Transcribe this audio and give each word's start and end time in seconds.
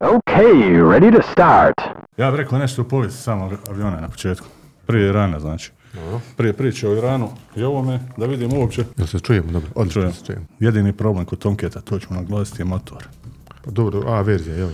Okay, 0.00 0.78
ready 0.82 1.10
to 1.16 1.22
start. 1.32 1.74
Ja 2.16 2.30
bih 2.30 2.38
rekao 2.40 2.58
nešto 2.58 2.82
u 2.82 2.84
povijesti 2.84 3.22
samog 3.22 3.52
aviona 3.70 4.00
na 4.00 4.08
početku. 4.08 4.46
Prije 4.86 5.08
Irana, 5.08 5.40
znači. 5.40 5.72
Prije 6.36 6.52
priče 6.52 6.88
o 6.88 6.96
Iranu 6.96 7.28
i 7.56 7.62
ovome, 7.62 8.00
da 8.16 8.26
vidimo 8.26 8.58
uopće. 8.58 8.84
Jel 8.96 9.06
se 9.06 9.20
čujemo? 9.20 9.52
Dobro, 9.52 9.70
odlično 9.74 10.02
Čujem. 10.02 10.12
se 10.12 10.24
čujemo. 10.24 10.44
Jedini 10.60 10.92
problem 10.92 11.24
kod 11.24 11.38
Tomketa, 11.38 11.80
to 11.80 11.98
ćemo 11.98 12.20
naglasiti, 12.20 12.60
je 12.62 12.66
motor. 12.66 13.04
Pa 13.64 13.70
dobro, 13.70 14.02
A 14.06 14.20
verzija, 14.22 14.56
jel? 14.56 14.68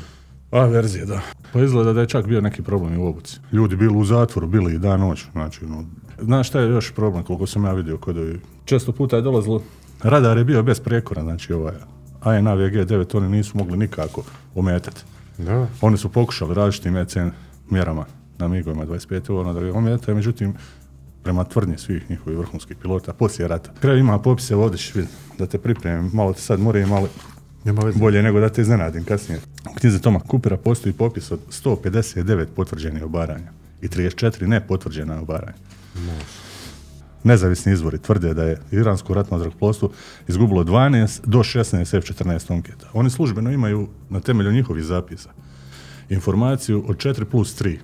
A 0.51 0.65
verzije, 0.65 1.07
da. 1.07 1.21
Pa 1.53 1.61
izgleda 1.61 1.93
da 1.93 2.01
je 2.01 2.07
čak 2.09 2.27
bio 2.27 2.41
neki 2.41 2.63
problem 2.63 2.95
i 2.95 2.99
u 2.99 3.07
obuci. 3.07 3.39
Ljudi 3.53 3.77
bili 3.77 3.97
u 3.97 4.05
zatvoru, 4.05 4.47
bili 4.47 4.75
i 4.75 4.79
dan 4.79 5.01
noć. 5.01 5.25
Znači, 5.33 5.67
no, 5.67 5.85
znaš 6.19 6.49
šta 6.49 6.61
je 6.61 6.69
još 6.71 6.93
problem, 6.95 7.23
koliko 7.25 7.47
sam 7.47 7.65
ja 7.65 7.73
vidio 7.73 7.97
kod 7.99 8.19
ovih. 8.19 8.41
Često 8.65 8.93
puta 8.93 9.17
je 9.17 9.23
dolazilo, 9.23 9.63
radar 10.03 10.39
je 10.39 10.45
bio 10.45 10.63
besprijekoran, 10.63 11.25
znači 11.25 11.53
ovaj 11.53 11.75
ANA 12.21 12.57
VG9 12.57 13.17
oni 13.17 13.29
nisu 13.29 13.59
mogli 13.59 13.77
nikako 13.77 14.23
ometati. 14.55 15.03
Da. 15.39 15.67
Oni 15.81 15.97
su 15.99 16.09
pokušali 16.09 16.55
različitim 16.55 16.97
ECN 16.97 17.29
mjerama 17.71 18.07
na 18.39 18.49
migovima 18.49 18.87
25 18.87 19.41
ono 19.41 19.53
da 19.53 19.61
ga 19.61 19.79
ometaju, 19.79 20.17
međutim, 20.17 20.55
prema 21.23 21.45
tvrdnji 21.45 21.79
svih 21.79 22.11
njihovih 22.11 22.39
vrhunskih 22.39 22.77
pilota 22.77 23.13
poslije 23.13 23.49
rata. 23.49 23.71
Kraj 23.81 23.99
ima 23.99 24.19
popise, 24.19 24.55
vodiš, 24.55 24.95
vidi, 24.95 25.09
da 25.39 25.47
te 25.47 25.59
pripremim, 25.59 26.11
malo 26.15 26.33
te 26.33 26.41
sad 26.41 26.61
moram 26.61 26.89
malo 26.89 27.09
Nema 27.65 27.83
veze. 27.83 27.99
bolje 27.99 28.23
nego 28.23 28.41
da 28.41 28.49
te 28.49 28.61
iznenadim 28.63 29.05
kasnije. 29.05 29.41
U 29.71 29.75
knjizi 29.75 30.01
Toma 30.01 30.21
Kupera 30.21 30.57
postoji 30.57 30.93
popis 30.93 31.31
od 31.31 31.41
159 31.65 32.47
potvrđenih 32.57 33.05
obaranja 33.05 33.53
i 33.83 33.89
34 33.89 34.47
nepotvrđena 34.47 35.21
obaranja. 35.21 35.55
Nezavisni 37.25 37.73
izvori 37.73 37.99
tvrde 37.99 38.35
da 38.35 38.43
je 38.43 38.61
iransko 38.71 39.15
ratno 39.15 39.39
zrakoplovstvo 39.39 39.91
izgubilo 40.29 40.65
12 40.65 41.21
do 41.25 41.39
16 41.39 41.97
F-14 41.99 42.47
Tomketa. 42.47 42.87
Oni 42.93 43.11
službeno 43.11 43.51
imaju 43.51 43.89
na 44.11 44.21
temelju 44.21 44.53
njihovih 44.53 44.85
zapisa 44.85 45.31
informaciju 46.09 46.85
od 46.89 46.97
4 46.97 47.25
plus 47.25 47.63
3. 47.63 47.79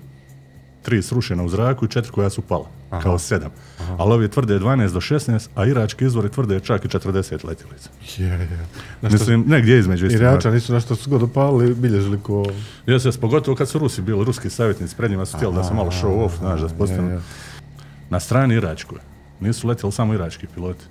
3 0.85 1.01
srušena 1.01 1.43
u 1.43 1.49
zraku 1.49 1.85
i 1.85 1.87
4 1.87 2.11
koja 2.11 2.29
su 2.29 2.41
pala, 2.41 2.65
kao 2.89 3.17
7. 3.17 3.49
Ali 3.97 4.13
ovi 4.13 4.27
tvrde 4.27 4.59
12 4.59 4.93
do 4.93 4.99
16, 4.99 5.47
a 5.55 5.65
irački 5.65 6.05
izvori 6.05 6.29
tvrde 6.29 6.59
čak 6.59 6.85
i 6.85 6.87
40 6.87 7.45
letjelica. 7.45 7.89
Je, 8.17 8.25
je. 8.25 8.67
Na 9.01 9.09
što 9.09 9.17
Mislim, 9.17 9.43
negdje 9.47 9.79
između 9.79 10.05
isto. 10.05 10.17
Iračani 10.17 10.55
nisu 10.55 10.73
na 10.73 10.79
što 10.79 10.95
su 10.95 11.09
god 11.09 11.23
opalili, 11.23 11.75
bilježili 11.75 12.19
ko... 12.23 12.45
Jes, 12.87 13.05
jes, 13.05 13.17
pogotovo 13.17 13.57
kad 13.57 13.69
su 13.69 13.79
Rusi 13.79 14.01
bili, 14.01 14.25
ruski 14.25 14.49
savjetnici, 14.49 14.95
pred 14.95 15.11
njima 15.11 15.25
su 15.25 15.37
htjeli 15.37 15.55
da 15.55 15.63
se 15.63 15.73
malo 15.73 15.91
show 15.91 16.25
off, 16.25 16.37
znaš, 16.37 16.61
da 16.61 16.69
se 16.69 16.75
postanu. 16.77 17.21
Na 18.09 18.19
strani 18.19 18.55
Iračkoj 18.55 19.10
nisu 19.41 19.67
letjeli 19.67 19.91
samo 19.91 20.13
irački 20.13 20.47
piloti. 20.47 20.85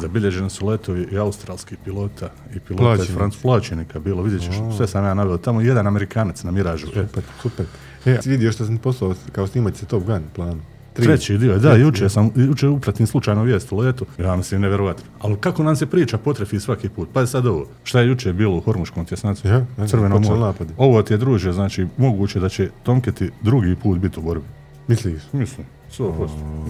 Zabilježeni 0.00 0.50
su 0.50 0.66
letovi 0.66 1.08
i 1.12 1.18
australskih 1.18 1.78
pilota 1.84 2.30
i 2.54 2.60
pilota 2.60 2.92
iz 2.92 2.96
Plaćenika. 2.96 3.14
Franc 3.14 3.36
plaćenika 3.36 3.98
bilo, 3.98 4.22
vidjet 4.22 4.42
ćeš, 4.42 4.54
sve 4.76 4.86
sam 4.86 5.04
ja 5.04 5.14
naveo. 5.14 5.38
Tamo 5.38 5.60
je 5.60 5.66
jedan 5.66 5.86
Amerikanac 5.86 6.42
na 6.42 6.50
Miražu. 6.50 6.86
E, 6.86 6.90
Super, 6.90 7.22
super. 7.42 7.66
E, 8.04 8.18
vidio 8.24 8.52
što 8.52 8.64
sam 8.64 8.78
poslao 8.78 9.14
kao 9.32 9.46
snimać 9.46 9.76
se 9.76 9.86
Top 9.86 10.04
Gun 10.04 10.22
planu? 10.34 10.60
Tri. 10.92 11.04
Treći 11.04 11.38
dio, 11.38 11.58
da, 11.58 11.72
juče 11.76 12.08
sam, 12.08 12.30
juče 12.34 12.68
upratim 12.68 13.06
slučajno 13.06 13.42
vijest 13.42 13.72
u 13.72 13.76
letu, 13.76 14.06
ja 14.18 14.36
mislim 14.36 14.60
nevjerovatno. 14.60 15.04
Ali 15.20 15.36
kako 15.36 15.62
nam 15.62 15.76
se 15.76 15.86
priča 15.86 16.18
potrefi 16.18 16.60
svaki 16.60 16.88
put? 16.88 17.08
Pa 17.12 17.26
sad 17.26 17.46
ovo, 17.46 17.66
šta 17.84 18.00
je 18.00 18.08
juče 18.08 18.32
bilo 18.32 18.56
u 18.56 18.60
Hormuškom 18.60 19.04
tjesnacu? 19.04 19.48
Ja, 19.48 19.66
ja, 19.78 19.86
Crveno 19.86 20.18
more. 20.18 20.52
Ovo 20.76 21.02
ti 21.02 21.14
je 21.14 21.18
druže, 21.18 21.52
znači 21.52 21.86
moguće 21.96 22.40
da 22.40 22.48
će 22.48 22.70
Tomketi 22.82 23.30
drugi 23.42 23.76
put 23.82 23.98
biti 23.98 24.20
u 24.20 24.22
borbi. 24.22 24.44
Misliš? 24.88 25.22
Mislim, 25.32 25.66
100%. 25.90 26.28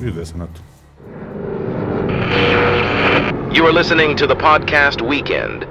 Ide 0.09 0.27
se 0.27 0.39
na 0.39 0.47
to. 0.47 0.61
You 3.53 3.65
are 3.65 3.73
listening 3.73 4.19
to 4.19 4.27
the 4.27 4.35
podcast 4.35 5.01
Weekend. 5.01 5.65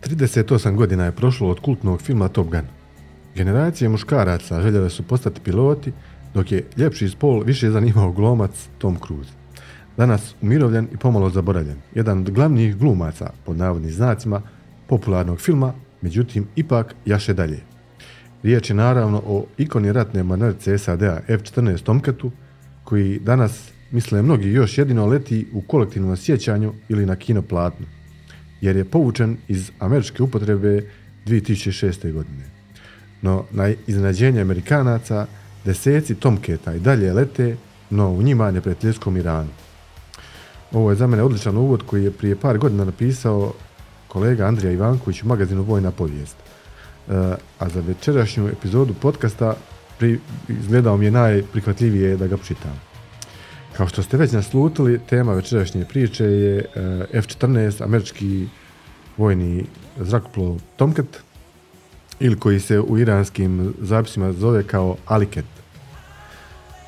38 0.00 0.76
godina 0.76 1.04
je 1.04 1.12
prošlo 1.12 1.48
od 1.48 1.60
kultnog 1.60 2.02
filma 2.02 2.28
Top 2.28 2.46
Gun. 2.46 2.66
Generacije 3.34 3.88
muškaraca 3.88 4.62
željele 4.62 4.90
su 4.90 5.02
postati 5.02 5.40
piloti, 5.40 5.92
dok 6.34 6.52
je 6.52 6.66
ljepši 6.76 7.08
spol 7.08 7.42
više 7.42 7.70
zanimao 7.70 8.12
glomac 8.12 8.68
Tom 8.78 8.96
Cruise. 9.06 9.32
Danas 9.96 10.34
umirovljen 10.42 10.88
i 10.92 10.96
pomalo 10.96 11.30
zaboravljen. 11.30 11.76
Jedan 11.94 12.18
od 12.18 12.30
glavnih 12.30 12.76
glumaca, 12.76 13.30
pod 13.46 13.56
navodnim 13.56 13.92
znacima, 13.92 14.42
popularnog 14.88 15.40
filma, 15.40 15.72
međutim, 16.02 16.48
ipak 16.56 16.94
jaše 17.06 17.34
dalje. 17.34 17.73
Riječ 18.44 18.70
je 18.70 18.76
naravno 18.76 19.22
o 19.26 19.46
ikoni 19.58 19.92
ratne 19.92 20.22
mornarice 20.22 20.78
SAD-a 20.78 21.20
F-14 21.28 21.82
Tomcatu, 21.82 22.30
koji 22.84 23.18
danas, 23.18 23.70
misle 23.90 24.22
mnogi, 24.22 24.48
još 24.48 24.78
jedino 24.78 25.06
leti 25.06 25.46
u 25.52 25.60
kolektivnom 25.60 26.16
sjećanju 26.16 26.72
ili 26.88 27.06
na 27.06 27.16
kino 27.16 27.42
platnu 27.42 27.86
jer 28.60 28.76
je 28.76 28.84
povučen 28.84 29.36
iz 29.48 29.70
američke 29.78 30.22
upotrebe 30.22 30.90
2006. 31.26 32.12
godine. 32.12 32.44
No, 33.22 33.44
na 33.50 33.72
iznenađenje 33.86 34.40
Amerikanaca, 34.40 35.26
deseci 35.64 36.14
Tomketa 36.14 36.74
i 36.74 36.80
dalje 36.80 37.12
lete, 37.12 37.56
no 37.90 38.08
u 38.10 38.22
njima 38.22 38.50
neprijateljskom 38.50 39.16
Iranu. 39.16 39.50
Ovo 40.72 40.90
je 40.90 40.96
za 40.96 41.06
mene 41.06 41.22
odličan 41.22 41.56
uvod 41.56 41.82
koji 41.82 42.04
je 42.04 42.10
prije 42.10 42.36
par 42.36 42.58
godina 42.58 42.84
napisao 42.84 43.52
kolega 44.08 44.46
Andrija 44.46 44.72
Ivanković 44.72 45.22
u 45.22 45.26
magazinu 45.26 45.62
Vojna 45.62 45.90
povijest. 45.90 46.43
E, 47.08 47.36
a 47.58 47.68
za 47.68 47.80
večerašnju 47.80 48.48
epizodu 48.48 48.94
podcasta 48.94 49.54
pri, 49.98 50.18
izgledao 50.48 50.96
mi 50.96 51.04
je 51.04 51.10
najprihvatljivije 51.10 52.16
da 52.16 52.26
ga 52.26 52.36
pročitam. 52.36 52.80
Kao 53.76 53.88
što 53.88 54.02
ste 54.02 54.16
već 54.16 54.32
naslutili, 54.32 55.00
tema 55.08 55.34
večerašnje 55.34 55.84
priče 55.84 56.24
je 56.24 56.58
e, 56.58 56.64
F-14, 57.12 57.84
američki 57.84 58.46
vojni 59.16 59.64
zrakoplov 59.96 60.60
Tomcat, 60.76 61.06
ili 62.20 62.38
koji 62.38 62.60
se 62.60 62.80
u 62.80 62.98
iranskim 62.98 63.74
zapisima 63.80 64.32
zove 64.32 64.62
kao 64.62 64.96
Aliket. 65.06 65.44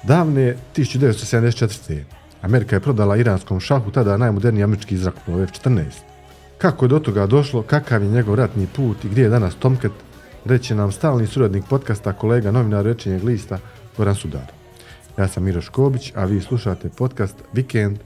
Davne 0.02 0.56
1974. 0.76 2.02
Amerika 2.42 2.76
je 2.76 2.80
prodala 2.80 3.16
iranskom 3.16 3.60
šahu 3.60 3.90
tada 3.90 4.16
najmoderniji 4.16 4.64
američki 4.64 4.96
zrakoplov 4.96 5.42
F-14. 5.42 5.82
Kako 6.58 6.84
je 6.84 6.88
do 6.88 6.98
toga 6.98 7.26
došlo, 7.26 7.62
kakav 7.62 8.02
je 8.02 8.08
njegov 8.08 8.34
ratni 8.34 8.66
put 8.76 9.04
i 9.04 9.08
gdje 9.08 9.22
je 9.22 9.28
danas 9.28 9.54
Tomcat, 9.54 9.92
reće 10.48 10.74
nam 10.74 10.92
stalni 10.92 11.26
suradnik 11.26 11.64
podcasta, 11.68 12.12
kolega 12.12 12.50
novinar 12.50 12.84
Rečenjeg 12.84 13.24
lista, 13.24 13.58
Goran 13.96 14.14
Sudar. 14.14 14.52
Ja 15.18 15.28
sam 15.28 15.44
Miro 15.44 15.60
Škobić, 15.60 16.12
a 16.16 16.24
vi 16.24 16.40
slušate 16.40 16.88
podcast 16.88 17.36
Weekend 17.54 17.96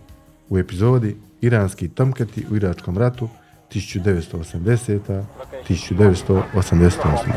u 0.49 0.59
epizodi 0.59 1.17
Iranski 1.41 1.89
Tomkati 1.89 2.47
u 2.51 2.57
Iračkom 2.57 2.99
ratu 2.99 3.29
1980. 3.75 5.23
1988. 5.69 7.31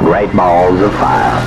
Great 0.00 0.34
balls 0.34 0.82
of 0.82 0.92
fire. 0.92 1.40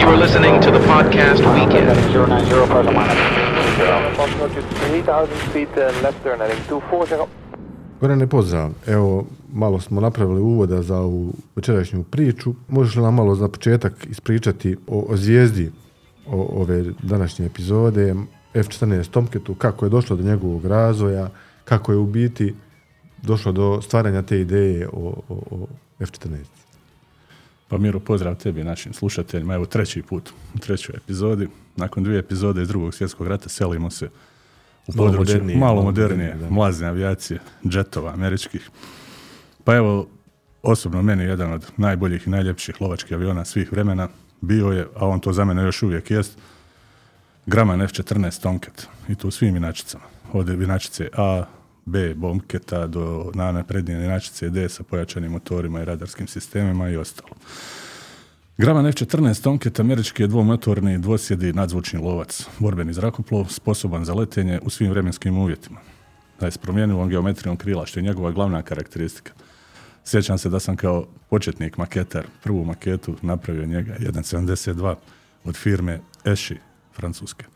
You 0.00 0.08
are 0.08 0.16
listening 0.16 0.62
to 0.62 0.70
the 0.70 0.80
podcast 0.86 1.42
Weekend. 1.42 3.45
Approximately 3.76 4.62
3,000 5.04 5.52
feet 5.52 5.68
left 6.02 6.22
turn 6.22 6.38
heading 6.40 6.60
240. 6.68 7.26
Gorane, 8.00 8.26
pozdrav. 8.26 8.70
Evo, 8.86 9.24
malo 9.52 9.80
smo 9.80 10.00
napravili 10.00 10.40
uvoda 10.40 10.82
za 10.82 10.98
ovu 10.98 11.32
večerašnju 11.56 12.02
priču. 12.02 12.54
Možeš 12.68 12.96
li 12.96 13.02
nam 13.02 13.14
malo 13.14 13.34
za 13.34 13.48
početak 13.48 14.06
ispričati 14.10 14.76
o, 14.86 15.04
o 15.08 15.16
zvijezdi 15.16 15.72
o, 16.26 16.60
ove 16.60 16.84
današnje 17.02 17.46
epizode, 17.46 18.14
F-14 18.54 19.10
Tomketu, 19.10 19.54
kako 19.54 19.86
je 19.86 19.90
došlo 19.90 20.16
do 20.16 20.22
njegovog 20.22 20.66
razvoja, 20.66 21.28
kako 21.64 21.92
je 21.92 21.98
u 21.98 22.06
biti 22.06 22.54
došlo 23.22 23.52
do 23.52 23.82
stvaranja 23.82 24.22
te 24.22 24.40
ideje 24.40 24.88
o, 24.88 25.14
o, 25.28 25.34
o 25.50 25.66
F-14. 26.00 26.65
Pa 27.68 27.78
Miro, 27.78 28.00
pozdrav 28.00 28.34
tebi 28.34 28.64
našim 28.64 28.92
slušateljima. 28.92 29.54
Evo 29.54 29.66
treći 29.66 30.02
put 30.02 30.30
u 30.54 30.58
trećoj 30.58 30.96
epizodi. 30.96 31.48
Nakon 31.76 32.04
dvije 32.04 32.18
epizode 32.18 32.62
iz 32.62 32.68
drugog 32.68 32.94
svjetskog 32.94 33.26
rata 33.26 33.48
selimo 33.48 33.90
se 33.90 34.08
u 34.86 34.92
Malo 34.96 35.08
područje 35.08 35.34
modernije, 35.34 35.58
malo 35.58 35.74
malo 35.74 35.84
modernije, 35.84 36.28
modernije, 36.28 36.50
mlazne 36.50 36.88
avijacije, 36.88 37.40
džetova 37.68 38.12
američkih. 38.12 38.70
Pa 39.64 39.76
evo, 39.76 40.08
osobno 40.62 41.02
meni 41.02 41.24
jedan 41.24 41.52
od 41.52 41.66
najboljih 41.76 42.26
i 42.26 42.30
najljepših 42.30 42.80
lovačkih 42.80 43.12
aviona 43.12 43.44
svih 43.44 43.72
vremena 43.72 44.08
bio 44.40 44.66
je, 44.66 44.86
a 44.96 45.06
on 45.06 45.20
to 45.20 45.32
za 45.32 45.44
mene 45.44 45.62
još 45.62 45.82
uvijek 45.82 46.10
jest, 46.10 46.38
Grumman 47.46 47.82
F-14 47.82 48.42
Tomcat 48.42 48.86
i 49.08 49.14
to 49.14 49.28
u 49.28 49.30
svim 49.30 49.56
inačicama. 49.56 50.04
Od 50.32 50.48
inačice 50.48 51.08
A, 51.16 51.44
B, 51.86 52.14
bombketa 52.14 52.86
do 52.86 53.30
na 53.34 53.52
naprednije 53.52 54.04
inačice 54.04 54.50
D 54.50 54.68
sa 54.68 54.82
pojačanim 54.82 55.32
motorima 55.32 55.82
i 55.82 55.84
radarskim 55.84 56.26
sistemima 56.26 56.88
i 56.88 56.96
ostalo. 56.96 57.34
Grumman 58.58 58.86
F-14 58.86 59.42
Tomcat 59.42 59.80
američki 59.80 60.22
je 60.22 60.26
dvomotorni 60.26 60.98
dvosjedi 60.98 61.52
nadzvučni 61.52 61.98
lovac, 61.98 62.46
borbeni 62.58 62.92
zrakoplov, 62.92 63.46
sposoban 63.48 64.04
za 64.04 64.14
letenje 64.14 64.60
u 64.62 64.70
svim 64.70 64.90
vremenskim 64.90 65.38
uvjetima. 65.38 65.80
Da 66.40 66.46
je 66.46 66.52
s 66.52 66.58
promjenjivom 66.58 67.08
geometrijom 67.08 67.56
krila, 67.56 67.86
što 67.86 67.98
je 67.98 68.04
njegova 68.04 68.30
glavna 68.30 68.62
karakteristika. 68.62 69.32
Sjećam 70.04 70.38
se 70.38 70.48
da 70.48 70.60
sam 70.60 70.76
kao 70.76 71.06
početnik 71.30 71.76
maketar 71.76 72.26
prvu 72.42 72.64
maketu 72.64 73.16
napravio 73.22 73.66
njega 73.66 73.96
1.72 73.98 74.94
od 75.44 75.56
firme 75.56 76.00
Eshi, 76.24 76.56
francuske. 76.94 77.55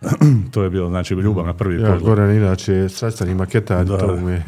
to 0.52 0.62
je 0.62 0.70
bilo, 0.70 0.88
znači, 0.88 1.14
ljubav 1.14 1.46
na 1.46 1.54
prvi 1.54 1.80
Ja, 1.82 1.86
pogled. 1.86 2.02
Goran 2.02 2.30
inače 2.30 2.72
je 2.72 2.88
strastveni 2.88 3.34
maketar, 3.34 3.84
Da. 3.86 3.98
to 3.98 4.16
mu 4.16 4.28
je, 4.28 4.42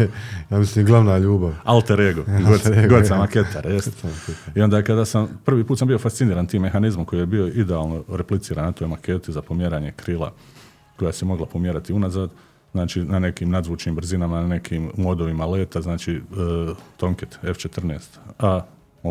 ja 0.51 0.59
mislim, 0.59 0.87
glavna 0.87 1.19
ljubav. 1.19 1.53
Alter 1.65 2.01
ego, 2.01 2.25
ja. 3.11 3.17
Maketar, 3.19 3.67
jest. 3.67 4.05
I 4.55 4.61
onda 4.61 4.83
kada 4.83 5.05
sam, 5.05 5.29
prvi 5.45 5.65
put 5.65 5.79
sam 5.79 5.89
bio 5.89 5.99
fasciniran 5.99 6.47
tim 6.47 6.63
mehanizmom 6.63 7.07
koji 7.07 7.21
je 7.21 7.27
bio 7.27 7.47
idealno 7.47 8.05
repliciran 8.09 8.65
na 8.65 8.73
toj 8.73 8.89
maketi 8.89 9.33
za 9.33 9.43
pomjeranje 9.43 9.93
krila 9.97 10.33
koja 10.97 11.13
se 11.13 11.25
mogla 11.25 11.47
pomjerati 11.47 11.93
unazad, 11.93 12.31
znači 12.73 13.05
na 13.05 13.19
nekim 13.19 13.51
nadzvučnim 13.51 13.95
brzinama, 13.95 14.41
na 14.41 14.47
nekim 14.49 14.91
modovima 14.97 15.47
leta, 15.47 15.81
znači 15.81 16.13
e, 16.13 16.21
Tomcat 16.97 17.39
F14, 17.43 17.99
a 18.39 18.61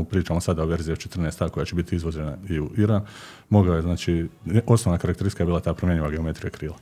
pričamo 0.03 0.41
sada 0.41 0.63
o 0.63 0.65
verziji 0.65 0.95
F14A 0.95 1.49
koja 1.49 1.65
će 1.65 1.75
biti 1.75 1.95
izvođena 1.95 2.37
i 2.49 2.59
u 2.59 2.69
Iran, 2.77 3.05
mogao 3.49 3.75
je, 3.75 3.81
znači, 3.81 4.27
osnovna 4.65 4.97
karakteristika 4.97 5.43
je 5.43 5.45
bila 5.45 5.59
ta 5.59 5.73
promjenjiva 5.73 6.09
geometrija 6.09 6.51
krila. 6.51 6.75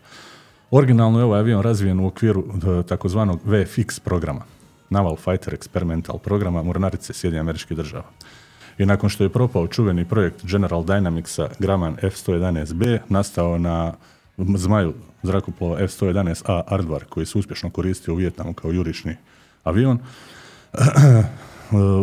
Originalno 0.71 1.19
je 1.19 1.25
ovaj 1.25 1.39
avion 1.39 1.61
razvijen 1.61 1.99
u 1.99 2.07
okviru 2.07 2.43
e, 2.43 2.83
takozvanog 2.83 3.39
VFX 3.45 3.99
programa, 3.99 4.41
Naval 4.89 5.15
Fighter 5.15 5.57
Experimental 5.57 6.17
programa 6.17 6.63
Mornarice 6.63 7.13
Sjedinjenih 7.13 7.41
američkih 7.41 7.77
država. 7.77 8.03
I 8.77 8.85
nakon 8.85 9.09
što 9.09 9.23
je 9.23 9.29
propao 9.29 9.67
čuveni 9.67 10.05
projekt 10.05 10.45
General 10.45 10.83
Dynamicsa 10.83 11.47
Grumman 11.59 11.97
F-111B, 12.01 12.99
nastao 13.09 13.57
na 13.57 13.93
zmaju 14.37 14.93
zrakoplova 15.23 15.79
F-111A 15.79 16.61
Ardvar, 16.67 17.05
koji 17.05 17.25
se 17.25 17.37
uspješno 17.37 17.69
koristio 17.69 18.13
u 18.13 18.17
Vijetnamu 18.17 18.53
kao 18.53 18.71
jurišni 18.71 19.15
avion, 19.63 19.99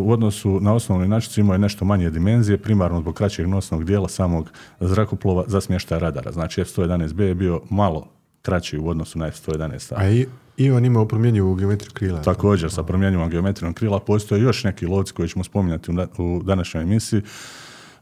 u 0.03 0.13
odnosu 0.13 0.61
na 0.61 0.75
osnovnu 0.75 1.05
inačicu 1.05 1.41
imao 1.41 1.55
je 1.55 1.59
nešto 1.59 1.85
manje 1.85 2.11
dimenzije, 2.11 2.59
primarno 2.59 3.01
zbog 3.01 3.15
kraćeg 3.15 3.47
nosnog 3.47 3.85
dijela 3.85 4.09
samog 4.09 4.51
zrakoplova 4.81 5.45
za 5.47 5.61
smještaj 5.61 5.99
radara. 5.99 6.33
Znači 6.33 6.61
F-111B 6.61 7.21
je 7.21 7.35
bio 7.35 7.61
malo 7.71 8.07
kraći 8.43 8.79
u 8.79 8.89
odnosu 8.89 9.19
na 9.19 9.27
F-111A. 9.27 9.95
A 9.97 10.11
i, 10.11 10.27
i 10.57 10.71
on 10.71 10.85
imao 10.85 11.09
promjenjivu 11.09 11.55
geometriju 11.55 11.91
krila. 11.95 12.23
Također, 12.23 12.71
sa 12.71 12.83
promjenjivom 12.83 13.31
geometrijom 13.31 13.75
krila 13.75 14.01
postoje 14.01 14.43
još 14.43 14.65
neki 14.65 14.87
lovci 14.87 15.13
koji 15.13 15.29
ćemo 15.29 15.45
spominjati 15.45 15.91
u, 15.91 15.95
na- 15.95 16.07
u 16.19 16.43
današnjoj 16.45 16.83
emisiji. 16.83 17.23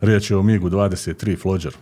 Riječ 0.01 0.31
je 0.31 0.37
o 0.37 0.43
MiGu 0.43 0.71
23 0.71 1.39
Flođer. 1.39 1.73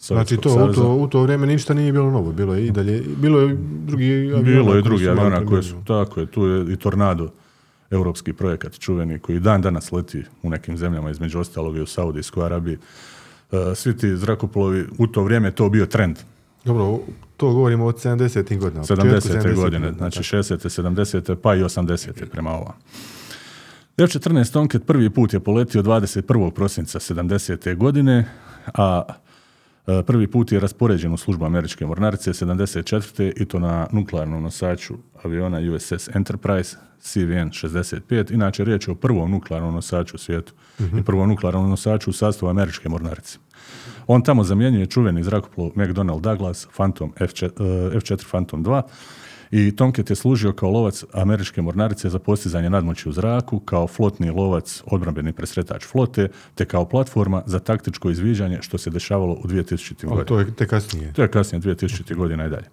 Znači 0.00 0.36
to, 0.36 0.68
u, 0.70 0.72
to, 0.74 0.94
u 0.94 1.08
to 1.08 1.22
vrijeme 1.22 1.46
ništa 1.46 1.74
nije 1.74 1.92
bilo 1.92 2.10
novo, 2.10 2.32
bilo 2.32 2.54
je 2.54 2.66
i 2.66 2.70
dalje, 2.70 3.02
bilo 3.16 3.40
je 3.40 3.56
drugi 3.86 4.12
aviona 4.12 4.42
Bilo 4.42 4.74
je 4.74 4.82
drugi 4.82 5.08
aviona 5.08 5.46
koji 5.46 5.62
su, 5.62 5.74
tako 5.86 6.20
je, 6.20 6.26
tu 6.26 6.46
je 6.46 6.72
i 6.72 6.76
Tornado, 6.76 7.30
europski 7.90 8.32
projekat 8.32 8.78
čuveni, 8.78 9.18
koji 9.18 9.40
dan 9.40 9.62
danas 9.62 9.92
leti 9.92 10.24
u 10.42 10.50
nekim 10.50 10.76
zemljama, 10.76 11.10
između 11.10 11.38
ostalog 11.38 11.76
i 11.76 11.80
u 11.80 11.86
Saudijskoj 11.86 12.44
Arabiji. 12.44 12.78
E, 13.52 13.74
svi 13.74 13.96
ti 13.96 14.16
zrakoplovi, 14.16 14.86
u 14.98 15.06
to 15.06 15.22
vrijeme 15.22 15.48
je 15.48 15.54
to 15.54 15.68
bio 15.68 15.86
trend. 15.86 16.18
Dobro, 16.64 16.98
to 17.36 17.52
govorimo 17.52 17.86
od 17.86 17.96
70. 17.96 18.58
godina. 18.58 18.80
početku 18.80 19.06
70. 19.06 19.54
godine, 19.54 19.92
znači 19.92 20.30
tako. 20.30 20.36
60. 20.36 20.82
70. 20.82 21.34
pa 21.34 21.54
i 21.54 21.58
80. 21.58 22.26
prema 22.30 22.50
ovom. 22.50 22.72
F-14 23.98 24.52
Tomcat 24.52 24.82
prvi 24.86 25.10
put 25.10 25.32
je 25.32 25.40
poletio 25.40 25.82
21. 25.82 26.50
prosinca 26.50 26.98
70. 26.98 27.76
godine, 27.76 28.24
a 28.74 29.02
e, 29.86 30.02
prvi 30.02 30.26
put 30.26 30.52
je 30.52 30.60
raspoređen 30.60 31.12
u 31.12 31.16
službu 31.16 31.44
američke 31.44 31.86
mornarice 31.86 32.30
74. 32.30 33.32
i 33.36 33.44
to 33.44 33.58
na 33.58 33.86
nuklearnom 33.92 34.42
nosaču 34.42 34.94
aviona 35.24 35.58
USS 35.74 36.08
Enterprise 36.14 36.76
CVN 37.00 37.50
65. 37.50 38.32
Inače, 38.32 38.64
riječ 38.64 38.88
je 38.88 38.92
o 38.92 38.94
prvom 38.94 39.30
nuklearnom 39.30 39.74
nosaču 39.74 40.14
u 40.14 40.18
svijetu 40.18 40.52
i 40.98 41.02
prvom 41.02 41.28
nuklearnom 41.28 41.70
nosaču 41.70 42.10
u 42.10 42.12
sastavu 42.12 42.50
američke 42.50 42.88
mornarice. 42.88 43.38
On 44.06 44.22
tamo 44.22 44.44
zamjenjuje 44.44 44.86
čuveni 44.86 45.22
zrakoplov 45.22 45.70
McDonnell 45.74 46.20
Douglas 46.20 46.66
Phantom 46.76 47.12
F4, 47.20 47.44
eh, 47.44 47.98
F4 47.98 48.28
Phantom 48.30 48.64
2 48.64 48.82
i 49.50 49.76
Tomcat 49.76 50.10
je 50.10 50.16
služio 50.16 50.52
kao 50.52 50.70
lovac 50.70 51.04
američke 51.12 51.62
mornarice 51.62 52.10
za 52.10 52.18
postizanje 52.18 52.70
nadmoći 52.70 53.08
u 53.08 53.12
zraku, 53.12 53.60
kao 53.60 53.86
flotni 53.86 54.30
lovac, 54.30 54.82
odbrambeni 54.86 55.32
presretač 55.32 55.84
flote, 55.84 56.28
te 56.54 56.64
kao 56.64 56.84
platforma 56.88 57.42
za 57.46 57.58
taktičko 57.58 58.10
izviđanje 58.10 58.58
što 58.60 58.78
se 58.78 58.90
dešavalo 58.90 59.32
u 59.32 59.46
2000. 59.46 59.94
Ali 60.02 60.16
godinama. 60.16 60.24
to 60.24 60.38
je 60.38 60.54
te 60.54 60.66
kasnije. 60.66 61.12
To 61.12 61.22
je 61.22 61.28
kasnije 61.28 61.60
2000. 61.60 62.14
godina 62.14 62.46
i 62.46 62.50
dalje. 62.50 62.66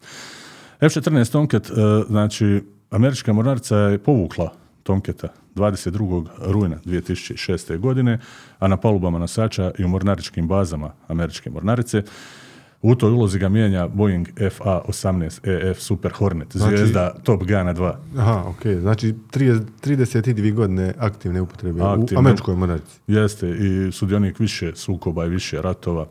F-14 0.80 1.31
Tomcat, 1.31 1.69
e, 1.69 1.74
znači, 2.10 2.63
američka 2.89 3.33
mornarica 3.33 3.77
je 3.77 3.98
povukla 3.98 4.51
Tomcata 4.83 5.27
22. 5.56 6.25
rujna 6.42 6.77
2006. 6.86 7.77
godine, 7.77 8.19
a 8.60 8.68
na 8.68 8.77
palubama 8.77 9.19
nosača 9.19 9.72
i 9.80 9.83
u 9.83 9.88
mornaričkim 9.88 10.48
bazama 10.48 10.92
američke 11.07 11.50
mornarice 11.50 12.04
u 12.81 12.95
toj 12.95 13.12
ulozi 13.12 13.39
ga 13.39 13.50
mijenja 13.50 13.88
Boeing 13.88 14.27
FA-18EF 14.36 15.74
Super 15.74 16.12
Hornet, 16.12 16.48
Znači- 16.51 16.75
zvijezda 16.75 17.13
Top 17.24 17.39
Guna 17.39 17.74
2. 17.74 17.94
Aha, 18.18 18.44
ok. 18.48 18.62
Znači 18.80 19.16
30, 19.31 19.62
32 19.81 20.54
godine 20.54 20.94
aktivne 20.98 21.42
upotrebe 21.42 21.81
u 21.81 21.86
Aktivne. 21.86 22.19
američkoj 22.19 22.56
mornarici. 22.56 23.00
Jeste 23.07 23.50
i 23.50 23.92
sudionik 23.92 24.39
više 24.39 24.72
sukoba 24.75 25.25
i 25.25 25.30
više 25.30 25.62
ratova. 25.62 26.06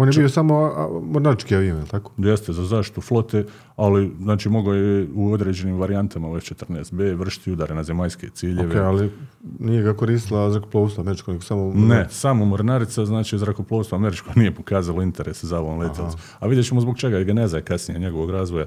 On 0.00 0.08
je 0.08 0.12
bio 0.16 0.28
samo 0.28 0.72
mornarički 1.02 1.54
avion, 1.54 1.86
tako? 1.86 2.12
Jeste 2.16 2.52
za 2.52 2.64
zaštitu 2.64 3.00
flote, 3.00 3.44
ali 3.76 4.12
znači 4.20 4.48
mogao 4.48 4.74
je 4.74 5.08
u 5.14 5.32
određenim 5.32 5.78
varijantama 5.78 6.30
u 6.30 6.36
F-14B 6.36 7.18
vršiti 7.18 7.52
udare 7.52 7.74
na 7.74 7.82
zemaljske 7.82 8.28
ciljeve. 8.30 8.80
Ok, 8.80 8.86
ali 8.86 9.10
nije 9.58 9.82
ga 9.82 9.94
koristila 9.94 10.50
zrakoplovstvo 10.50 11.00
američko, 11.00 11.32
nego 11.32 11.42
samo... 11.42 11.72
Ne, 11.74 12.06
samo 12.10 12.44
mornarica, 12.44 13.04
znači 13.04 13.38
zrakoplovstvo 13.38 13.96
američko 13.96 14.30
nije 14.34 14.54
pokazalo 14.54 15.02
interes 15.02 15.44
za 15.44 15.58
ovom 15.58 15.78
letjelicu. 15.78 16.18
A 16.38 16.46
vidjet 16.46 16.66
ćemo 16.66 16.80
zbog 16.80 16.98
čega 16.98 17.18
je 17.18 17.24
geneza 17.24 17.56
je 17.56 17.62
kasnije 17.62 18.00
njegovog 18.00 18.30
razvoja 18.30 18.66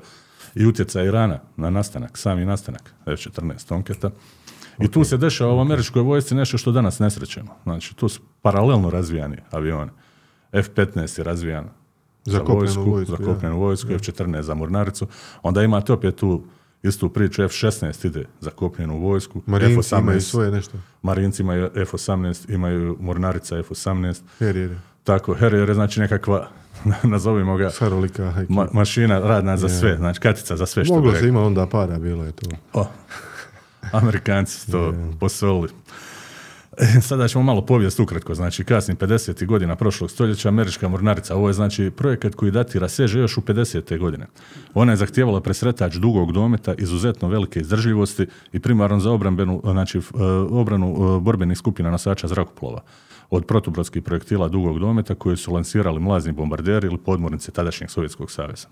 i 0.56 0.66
utjecaj 0.66 1.06
Irana 1.06 1.40
na 1.58 1.70
nastanak, 1.70 2.18
sami 2.18 2.46
nastanak 2.46 2.94
F-14 3.06 3.68
Tomcata. 3.68 4.10
I 4.80 4.88
tu 4.88 5.04
se 5.04 5.18
dešava 5.18 5.54
u 5.54 5.60
američkoj 5.60 6.02
vojsci 6.02 6.36
nešto 6.36 6.58
što 6.58 6.72
danas 6.72 7.00
ne 7.00 7.10
srećemo. 7.10 7.56
Znači, 7.64 7.96
tu 7.96 8.10
su 8.10 8.22
paralelno 8.42 8.90
razvijani 8.90 9.38
avioni. 9.52 9.92
F-15 10.54 11.18
je 11.20 11.24
razvijan 11.24 11.66
Za 12.26 12.40
kopnenu 12.40 12.84
vojsku, 12.86 13.06
za 13.06 13.18
ja. 13.20 13.26
kopnenu 13.26 13.60
vojsku, 13.60 13.92
F-14 13.92 14.42
za 14.42 14.54
mornaricu. 14.54 15.08
Onda 15.44 15.64
imate 15.64 15.94
opet 15.94 16.16
tu 16.16 16.44
istu 16.84 17.10
priču, 17.10 17.44
F-16 17.44 18.08
ide 18.08 18.26
za 18.40 18.50
kopnenu 18.50 19.00
vojsku, 19.00 19.42
Marinci 19.46 19.74
imaju 19.74 20.18
F-18 20.18 20.20
svoje 20.20 20.52
nešto. 20.52 20.78
Marinci 21.02 21.42
imaju 21.42 21.70
F-18, 21.76 22.54
imaju 22.54 22.98
mornarica 23.00 23.58
F-18, 23.58 24.22
Harrier, 24.40 24.76
tako, 25.04 25.34
Harrier 25.34 25.70
je 25.70 25.76
znači 25.76 26.00
nekakva, 26.00 26.48
nazovimo 27.04 27.58
ga, 27.58 27.70
Sarolika. 27.70 28.34
ma- 28.50 28.68
mašina 28.74 29.20
radna 29.20 29.58
za 29.58 29.70
sve, 29.70 29.96
znači 29.98 30.20
katica 30.20 30.58
za 30.58 30.66
sve 30.66 30.86
što 30.86 30.94
Moglo 30.96 31.14
se 31.16 31.28
ima 31.28 31.44
onda 31.44 31.68
para, 31.68 32.00
bilo 32.00 32.24
je 32.24 32.32
to. 32.32 32.50
O, 32.74 32.88
Amerikanci 34.02 34.60
su 34.60 34.72
to 34.72 34.94
posolili. 35.20 35.70
Sada 37.08 37.28
ćemo 37.28 37.44
malo 37.44 37.66
povijest 37.66 38.00
ukratko, 38.00 38.36
znači 38.36 38.64
kasni 38.64 38.96
50. 38.96 39.46
godina 39.46 39.76
prošlog 39.76 40.12
stoljeća, 40.12 40.50
američka 40.50 40.88
mornarica, 40.88 41.36
ovo 41.36 41.48
je 41.48 41.54
znači 41.54 41.92
projekat 41.98 42.36
koji 42.36 42.52
datira 42.52 42.90
seže 42.90 43.20
još 43.20 43.38
u 43.38 43.42
50. 43.42 44.00
godine. 44.00 44.28
Ona 44.74 44.92
je 44.92 44.96
zahtijevala 44.96 45.42
presretač 45.42 45.96
dugog 45.96 46.32
dometa, 46.32 46.74
izuzetno 46.78 47.28
velike 47.28 47.60
izdržljivosti 47.60 48.28
i 48.54 48.60
primarno 48.60 49.00
za 49.00 49.12
obrambenu, 49.12 49.62
znači 49.64 49.98
e, 49.98 50.02
obranu 50.50 50.88
e, 50.88 51.20
borbenih 51.20 51.58
skupina 51.58 51.92
nosača 51.92 52.28
zrakoplova 52.28 52.82
od 53.30 53.46
protubrodskih 53.46 54.04
projektila 54.04 54.48
dugog 54.48 54.80
dometa 54.80 55.16
koje 55.16 55.38
su 55.38 55.54
lansirali 55.54 56.00
mlazni 56.00 56.32
bombarderi 56.32 56.88
ili 56.88 56.98
podmornice 56.98 57.52
tadašnjeg 57.52 57.90
Sovjetskog 57.90 58.32
saveza. 58.32 58.68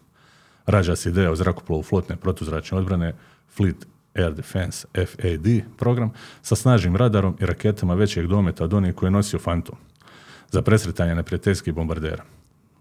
Rađa 0.65 0.95
se 0.95 1.09
ideja 1.09 1.31
o 1.31 1.35
zrakoplovu 1.35 1.83
flotne 1.83 2.15
protuzračne 2.15 2.77
odbrane 2.77 3.13
Fleet 3.55 3.87
Air 4.15 4.33
Defense 4.33 4.87
FAD 4.93 5.47
program 5.77 6.11
sa 6.41 6.55
snažnim 6.55 6.95
radarom 6.95 7.37
i 7.39 7.45
raketama 7.45 7.93
većeg 7.93 8.27
dometa 8.27 8.63
od 8.63 8.73
onih 8.73 8.95
koje 8.95 9.07
je 9.07 9.11
nosio 9.11 9.39
Phantom 9.39 9.75
za 10.51 10.61
presretanje 10.61 11.15
neprijateljskih 11.15 11.73
bombardera. 11.73 12.23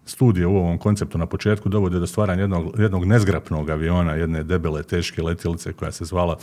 Studije 0.05 0.47
u 0.47 0.57
ovom 0.57 0.77
konceptu 0.77 1.17
na 1.17 1.25
početku 1.25 1.69
dovode 1.69 1.99
do 1.99 2.07
stvaranja 2.07 2.41
jednog, 2.41 2.79
jednog 2.79 3.05
nezgrapnog 3.05 3.69
aviona, 3.69 4.13
jedne 4.13 4.43
debele, 4.43 4.83
teške 4.83 5.21
letjelice 5.21 5.73
koja 5.73 5.91
se 5.91 6.05
zvala 6.05 6.37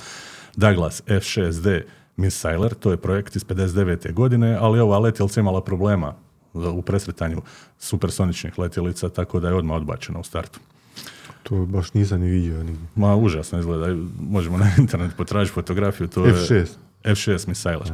Douglas 0.57 1.03
F-6D 1.07 1.83
Missiler, 2.17 2.75
to 2.75 2.91
je 2.91 2.97
projekt 2.97 3.37
iz 3.37 3.45
59. 3.45 4.13
godine, 4.13 4.57
ali 4.61 4.81
ova 4.81 4.99
letjelica 4.99 5.41
imala 5.41 5.65
problema 5.65 6.15
u 6.55 6.83
presretanju 6.83 7.43
supersoničnih 7.79 8.59
letjelica, 8.59 9.09
tako 9.09 9.41
da 9.41 9.49
je 9.49 9.55
odmah 9.55 9.77
odbačena 9.77 10.19
u 10.19 10.25
startu. 10.25 10.61
To 11.43 11.67
baš 11.67 11.95
nisam 11.95 12.21
ni 12.21 12.29
vidio. 12.29 12.63
Ni... 12.65 12.77
Ma, 12.95 13.17
užasno 13.17 13.59
izgleda. 13.59 13.97
Možemo 14.21 14.59
na 14.59 14.71
internet 14.79 15.17
potražiti 15.17 15.55
fotografiju. 15.55 16.09
To 16.09 16.27
je 16.27 16.33
F6. 16.33 16.67
F6 17.05 17.49
Missiler. 17.49 17.93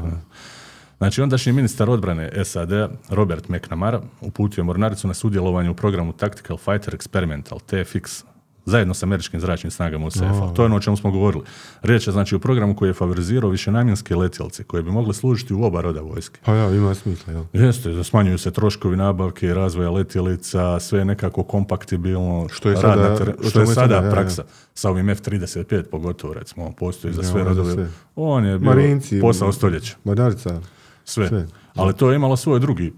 Znači, 0.98 1.22
ondašnji 1.22 1.52
ministar 1.52 1.90
odbrane 1.90 2.44
SAD, 2.44 2.70
Robert 3.08 3.48
McNamara, 3.48 4.00
uputio 4.20 4.60
je 4.62 4.64
mornaricu 4.64 5.08
na 5.08 5.14
sudjelovanje 5.14 5.70
u 5.70 5.74
programu 5.74 6.12
Tactical 6.12 6.56
Fighter 6.56 6.96
Experimental, 6.96 7.58
TFX 7.70 8.24
zajedno 8.64 8.94
s 8.94 9.02
američkim 9.02 9.40
zračnim 9.40 9.70
snagama 9.70 10.06
u 10.06 10.10
CFA. 10.10 10.52
To 10.54 10.62
je 10.62 10.66
ono 10.66 10.76
o 10.76 10.80
čemu 10.80 10.96
smo 10.96 11.10
govorili. 11.10 11.44
Riječ 11.82 12.06
je 12.06 12.12
znači 12.12 12.34
o 12.34 12.38
programu 12.38 12.76
koji 12.76 12.88
je 12.88 12.94
favorizirao 12.94 13.50
višenamjenske 13.50 14.16
letjelce 14.16 14.64
koje 14.64 14.82
bi 14.82 14.90
mogle 14.90 15.14
služiti 15.14 15.54
u 15.54 15.64
oba 15.64 15.80
roda 15.80 16.00
vojske. 16.00 16.40
Pa 16.44 16.54
ja, 16.54 16.70
ima 16.70 16.94
smisla, 16.94 17.32
jel? 17.32 17.44
Jeste, 17.54 17.90
da 17.90 18.04
smanjuju 18.04 18.38
se 18.38 18.50
troškovi 18.50 18.96
nabavke 18.96 19.46
i 19.46 19.54
razvoja 19.54 19.90
letjelica, 19.90 20.80
sve 20.80 20.98
je 20.98 21.04
nekako 21.04 21.42
kompaktibilno. 21.42 22.48
Što 22.48 22.70
je 22.70 22.76
sada- 22.76 23.08
na 23.10 23.16
teren- 23.16 23.34
o 23.40 23.50
što 23.50 23.60
je 23.60 23.66
sada 23.66 23.94
ja, 23.94 24.02
ja. 24.02 24.10
praksa. 24.10 24.44
Sa 24.74 24.90
ovim 24.90 25.08
F-35 25.08 25.82
pogotovo, 25.82 26.34
recimo, 26.34 26.66
on 26.66 26.72
postoji 26.72 27.14
za 27.14 27.22
Ja, 27.22 27.28
sve 27.28 27.44
rodove. 27.44 27.72
sve. 27.72 27.88
On 28.16 28.44
je 28.44 28.58
bio 28.58 28.66
Marinci, 28.66 29.20
posao 29.20 29.52
stoljeća. 29.52 29.96
Mornarica. 30.04 30.60
Sve. 31.04 31.28
Sve. 31.28 31.46
Ali 31.74 31.94
to 31.94 32.10
je 32.10 32.16
imalo 32.16 32.36
svoj 32.36 32.60
drugi 32.60 32.92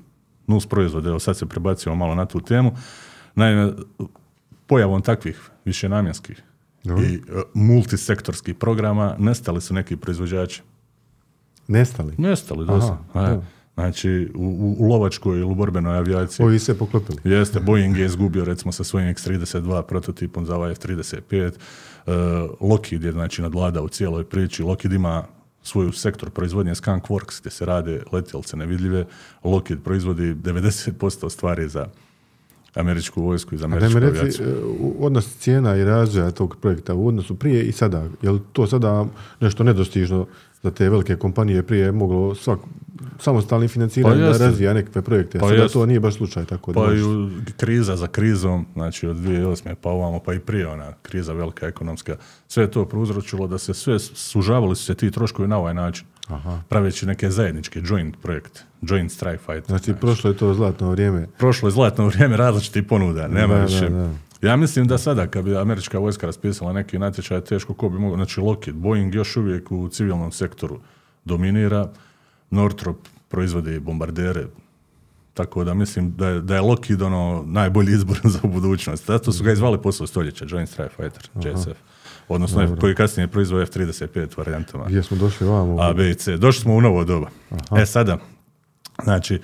nus 0.47 0.67
proizvod. 0.67 1.07
Evo 1.07 1.19
sad 1.19 1.37
se 1.37 1.47
prebacimo 1.47 1.95
malo 1.95 2.15
na 2.15 2.27
tu 2.27 2.41
temu. 2.41 2.73
Naime, 3.35 3.73
pojavom 4.67 5.03
takvih 5.03 5.51
višenamjenskih 5.67 6.43
Dobro. 6.85 7.05
i 7.05 7.15
e, 7.15 7.19
multisektorskih 7.55 8.55
programa 8.55 9.17
nestali 9.19 9.61
su 9.61 9.75
neki 9.75 9.97
proizvođači. 9.97 10.63
Nestali. 11.69 12.15
Nestali, 12.19 12.67
doslovno. 12.67 13.05
Aha, 13.13 13.33
E. 13.33 13.41
Znači, 13.75 14.31
u, 14.35 14.77
u- 14.79 14.89
lovačkoj 14.89 15.37
ili 15.39 15.45
u 15.45 15.55
borbenoj 15.55 15.99
avijaciji. 15.99 16.47
Ovi 16.47 16.59
se 16.59 16.79
poklopili. 16.79 17.19
Jeste, 17.25 17.61
Boeing 17.61 17.97
je 17.97 18.07
izgubio 18.07 18.45
recimo 18.45 18.73
sa 18.73 18.85
svojim 18.85 19.09
X-32 19.09 19.83
prototipom 19.83 20.47
za 20.47 20.57
ovaj 20.57 20.73
F-35. 20.73 21.53
Uh, 22.07 22.13
Lockheed 22.61 23.05
je 23.05 23.13
znači 23.13 23.43
nadvladao 23.43 23.85
u 23.85 23.89
cijeloj 23.89 24.25
priči. 24.25 24.63
Lockheed 24.63 24.93
ima 24.93 25.25
svoju 25.63 25.93
sektor 25.93 26.31
proizvodnje 26.31 26.75
Skunk 26.75 27.05
Works 27.05 27.41
gdje 27.41 27.51
se 27.51 27.67
rade 27.67 28.03
letjelce 28.13 28.57
nevidljive. 28.57 29.05
Lockheed 29.45 29.83
proizvodi 29.83 30.35
90% 30.35 31.31
stvari 31.31 31.69
za 31.69 31.87
američku 32.77 33.23
vojsku 33.23 33.55
i 33.55 33.59
za 33.59 33.65
američku 33.65 33.99
reci, 33.99 34.43
e, 34.43 34.47
odnos 34.99 35.37
cijena 35.37 35.77
i 35.77 35.85
razvoja 35.85 36.31
tog 36.31 36.57
projekta 36.57 36.95
u 36.95 37.09
odnosu 37.09 37.35
prije 37.35 37.63
i 37.63 37.73
sada, 37.73 38.05
je 38.23 38.31
li 38.31 38.41
to 38.53 38.67
sada 38.67 39.07
nešto 39.41 39.65
nedostižno 39.65 40.27
za 40.63 40.71
te 40.71 40.91
velike 40.91 41.17
kompanije 41.17 41.63
prije 41.63 41.93
moglo 41.93 42.35
svak 42.35 42.59
samostalnim 43.21 43.69
financiranjem 43.69 44.27
Pa 44.27 44.39
da 44.39 44.45
razvija 44.47 44.75
nekakve 44.75 45.03
projekte, 45.03 45.39
Pa 45.39 45.49
sada 45.49 45.63
jeste. 45.63 45.73
to 45.73 45.87
nije 45.87 46.01
baš 46.01 46.15
slučaj 46.15 46.45
tako 46.45 46.73
Pa 46.73 46.93
i 46.93 47.03
u- 47.03 47.31
kriza 47.57 47.97
za 47.97 48.07
krizom, 48.07 48.67
znači 48.73 49.07
od 49.07 49.17
2008. 49.17 49.75
pa 49.75 49.91
ovamo, 49.91 50.19
pa 50.19 50.35
i 50.35 50.39
prije 50.39 50.69
ona 50.69 50.93
kriza 51.03 51.33
velika 51.33 51.67
ekonomska, 51.67 52.17
sve 52.49 52.65
je 52.65 52.71
to 52.71 52.85
prouzročilo 52.85 53.47
da 53.47 53.59
se 53.59 53.75
sve, 53.75 53.99
sužavali 53.99 54.77
su 54.77 54.85
se 54.85 54.95
ti 54.95 55.11
troškovi 55.11 55.49
na 55.49 55.59
ovaj 55.59 55.75
način. 55.75 56.07
Aha. 56.29 56.61
Praveći 56.69 57.07
neke 57.07 57.31
zajedničke 57.31 57.81
joint 57.85 58.17
projekte, 58.23 58.61
joint 58.83 59.13
strike 59.13 59.39
fight. 59.47 59.67
Znači, 59.67 59.95
prošlo 60.01 60.31
je 60.31 60.37
to 60.37 60.55
zlatno 60.55 60.91
vrijeme. 60.91 61.27
prošlo 61.39 61.69
je 61.69 61.73
zlatno 61.73 62.07
vrijeme 62.07 62.37
različitih 62.37 62.83
ponuda, 62.83 63.29
nema 63.29 63.55
Da, 63.55 63.63
više. 63.65 63.89
da, 63.89 63.97
da. 64.41 64.49
Ja 64.49 64.57
mislim 64.57 64.87
da 64.87 64.99
sada 64.99 65.27
kad 65.27 65.45
bi 65.45 65.57
američka 65.57 65.99
vojska 65.99 66.27
raspisala 66.27 66.73
neki 66.73 66.99
natječaj, 66.99 67.41
teško 67.41 67.75
ko 67.75 67.89
bi 67.89 67.99
mogao, 67.99 68.17
znači 68.17 68.41
Lockheed, 68.41 68.77
Boeing 68.77 69.15
još 69.15 69.37
uvijek 69.37 69.73
u 69.73 69.89
civilnom 69.89 70.33
sektoru 70.33 70.81
dominira, 71.25 71.89
Northrop 72.51 72.97
proizvodi 73.29 73.81
bombardere, 73.81 74.47
tako 75.35 75.65
da 75.65 75.75
mislim 75.75 76.15
da 76.17 76.29
je, 76.29 76.41
da 76.41 76.55
je 76.55 76.61
Lockheed 76.61 77.03
ono 77.03 77.45
najbolji 77.47 77.93
izbor 77.93 78.19
za 78.35 78.41
budućnost. 78.43 79.07
Zato 79.07 79.33
su 79.33 79.45
ga 79.45 79.53
i 79.53 79.57
zvali 79.57 79.83
posao 79.83 80.07
stoljeća, 80.07 80.45
Joint 80.49 80.69
Strike 80.69 80.95
Fighter, 80.97 81.29
JSF. 81.35 81.79
Odnosno, 82.29 82.77
koji 82.81 82.95
kasnije 82.95 83.29
proizvode 83.29 83.63
F-35 83.63 84.39
varijantama. 84.39 84.85
Gdje 84.85 85.03
smo 85.03 85.17
došli 85.17 85.47
ovamo? 85.47 85.83
A, 85.83 85.93
B 85.93 86.11
i 86.11 86.15
C. 86.15 86.37
Došli 86.37 86.63
smo 86.63 86.75
u 86.75 86.81
novo 86.81 87.05
doba. 87.05 87.29
E 87.79 87.87
sada, 87.87 88.19
znači, 89.05 89.41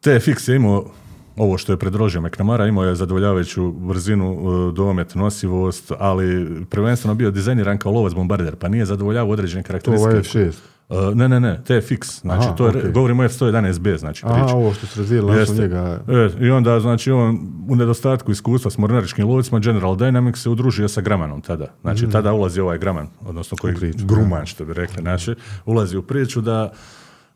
TFX 0.00 0.50
je 0.50 0.56
imao 0.56 0.90
ovo 1.36 1.58
što 1.58 1.72
je 1.72 1.76
predložio 1.76 2.20
McNamara, 2.20 2.66
imao 2.66 2.84
je 2.84 2.94
zadovoljavajuću 2.94 3.72
brzinu, 3.72 4.32
e, 4.32 4.72
domet, 4.72 5.14
nosivost, 5.14 5.92
ali 5.98 6.48
prvenstveno 6.70 7.14
bio 7.14 7.30
dizajniran 7.30 7.78
kao 7.78 7.92
lovac 7.92 8.12
bombarder, 8.12 8.56
pa 8.56 8.68
nije 8.68 8.84
zadovoljavao 8.86 9.32
određene 9.32 9.62
to 9.62 9.90
ovaj 9.90 10.00
karakteristike. 10.00 10.38
F6. 10.38 10.52
E, 10.92 11.14
ne, 11.14 11.28
ne, 11.28 11.40
ne, 11.40 11.60
TFX, 11.64 12.20
znači 12.20 12.46
Aha, 12.46 12.56
to 12.56 12.64
je, 12.66 12.70
okej. 12.70 12.92
govorimo 12.92 13.22
o 13.22 13.26
F111B, 13.26 13.98
znači 13.98 14.26
Aha, 14.26 14.34
priča. 14.34 14.54
ovo 14.56 14.74
što 14.74 14.86
se 14.86 15.00
razvijelo 15.00 15.34
njega. 15.58 16.00
E, 16.08 16.46
I 16.46 16.50
onda, 16.50 16.80
znači, 16.80 17.10
on 17.10 17.38
u 17.68 17.76
nedostatku 17.76 18.32
iskustva 18.32 18.70
s 18.70 18.78
mornaričkim 18.78 19.28
lovicima, 19.28 19.58
General 19.58 19.96
Dynamics 19.96 20.36
se 20.36 20.50
udružio 20.50 20.88
sa 20.88 21.00
Gramanom 21.00 21.40
tada. 21.40 21.66
Znači, 21.80 22.10
tada 22.10 22.32
ulazi 22.32 22.60
ovaj 22.60 22.78
Graman, 22.78 23.08
odnosno 23.26 23.56
koji 23.60 23.72
Mm. 23.72 23.76
Priču, 23.76 24.06
Gruman, 24.06 24.46
što 24.46 24.64
bi 24.64 24.72
rekli 24.72 25.02
naši, 25.02 25.34
ulazi 25.66 25.96
u 25.96 26.02
priču 26.02 26.40
da 26.40 26.72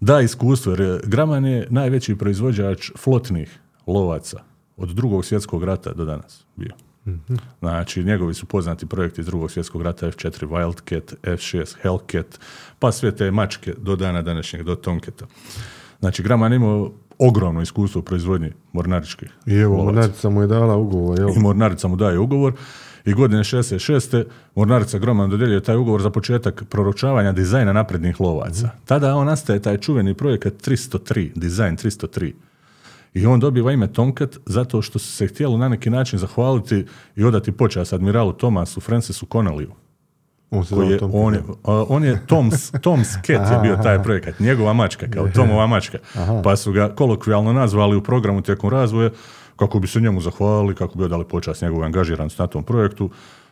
da 0.00 0.20
iskustvo, 0.20 0.72
jer 0.72 1.00
Graman 1.04 1.44
je 1.44 1.66
najveći 1.70 2.16
proizvođač 2.16 2.90
flotnih 2.98 3.58
lovaca 3.86 4.40
od 4.76 4.88
drugog 4.88 5.24
svjetskog 5.24 5.64
rata 5.64 5.92
do 5.92 6.04
danas 6.04 6.44
bio. 6.56 6.72
Mhm. 7.06 7.34
Znači, 7.58 8.04
njegovi 8.04 8.34
su 8.34 8.46
poznati 8.46 8.86
projekti 8.86 9.20
iz 9.20 9.26
drugog 9.26 9.50
svjetskog 9.50 9.82
rata, 9.82 10.06
F4 10.06 10.48
Wildcat, 10.48 11.14
F6 11.22 11.76
Hellcat, 11.82 12.40
pa 12.78 12.92
sve 12.92 13.16
te 13.16 13.30
mačke 13.30 13.74
do 13.78 13.96
dana 13.96 14.22
današnjeg, 14.22 14.62
do 14.62 14.74
Tomcata. 14.74 15.26
Znači, 16.00 16.22
Graman 16.22 16.52
imao 16.52 16.92
ogromno 17.18 17.62
iskustvo 17.62 17.98
u 17.98 18.02
proizvodnji 18.02 18.52
mornaričkih 18.72 19.30
I 19.46 19.54
evo, 19.54 19.76
lovaca. 19.76 19.92
Mornarica 19.92 20.28
mu 20.28 20.40
je 20.40 20.46
dala 20.46 20.76
ugovor, 20.76 21.18
jel? 21.18 21.28
I 21.36 21.38
Mornarica 21.38 21.88
mu 21.88 21.96
daje 21.96 22.18
ugovor 22.18 22.52
i 23.04 23.12
godine 23.12 23.44
66. 23.44 24.24
Mornarica 24.54 24.98
Groman 24.98 25.30
dodjeljuje 25.30 25.62
taj 25.62 25.76
ugovor 25.76 26.02
za 26.02 26.10
početak 26.10 26.64
proročavanja 26.70 27.32
dizajna 27.32 27.72
naprednih 27.72 28.20
lovaca. 28.20 28.70
Tada 28.84 29.16
on 29.16 29.26
nastaje 29.26 29.62
taj 29.62 29.78
čuveni 29.78 30.14
projekat 30.14 30.52
303, 30.52 31.30
dizajn 31.34 31.76
303. 31.76 32.32
I 33.16 33.26
on 33.26 33.40
dobiva 33.40 33.72
ime 33.72 33.92
Tomcat 33.92 34.36
zato 34.46 34.82
što 34.82 34.98
su 34.98 35.12
se 35.12 35.26
htjeli 35.26 35.58
na 35.58 35.68
neki 35.68 35.90
način 35.90 36.18
zahvaliti 36.18 36.84
i 37.16 37.24
odati 37.24 37.52
počast 37.52 37.92
admiralu 37.92 38.32
Thomasu 38.32 38.80
Francisu 38.80 39.26
Connelliju. 39.32 39.70
On 40.50 40.64
Koji 40.64 40.90
je, 40.90 40.98
on, 41.12 41.34
je, 41.34 41.42
on 41.64 42.04
je 42.04 42.22
Tom's, 42.28 42.72
Tom's 42.80 43.14
Cat 43.26 43.52
je 43.52 43.58
bio 43.62 43.76
taj 43.82 44.02
projekat, 44.02 44.40
njegova 44.40 44.72
mačka, 44.72 45.06
kao 45.10 45.28
Tomova 45.34 45.66
mačka. 45.66 45.98
Pa 46.44 46.56
su 46.56 46.72
ga 46.72 46.94
kolokvijalno 46.94 47.52
nazvali 47.52 47.96
u 47.96 48.02
programu 48.02 48.42
tijekom 48.42 48.70
razvoja 48.70 49.10
kako 49.56 49.78
bi 49.78 49.86
se 49.86 50.00
njemu 50.00 50.20
zahvalili, 50.20 50.74
kako 50.74 50.98
bi 50.98 51.04
odali 51.04 51.24
počast 51.24 51.62
njegove 51.62 51.86
angažiranosti 51.86 52.42
na 52.42 52.46
tom 52.46 52.64
projektu. 52.64 53.10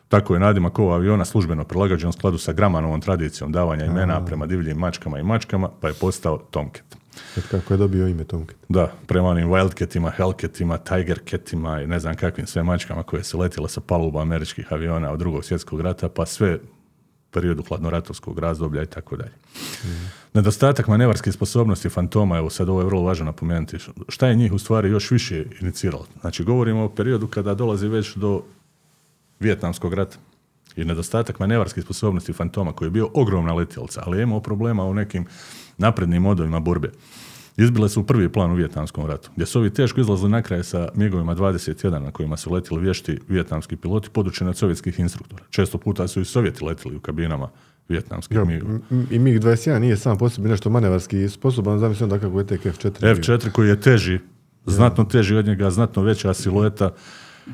Tako 0.09 0.35
je 0.35 0.41
nadimak 0.41 0.79
ovog 0.79 0.93
aviona 0.95 1.25
službeno 1.25 1.65
prilagođen 1.65 2.09
u 2.09 2.13
skladu 2.13 2.39
sa 2.39 2.53
Gramanovom 2.53 3.01
tradicijom 3.01 3.53
davanja 3.53 3.85
imena 3.85 4.25
prema 4.25 4.47
divljim 4.47 4.77
mačkama 4.77 5.19
i 5.19 5.23
mačkama, 5.23 5.69
pa 5.81 5.89
je 5.89 5.95
postao 5.95 6.39
Tomcat. 6.39 7.04
Kako 7.51 7.75
je 7.75 7.79
dobio 7.79 8.09
ime 8.09 8.25
Tomcat. 8.25 8.57
Da, 8.69 8.93
prema 9.07 9.29
onim 9.29 9.49
Wildcatima, 9.49 10.11
Hellcatima, 10.17 10.79
Tiger 10.79 11.21
Catima 11.31 11.83
i 11.83 11.87
ne 11.87 12.01
znam 12.01 12.15
kakvim 12.15 12.47
sve 12.47 12.63
mačkama 12.63 13.03
koje 13.03 13.25
su 13.25 13.39
letjele 13.39 13.69
sa 13.69 13.81
paluba 13.81 14.23
američkih 14.23 14.73
aviona 14.73 15.11
od 15.11 15.19
drugog 15.19 15.45
svjetskog 15.45 15.81
rata, 15.81 16.09
pa 16.09 16.27
sve 16.27 16.59
periodu 17.31 17.63
hladnoratovskog 17.69 18.39
razdoblja 18.39 18.83
i 18.83 18.87
tako 18.87 19.17
dalje. 19.17 19.33
Nedostatak 20.35 20.89
manevarske 20.89 21.33
sposobnosti 21.33 21.89
fantoma, 21.89 22.39
evo 22.39 22.51
sad 22.51 22.69
ovo 22.69 22.81
je 22.81 22.87
vrlo 22.87 23.03
važno 23.03 23.25
napomenuti, 23.25 23.77
šta 24.09 24.27
je 24.27 24.35
njih 24.35 24.53
u 24.53 24.59
stvari 24.59 24.91
još 24.91 25.11
više 25.11 25.45
iniciralo? 25.61 26.07
Znači 26.21 26.45
govorimo 26.45 26.85
o 26.85 26.89
periodu 26.89 27.27
kada 27.27 27.55
dolazi 27.55 27.89
već 27.89 28.17
do 28.17 28.43
Vijetnamskog 29.41 29.95
rata 29.95 30.17
i 30.77 30.85
nedostatak 30.85 31.39
manevarske 31.39 31.83
sposobnosti 31.83 32.33
fantoma 32.33 32.73
koji 32.73 32.87
je 32.87 32.91
bio 32.91 33.09
ogromna 33.15 33.55
letjelca, 33.55 34.03
ali 34.07 34.19
je 34.19 34.23
imao 34.23 34.41
problema 34.41 34.85
u 34.85 34.95
nekim 34.95 35.27
naprednim 35.79 36.23
modovima 36.23 36.61
borbe. 36.61 36.91
Izbile 37.57 37.89
su 37.89 38.01
u 38.01 38.05
prvi 38.05 38.29
plan 38.29 38.51
u 38.51 38.55
Vijetnamskom 38.55 39.07
ratu, 39.07 39.31
gdje 39.35 39.47
su 39.47 39.59
ovi 39.59 39.71
teško 39.71 40.01
izlazili 40.01 40.31
na 40.31 40.43
kraj 40.43 40.63
sa 40.63 40.89
migovima 40.95 41.35
21 41.35 41.99
na 41.99 42.11
kojima 42.11 42.37
su 42.37 42.53
letjeli 42.53 42.83
vješti 42.83 43.19
vijetnamski 43.29 43.77
piloti 43.77 44.11
podučeni 44.11 44.51
od 44.51 44.57
sovjetskih 44.57 45.01
instruktora. 45.01 45.45
Često 45.51 45.79
puta 45.79 46.09
su 46.09 46.21
i 46.21 46.25
Sovjeti 46.25 46.65
letjeli 46.65 46.97
u 46.97 47.01
kabinama 47.01 47.49
vijetnamskih 47.89 48.37
Ja, 48.37 48.45
migova. 48.45 48.79
I 49.11 49.19
MiG-21 49.19 49.79
nije 49.79 49.97
sam 49.97 50.19
po 50.19 50.29
sebi 50.29 50.49
nešto 50.49 50.71
manevarski 50.71 51.29
sposoban, 51.29 51.79
zamislim 51.79 52.13
onda 52.13 52.27
kako 52.27 52.39
je 52.39 52.47
tek 52.47 52.65
F4. 52.65 53.01
bio. 53.01 53.15
F4 53.15 53.51
koji 53.51 53.69
je 53.69 53.81
teži, 53.81 54.19
znatno 54.67 55.05
teži 55.05 55.37
od 55.37 55.47
njega, 55.47 55.71
znatno 55.71 56.03
veća 56.03 56.35
silueta, 56.35 56.91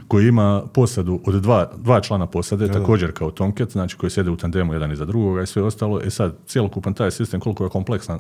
koji 0.09 0.29
ima 0.29 0.63
posadu 0.75 1.21
od 1.25 1.43
dva, 1.43 1.71
dva 1.77 2.01
člana 2.01 2.27
posade, 2.27 2.69
također 2.69 3.13
kao 3.13 3.31
Tomcat, 3.31 3.71
znači 3.71 3.97
koji 3.97 4.11
sjede 4.11 4.31
u 4.31 4.37
tandemu 4.37 4.73
jedan 4.73 4.93
iza 4.93 5.05
drugoga 5.05 5.43
i 5.43 5.47
sve 5.47 5.63
ostalo. 5.63 6.01
E 6.01 6.11
sad, 6.11 6.37
cjelokupan 6.47 6.95
taj 6.95 7.11
sistem, 7.11 7.41
koliko 7.41 7.65
je 7.65 7.71
kompleksan 7.71 8.19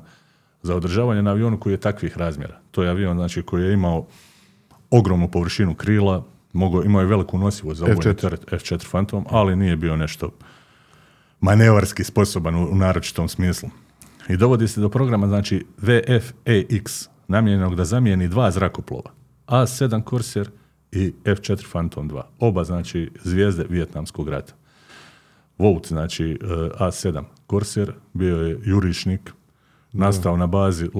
za 0.62 0.76
održavanje 0.76 1.22
na 1.22 1.30
avionu 1.30 1.60
koji 1.60 1.72
je 1.72 1.76
takvih 1.76 2.18
razmjera. 2.18 2.58
To 2.70 2.82
je 2.82 2.90
avion 2.90 3.16
znači, 3.16 3.42
koji 3.42 3.64
je 3.64 3.72
imao 3.72 4.06
ogromnu 4.90 5.28
površinu 5.28 5.74
krila, 5.74 6.24
mogao, 6.52 6.84
imao 6.84 7.00
je 7.00 7.06
veliku 7.06 7.38
nosivost 7.38 7.78
za 7.78 7.84
obojni 7.84 8.00
F4. 8.00 8.20
teret 8.20 8.46
F4 8.46 8.90
Phantom, 8.90 9.26
ali 9.30 9.56
nije 9.56 9.76
bio 9.76 9.96
nešto 9.96 10.30
manevarski 11.40 12.04
sposoban 12.04 12.54
u, 12.54 12.68
u 12.72 12.76
naročitom 12.76 13.28
smislu. 13.28 13.70
I 14.28 14.36
dovodi 14.36 14.68
se 14.68 14.80
do 14.80 14.88
programa, 14.88 15.26
znači 15.26 15.66
VFAX, 15.82 17.08
namijenjenog 17.28 17.74
da 17.74 17.84
zamijeni 17.84 18.28
dva 18.28 18.50
zrakoplova, 18.50 19.10
A7 19.46 20.10
Corsair 20.10 20.50
i 20.92 21.12
F4 21.24 21.70
Phantom 21.70 22.10
2. 22.10 22.22
Oba, 22.38 22.64
znači, 22.64 23.10
zvijezde 23.24 23.66
Vijetnamskog 23.68 24.28
rata. 24.28 24.52
Vout, 25.58 25.88
znači 25.88 26.30
eh, 26.30 26.46
A7 26.80 27.24
Corsair, 27.50 27.92
bio 28.12 28.36
je 28.36 28.58
jurišnik, 28.64 29.32
nastao 29.92 30.36
na 30.36 30.46
bazi 30.46 30.84
eh, 30.84 30.90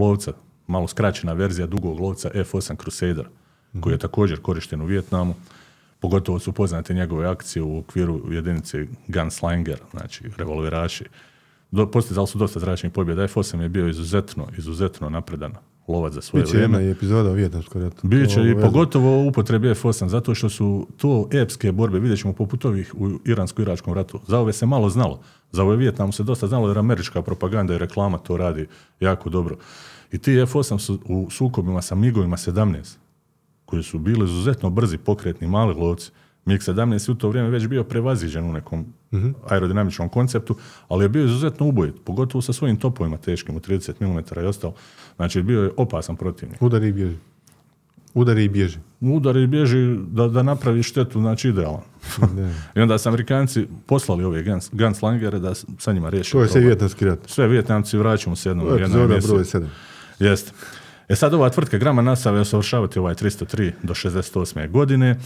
lovca, 0.00 0.32
malo 0.66 0.88
skraćena 0.88 1.32
verzija 1.32 1.66
dugog 1.66 2.00
lovca 2.00 2.30
F8 2.34 2.82
Crusader, 2.82 3.28
koji 3.80 3.94
je 3.94 3.98
također 3.98 4.40
korišten 4.40 4.82
u 4.82 4.86
Vijetnamu. 4.86 5.34
Pogotovo 6.00 6.38
su 6.38 6.52
poznate 6.52 6.94
njegove 6.94 7.26
akcije 7.26 7.62
u 7.62 7.78
okviru 7.78 8.32
jedinice 8.32 8.86
Gunslinger, 9.08 9.78
znači 9.90 10.24
revolveraši. 10.36 11.04
Do, 11.70 11.90
postizali 11.90 12.26
su 12.26 12.38
dosta 12.38 12.60
zračnih 12.60 12.92
pobjeda. 12.92 13.22
F8 13.22 13.60
je 13.60 13.68
bio 13.68 13.88
izuzetno, 13.88 14.48
izuzetno 14.58 15.08
napredan 15.08 15.52
lovac 15.88 16.12
za 16.12 16.20
svoje 16.20 16.44
Biće 16.44 16.58
jedna 16.58 16.76
vrijeme. 16.76 16.92
i 16.92 16.96
epizoda 16.96 17.30
o 17.30 17.32
Vijetnamskoj 17.32 17.82
ratu. 17.82 18.06
Biće 18.06 18.50
i 18.50 18.54
pogotovo 18.60 19.28
upotrebi 19.28 19.68
F8, 19.68 20.08
zato 20.08 20.34
što 20.34 20.48
su 20.48 20.86
to 20.96 21.28
epske 21.32 21.72
borbe, 21.72 21.98
vidjet 21.98 22.20
ćemo 22.20 22.34
poput 22.34 22.64
ovih 22.64 22.94
u 22.94 23.08
Iransko-Iračkom 23.08 23.92
ratu. 23.92 24.20
Za 24.26 24.38
ove 24.38 24.52
se 24.52 24.66
malo 24.66 24.88
znalo. 24.88 25.20
Za 25.52 25.62
ove 25.62 25.76
Vijetnamu 25.76 26.12
se 26.12 26.22
dosta 26.22 26.46
znalo 26.46 26.68
jer 26.68 26.78
američka 26.78 27.22
propaganda 27.22 27.74
i 27.74 27.78
reklama 27.78 28.18
to 28.18 28.36
radi 28.36 28.66
jako 29.00 29.30
dobro. 29.30 29.56
I 30.12 30.18
ti 30.18 30.30
F8 30.30 30.78
su 30.78 31.00
u 31.04 31.30
sukobima 31.30 31.82
sa 31.82 31.94
MiGovima 31.94 32.36
17, 32.36 32.96
koji 33.64 33.82
su 33.82 33.98
bili 33.98 34.24
izuzetno 34.24 34.70
brzi, 34.70 34.98
pokretni, 34.98 35.46
mali 35.46 35.74
lovci. 35.74 36.10
MiG-17 36.46 37.08
je 37.08 37.12
u 37.12 37.14
to 37.14 37.28
vrijeme 37.28 37.50
već 37.50 37.66
bio 37.66 37.84
prevaziđen 37.84 38.44
u 38.44 38.52
nekom 38.52 38.86
aerodinamičnom 39.48 40.08
konceptu, 40.08 40.56
ali 40.88 41.04
je 41.04 41.08
bio 41.08 41.24
izuzetno 41.24 41.66
ubojit, 41.66 41.94
pogotovo 42.04 42.42
sa 42.42 42.52
svojim 42.52 42.76
topovima 42.76 43.16
teškim 43.16 43.56
u 43.56 43.60
30 43.60 44.00
mm 44.00 44.40
i 44.40 44.46
ostalo. 44.46 44.74
Znači, 45.16 45.42
bio 45.42 45.62
je 45.62 45.70
opasan 45.76 46.16
protivnik. 46.16 46.62
Udari 46.62 46.88
i 46.88 46.92
bježi. 46.92 47.16
Udari 48.14 48.44
i 48.44 48.48
bježi. 48.48 48.78
Udari 49.00 49.42
i 49.42 49.46
bježi 49.46 49.96
da, 50.08 50.28
da 50.28 50.42
napravi 50.42 50.82
štetu, 50.82 51.20
znači 51.20 51.48
idealan. 51.48 51.80
I 52.76 52.80
onda 52.80 52.98
su 52.98 53.08
Amerikanci 53.08 53.66
poslali 53.86 54.24
ove 54.24 54.42
guns, 54.42 54.70
gunslangere 54.72 55.38
da 55.38 55.54
sa 55.78 55.92
njima 55.92 56.08
riješe 56.08 56.32
To 56.32 56.40
je 56.40 56.46
sve 56.46 56.52
problem. 56.52 56.66
Vijetnamski 56.66 57.04
rat. 57.04 57.18
Sve 57.26 57.48
Vijetnamci 57.48 57.98
vraćamo 57.98 58.36
se 58.36 58.48
jednom 58.48 58.76
epizoda 58.76 59.06
broj 59.06 59.44
7. 59.44 59.66
Jeste. 60.18 60.52
E 61.08 61.16
sad 61.16 61.34
ova 61.34 61.50
tvrtka 61.50 61.78
Grama 61.78 62.02
nastave 62.02 62.40
usavršavati 62.40 62.98
ovaj 62.98 63.14
303 63.14 63.72
do 63.82 63.94
68. 63.94 64.70
godine 64.70 65.16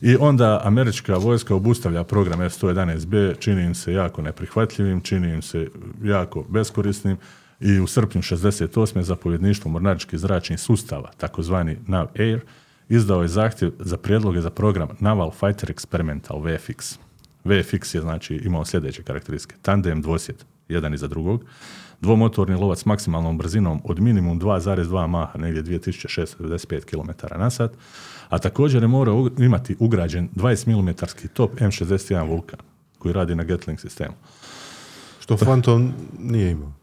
i 0.00 0.16
onda 0.20 0.60
američka 0.64 1.16
vojska 1.16 1.54
obustavlja 1.54 2.04
program 2.04 2.42
F-111B, 2.42 3.38
čini 3.38 3.62
im 3.62 3.74
se 3.74 3.92
jako 3.92 4.22
neprihvatljivim, 4.22 5.00
čini 5.00 5.34
im 5.34 5.42
se 5.42 5.68
jako 6.02 6.44
beskorisnim 6.48 7.16
i 7.60 7.80
u 7.80 7.86
srpnju 7.86 8.22
68. 8.22 9.02
zapovjedništvo 9.02 9.70
mornaričkih 9.70 10.18
zračnih 10.18 10.60
sustava, 10.60 11.10
takozvani 11.16 11.76
NAV-AIR, 11.86 12.40
izdao 12.88 13.22
je 13.22 13.28
zahtjev 13.28 13.72
za 13.78 13.96
prijedloge 13.96 14.40
za 14.40 14.50
program 14.50 14.88
Naval 15.00 15.30
Fighter 15.30 15.72
Experimental 15.72 16.42
VFX. 16.42 16.98
VFX 17.44 17.94
je 17.94 18.00
znači 18.00 18.34
imao 18.34 18.64
sljedeće 18.64 19.02
karakteristike. 19.02 19.56
Tandem 19.62 20.02
dvosjet, 20.02 20.46
jedan 20.68 20.94
iza 20.94 21.06
drugog, 21.06 21.44
dvomotorni 22.00 22.54
lovac 22.54 22.78
s 22.78 22.86
maksimalnom 22.86 23.38
brzinom 23.38 23.80
od 23.84 24.00
minimum 24.00 24.40
2,2 24.40 25.06
maha, 25.06 25.38
negdje 25.38 25.62
2695 25.62 26.84
km 26.84 27.38
na 27.38 27.50
sat, 27.50 27.72
a 28.28 28.38
također 28.38 28.82
je 28.82 28.88
morao 28.88 29.28
imati 29.38 29.76
ugrađen 29.78 30.28
20 30.36 30.82
mm 30.82 31.28
top 31.32 31.60
M61 31.60 32.28
Vulkan, 32.28 32.60
koji 32.98 33.12
radi 33.12 33.34
na 33.34 33.44
Gatling 33.44 33.80
sistemu. 33.80 34.14
Što 35.20 35.36
Phantom 35.36 35.92
nije 36.18 36.50
imao. 36.50 36.77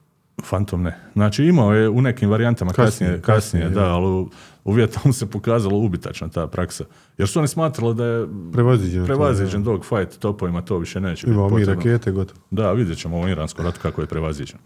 Phantom 0.49 0.83
ne. 0.83 0.97
Znači 1.13 1.45
imao 1.45 1.73
je 1.73 1.89
u 1.89 2.01
nekim 2.01 2.29
varijantama 2.29 2.73
kasnije, 2.73 3.21
Kasnije, 3.21 3.21
kasnije, 3.21 3.69
da, 3.69 3.85
ali 3.85 4.05
u, 4.05 4.29
u 4.63 4.71
Vijetnamu 4.71 5.13
se 5.13 5.25
pokazalo 5.29 5.77
ubitačna 5.77 6.29
ta 6.29 6.47
praksa. 6.47 6.83
Jer 7.17 7.27
su 7.27 7.39
oni 7.39 7.47
smatrali 7.47 7.95
da 7.95 8.05
je 8.05 8.27
Prevaziđen. 8.53 9.01
to, 9.01 9.05
prevaziđen 9.05 9.63
dogfight 9.63 10.19
topovima, 10.19 10.61
to 10.61 10.77
više 10.77 11.01
neće. 11.01 11.27
Imamo 11.27 11.49
biti 11.49 11.59
mi 11.59 11.65
potrebno. 11.65 11.91
rakete, 11.91 12.11
gotovo. 12.11 12.39
Da, 12.51 12.71
vidjet 12.71 12.97
ćemo 12.97 13.15
u 13.15 13.19
ovom 13.19 13.29
iranskom 13.31 13.65
ratu 13.65 13.79
kako 13.81 14.01
je 14.01 14.07
prevaziđen. 14.07 14.57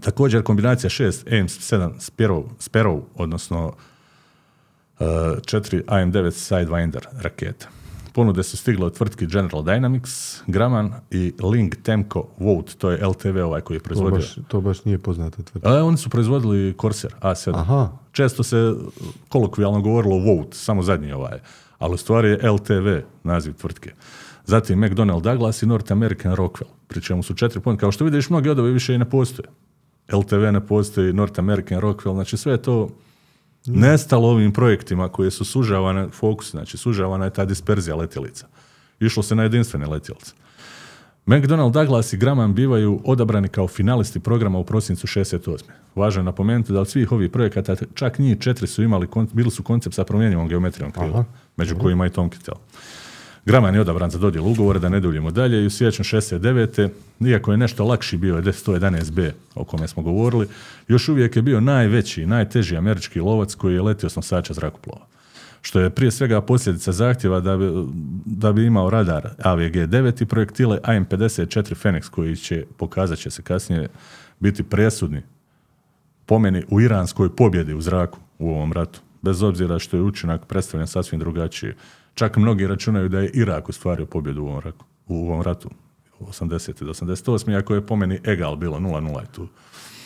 Također 0.00 0.42
kombinacija 0.42 0.90
6 0.90 1.40
Ames 1.40 1.72
7 1.72 1.90
Sparrow, 1.98 2.44
Sparrow 2.58 3.02
odnosno 3.14 3.66
uh, 3.66 5.06
4 5.06 5.84
AM9 5.84 6.30
Sidewinder 6.30 7.04
raketa. 7.20 7.68
Ponude 8.12 8.42
su 8.42 8.56
stigle 8.56 8.86
od 8.86 8.96
tvrtki 8.96 9.26
General 9.26 9.62
Dynamics, 9.62 10.40
Grumman 10.46 10.92
i 11.10 11.32
Link 11.52 11.76
Temco 11.82 12.24
Vote, 12.38 12.72
to 12.78 12.90
je 12.90 13.06
LTV 13.06 13.38
ovaj 13.44 13.60
koji 13.60 13.76
je 13.76 13.80
To 13.80 13.84
proizvodio. 13.84 14.18
baš, 14.18 14.34
to 14.48 14.60
baš 14.60 14.84
nije 14.84 14.98
poznata 14.98 15.42
tvrtka. 15.42 15.70
A, 15.70 15.84
oni 15.84 15.96
su 15.96 16.10
proizvodili 16.10 16.74
Corsair 16.80 17.14
A7. 17.20 17.52
Aha. 17.54 17.88
Često 18.12 18.42
se 18.42 18.74
kolokvijalno 19.28 19.80
govorilo 19.80 20.18
Vote, 20.18 20.56
samo 20.56 20.82
zadnji 20.82 21.12
ovaj, 21.12 21.38
ali 21.78 21.94
u 21.94 21.96
stvari 21.96 22.28
je 22.28 22.50
LTV 22.50 22.88
naziv 23.24 23.52
tvrtke. 23.54 23.92
Zatim 24.44 24.80
McDonnell 24.80 25.20
Douglas 25.20 25.62
i 25.62 25.66
North 25.66 25.92
American 25.92 26.36
Rockwell, 26.36 26.70
pri 26.88 27.00
čemu 27.02 27.22
su 27.22 27.34
četiri 27.34 27.60
pojene. 27.60 27.78
Kao 27.80 27.92
što 27.92 28.04
vidiš, 28.04 28.30
mnogi 28.30 28.48
od 28.48 28.58
ove 28.58 28.70
više 28.70 28.94
i 28.94 28.98
ne 28.98 29.10
postoje. 29.10 29.48
LTV 30.12 30.52
ne 30.52 30.66
postoji, 30.66 31.12
North 31.12 31.38
American 31.38 31.80
Rockwell, 31.80 32.14
znači 32.14 32.36
sve 32.36 32.52
je 32.52 32.62
to 32.62 32.88
nestalo 33.66 34.28
ovim 34.28 34.52
projektima 34.52 35.08
koje 35.08 35.30
su 35.30 35.44
sužavane, 35.44 36.08
fokus, 36.08 36.50
znači 36.50 36.76
sužavana 36.76 37.24
je 37.24 37.30
ta 37.30 37.44
disperzija 37.44 37.96
letjelica. 37.96 38.46
Išlo 39.00 39.22
se 39.22 39.34
na 39.34 39.42
jedinstvene 39.42 39.86
letjelice. 39.86 40.32
McDonnell 41.26 41.70
Douglas 41.70 42.12
i 42.12 42.16
Grumman 42.16 42.54
bivaju 42.54 43.00
odabrani 43.04 43.48
kao 43.48 43.68
finalisti 43.68 44.20
programa 44.20 44.58
u 44.58 44.64
prosincu 44.64 45.06
68. 45.06 45.62
Važno 45.94 46.20
je 46.20 46.24
napomenuti 46.24 46.72
da 46.72 46.80
od 46.80 46.88
svih 46.88 47.12
ovih 47.12 47.30
projekata 47.30 47.76
čak 47.94 48.18
njih 48.18 48.38
četiri 48.38 48.66
su 48.66 48.82
imali, 48.82 49.08
bili 49.32 49.50
su 49.50 49.62
koncept 49.62 49.94
sa 49.94 50.04
promjenjivom 50.04 50.48
geometrijom 50.48 50.92
krila, 50.92 51.20
Aha. 51.20 51.24
među 51.56 51.78
kojima 51.78 52.06
i 52.06 52.10
Tom 52.10 52.30
Kittel. 52.30 52.54
Grumman 53.44 53.74
je 53.74 53.80
odabran 53.80 54.10
za 54.10 54.18
dodjelu 54.18 54.50
ugovora, 54.50 54.78
da 54.78 54.88
ne 54.88 55.00
duljimo 55.00 55.30
dalje, 55.30 55.62
i 55.62 55.66
u 55.66 55.70
siječnju 55.70 56.04
69. 56.04 56.88
Iako 57.20 57.50
je 57.50 57.56
nešto 57.56 57.84
lakši 57.84 58.16
bio 58.16 58.36
je 58.36 58.42
111B, 58.42 59.30
o 59.54 59.64
kome 59.64 59.88
smo 59.88 60.02
govorili, 60.02 60.48
još 60.88 61.08
uvijek 61.08 61.36
je 61.36 61.42
bio 61.42 61.60
najveći 61.60 62.22
i 62.22 62.26
najteži 62.26 62.76
američki 62.76 63.20
lovac 63.20 63.54
koji 63.54 63.74
je 63.74 63.82
letio 63.82 64.08
s 64.08 64.16
nosača 64.16 64.54
zrakoplova 64.54 65.06
što 65.62 65.80
je 65.80 65.90
prije 65.90 66.10
svega 66.10 66.40
posljedica 66.40 66.92
zahtjeva 66.92 67.40
da 67.40 67.56
bi, 67.56 67.70
da 68.24 68.52
bi 68.52 68.66
imao 68.66 68.90
radar 68.90 69.28
AVG-9 69.38 70.22
i 70.22 70.26
projektile 70.26 70.78
AM-54 70.82 71.74
Phoenix 71.82 72.10
koji 72.10 72.36
će, 72.36 72.64
pokazat 72.76 73.18
će 73.18 73.30
se 73.30 73.42
kasnije, 73.42 73.88
biti 74.40 74.62
presudni 74.62 75.22
po 76.26 76.38
meni 76.38 76.64
u 76.68 76.80
iranskoj 76.80 77.36
pobjedi 77.36 77.74
u 77.74 77.80
zraku 77.80 78.18
u 78.38 78.50
ovom 78.50 78.72
ratu. 78.72 79.00
Bez 79.22 79.42
obzira 79.42 79.78
što 79.78 79.96
je 79.96 80.02
učinak 80.02 80.46
predstavljen 80.46 80.86
sasvim 80.86 81.20
drugačije. 81.20 81.76
Čak 82.14 82.36
mnogi 82.36 82.66
računaju 82.66 83.08
da 83.08 83.18
je 83.18 83.30
Irak 83.30 83.68
ostvario 83.68 84.06
pobjedu 84.06 84.42
u 84.42 84.46
ovom, 84.46 84.60
raku, 84.60 84.84
u 85.08 85.28
ovom 85.28 85.42
ratu. 85.42 85.70
80. 86.20 86.84
do 86.84 86.92
88. 86.92 87.52
Iako 87.52 87.74
je 87.74 87.80
po 87.80 87.96
meni 87.96 88.20
egal 88.24 88.56
bilo 88.56 88.78
0-0 88.78 89.20
je 89.20 89.26
tu. 89.26 89.48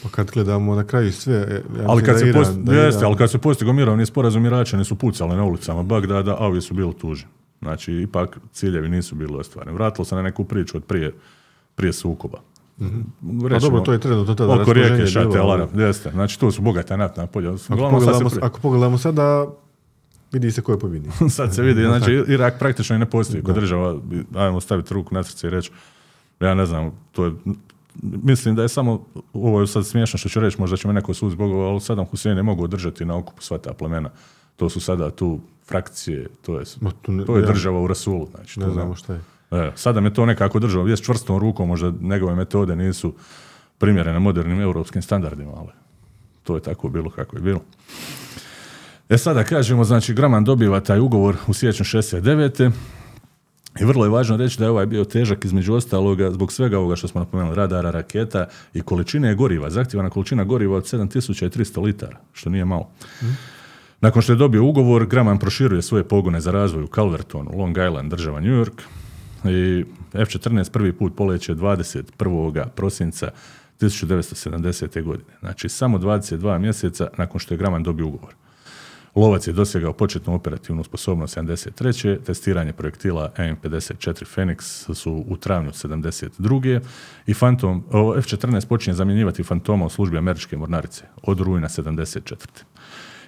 Pa 0.02 0.08
kad 0.08 0.30
gledamo 0.30 0.74
na 0.74 0.84
kraju 0.84 1.12
sve... 1.12 1.34
e, 1.34 1.62
Ja 1.78 1.84
Ali 1.86 2.02
kad, 2.02 2.18
se 2.18 2.26
Iran- 2.26 2.34
post, 2.34 2.52
da 2.52 2.74
jeste, 2.74 2.98
Iran- 2.98 3.06
ali 3.06 3.16
kad 3.16 3.30
se 3.30 3.38
postigao 3.38 3.74
mirovni 3.74 4.06
sporazum, 4.06 4.46
Iračani 4.46 4.84
su 4.84 4.94
pucali 4.96 5.36
na 5.36 5.44
ulicama 5.44 5.82
Bagdada, 5.82 6.32
a 6.32 6.46
ovi 6.46 6.60
su 6.60 6.74
bili 6.74 6.94
tužni. 6.94 7.28
Znači, 7.58 7.92
ipak 7.92 8.38
ciljevi 8.52 8.88
nisu 8.88 9.14
bili 9.14 9.36
ostvareni. 9.36 9.74
Vratilo 9.74 10.04
se 10.04 10.14
na 10.14 10.22
neku 10.22 10.44
priču 10.44 10.76
od 10.76 10.84
prije, 10.84 11.12
prije 11.74 11.92
sukoba. 11.92 12.38
Pa 13.50 13.58
dobro, 13.58 13.80
to 13.80 13.92
je 13.92 14.00
trenutno 14.00 14.34
tada 14.34 14.52
Oko 14.52 14.72
rijeke 14.72 14.90
raspoloženje 14.90 15.26
bilo, 15.26 15.44
Šate 15.44 15.72
ali- 15.72 15.82
jeste. 15.82 16.10
Znači, 16.10 16.40
tu 16.40 16.50
su 16.50 16.62
bogata 16.62 16.96
naftna 16.96 17.26
polja. 17.26 17.52
Ako 17.68 17.90
pogledamo, 17.90 18.30
pri- 18.30 18.38
ako 18.42 18.60
pogledamo 18.60 18.98
sada, 18.98 19.46
vidi 20.32 20.50
se 20.50 20.62
ko 20.62 20.72
je 20.72 20.78
pobjednik. 20.78 21.12
sad 21.36 21.54
se 21.54 21.62
vidi, 21.62 21.82
znači, 21.84 22.12
Irak 22.34 22.58
praktično 22.58 22.96
i 22.96 22.98
ne 22.98 23.10
postoji 23.10 23.42
kod 23.42 23.54
država. 23.54 24.00
Ajmo 24.34 24.60
staviti 24.60 24.94
ruku 24.94 25.14
na 25.14 25.22
srce 25.22 25.46
i 25.46 25.50
reći, 25.50 25.70
ja 26.40 26.54
ne 26.54 26.66
znam, 26.66 26.90
to 27.12 27.24
je 27.24 27.32
Mislim 28.02 28.54
da 28.54 28.62
je 28.62 28.68
samo, 28.68 29.04
ovo 29.32 29.60
je 29.60 29.66
sad 29.66 29.86
smiješno 29.86 30.18
što 30.18 30.28
ću 30.28 30.40
reći, 30.40 30.60
možda 30.60 30.76
će 30.76 30.88
me 30.88 30.94
neko 30.94 31.14
sud 31.14 31.32
zbog 31.32 31.52
ali 31.52 31.80
Saddam 31.80 32.04
Hussein 32.04 32.36
je 32.36 32.42
mogao 32.42 32.64
održati 32.64 33.04
na 33.04 33.16
okupu 33.16 33.42
sva 33.42 33.58
ta 33.58 33.72
plemena. 33.72 34.10
To 34.56 34.70
su 34.70 34.80
sada 34.80 35.10
tu 35.10 35.40
frakcije, 35.68 36.28
to 36.42 36.58
je, 36.58 36.64
ne- 37.08 37.24
to 37.24 37.36
je 37.36 37.42
država 37.42 37.80
u 37.80 37.86
Rasulu. 37.86 38.26
Znači, 38.26 38.60
Ne 38.60 38.70
znamo 38.70 38.94
šta 38.94 39.12
je. 39.12 39.20
E, 39.50 39.72
sada 39.74 40.00
je 40.00 40.14
to 40.14 40.26
nekako 40.26 40.58
držao 40.58 40.82
vijest 40.82 41.04
čvrstom 41.04 41.38
rukom, 41.38 41.68
možda 41.68 41.92
njegove 42.00 42.34
metode 42.34 42.76
nisu 42.76 43.14
primjerene 43.78 44.18
modernim 44.18 44.60
europskim 44.60 45.02
standardima, 45.02 45.52
ali 45.56 45.70
to 46.42 46.54
je 46.54 46.62
tako 46.62 46.88
bilo 46.88 47.10
kako 47.10 47.36
je 47.36 47.42
bilo. 47.42 47.60
E 49.08 49.18
sada 49.18 49.44
kažemo, 49.44 49.84
znači 49.84 50.14
Graman 50.14 50.44
dobiva 50.44 50.80
taj 50.80 51.00
ugovor 51.00 51.36
u 51.46 51.54
siječnju 51.54 51.84
69. 51.84 52.70
I 53.80 53.84
vrlo 53.84 54.04
je 54.04 54.10
važno 54.10 54.36
reći 54.36 54.58
da 54.58 54.64
je 54.64 54.70
ovaj 54.70 54.86
bio 54.86 55.04
težak 55.04 55.44
između 55.44 55.74
ostaloga 55.74 56.30
zbog 56.30 56.52
svega 56.52 56.78
ovoga 56.78 56.96
što 56.96 57.08
smo 57.08 57.20
napomenuli, 57.20 57.56
radara, 57.56 57.90
raketa 57.90 58.46
i 58.74 58.80
količine 58.80 59.34
goriva, 59.34 59.70
zahtjevana 59.70 60.10
količina 60.10 60.44
goriva 60.44 60.76
od 60.76 60.84
7300 60.84 61.82
litara, 61.82 62.18
što 62.32 62.50
nije 62.50 62.64
malo. 62.64 62.90
Nakon 64.00 64.22
što 64.22 64.32
je 64.32 64.36
dobio 64.36 64.64
ugovor, 64.64 65.06
Grumman 65.06 65.38
proširuje 65.38 65.82
svoje 65.82 66.04
pogone 66.04 66.40
za 66.40 66.50
razvoj 66.50 66.82
u 66.82 66.88
Calvertonu, 66.94 67.50
Long 67.58 67.76
Island, 67.78 68.10
država 68.10 68.40
New 68.40 68.64
York. 68.64 68.82
I 69.44 69.84
F-14 70.12 70.70
prvi 70.70 70.92
put 70.92 71.16
poleće 71.16 71.54
21. 71.54 72.68
prosinca 72.68 73.28
1970. 73.80 75.02
godine. 75.02 75.30
Znači, 75.40 75.68
samo 75.68 75.98
22 75.98 76.58
mjeseca 76.58 77.08
nakon 77.18 77.40
što 77.40 77.54
je 77.54 77.58
Grumman 77.58 77.82
dobio 77.82 78.06
ugovor. 78.06 78.34
Lovac 79.16 79.46
je 79.46 79.52
dosegao 79.52 79.92
početnu 79.92 80.34
operativnu 80.34 80.84
sposobnost 80.84 81.36
73. 81.36 82.18
Testiranje 82.24 82.72
projektila 82.72 83.32
M54 83.36 84.24
Phoenix 84.36 84.94
su 84.94 85.24
u 85.28 85.36
travnju 85.36 85.70
72. 85.70 86.80
I 87.26 87.34
Phantom, 87.34 87.84
o, 87.90 88.18
F-14 88.18 88.66
počinje 88.66 88.94
zamjenjivati 88.94 89.42
Fantoma 89.42 89.86
u 89.86 89.88
službi 89.88 90.18
američke 90.18 90.56
mornarice 90.56 91.04
od 91.22 91.40
rujna 91.40 91.68
74. 91.68 92.34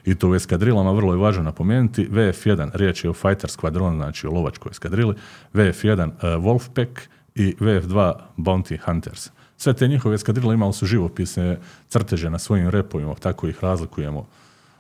I 0.05 0.15
to 0.15 0.31
u 0.31 0.35
eskadrilama 0.35 0.93
vrlo 0.93 1.13
je 1.13 1.19
važno 1.19 1.43
napomenuti. 1.43 2.09
VF1, 2.09 2.71
riječ 2.75 3.05
je 3.05 3.11
o 3.11 3.15
Fighter 3.15 3.51
Squadron, 3.51 3.97
znači 3.97 4.27
o 4.27 4.31
lovačkoj 4.31 4.71
eskadrili. 4.71 5.15
VF1 5.55 6.07
uh, 6.07 6.13
Wolfpack 6.23 7.01
i 7.35 7.55
VF2 7.61 8.15
Bounty 8.37 8.79
Hunters. 8.85 9.31
Sve 9.57 9.73
te 9.73 9.89
njihove 9.89 10.15
eskadrile 10.15 10.55
imali 10.55 10.73
su 10.73 10.87
živopisne 10.87 11.59
crteže 11.89 12.31
na 12.31 12.39
svojim 12.39 12.69
repovima, 12.69 13.15
tako 13.15 13.49
ih 13.49 13.59
razlikujemo. 13.65 14.27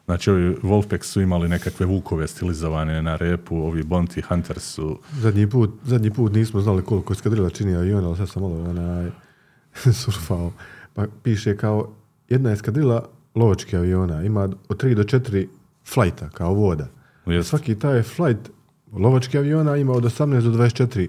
Znači, 0.08 0.30
ovi 0.30 0.56
Wolfpack 0.62 1.02
su 1.02 1.20
imali 1.20 1.48
nekakve 1.48 1.86
vukove 1.86 2.26
stilizovane 2.26 3.02
na 3.02 3.16
repu, 3.16 3.56
ovi 3.56 3.82
Bounty 3.82 4.22
Hunters 4.28 4.64
su... 4.64 4.98
Zadnji 5.20 5.50
put, 5.50 5.70
zadnji 5.84 6.10
put 6.10 6.32
nismo 6.32 6.60
znali 6.60 6.82
koliko 6.82 7.12
eskadrila 7.12 7.50
čini 7.50 7.76
aviona, 7.76 8.08
ali 8.08 8.16
sad 8.16 8.28
sam 8.28 8.42
malo 8.42 8.70
onaj, 8.70 9.10
surfao. 10.02 10.52
Pa 10.94 11.06
piše 11.22 11.56
kao 11.56 11.92
jedna 12.28 12.50
eskadrila 12.50 13.08
lovačkih 13.34 13.78
aviona 13.78 14.22
ima 14.22 14.48
od 14.68 14.82
3 14.82 14.94
do 14.94 15.02
4 15.02 15.46
flighta 15.86 16.28
kao 16.30 16.54
voda. 16.54 16.88
Jest. 17.26 17.48
Svaki 17.48 17.74
taj 17.74 18.02
flight 18.02 18.50
lovačkih 18.92 19.40
aviona 19.40 19.76
ima 19.76 19.92
od 19.92 20.04
18 20.04 20.40
do 20.40 20.58
24 20.58 21.08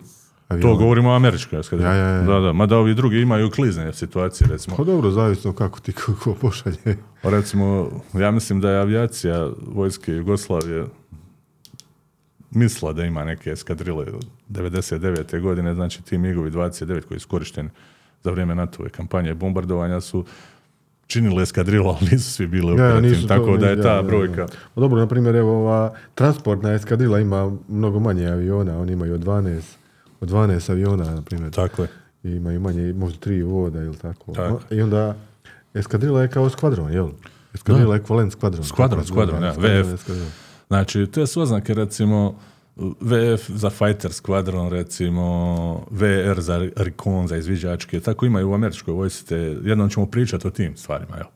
aviona. 0.49 0.73
To 0.73 0.77
govorimo 0.77 1.09
o 1.09 1.15
američkoj 1.15 1.59
eskadrili. 1.59 1.89
Ja, 1.89 1.95
ja, 1.95 2.09
ja. 2.09 2.21
Da, 2.21 2.39
da, 2.39 2.53
mada 2.53 2.77
ovi 2.77 2.93
drugi 2.93 3.21
imaju 3.21 3.51
klizne 3.51 3.93
situacije, 3.93 4.47
recimo. 4.47 4.77
Pa 4.77 4.83
dobro, 4.83 5.11
zavisno 5.11 5.53
kako 5.53 5.79
ti 5.79 5.93
ko, 5.93 6.15
ko 6.23 6.33
pošalje. 6.33 6.97
Pa 7.21 7.29
recimo, 7.29 7.91
ja 8.13 8.31
mislim 8.31 8.61
da 8.61 8.71
je 8.71 8.79
avijacija 8.79 9.49
vojske 9.67 10.11
Jugoslavije 10.11 10.85
mislila 12.51 12.93
da 12.93 13.05
ima 13.05 13.23
neke 13.25 13.51
eskadrile 13.51 14.05
od 14.05 14.25
99. 14.49 15.41
godine, 15.41 15.75
znači 15.75 16.01
ti 16.01 16.17
MIG-ovi 16.17 16.51
29 16.51 17.01
koji 17.01 17.19
su 17.19 17.27
korišteni 17.27 17.69
za 18.23 18.31
vrijeme 18.31 18.55
NATO-ve 18.55 18.89
kampanje 18.89 19.33
bombardovanja 19.33 20.01
su 20.01 20.25
činili 21.07 21.43
eskadrilu, 21.43 21.89
ali 21.89 22.09
nisu 22.11 22.31
svi 22.31 22.47
bili 22.47 22.67
Ja, 22.77 22.85
ja, 22.85 22.89
operativni, 22.89 23.27
tako 23.27 23.57
da 23.57 23.69
je 23.69 23.77
ja, 23.77 23.83
ta 23.83 23.89
ja, 23.89 23.95
ja. 23.95 24.01
brojka... 24.01 24.47
Pa 24.75 24.81
dobro, 24.81 24.99
na 24.99 25.07
primjer, 25.07 25.35
evo 25.35 25.51
ova 25.51 25.93
transportna 26.15 26.73
eskadrila 26.73 27.19
ima 27.19 27.57
mnogo 27.67 27.99
manje 27.99 28.27
aviona, 28.27 28.79
oni 28.79 28.93
imaju 28.93 29.13
od 29.13 29.25
12, 29.25 29.61
od 30.21 30.29
12 30.29 30.71
aviona, 30.71 31.15
na 31.15 31.21
primjer. 31.21 31.53
Tako 31.53 31.81
je. 31.81 31.87
I 32.23 32.29
imaju 32.29 32.59
manje, 32.59 32.93
možda 32.93 33.19
tri 33.19 33.43
voda 33.43 33.81
ili 33.81 33.97
tako. 33.97 34.33
Tako. 34.33 34.59
I 34.69 34.81
onda 34.81 35.15
eskadrila 35.73 36.21
je 36.21 36.27
kao 36.27 36.49
skvadron, 36.49 36.93
jel? 36.93 37.09
Eskadrila 37.53 37.95
je 37.95 37.99
ekvivalent 37.99 38.31
skvadron. 38.33 38.63
Skvadron, 38.63 39.05
skvadron, 39.05 39.43
ja, 39.43 39.51
VF. 39.51 39.93
eskadrila. 39.93 40.29
Znači, 40.67 41.07
te 41.07 41.27
su 41.27 41.41
oznake, 41.41 41.73
recimo, 41.73 42.35
VF 42.99 43.49
za 43.49 43.69
Fighter 43.69 44.11
Squadron, 44.11 44.69
recimo, 44.69 45.85
VR 45.91 46.41
za 46.41 46.69
Recon, 46.75 47.27
za 47.27 47.37
izviđačke, 47.37 47.99
tako 47.99 48.25
imaju 48.25 48.49
u 48.49 48.53
američkoj 48.53 48.93
vojsci, 48.93 49.25
te 49.27 49.37
jednom 49.63 49.89
ćemo 49.89 50.05
pričati 50.05 50.47
o 50.47 50.51
tim 50.51 50.77
stvarima, 50.77 51.17
jel? 51.17 51.27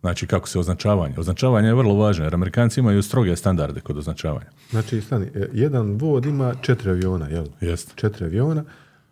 Znači, 0.00 0.26
kako 0.26 0.48
se 0.48 0.58
označavanje. 0.58 1.14
Označavanje 1.18 1.68
je 1.68 1.74
vrlo 1.74 1.94
važno, 1.94 2.24
jer 2.24 2.34
Amerikanci 2.34 2.80
imaju 2.80 3.02
stroge 3.02 3.36
standarde 3.36 3.80
kod 3.80 3.98
označavanja. 3.98 4.46
Znači, 4.70 5.00
stani, 5.00 5.26
e, 5.34 5.48
jedan 5.52 5.92
vod 5.92 6.26
ima 6.26 6.54
četiri 6.54 6.90
aviona, 6.90 7.28
jel? 7.28 7.46
Jest. 7.60 7.92
Četiri 7.94 8.24
aviona, 8.24 8.64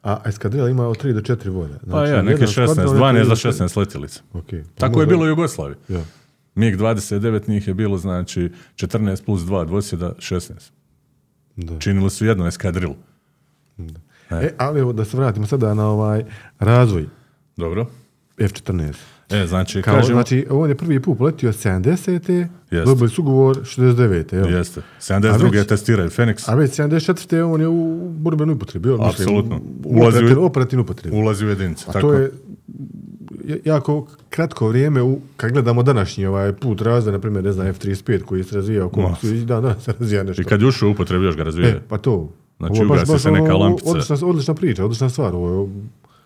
a 0.03 0.21
eskadrila 0.27 0.69
ima 0.69 0.89
od 0.89 1.03
3 1.05 1.13
do 1.13 1.21
4 1.21 1.49
voda. 1.49 1.75
Znači, 1.75 1.91
Pa 1.91 2.07
ja, 2.07 2.23
neke 2.23 2.31
jedan 2.33 2.47
16, 2.47 2.73
skvadron 2.73 2.87
je 2.87 3.01
12 3.01 3.13
tri 3.15 3.25
za 3.25 3.29
do 3.29 3.37
četiri- 3.37 3.65
16 3.65 3.77
letjelica. 3.77 4.21
Ok. 4.33 4.45
pa 4.75 4.81
Tako 4.81 5.01
je 5.01 5.07
bilo 5.07 5.25
u 5.25 5.29
Jugoslaviji. 5.29 5.77
Ja. 5.89 6.01
MiG-29 6.55 7.49
njih 7.49 7.69
je 7.69 7.75
bilo, 7.75 7.99
znači, 7.99 8.51
14 8.77 9.25
plus 9.25 9.43
2 9.43 9.65
dvosjeda, 9.65 10.13
16. 10.19 10.73
Da. 11.57 11.79
Činili 11.79 12.11
su 12.11 12.27
jednu 12.27 12.47
eskadrilu. 12.47 12.95
E, 14.31 14.51
ali 14.59 14.81
evo 14.81 14.93
da 14.93 15.05
se 15.05 15.17
vratimo 15.17 15.47
sada 15.47 15.75
na 15.75 15.87
ovaj 15.87 16.25
razvoj 16.59 17.07
Dobro. 17.57 17.87
F-14. 18.39 18.95
E, 19.35 19.47
znači, 19.47 19.83
Kao, 19.83 19.95
kažemo... 19.95 20.15
znači, 20.15 20.47
on 20.51 20.69
je 20.69 20.75
prvi 20.75 21.01
put 21.01 21.19
poletio 21.19 21.53
70. 21.53 22.47
Jest. 22.71 22.87
Dobili 22.87 23.09
su 23.09 23.23
ugovor 23.23 23.57
69. 23.57 24.35
Jel? 24.35 24.51
Jeste. 24.51 24.83
72. 25.01 25.51
već- 25.53 25.69
testiraju 25.69 26.11
Fenix. 26.11 26.45
A 26.47 26.55
već 26.55 26.71
74. 26.73 27.43
on 27.45 27.61
je 27.61 27.69
u 27.69 28.09
borbenu 28.11 28.53
upotrebi. 28.53 28.89
jel? 28.89 29.03
Apsolutno. 29.03 29.61
Ulazi 29.85 30.17
u- 30.17 30.21
operativnu- 30.21 30.39
operativnu 30.41 30.83
upotrebu. 30.83 31.17
Ulazi 31.17 31.47
u 31.47 31.49
jedinice. 31.49 31.85
A 31.89 31.93
tako. 31.93 32.01
to 32.03 32.15
je 32.15 32.31
jako 33.65 34.07
kratko 34.31 34.69
vrijeme 34.69 35.03
u, 35.03 35.19
kad 35.37 35.53
gledamo 35.53 35.83
današnji 35.83 36.27
ovaj 36.27 36.53
put 36.53 36.81
razvoja, 36.81 37.13
na 37.13 37.19
primjer, 37.19 37.45
ne 37.45 37.53
znam, 37.53 37.67
F-35 37.67 38.23
koji 38.23 38.45
se 38.45 38.57
razvijao, 38.57 38.89
koliko 38.89 39.11
Ma. 39.11 39.17
su 39.17 39.27
i 39.27 39.45
dan 39.45 39.63
danas 39.63 39.85
se 39.85 39.93
razvija 40.01 40.23
nešto. 40.23 40.43
I 40.43 40.45
kad 40.45 40.61
je 40.61 40.67
ušao 40.69 40.89
u 40.89 40.93
upotrebu, 40.93 41.25
još 41.25 41.37
ga 41.37 41.43
razvije. 41.43 41.69
E, 41.69 41.81
pa 41.89 41.99
to. 41.99 42.33
Znači, 42.59 42.81
je 42.81 42.87
ugasi 42.87 43.19
se 43.19 43.31
neka 43.31 43.45
ono, 43.45 43.59
lampica. 43.59 43.91
Odlična, 43.91 44.17
odlična 44.23 44.55
priča, 44.55 44.85
odlična 44.85 45.09
stvar. 45.09 45.35
Ovo 45.35 45.63
je 45.63 45.69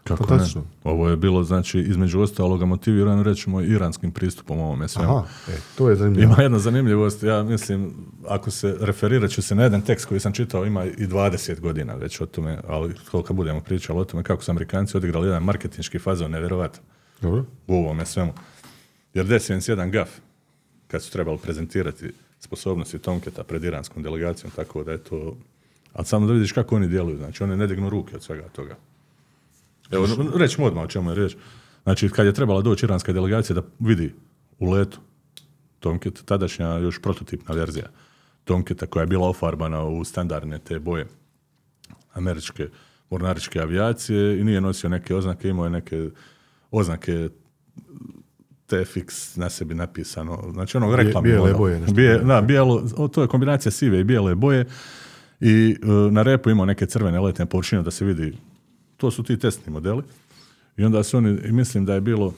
Kako 0.08 0.36
ne? 0.36 0.44
Ovo 0.84 1.08
je 1.08 1.16
bilo, 1.16 1.44
znači, 1.44 1.80
između 1.80 2.20
ostaloga 2.20 2.64
motivirano, 2.64 3.22
rećemo, 3.22 3.60
iranskim 3.60 4.10
pristupom 4.10 4.60
ovome 4.60 4.88
svemu. 4.88 5.16
Aha, 5.16 5.26
e, 5.48 5.56
to 5.78 5.90
je 5.90 5.96
zanimljivo. 5.96 6.32
Ima 6.32 6.42
jedna 6.42 6.58
zanimljivost, 6.58 7.22
ja 7.22 7.42
mislim, 7.42 7.94
ako 8.28 8.50
se 8.50 8.76
referirat 8.80 9.30
ću 9.30 9.42
se 9.42 9.54
na 9.54 9.62
jedan 9.62 9.80
tekst 9.80 10.06
koji 10.06 10.20
sam 10.20 10.32
čitao, 10.32 10.66
ima 10.66 10.84
i 10.84 11.06
20 11.06 11.60
godina 11.60 11.94
već 11.94 12.20
o 12.20 12.26
tome, 12.26 12.58
ali 12.68 12.94
koliko 13.10 13.32
budemo 13.32 13.60
pričali 13.60 14.00
o 14.00 14.04
tome 14.04 14.22
kako 14.22 14.42
su 14.42 14.50
Amerikanci 14.50 14.96
odigrali 14.96 15.26
jedan 15.26 15.42
marketinški 15.42 15.98
fazon, 15.98 16.30
nevjerovatan 16.30 16.80
Dobro. 17.20 17.44
u 17.66 17.74
ovome 17.74 18.06
svemu. 18.06 18.32
Jer 19.14 19.26
desio 19.26 19.54
im 19.54 19.60
se 19.60 19.72
jedan 19.72 19.90
gaf 19.90 20.08
kad 20.86 21.02
su 21.02 21.12
trebali 21.12 21.38
prezentirati 21.38 22.12
sposobnosti 22.40 22.98
Tomketa 22.98 23.44
pred 23.44 23.64
iranskom 23.64 24.02
delegacijom, 24.02 24.52
tako 24.56 24.84
da 24.84 24.92
je 24.92 24.98
to... 24.98 25.36
Ali 25.92 26.06
samo 26.06 26.26
da 26.26 26.32
vidiš 26.32 26.52
kako 26.52 26.76
oni 26.76 26.88
djeluju, 26.88 27.16
znači 27.16 27.42
oni 27.42 27.56
ne 27.56 27.66
dignu 27.66 27.90
ruke 27.90 28.16
od 28.16 28.22
svega 28.22 28.48
toga. 28.48 28.76
Evo, 29.90 30.06
rećemo 30.36 30.66
odmah 30.66 30.84
o 30.84 30.86
čemu 30.86 31.10
je 31.10 31.14
riječ. 31.14 31.36
Znači, 31.82 32.08
kad 32.08 32.26
je 32.26 32.32
trebala 32.32 32.62
doći 32.62 32.86
iranska 32.86 33.12
delegacija 33.12 33.54
da 33.54 33.62
vidi 33.78 34.14
u 34.58 34.70
letu 34.70 34.98
Tomket, 35.80 36.22
tadašnja 36.24 36.78
još 36.78 37.02
prototipna 37.02 37.54
verzija 37.54 37.86
Tomketa 38.44 38.86
koja 38.86 39.00
je 39.02 39.06
bila 39.06 39.28
ofarbana 39.28 39.84
u 39.84 40.04
standardne 40.04 40.58
te 40.58 40.78
boje 40.78 41.06
američke 42.12 42.68
mornaričke 43.10 43.60
avijacije 43.60 44.40
i 44.40 44.44
nije 44.44 44.60
nosio 44.60 44.90
neke 44.90 45.14
oznake, 45.14 45.48
imao 45.48 45.64
je 45.64 45.70
neke 45.70 46.10
oznake 46.70 47.28
TFX 48.66 49.38
na 49.38 49.50
sebi 49.50 49.74
napisano, 49.74 50.44
znači 50.52 50.76
onog 50.76 50.94
reklamnog. 50.94 51.24
bijele 51.24 51.50
ono. 51.50 51.58
boje 51.58 51.80
nešto. 51.80 51.94
Bije- 51.94 52.18
da, 52.18 52.40
bijelo, 52.40 53.08
to 53.12 53.22
je 53.22 53.28
kombinacija 53.28 53.72
sive 53.72 54.00
i 54.00 54.04
bijele 54.04 54.34
boje 54.34 54.66
i 55.40 55.76
e, 55.82 55.86
na 56.10 56.22
repu 56.22 56.50
imao 56.50 56.66
neke 56.66 56.86
crvene 56.86 57.20
letne 57.20 57.46
površine 57.46 57.82
da 57.82 57.90
se 57.90 58.04
vidi, 58.04 58.38
to 58.98 59.10
su 59.10 59.22
ti 59.22 59.38
testni 59.38 59.72
modeli. 59.72 60.02
I 60.76 60.84
onda 60.84 61.02
su 61.02 61.16
oni, 61.16 61.52
mislim 61.52 61.84
da 61.84 61.94
je 61.94 62.00
bilo 62.00 62.34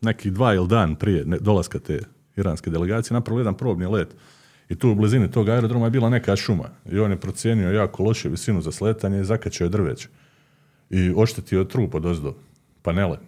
neki 0.00 0.30
dva 0.30 0.54
ili 0.54 0.68
dan 0.68 0.96
prije 0.96 1.24
dolaska 1.24 1.78
te 1.78 2.00
iranske 2.36 2.70
delegacije 2.70 3.14
napravili 3.14 3.40
jedan 3.40 3.56
probni 3.56 3.86
let. 3.86 4.08
I 4.68 4.74
tu 4.74 4.90
u 4.90 4.94
blizini 4.94 5.30
tog 5.30 5.48
aerodroma 5.48 5.86
je 5.86 5.90
bila 5.90 6.10
neka 6.10 6.36
šuma. 6.36 6.68
I 6.92 6.98
on 6.98 7.10
je 7.10 7.20
procijenio 7.20 7.70
jako 7.70 8.02
loše 8.02 8.28
visinu 8.28 8.60
za 8.62 8.72
sletanje 8.72 9.20
i 9.20 9.24
zakačio 9.24 9.64
je 9.64 9.68
drveće. 9.68 10.08
I 10.90 11.12
oštetio 11.16 11.64
trup 11.64 11.94
od 11.94 12.06
ozdo, 12.06 12.34
panele. 12.82 13.18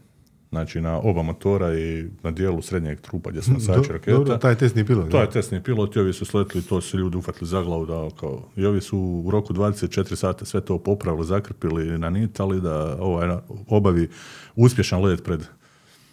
Znači 0.53 0.81
na 0.81 0.99
oba 0.99 1.23
motora 1.23 1.79
i 1.79 2.05
na 2.23 2.31
dijelu 2.31 2.63
srednjeg 2.63 3.01
trupa 3.01 3.31
gdje 3.31 3.43
su 3.43 3.53
nosači 3.53 3.89
Do- 3.89 3.93
raketa. 3.93 4.17
dobro, 4.17 4.37
taj 4.37 4.55
testni 4.55 4.85
pilot. 4.85 5.11
To 5.11 5.17
da. 5.17 5.23
je 5.23 5.31
testni 5.31 5.63
pilot 5.63 5.97
i 5.97 5.99
ovi 5.99 6.13
su 6.13 6.25
sletili, 6.25 6.63
to 6.65 6.81
su 6.81 6.99
ljudi 6.99 7.17
ufatili 7.17 7.49
za 7.49 7.63
glavu 7.63 7.87
da 7.87 8.09
kao, 8.21 8.49
i 8.57 8.67
ovi 8.67 8.81
su 8.81 8.99
u 8.99 9.31
roku 9.31 9.55
24 9.55 10.17
sata 10.17 10.45
sve 10.45 10.61
to 10.61 10.79
popravili, 10.79 11.27
zakrpili, 11.27 11.99
nanitali 11.99 12.61
da 12.61 12.97
ovaj 13.01 13.37
obavi 13.69 14.09
uspješan 14.57 15.03
let 15.03 15.25
pred 15.25 15.41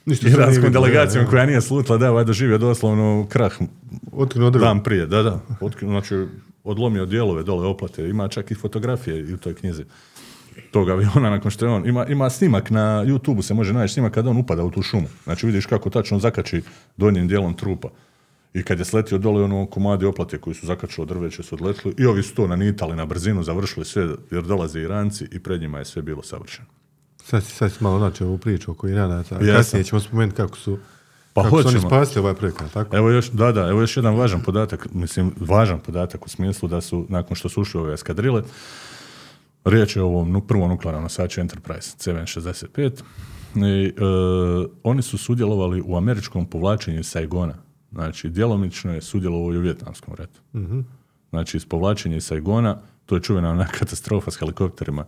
Ništa 0.06 0.30
iranskom 0.30 0.72
delegacijom 0.72 1.26
koja 1.26 1.46
nije 1.46 1.62
slutila 1.62 1.98
da 1.98 2.06
je 2.06 2.12
ovaj 2.12 2.24
doživio 2.24 2.58
doslovno 2.58 3.28
krah 3.30 3.54
dan 4.60 4.84
prije, 4.84 5.06
da, 5.06 5.24
da. 5.24 5.40
Otkinuo, 5.62 6.02
znači, 6.02 6.26
odlomio 6.64 7.06
dijelove 7.06 7.44
dole 7.44 7.68
oplate, 7.68 8.10
ima 8.10 8.28
čak 8.28 8.52
i 8.52 8.56
fotografije 8.56 9.20
i 9.20 9.34
u 9.34 9.38
toj 9.38 9.54
knjizi 9.54 9.86
tog 10.72 10.90
aviona 10.90 11.30
nakon 11.30 11.52
što 11.52 11.66
je 11.66 11.72
on, 11.72 11.88
ima, 11.88 12.06
ima 12.06 12.30
snimak 12.30 12.70
na 12.70 12.82
YouTube 13.06 13.42
se 13.42 13.54
može 13.54 13.74
naći 13.74 13.94
snimak 13.94 14.14
kada 14.14 14.30
on 14.30 14.38
upada 14.38 14.64
u 14.64 14.72
tu 14.72 14.82
šumu. 14.82 15.08
Znači 15.24 15.46
vidiš 15.46 15.66
kako 15.66 15.90
tačno 15.90 16.20
zakači 16.20 16.62
donjim 16.98 17.28
dijelom 17.28 17.54
trupa. 17.54 17.88
I 18.54 18.64
kad 18.64 18.80
je 18.80 18.86
sletio 18.86 19.18
dole 19.18 19.44
ono 19.44 19.66
komadi 19.66 20.06
oplate 20.06 20.38
koji 20.38 20.54
su 20.54 20.66
zakačili 20.66 21.04
od 21.04 21.08
drveća 21.10 21.44
su 21.44 21.56
odletili 21.56 21.94
i 21.98 22.06
ovi 22.06 22.24
su 22.24 22.36
to 22.36 22.48
nanitali 22.48 22.96
na 22.96 23.06
brzinu, 23.06 23.44
završili 23.44 23.86
sve 23.86 24.08
jer 24.32 24.44
dolaze 24.44 24.82
Iranci 24.82 25.28
i 25.32 25.40
pred 25.40 25.62
njima 25.62 25.80
je 25.80 25.86
sve 25.86 26.02
bilo 26.02 26.24
savršeno. 26.24 26.68
Sad, 27.24 27.44
si- 27.44 27.52
sad 27.52 27.72
si 27.72 27.84
malo 27.84 28.00
načeo 28.00 28.28
ovu 28.28 28.38
priču 28.38 28.72
oko 28.72 28.88
Iranaca. 28.88 29.36
a. 29.36 29.40
Kasnije 29.48 29.84
ćemo 29.84 30.00
spomenuti 30.02 30.38
kako 30.38 30.58
su, 30.58 30.78
Pa 31.34 31.44
kako 31.44 31.62
su 31.62 31.68
oni 31.68 31.76
hoćemo. 31.76 31.90
spasili 31.90 32.20
ovaj 32.20 32.34
projekat. 32.34 32.72
Tako? 32.72 32.98
Evo 32.98 33.10
još, 33.10 33.30
da, 33.30 33.52
da, 33.52 33.68
evo 33.68 33.82
još 33.82 33.98
jedan 33.98 34.16
važan 34.16 34.42
podatak, 34.42 34.88
mislim, 34.94 35.32
važan 35.40 35.80
podatak 35.80 36.26
u 36.26 36.30
smislu 36.30 36.70
da 36.70 36.82
su, 36.82 37.06
nakon 37.10 37.36
što 37.36 37.50
su 37.50 37.62
ušli 37.62 37.80
ove 37.82 37.94
eskadrile, 37.94 38.44
riječ 39.66 39.96
je 39.96 40.02
o 40.02 40.06
ovom 40.06 40.42
prvom 40.48 40.70
nuklearnom 40.70 41.04
nosaču 41.04 41.42
Enterprise 41.42 41.98
CV65, 41.98 43.02
i, 43.56 43.88
e, 43.88 43.92
oni 44.84 45.02
su 45.02 45.18
sudjelovali 45.18 45.84
u 45.86 45.98
američkom 45.98 46.46
povlačenju 46.46 47.04
Saigona. 47.04 47.56
Znači, 47.92 48.30
djelomično 48.30 48.94
je 48.94 49.02
sudjelovao 49.02 49.54
i 49.54 49.58
u 49.58 49.62
Vjetnamskom 49.62 50.16
ratu. 50.16 50.42
Znači, 51.30 51.58
iz 51.58 51.66
povlačenja 51.66 52.22
Saigona, 52.22 52.78
to 53.06 53.16
je 53.16 53.22
čuvena 53.22 53.52
ona 53.52 53.68
katastrofa 53.80 54.32
s 54.32 54.36
helikopterima 54.36 55.06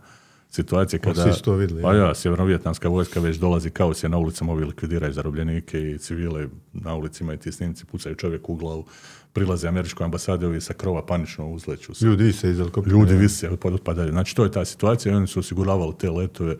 situacije 0.52 1.00
kada... 1.00 1.24
svi 1.24 1.34
su 1.34 1.44
to 1.44 1.54
vidjeli, 1.56 1.82
Pa 1.82 1.94
ja. 1.94 2.16
sjeverno-vjetnamska 2.16 2.90
vojska 2.90 3.20
već 3.20 3.38
dolazi, 3.38 3.70
kaos 3.70 4.04
je 4.04 4.10
na 4.10 4.18
ulicama, 4.18 4.52
ovi 4.52 4.66
likvidiraju 4.66 5.14
zarobljenike 5.14 5.92
i 5.92 5.98
civile 5.98 6.48
na 6.74 6.96
ulicima 6.96 7.34
i 7.34 7.38
ti 7.38 7.52
snimci 7.52 7.86
pucaju 7.86 8.16
čovjek 8.16 8.50
u 8.50 8.56
glavu, 8.56 8.86
prilaze 9.34 9.68
američkoj 9.68 10.06
ambasadi, 10.06 10.46
ovi 10.46 10.62
sa 10.62 10.74
krova 10.74 11.06
panično 11.06 11.50
uzleću 11.50 11.94
se. 11.94 12.06
Ljudi 12.06 12.34
se 12.34 12.50
iz. 12.50 12.60
Ljudi 12.86 13.16
vise, 13.16 13.58
podpadaju. 13.58 14.12
Znači, 14.12 14.36
to 14.36 14.44
je 14.44 14.52
ta 14.52 14.66
situacija 14.66 15.14
i 15.14 15.16
oni 15.16 15.28
su 15.28 15.40
osiguravali 15.40 15.94
te 16.00 16.10
letove 16.10 16.56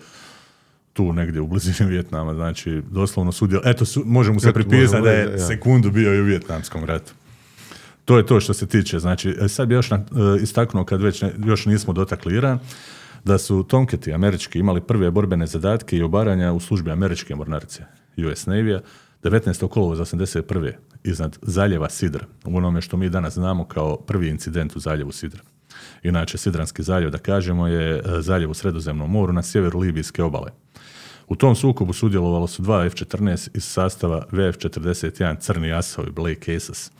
tu 0.94 1.14
negdje 1.14 1.42
u 1.42 1.48
blizini 1.48 1.90
Vjetnama, 1.90 2.34
znači 2.34 2.82
doslovno 2.90 3.32
sudjel... 3.32 3.62
Eto, 3.66 3.86
su, 3.86 4.04
možemo 4.06 4.40
se 4.40 4.54
pripisati 4.54 5.04
da 5.04 5.12
je 5.12 5.32
ja. 5.32 5.48
sekundu 5.48 5.92
bio 5.92 6.16
i 6.16 6.22
u 6.22 6.26
Vjetnamskom 6.26 6.84
ratu. 6.84 7.14
To 8.06 8.18
je 8.18 8.26
to 8.26 8.40
što 8.40 8.54
se 8.54 8.68
tiče. 8.68 9.00
Znači, 9.00 9.36
e, 9.40 9.48
sad 9.48 9.68
bi 9.68 9.74
još 9.74 9.90
na- 9.90 9.98
e, 9.98 10.42
istaknuo, 10.44 10.86
kad 10.86 11.02
već 11.02 11.22
ne- 11.22 11.34
još 11.46 11.66
nismo 11.66 11.94
dotakli 11.94 12.36
Iran, 12.36 12.60
da 13.24 13.38
su 13.38 13.64
Tomketi 13.64 14.14
američki 14.14 14.60
imali 14.60 14.82
prve 14.82 15.12
borbene 15.12 15.48
zadatke 15.48 15.98
i 15.98 16.04
obaranja 16.04 16.54
u 16.54 16.60
službi 16.60 16.92
američke 16.92 17.36
mornarice 17.36 17.84
US 18.18 18.46
Navy-a 18.46 18.80
19. 19.24 19.68
kolovoza 19.68 20.06
81. 20.06 20.72
iznad 21.04 21.38
zaljeva 21.42 21.90
Sidra, 21.90 22.26
u 22.46 22.58
onome 22.58 22.82
što 22.82 22.98
mi 22.98 23.10
danas 23.10 23.34
znamo 23.34 23.66
kao 23.66 23.98
prvi 23.98 24.30
incident 24.30 24.76
u 24.76 24.80
zaljevu 24.80 25.12
Sidra. 25.12 25.42
Inače, 26.04 26.38
Sidranski 26.38 26.84
zaljev, 26.84 27.10
da 27.10 27.18
kažemo, 27.18 27.68
je 27.68 27.98
e, 27.98 28.02
zaljev 28.22 28.52
u 28.52 28.54
Sredozemnom 28.54 29.12
moru 29.12 29.34
na 29.34 29.44
sjeveru 29.44 29.80
Libijske 29.80 30.24
obale. 30.24 30.52
U 31.28 31.36
tom 31.36 31.56
sukobu 31.56 31.94
sudjelovalo 31.94 32.48
su 32.48 32.62
dva 32.62 32.86
F-14 32.86 33.50
iz 33.54 33.64
sastava 33.64 34.26
VF-41 34.32 35.40
Crni 35.40 35.74
asovi 35.74 36.12
Blake 36.12 36.56
Aces 36.56 36.92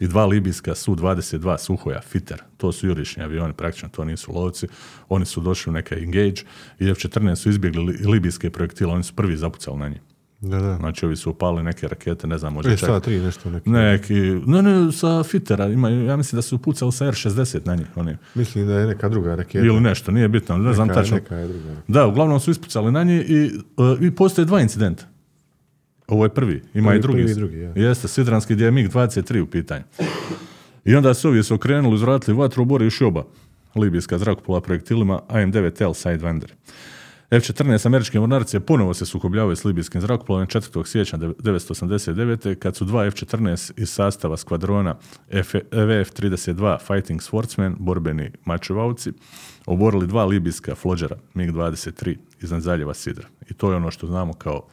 i 0.00 0.06
dva 0.06 0.26
libijska 0.26 0.74
Su-22 0.74 1.58
Suhoja 1.58 2.00
Fitter. 2.00 2.42
To 2.56 2.72
su 2.72 2.86
jurišni 2.86 3.22
avioni, 3.22 3.52
praktično 3.52 3.88
to 3.88 4.04
nisu 4.04 4.32
lovci. 4.32 4.66
Oni 5.08 5.24
su 5.24 5.40
došli 5.40 5.70
u 5.70 5.74
neka 5.74 5.96
engage 5.96 6.42
i 6.78 6.88
F-14 6.88 7.34
su 7.34 7.48
izbjegli 7.50 7.82
li- 7.82 8.06
libijske 8.06 8.50
projektile, 8.50 8.92
oni 8.92 9.02
su 9.02 9.14
prvi 9.14 9.36
zapucali 9.36 9.78
na 9.78 9.88
njih. 9.88 10.00
Da, 10.40 10.60
da. 10.60 10.76
Znači 10.76 11.06
ovi 11.06 11.16
su 11.16 11.30
upali 11.30 11.62
neke 11.62 11.88
rakete, 11.88 12.26
ne 12.26 12.38
znam, 12.38 12.52
možda 12.52 12.72
E, 12.72 12.76
čak... 12.76 12.86
sa 12.86 13.00
tri 13.00 13.18
nešto 13.18 13.50
neki. 13.50 13.70
Neki, 13.70 14.14
ne, 14.46 14.62
ne, 14.62 14.92
sa 14.92 15.22
Fittera, 15.22 15.66
ima, 15.66 15.88
ja 15.88 16.16
mislim 16.16 16.36
da 16.36 16.42
su 16.42 16.58
pucali 16.58 16.92
sa 16.92 17.06
R-60 17.06 17.66
na 17.66 17.74
njih, 17.74 17.86
oni. 17.96 18.16
Mislim 18.34 18.66
da 18.66 18.74
je 18.74 18.86
neka 18.86 19.08
druga 19.08 19.34
raketa. 19.34 19.66
Ili 19.66 19.80
nešto, 19.80 20.12
nije 20.12 20.28
bitno, 20.28 20.58
ne 20.58 20.72
znam 20.72 20.88
neka, 20.88 21.00
tačno. 21.00 21.16
Neka 21.16 21.36
je 21.36 21.48
druga. 21.48 21.74
Da, 21.88 22.06
uglavnom 22.06 22.40
su 22.40 22.50
ispucali 22.50 22.92
na 22.92 23.02
nje 23.04 23.16
i, 23.18 23.50
uh, 23.76 24.02
i 24.02 24.10
postoje 24.10 24.44
dva 24.44 24.60
incidenta. 24.60 25.04
Ovo 26.10 26.24
je 26.24 26.28
prvi, 26.28 26.62
ima 26.74 26.88
Prvi- 26.88 26.98
i 26.98 27.02
drugi. 27.02 27.18
prvi 27.22 27.32
i 27.32 27.34
drugi, 27.34 27.58
ja. 27.58 27.72
Jeste, 27.74 28.08
Sidranski 28.08 28.54
gdje 28.54 28.64
je 28.64 28.70
MiG-23 28.70 29.40
u 29.40 29.46
pitanju. 29.46 29.84
I 30.84 30.94
onda 30.94 31.14
su 31.14 31.28
ovi 31.28 31.42
su 31.42 31.54
okrenuli, 31.54 31.94
uzvratili 31.94 32.36
vatru, 32.36 32.62
obori 32.62 32.88
oba 33.06 33.24
libijska 33.74 34.18
zrakoplova 34.18 34.60
projektilima 34.60 35.20
AM-9L 35.28 35.94
Sidewinder. 35.94 36.50
F-14 37.30 37.86
američke 37.86 38.20
mornarice 38.20 38.60
ponovo 38.60 38.94
se 38.94 39.06
sukobljavaju 39.06 39.56
s 39.56 39.64
libijskim 39.64 40.00
zrakoplovom 40.00 40.46
4. 40.46 40.86
siječnja 40.86 41.18
1989. 41.18 42.54
kad 42.54 42.76
su 42.76 42.84
dva 42.84 43.06
F-14 43.06 43.72
iz 43.76 43.90
sastava 43.90 44.36
skvadrona 44.36 44.96
F- 45.30 45.54
VF-32 45.70 46.78
Fighting 46.86 47.20
Swordsman, 47.20 47.74
borbeni 47.78 48.30
mačevavci, 48.44 49.12
oborili 49.66 50.06
dva 50.06 50.24
libijska 50.24 50.74
flođera 50.74 51.16
MiG-23 51.34 52.16
iznad 52.42 52.62
zaljeva 52.62 52.94
Sidra. 52.94 53.26
I 53.50 53.54
to 53.54 53.70
je 53.70 53.76
ono 53.76 53.90
što 53.90 54.06
znamo 54.06 54.32
kao 54.32 54.66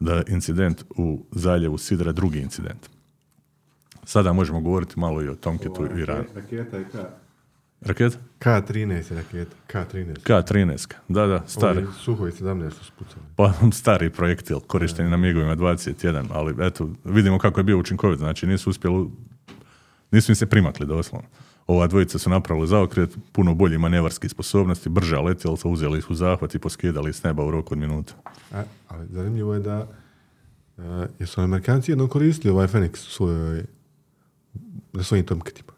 da 0.00 0.22
incident 0.28 0.84
u 0.96 1.24
zaljevu 1.32 1.78
Sidra 1.78 2.12
drugi 2.12 2.38
incident. 2.38 2.88
Sada 4.04 4.32
možemo 4.32 4.60
govoriti 4.60 5.00
malo 5.00 5.22
i 5.22 5.28
o 5.28 5.34
Tomketu 5.34 5.86
i 5.86 6.00
Iranu. 6.00 6.24
Raketa 6.34 6.76
je 6.76 6.84
K. 6.84 6.96
Raketa? 7.84 8.18
K13 8.40 9.12
je 9.12 9.16
raketa. 9.16 9.56
K13. 9.72 10.14
K-13. 10.22 10.94
Da, 11.08 11.26
da, 11.26 11.42
stari. 11.46 11.86
Suhoj 11.98 12.30
17 12.30 12.70
su 12.70 12.84
spucali. 12.84 13.22
Pa 13.36 13.52
stari 13.80 14.10
projektil, 14.10 14.60
korišten 14.60 15.04
je 15.04 15.10
na 15.10 15.16
migovima 15.16 15.56
21, 15.56 16.26
ali 16.30 16.66
eto, 16.66 16.88
vidimo 17.04 17.38
kako 17.38 17.60
je 17.60 17.64
bio 17.64 17.78
učinkovit, 17.78 18.18
znači 18.18 18.46
nisu 18.46 18.70
uspjeli, 18.70 19.08
nisu 20.10 20.32
im 20.32 20.36
se 20.36 20.46
primakli 20.46 20.86
doslovno. 20.86 21.28
Ova 21.66 21.86
dvojica 21.86 22.18
su 22.18 22.30
napravili 22.30 22.66
zaokret, 22.66 23.16
puno 23.32 23.54
bolji 23.54 23.78
manevarski 23.78 24.28
sposobnosti, 24.28 24.88
brža 24.88 25.20
letjelica, 25.20 25.68
uzeli 25.68 25.98
ih 25.98 26.10
u 26.10 26.14
zahvat 26.14 26.54
i 26.54 26.58
poskidali 26.58 27.12
s 27.12 27.22
neba 27.22 27.44
u 27.44 27.50
roku 27.50 27.74
od 27.74 27.78
minuta. 27.78 28.14
A, 28.52 28.62
ali 28.88 29.06
zanimljivo 29.10 29.54
je 29.54 29.60
da 29.60 29.86
uh, 30.76 30.84
jesu 31.18 31.40
Amerikanci 31.40 31.90
jednom 31.90 32.08
koristili 32.08 32.52
ovaj 32.52 32.66
Fenix 32.66 32.92
u 32.92 33.10
svojoj 33.10 33.64
na 34.92 35.02
svojim 35.02 35.26
tomketima. 35.26 35.72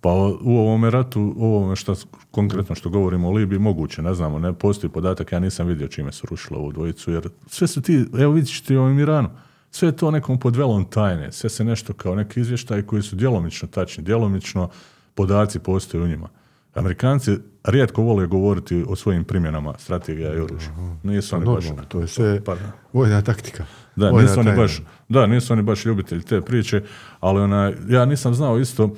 Pa 0.00 0.08
u 0.42 0.58
ovome 0.58 0.90
ratu, 0.90 1.34
u 1.36 1.44
ovome 1.44 1.76
što, 1.76 1.94
konkretno 2.30 2.74
što 2.74 2.90
govorimo 2.90 3.28
o 3.28 3.32
Libiji, 3.32 3.58
moguće, 3.58 4.02
ne 4.02 4.14
znamo, 4.14 4.38
ne 4.38 4.52
postoji 4.52 4.90
podatak, 4.90 5.32
ja 5.32 5.38
nisam 5.38 5.66
vidio 5.66 5.88
čime 5.88 6.12
su 6.12 6.26
rušili 6.30 6.58
ovu 6.58 6.72
dvojicu, 6.72 7.12
jer 7.12 7.28
sve 7.46 7.66
su 7.66 7.82
ti, 7.82 8.04
evo 8.18 8.32
vidiš 8.32 8.60
ti 8.60 8.76
u 8.76 8.80
ovom 8.80 8.98
Iranu, 8.98 9.28
sve 9.70 9.88
je 9.88 9.96
to 9.96 10.10
nekom 10.10 10.40
pod 10.40 10.56
velom 10.56 10.84
tajne, 10.84 11.32
sve 11.32 11.50
se 11.50 11.64
nešto 11.64 11.92
kao 11.92 12.14
neki 12.14 12.40
izvještaj 12.40 12.82
koji 12.82 13.02
su 13.02 13.16
djelomično 13.16 13.68
tačni, 13.68 14.04
djelomično 14.04 14.68
podaci 15.14 15.58
postoje 15.58 16.04
u 16.04 16.08
njima. 16.08 16.28
Amerikanci 16.74 17.36
rijetko 17.64 18.02
vole 18.02 18.26
govoriti 18.26 18.84
o 18.88 18.96
svojim 18.96 19.24
primjenama 19.24 19.74
strategija 19.78 20.34
i 20.34 20.40
oružja. 20.40 20.70
Nisu 21.02 21.36
oni 21.36 21.46
baš... 21.46 21.64
To 21.88 22.00
je 22.00 22.06
sve 22.06 22.44
Pa 22.44 22.56
vojna 22.92 23.22
taktika. 23.22 23.64
Da, 23.96 24.10
Vojna 24.10 24.28
nisu 24.28 24.40
oni 24.40 24.52
baš, 24.56 24.82
da, 25.08 25.26
nisu 25.26 25.52
oni 25.52 25.62
baš 25.62 25.84
ljubitelji 25.84 26.22
te 26.22 26.40
priče, 26.40 26.82
ali 27.20 27.40
ona, 27.40 27.72
ja 27.88 28.04
nisam 28.04 28.34
znao 28.34 28.58
isto, 28.58 28.94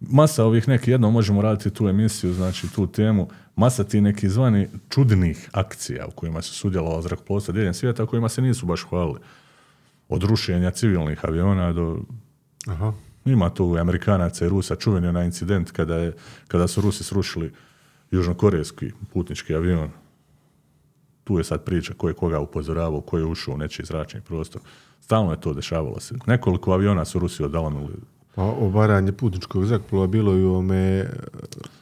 masa 0.00 0.44
ovih 0.44 0.68
nekih, 0.68 0.88
jednom 0.88 1.12
možemo 1.12 1.42
raditi 1.42 1.70
tu 1.70 1.88
emisiju, 1.88 2.32
znači 2.32 2.68
tu 2.74 2.86
temu, 2.86 3.28
masa 3.56 3.84
ti 3.84 4.00
nekih 4.00 4.30
zvani 4.30 4.68
čudnih 4.88 5.48
akcija 5.52 6.06
u 6.06 6.10
kojima 6.10 6.42
su 6.42 6.54
sudjelovali 6.54 7.02
zrakoplovstva 7.02 7.54
diljem 7.54 7.74
svijeta, 7.74 8.04
u 8.04 8.06
kojima 8.06 8.28
se 8.28 8.42
nisu 8.42 8.66
baš 8.66 8.86
hvalili. 8.88 9.18
Od 10.08 10.22
rušenja 10.22 10.70
civilnih 10.70 11.24
aviona 11.24 11.72
do 11.72 11.98
Aha. 12.66 12.92
ima 13.24 13.50
tu 13.50 13.76
Amerikanaca 13.80 14.44
i 14.46 14.48
Rusa 14.48 14.76
čuveni 14.76 15.08
onaj 15.08 15.24
incident 15.24 15.70
kada, 15.70 15.96
je, 15.96 16.12
kada 16.48 16.68
su 16.68 16.80
Rusi 16.80 17.04
srušili 17.04 17.52
južnokorejski 18.10 18.92
putnički 19.12 19.54
avion. 19.54 19.90
Tu 21.24 21.38
je 21.38 21.44
sad 21.44 21.64
priča 21.64 21.94
ko 21.94 22.08
je 22.08 22.14
koga 22.14 22.40
upozoravao, 22.40 23.00
ko 23.00 23.18
je 23.18 23.24
ušao 23.24 23.54
u 23.54 23.58
nečiji 23.58 23.86
zračni 23.86 24.20
prostor. 24.20 24.60
Stalno 25.00 25.30
je 25.30 25.40
to 25.40 25.54
dešavalo 25.54 26.00
se. 26.00 26.14
Nekoliko 26.26 26.72
aviona 26.72 27.04
su 27.04 27.18
Rusi 27.18 27.42
odalanuli. 27.42 27.94
Pa 28.36 28.42
obaranje 28.42 29.12
putničkog 29.12 29.64
zrakoplova 29.64 30.06
bilo 30.06 30.32
je 30.32 30.44
u 30.44 30.54
ome 30.54 31.06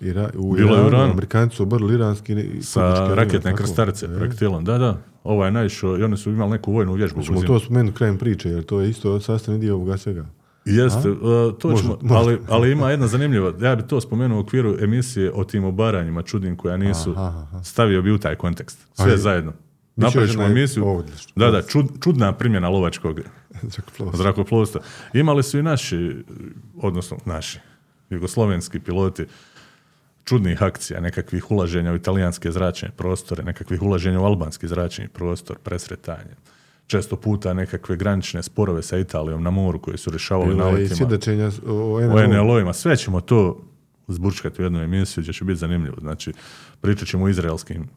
Ira, 0.01 0.31
u 0.35 0.55
Bilo 0.55 0.73
Iranu. 0.73 0.89
Iranu. 0.89 1.11
Amerikanci 1.11 1.57
su 1.57 1.63
obrli 1.63 1.95
iranski 1.95 2.37
Sa 2.63 3.15
raketne 3.15 3.41
tako? 3.41 3.57
krstarce, 3.57 4.07
E. 4.07 4.17
projektilom. 4.17 4.65
Da, 4.65 4.79
da. 4.79 4.99
Ovaj 5.25 5.49
je 5.49 5.53
naišao 5.53 5.99
i 5.99 6.03
oni 6.03 6.17
su 6.17 6.31
imali 6.31 6.51
neku 6.51 6.73
vojnu 6.73 6.93
vježbu. 6.93 7.17
Hoćemo 7.17 7.39
uz 7.39 7.45
to 7.45 7.59
spomenuti 7.61 7.97
krajem 7.97 8.19
priče, 8.19 8.49
jer 8.49 8.65
to 8.65 8.81
je 8.81 8.91
isto 8.91 9.21
sastavni 9.21 9.61
dio 9.61 9.75
ovoga 9.75 9.97
svega. 9.97 10.27
Jeste, 10.65 11.11
uh, 11.11 11.19
to 11.59 11.69
Može- 11.69 11.83
ćemo, 11.83 11.99
može. 12.03 12.15
ali, 12.17 12.39
ali 12.49 12.73
ima 12.73 12.91
jedna 12.91 13.07
zanimljiva, 13.07 13.53
ja 13.61 13.77
bi 13.77 13.83
to 13.83 14.01
spomenuo 14.01 14.39
u 14.39 14.41
okviru 14.41 14.77
emisije 14.81 15.33
o 15.33 15.45
tim 15.45 15.65
obaranjima 15.65 16.23
čudnim 16.23 16.57
koja 16.57 16.77
nisu, 16.77 17.11
Aha, 17.13 17.25
aha. 17.43 17.65
stavio 17.65 18.03
bi 18.03 18.13
u 18.13 18.19
taj 18.19 18.35
kontekst. 18.37 18.79
Sve 18.93 19.05
Ajde. 19.05 19.17
zajedno. 19.17 19.53
Napravit 19.97 20.31
ćemo 20.31 20.45
emisiju. 20.45 21.03
Da, 21.37 21.51
da, 21.51 21.63
čud, 21.63 21.87
čudna 22.03 22.33
primjena 22.33 22.69
lovačkog 22.69 23.21
Zrakoplovstvo. 23.75 24.23
zrakoplovstva. 24.23 24.81
Imali 25.13 25.43
su 25.43 25.59
i 25.59 25.63
naši, 25.63 26.25
odnosno 26.77 27.17
naši, 27.25 27.59
jugoslovenski 28.11 28.81
piloti 28.81 29.27
čudnih 30.25 30.63
akcija, 30.63 31.01
nekakvih 31.01 31.51
ulaženja 31.51 31.93
u 31.93 31.97
italijanske 31.97 32.53
zračne 32.53 32.91
prostore, 32.97 33.43
nekakvih 33.43 33.83
ulaženja 33.83 34.21
u 34.21 34.25
albanski 34.25 34.69
zračni 34.69 35.09
prostor, 35.09 35.59
presretanje. 35.59 36.35
Često 36.87 37.17
puta 37.17 37.55
nekakve 37.55 37.97
granične 37.97 38.43
sporove 38.43 38.83
sa 38.83 38.99
Italijom 38.99 39.43
na 39.43 39.51
moru 39.51 39.81
koje 39.81 39.99
su 39.99 40.11
rješavali 40.11 40.55
naletima 40.55 41.07
o 41.07 41.09
o 41.67 42.01
NLO. 42.01 42.27
NLO-ima. 42.27 42.73
Sve 42.73 42.97
ćemo 42.97 43.21
to 43.21 43.65
zburčkati 44.09 44.63
u 44.63 44.65
jednu 44.65 44.83
emisiju 44.83 45.23
gdje 45.23 45.33
će 45.35 45.45
biti 45.45 45.59
zanimljivo. 45.59 45.97
Znači, 46.01 46.33
pričat 46.81 47.09
ćemo 47.09 47.25
o 47.25 47.29
izraelskim 47.29 47.89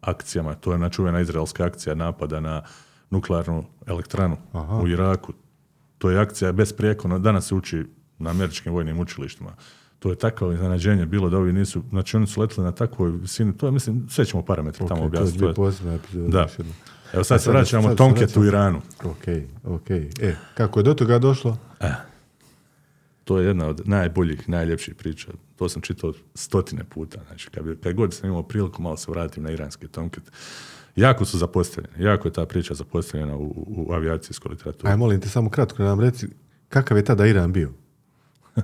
akcijama. 0.00 0.54
To 0.54 0.70
je 0.70 0.74
ona 0.74 0.88
čuvena 0.88 1.20
izraelska 1.20 1.64
akcija 1.64 1.94
napada 1.94 2.40
na 2.40 2.62
nuklearnu 3.10 3.64
elektranu 3.86 4.36
Aha. 4.52 4.76
u 4.76 4.88
Iraku. 4.88 5.32
To 5.98 6.10
je 6.10 6.18
akcija 6.20 6.52
besprijekorno. 6.52 7.18
Danas 7.18 7.48
se 7.48 7.54
uči 7.54 7.86
na 8.18 8.30
američkim 8.30 8.72
vojnim 8.72 9.00
učilištima. 9.00 9.50
To 9.98 10.10
je 10.10 10.16
takvo 10.16 10.52
iznenađenje 10.52 11.06
bilo 11.06 11.30
da 11.30 11.36
ovi 11.38 11.52
nisu, 11.52 11.82
znači 11.90 12.16
oni 12.16 12.26
su 12.26 12.40
letili 12.40 12.64
na 12.64 12.72
takvoj 12.72 13.10
visini, 13.10 13.56
to 13.56 13.66
je, 13.66 13.72
mislim, 13.72 14.06
sve 14.08 14.24
ćemo 14.24 14.42
parametre 14.44 14.86
tamo 14.86 15.04
Ok, 15.04 15.12
to 15.12 15.16
je 15.16 15.22
objasniti. 15.22 15.54
To 15.54 15.66
je-. 15.66 16.28
Da. 16.28 16.48
Evo 17.12 17.24
sad 17.24 17.40
se 17.40 17.44
sad- 17.44 17.54
vraćamo 17.54 17.88
sad 17.88 17.96
Tomketu 17.96 18.40
u. 18.40 18.44
Iranu. 18.44 18.80
Ok, 19.04 19.24
ok. 19.64 19.90
E, 19.90 20.36
kako 20.54 20.80
je 20.80 20.84
do 20.84 20.94
toga 20.94 21.18
došlo? 21.18 21.58
To 23.24 23.38
je 23.38 23.46
jedna 23.46 23.66
od 23.66 23.88
najboljih, 23.88 24.48
najljepših 24.48 24.94
priča. 24.94 25.28
To 25.56 25.68
sam 25.68 25.82
čitao 25.82 26.12
stotine 26.34 26.84
puta. 26.84 27.20
Znači, 27.26 27.50
kad, 27.50 27.64
kad 27.82 27.94
god 27.94 28.14
sam 28.14 28.28
imao 28.30 28.42
priliku, 28.42 28.82
malo 28.82 28.96
se 28.96 29.10
vratim 29.10 29.42
na 29.42 29.50
iranski 29.50 29.88
tomket. 29.88 30.22
Jako 30.96 31.24
su 31.24 31.38
zapostavljeni. 31.38 32.04
Jako 32.04 32.28
je 32.28 32.32
ta 32.32 32.46
priča 32.46 32.74
zapostavljena 32.74 33.36
u, 33.36 33.44
u, 33.66 33.92
avijacijskoj 33.92 34.50
literaturi. 34.50 34.90
Aj, 34.90 34.96
molim 34.96 35.20
te, 35.20 35.28
samo 35.28 35.50
kratko 35.50 35.82
nam 35.82 36.00
reci, 36.00 36.26
kakav 36.68 36.96
je 36.96 37.04
tada 37.04 37.26
Iran 37.26 37.52
bio? 37.52 37.70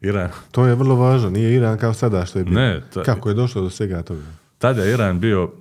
Iran, 0.00 0.30
To 0.50 0.66
je 0.66 0.74
vrlo 0.74 0.94
važno, 0.94 1.30
nije 1.30 1.54
Iran 1.54 1.78
kao 1.78 1.94
sada 1.94 2.26
što 2.26 2.38
je 2.38 2.44
bio. 2.44 2.54
Ne, 2.54 2.82
ta- 2.94 3.02
Kako 3.02 3.28
je 3.28 3.34
došlo 3.34 3.62
do 3.62 3.70
svega 3.70 4.02
toga? 4.02 4.22
tada 4.58 4.82
je 4.82 4.94
Iran 4.94 5.20
bio 5.20 5.52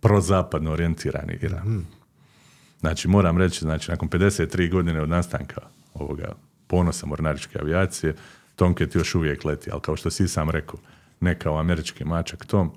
prozapadno 0.00 0.72
orijentirani 0.72 1.38
Iran. 1.42 1.84
Znači, 2.80 3.08
moram 3.08 3.38
reći, 3.38 3.60
znači, 3.60 3.90
nakon 3.90 4.08
53 4.08 4.70
godine 4.70 5.02
od 5.02 5.08
nastanka 5.08 5.60
ovoga 5.94 6.32
ponosa 6.66 7.06
mornaričke 7.06 7.58
avijacije, 7.58 8.14
Tomcat 8.56 8.94
još 8.94 9.14
uvijek 9.14 9.44
leti, 9.44 9.70
ali 9.72 9.80
kao 9.80 9.96
što 9.96 10.10
si 10.10 10.28
sam 10.28 10.50
rekao, 10.50 10.80
ne 11.20 11.38
kao 11.38 11.58
američki 11.60 12.04
mačak 12.04 12.46
Tom, 12.46 12.72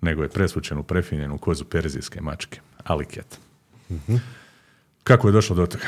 nego 0.00 0.22
je 0.22 0.28
presvučen 0.28 0.78
u 0.78 0.82
prefinjenu 0.82 1.38
kozu 1.38 1.64
perzijske 1.64 2.20
mačke, 2.20 2.60
Aliket. 2.84 3.38
Kako 5.04 5.28
je 5.28 5.32
došlo 5.32 5.56
do 5.56 5.66
toga? 5.66 5.84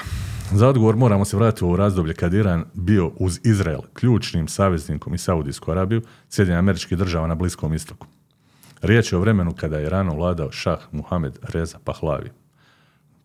Za 0.52 0.68
odgovor 0.68 0.96
moramo 0.96 1.24
se 1.24 1.36
vratiti 1.36 1.64
u 1.64 1.76
razdoblje 1.76 2.14
kad 2.14 2.34
Iran 2.34 2.64
bio 2.74 3.10
uz 3.16 3.40
Izrael 3.44 3.80
ključnim 3.92 4.48
saveznikom 4.48 5.14
i 5.14 5.18
Saudijsku 5.18 5.70
Arabiju, 5.70 6.02
Sjedinjenih 6.28 6.58
američkih 6.58 6.98
država 6.98 7.26
na 7.26 7.34
Bliskom 7.34 7.74
istoku. 7.74 8.06
Riječ 8.82 9.12
je 9.12 9.18
o 9.18 9.20
vremenu 9.20 9.54
kada 9.54 9.78
je 9.78 9.86
Iranom 9.86 10.16
vladao 10.16 10.52
šah 10.52 10.78
Muhammed 10.92 11.38
Reza 11.42 11.78
Pahlavi, 11.78 12.30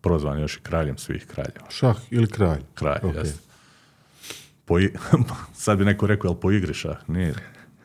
prozvan 0.00 0.40
još 0.40 0.56
i 0.56 0.60
kraljem 0.60 0.98
svih 0.98 1.26
kraljeva. 1.26 1.70
Šah 1.70 1.96
ili 2.10 2.26
kralj? 2.26 2.60
Kralj, 2.74 2.98
Ok. 3.02 3.14
jeste. 3.14 3.38
Po 4.64 4.78
i- 4.80 4.92
Sad 5.54 5.78
bi 5.78 5.84
neko 5.84 6.06
rekao, 6.06 6.28
jel 6.28 6.34
po 6.34 6.50
igri 6.50 6.74
šah? 6.74 6.96
Nije. 7.08 7.34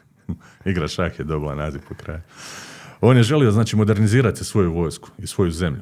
Igra 0.65 0.87
šah 0.87 1.19
je 1.19 1.25
dobila 1.25 1.55
naziv 1.55 1.81
po 1.89 1.95
kraju. 1.95 2.21
On 3.01 3.17
je 3.17 3.23
želio, 3.23 3.51
znači, 3.51 3.75
modernizirati 3.75 4.43
svoju 4.43 4.73
vojsku 4.73 5.09
i 5.17 5.27
svoju 5.27 5.51
zemlju. 5.51 5.81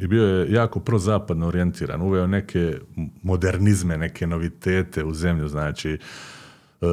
I 0.00 0.06
bio 0.06 0.24
je 0.24 0.52
jako 0.52 0.80
prozapadno 0.80 1.46
orijentiran. 1.46 2.02
Uveo 2.02 2.26
neke 2.26 2.78
modernizme, 3.22 3.98
neke 3.98 4.26
novitete 4.26 5.04
u 5.04 5.14
zemlju, 5.14 5.48
znači... 5.48 5.98
e, 6.80 6.86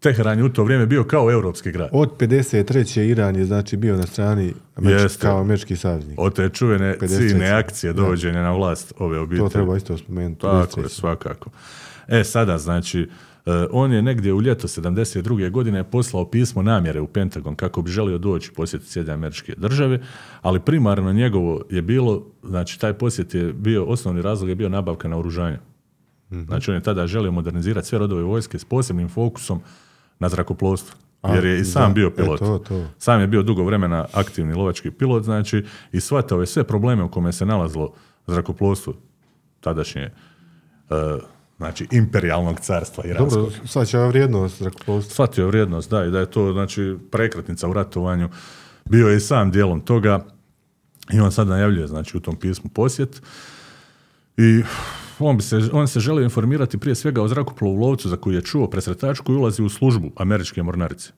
Teheran 0.00 0.38
je 0.38 0.44
u 0.44 0.48
to 0.48 0.64
vrijeme 0.64 0.86
bio 0.86 1.04
kao 1.04 1.30
europski 1.30 1.72
grad. 1.72 1.88
Od 1.92 2.16
53. 2.18 3.00
Iran 3.00 3.36
je 3.36 3.44
znači 3.44 3.76
bio 3.76 3.96
na 3.96 4.06
strani 4.06 4.54
američki, 4.76 5.02
Jeste. 5.02 5.20
kao 5.20 5.40
američki 5.40 5.76
saveznik. 5.76 6.18
Od 6.20 6.34
te 6.34 6.48
čuvene 6.48 6.96
53. 7.00 7.16
ciljne 7.16 7.50
akcije 7.50 7.92
dovođenja 7.92 8.42
na 8.42 8.52
vlast 8.52 8.92
ove 8.98 9.18
obitelji. 9.18 9.48
To 9.48 9.48
treba 9.48 9.76
isto 9.76 9.98
spomenuti. 9.98 10.40
Tako 10.40 10.80
je, 10.80 10.86
53.. 10.86 10.88
svakako. 10.88 11.50
E, 12.08 12.24
sada, 12.24 12.58
znači, 12.58 13.08
on 13.70 13.92
je 13.92 14.02
negdje 14.02 14.32
u 14.32 14.42
ljeto 14.42 14.68
72. 14.68 15.50
godine 15.50 15.84
poslao 15.84 16.30
pismo 16.30 16.62
namjere 16.62 17.00
u 17.00 17.06
Pentagon 17.06 17.54
kako 17.54 17.82
bi 17.82 17.90
želio 17.90 18.18
doći 18.18 18.52
posjetiti 18.52 18.90
Sjedinjene 18.90 19.14
američke 19.14 19.54
države, 19.56 20.00
ali 20.42 20.60
primarno 20.60 21.12
njegovo 21.12 21.62
je 21.70 21.82
bilo, 21.82 22.26
znači 22.42 22.80
taj 22.80 22.92
posjet 22.92 23.34
je 23.34 23.52
bio, 23.52 23.84
osnovni 23.84 24.22
razlog 24.22 24.48
je 24.48 24.54
bio 24.54 24.68
nabavka 24.68 25.08
naoružanja. 25.08 25.58
Znači 26.30 26.70
on 26.70 26.74
je 26.74 26.82
tada 26.82 27.06
želio 27.06 27.32
modernizirati 27.32 27.86
sve 27.86 27.98
rodove 27.98 28.22
vojske 28.22 28.58
s 28.58 28.64
posebnim 28.64 29.08
fokusom 29.08 29.60
na 30.18 30.28
zrakoplovstvo. 30.28 30.96
A, 31.22 31.34
Jer 31.34 31.44
je 31.44 31.60
i 31.60 31.64
sam 31.64 31.90
da, 31.90 31.94
bio 31.94 32.06
e, 32.06 32.16
pilot. 32.16 32.38
to, 32.38 32.58
to. 32.58 32.86
Sam 32.98 33.20
je 33.20 33.26
bio 33.26 33.42
dugo 33.42 33.64
vremena 33.64 34.06
aktivni 34.12 34.54
lovački 34.54 34.90
pilot, 34.90 35.24
znači, 35.24 35.64
i 35.92 36.00
shvatao 36.00 36.40
je 36.40 36.46
sve 36.46 36.64
probleme 36.64 37.02
u 37.02 37.10
kome 37.10 37.32
se 37.32 37.46
nalazilo 37.46 37.92
zrakoplovstvo 38.26 38.94
tadašnje, 39.60 40.02
e, 40.02 40.10
znači, 41.60 41.86
imperijalnog 41.90 42.60
carstva 42.60 43.04
iranskog. 43.04 43.42
Dobro, 43.42 43.66
svaća 43.66 44.06
vrijednost 44.06 44.58
zrakoplovstva. 44.58 45.12
Shvatio 45.12 45.42
je 45.42 45.46
vrijednost, 45.46 45.90
da, 45.90 46.04
i 46.04 46.10
da 46.10 46.20
je 46.20 46.30
to, 46.30 46.52
znači, 46.52 46.96
prekretnica 47.10 47.68
u 47.68 47.72
ratovanju. 47.72 48.28
Bio 48.84 49.08
je 49.08 49.16
i 49.16 49.20
sam 49.20 49.50
dijelom 49.50 49.80
toga 49.80 50.26
i 51.12 51.20
on 51.20 51.32
sad 51.32 51.48
najavljuje, 51.48 51.86
znači, 51.86 52.16
u 52.16 52.20
tom 52.20 52.36
pismu 52.36 52.70
posjet. 52.70 53.22
I 54.36 54.62
on, 55.18 55.36
bi 55.36 55.42
se, 55.42 55.60
on 55.72 55.88
se 55.88 56.00
želio 56.00 56.24
informirati 56.24 56.78
prije 56.78 56.94
svega 56.94 57.22
o 57.22 57.28
zrakoplovu 57.28 57.76
lovcu 57.76 58.08
za 58.08 58.16
koji 58.16 58.34
je 58.34 58.42
čuo 58.42 58.70
presretač 58.70 59.20
koji 59.20 59.36
ulazi 59.36 59.62
u 59.62 59.68
službu 59.68 60.10
američke 60.16 60.62
mornarice. 60.62 61.12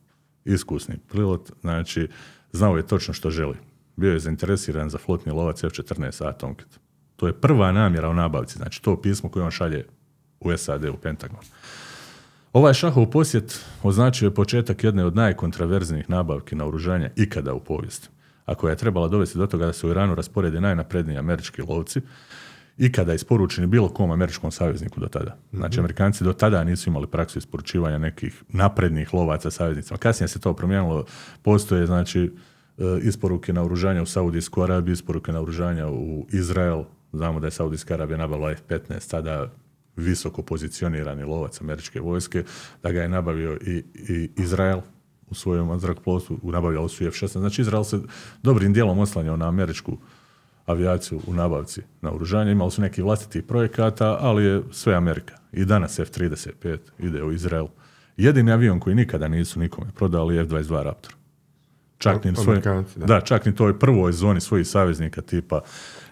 Iskusni 0.45 0.99
pilot, 1.13 1.51
znači, 1.61 2.09
znao 2.53 2.77
je 2.77 2.87
točno 2.87 3.15
što 3.15 3.31
želi. 3.31 3.57
Bio 3.97 4.13
je 4.13 4.19
zainteresiran 4.19 4.91
za 4.91 4.99
flotni 4.99 5.33
lovac 5.33 5.65
F-14 5.65 6.27
A 6.27 6.33
Tomcat. 6.33 6.81
To 7.17 7.27
je 7.27 7.41
prva 7.41 7.73
namjera 7.73 8.09
o 8.09 8.15
nabavci, 8.15 8.59
znači 8.59 8.83
to 8.83 9.01
pismo 9.01 9.31
koje 9.31 9.45
on 9.45 9.51
šalje 9.51 9.87
u 10.45 10.57
SAD, 10.57 10.85
u 10.85 10.97
Pentagon. 10.97 11.41
Ovaj 12.53 12.75
šahov 12.75 13.07
posjet 13.07 13.61
označio 13.83 14.27
je 14.27 14.35
početak 14.35 14.85
jedne 14.85 15.05
od 15.05 15.17
najkontraverznijih 15.17 16.11
nabavki 16.11 16.57
naoružanja 16.57 17.11
ikada 17.17 17.55
u 17.55 17.61
povijesti, 17.61 18.09
a 18.45 18.55
koja 18.55 18.71
je 18.71 18.77
trebala 18.77 19.09
dovesti 19.09 19.39
do 19.39 19.47
toga 19.47 19.67
da 19.67 19.73
se 19.73 19.87
u 19.87 19.91
Iranu 19.91 20.15
rasporede 20.15 20.61
najnapredniji 20.61 21.19
američki 21.19 21.63
lovci 21.63 22.01
ikada 22.79 23.15
isporučeni 23.15 23.67
bilo 23.67 23.89
kom 23.89 24.11
američkom 24.11 24.51
savezniku 24.51 25.01
do 25.01 25.07
tada. 25.07 25.37
Znači, 25.53 25.81
Amerikanci 25.81 26.25
do 26.25 26.33
tada 26.33 26.65
nisu 26.65 26.91
imali 26.91 27.07
praksu 27.07 27.39
isporučivanja 27.39 27.99
nekih 27.99 28.43
naprednih 28.49 29.15
lovaca 29.15 29.51
saveznicima. 29.51 29.99
Kasnije 29.99 30.29
se 30.29 30.41
to 30.41 30.55
promijenilo, 30.55 31.05
postoje, 31.43 31.87
znači, 31.87 32.21
e, 32.21 32.31
isporuke 33.03 33.53
naoružanja 33.53 34.03
u 34.03 34.07
Saudijsku 34.07 34.63
Arabiju, 34.63 34.93
isporuke 34.93 35.33
naoružanja 35.33 35.89
u 35.89 36.27
Izrael. 36.33 36.85
Znamo 37.13 37.41
da 37.41 37.47
je 37.47 37.51
Saudijska 37.51 37.95
Arabija 37.95 38.19
nabavila 38.19 38.51
F-15, 38.51 39.11
tada 39.11 39.51
visoko 39.97 40.43
pozicionirani 40.43 41.25
lovac 41.25 41.61
američke 41.61 42.01
vojske, 42.01 42.45
da 42.83 42.93
ga 42.93 43.03
je 43.03 43.09
nabavio 43.09 43.59
i, 43.67 43.85
i 43.95 44.31
Izrael 44.37 44.81
u 45.31 45.35
svojom 45.35 45.79
zrakoplovstvu, 45.79 46.39
nabavljali 46.43 46.89
su 46.89 47.05
i 47.05 47.07
F-16. 47.07 47.39
Znači, 47.39 47.63
Izrael 47.63 47.85
se 47.85 48.01
dobrim 48.43 48.73
dijelom 48.73 48.99
oslanjao 48.99 49.37
na 49.37 49.49
američku 49.49 49.99
avijaciju 50.67 51.21
u 51.27 51.35
nabavci 51.35 51.83
naoružanja. 52.01 52.51
Imali 52.51 52.71
su 52.71 52.83
neki 52.83 53.03
vlastitih 53.03 53.43
projekata, 53.43 54.17
ali 54.21 54.45
je 54.45 54.63
sve 54.71 54.95
Amerika. 54.95 55.35
I 55.53 55.65
danas 55.65 55.99
F-35 55.99 56.79
ide 56.99 57.23
u 57.23 57.33
Izrael. 57.33 57.67
Jedini 58.17 58.53
avion 58.53 58.81
koji 58.81 58.97
nikada 58.97 59.29
nisu 59.29 59.61
nikome 59.61 59.87
prodali 59.95 60.35
je 60.37 60.43
F-22 60.43 60.83
Raptor. 60.83 61.15
Čak 61.99 62.25
ni, 62.25 62.35
svoj, 62.37 62.61
da. 62.97 63.07
da, 63.07 63.21
čak 63.21 63.47
ni 63.47 63.55
toj 63.55 63.79
prvoj 63.79 64.13
zoni 64.13 64.41
svojih 64.41 64.67
saveznika 64.67 65.21
tipa 65.23 65.61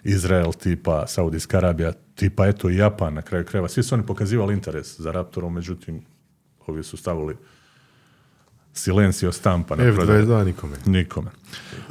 Izrael, 0.04 0.52
tipa 0.52 1.06
Saudijska 1.06 1.56
Arabija, 1.56 1.92
tipa 2.14 2.46
eto 2.46 2.70
i 2.70 2.76
Japan 2.76 3.14
na 3.14 3.22
kraju 3.22 3.44
krajeva. 3.44 3.68
Svi 3.68 3.82
su 3.82 3.94
oni 3.94 4.06
pokazivali 4.06 4.54
interes 4.54 5.00
za 5.00 5.12
Raptorom, 5.12 5.54
međutim, 5.54 6.02
ovi 6.66 6.82
su 6.82 6.96
stavili 6.96 7.36
silencio 8.72 9.32
stampa 9.32 9.76
na 9.76 9.92
prodaju. 9.94 10.22
F-22 10.22 10.44
nikome. 10.44 10.76
Nikome. 10.86 11.30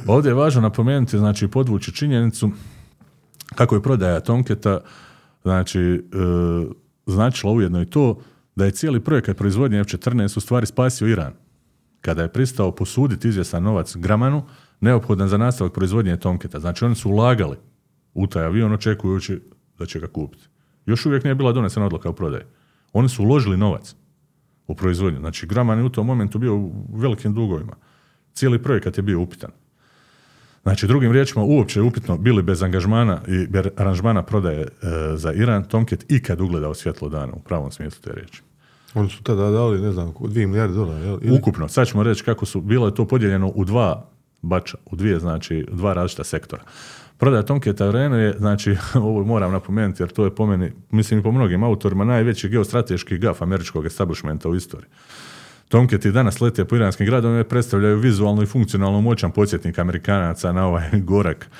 Ovdje 0.06 0.30
je 0.30 0.34
važno 0.34 0.60
napomenuti, 0.60 1.18
znači 1.18 1.48
podvući 1.48 1.92
činjenicu 1.92 2.50
kako 3.54 3.74
je 3.74 3.82
prodaja 3.82 4.20
Tomketa 4.20 4.80
znači, 5.42 5.80
e, 5.80 6.00
značila 7.06 7.52
ujedno 7.52 7.82
i 7.82 7.86
to 7.86 8.20
da 8.56 8.64
je 8.64 8.70
cijeli 8.70 9.00
projekat 9.00 9.36
proizvodnje 9.36 9.80
F-14 9.80 10.36
u 10.36 10.40
stvari 10.40 10.66
spasio 10.66 11.08
Iran. 11.08 11.32
Kada 12.00 12.22
je 12.22 12.32
pristao 12.32 12.74
posuditi 12.74 13.28
izvjestan 13.28 13.62
novac 13.62 13.96
Gramanu, 13.96 14.46
neophodan 14.80 15.28
za 15.28 15.36
nastavak 15.36 15.72
proizvodnje 15.72 16.16
Tomketa. 16.16 16.60
Znači 16.60 16.84
oni 16.84 16.94
su 16.94 17.10
ulagali 17.10 17.56
u 18.14 18.26
taj 18.26 18.44
avion 18.44 18.72
očekujući 18.72 19.40
da 19.78 19.86
će 19.86 20.00
ga 20.00 20.06
kupiti. 20.06 20.44
Još 20.86 21.06
uvijek 21.06 21.24
nije 21.24 21.34
bila 21.34 21.52
donesena 21.52 21.86
odluka 21.86 22.08
o 22.08 22.12
prodaji. 22.12 22.42
Oni 22.92 23.08
su 23.08 23.22
uložili 23.22 23.56
novac 23.56 23.94
u 24.66 24.74
proizvodnju. 24.74 25.18
Znači, 25.20 25.46
Graman 25.46 25.78
je 25.78 25.84
u 25.84 25.88
tom 25.88 26.06
momentu 26.06 26.38
bio 26.38 26.54
u 26.56 26.72
velikim 26.94 27.34
dugovima. 27.34 27.72
Cijeli 28.34 28.62
projekat 28.62 28.96
je 28.96 29.02
bio 29.02 29.20
upitan. 29.20 29.50
Znači, 30.62 30.86
drugim 30.86 31.12
riječima, 31.12 31.44
uopće 31.44 31.80
je 31.80 31.84
upitno 31.84 32.18
bili 32.18 32.42
bez 32.42 32.62
angažmana 32.62 33.20
i 33.28 33.46
bez 33.46 33.66
aranžmana 33.76 34.22
prodaje 34.22 34.60
e, 34.60 34.66
za 35.14 35.32
Iran, 35.32 35.64
Tomcat 35.64 36.04
ikad 36.08 36.40
ugledao 36.40 36.74
svjetlo 36.74 37.08
dana 37.08 37.32
u 37.32 37.40
pravom 37.40 37.72
smislu 37.72 38.02
te 38.02 38.12
riječi. 38.12 38.42
Oni 38.94 39.10
su 39.10 39.22
tada 39.22 39.50
dali, 39.50 39.80
ne 39.80 39.92
znam, 39.92 40.12
2 40.14 40.46
milijarde 40.46 40.74
dolara, 40.74 40.98
jel? 41.04 41.18
Ili- 41.22 41.38
Ukupno, 41.38 41.68
sad 41.68 41.86
ćemo 41.88 42.02
reći 42.02 42.24
kako 42.24 42.46
su, 42.46 42.60
bilo 42.60 42.86
je 42.86 42.94
to 42.94 43.06
podijeljeno 43.08 43.48
u 43.54 43.64
dva 43.64 44.06
bača, 44.42 44.78
u 44.86 44.96
dvije, 44.96 45.18
znači, 45.18 45.66
dva 45.72 45.92
različita 45.92 46.24
sektora. 46.24 46.62
Prodaja 47.20 47.42
Tomketa 47.42 47.88
Arenu 47.88 48.16
je, 48.16 48.34
znači, 48.38 48.76
ovo 48.94 49.24
moram 49.24 49.52
napomenuti 49.52 50.02
jer 50.02 50.10
to 50.10 50.24
je 50.24 50.34
po 50.34 50.46
meni, 50.46 50.72
mislim 50.90 51.20
i 51.20 51.22
po 51.22 51.32
mnogim 51.32 51.62
autorima, 51.62 52.04
najveći 52.04 52.48
geostrateški 52.48 53.18
gaf 53.18 53.42
američkog 53.42 53.86
establishmenta 53.86 54.48
u 54.48 54.54
istoriji. 54.54 54.88
Tomketi 55.68 56.12
danas 56.12 56.40
lete 56.40 56.64
po 56.64 56.76
iranskim 56.76 57.06
gradovima 57.06 57.40
i 57.40 57.44
predstavljaju 57.44 57.98
vizualno 57.98 58.42
i 58.42 58.46
funkcionalno 58.46 59.00
moćan 59.00 59.30
podsjetnik 59.30 59.78
Amerikanaca 59.78 60.52
na 60.52 60.66
ovaj 60.66 60.90
gorak 61.10 61.50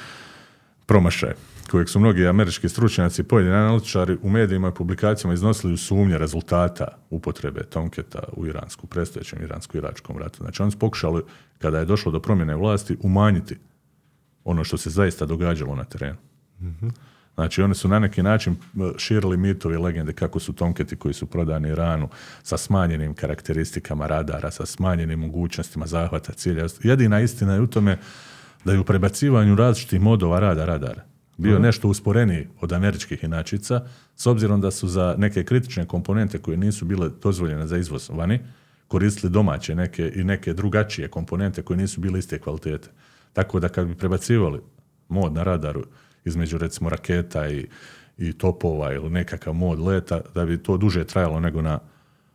promašaj 0.87 1.33
kojeg 1.71 1.89
su 1.89 2.01
mnogi 2.01 2.27
američki 2.27 2.69
stručnjaci, 2.69 3.23
pojedini 3.23 3.57
analitičari 3.57 4.19
u 4.23 4.31
medijima 4.31 4.69
i 4.69 4.75
publikacijama 4.75 5.35
iznosili 5.35 5.73
u 5.73 5.77
sumnje 5.77 6.19
rezultata 6.19 6.89
upotrebe 7.11 7.63
Tomketa 7.63 8.23
u 8.33 8.47
iransku, 8.47 8.87
predstojećem 8.87 9.43
iransko-iračkom 9.43 10.19
ratu. 10.19 10.39
Znači 10.43 10.63
oni 10.63 10.71
su 10.71 10.79
pokušali, 10.79 11.23
kada 11.59 11.79
je 11.79 11.85
došlo 11.85 12.13
do 12.13 12.21
promjene 12.21 12.57
vlasti, 12.57 12.97
umanjiti 13.03 13.57
ono 14.45 14.65
što 14.65 14.77
se 14.77 14.91
zaista 14.91 15.27
događalo 15.27 15.75
na 15.75 15.85
terenu. 15.85 16.19
Znači 17.35 17.63
oni 17.63 17.75
su 17.75 17.89
na 17.89 17.99
neki 17.99 18.23
način 18.23 18.53
e, 18.53 18.59
širili 18.99 19.37
mitovi 19.37 19.75
i 19.75 19.79
legende 19.79 20.13
kako 20.13 20.41
su 20.41 20.53
Tomketi 20.53 20.97
koji 20.97 21.15
su 21.15 21.27
prodani 21.27 21.69
Iranu 21.69 22.09
sa 22.43 22.57
smanjenim 22.57 23.15
karakteristikama 23.15 24.07
radara, 24.07 24.51
sa 24.51 24.67
smanjenim 24.67 25.21
mogućnostima 25.21 25.87
zahvata 25.87 26.33
cilja. 26.33 26.67
Jedina 26.83 27.21
istina 27.21 27.55
je 27.55 27.61
u 27.61 27.67
tome 27.67 27.99
da 28.65 28.73
je 28.73 28.79
u 28.81 28.85
prebacivanju 28.85 29.55
različitih 29.55 30.01
modova 30.01 30.41
rada 30.41 30.65
radara 30.65 31.03
bio 31.41 31.59
nešto 31.59 31.89
usporeniji 31.89 32.49
od 32.61 32.73
američkih 32.73 33.25
inačica, 33.25 33.87
s 34.17 34.27
obzirom 34.27 34.61
da 34.61 34.71
su 34.71 34.89
za 34.89 35.15
neke 35.19 35.45
kritične 35.45 35.87
komponente 35.87 36.39
koje 36.39 36.57
nisu 36.57 36.85
bile 36.85 37.11
dozvoljene 37.23 37.67
za 37.67 37.77
izvoz 37.77 38.11
vani, 38.13 38.41
koristili 38.89 39.33
domaće 39.33 39.75
neke 39.75 40.13
i 40.15 40.25
neke 40.25 40.53
drugačije 40.53 41.09
komponente 41.09 41.63
koje 41.63 41.77
nisu 41.77 42.01
bile 42.01 42.19
iste 42.19 42.39
kvalitete. 42.39 42.89
Tako 43.33 43.61
da 43.61 43.69
kad 43.69 43.87
bi 43.87 43.95
prebacivali 43.95 44.61
mod 45.09 45.33
na 45.33 45.43
radaru 45.43 45.83
između 46.25 46.59
recimo 46.59 46.91
raketa 46.91 47.49
i, 47.49 47.67
i 48.19 48.33
topova 48.33 48.93
ili 48.93 49.11
nekakav 49.11 49.55
mod 49.55 49.81
leta, 49.81 50.21
da 50.35 50.45
bi 50.45 50.63
to 50.63 50.77
duže 50.77 51.05
trajalo 51.05 51.41
nego 51.41 51.63
na 51.63 51.79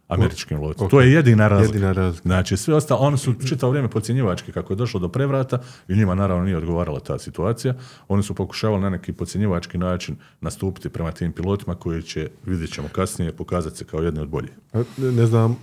američkim 0.07 0.61
lovcima. 0.61 0.85
ok. 0.85 0.91
To 0.91 1.01
je 1.01 1.13
jedina 1.13 1.47
razlika. 1.47 1.73
Jedina 1.73 1.91
razlika. 1.91 2.29
Znači, 2.29 2.57
sve 2.57 2.73
ostalo, 2.75 2.99
oni 2.99 3.17
su 3.17 3.33
čitavo 3.47 3.69
vrijeme 3.71 3.89
podcjenjivački 3.89 4.51
kako 4.51 4.73
je 4.73 4.77
došlo 4.77 4.99
do 4.99 5.09
prevrata 5.09 5.59
i 5.87 5.95
njima 5.95 6.15
naravno 6.15 6.43
nije 6.43 6.57
odgovarala 6.57 6.99
ta 6.99 7.19
situacija. 7.19 7.73
Oni 8.07 8.23
su 8.23 8.33
pokušavali 8.33 8.81
na 8.81 8.89
neki 8.89 9.13
podcjenjivački 9.13 9.77
način 9.77 10.15
nastupiti 10.41 10.89
prema 10.89 11.11
tim 11.11 11.31
pilotima 11.31 11.75
koji 11.75 12.01
će, 12.01 12.29
vidjet 12.45 12.73
ćemo 12.73 12.87
kasnije, 12.91 13.31
pokazati 13.31 13.77
se 13.77 13.85
kao 13.85 13.99
jedni 13.99 14.19
od 14.19 14.29
boljih. 14.29 14.53
Ne, 14.97 15.25
znam, 15.25 15.55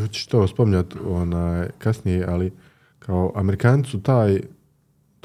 hoćeš 0.00 0.26
to 0.26 0.48
spominjati 0.48 0.96
onaj, 1.06 1.68
kasnije, 1.78 2.24
ali 2.28 2.52
kao 2.98 3.32
Amerikanci 3.34 3.90
su 3.90 4.02
taj 4.02 4.40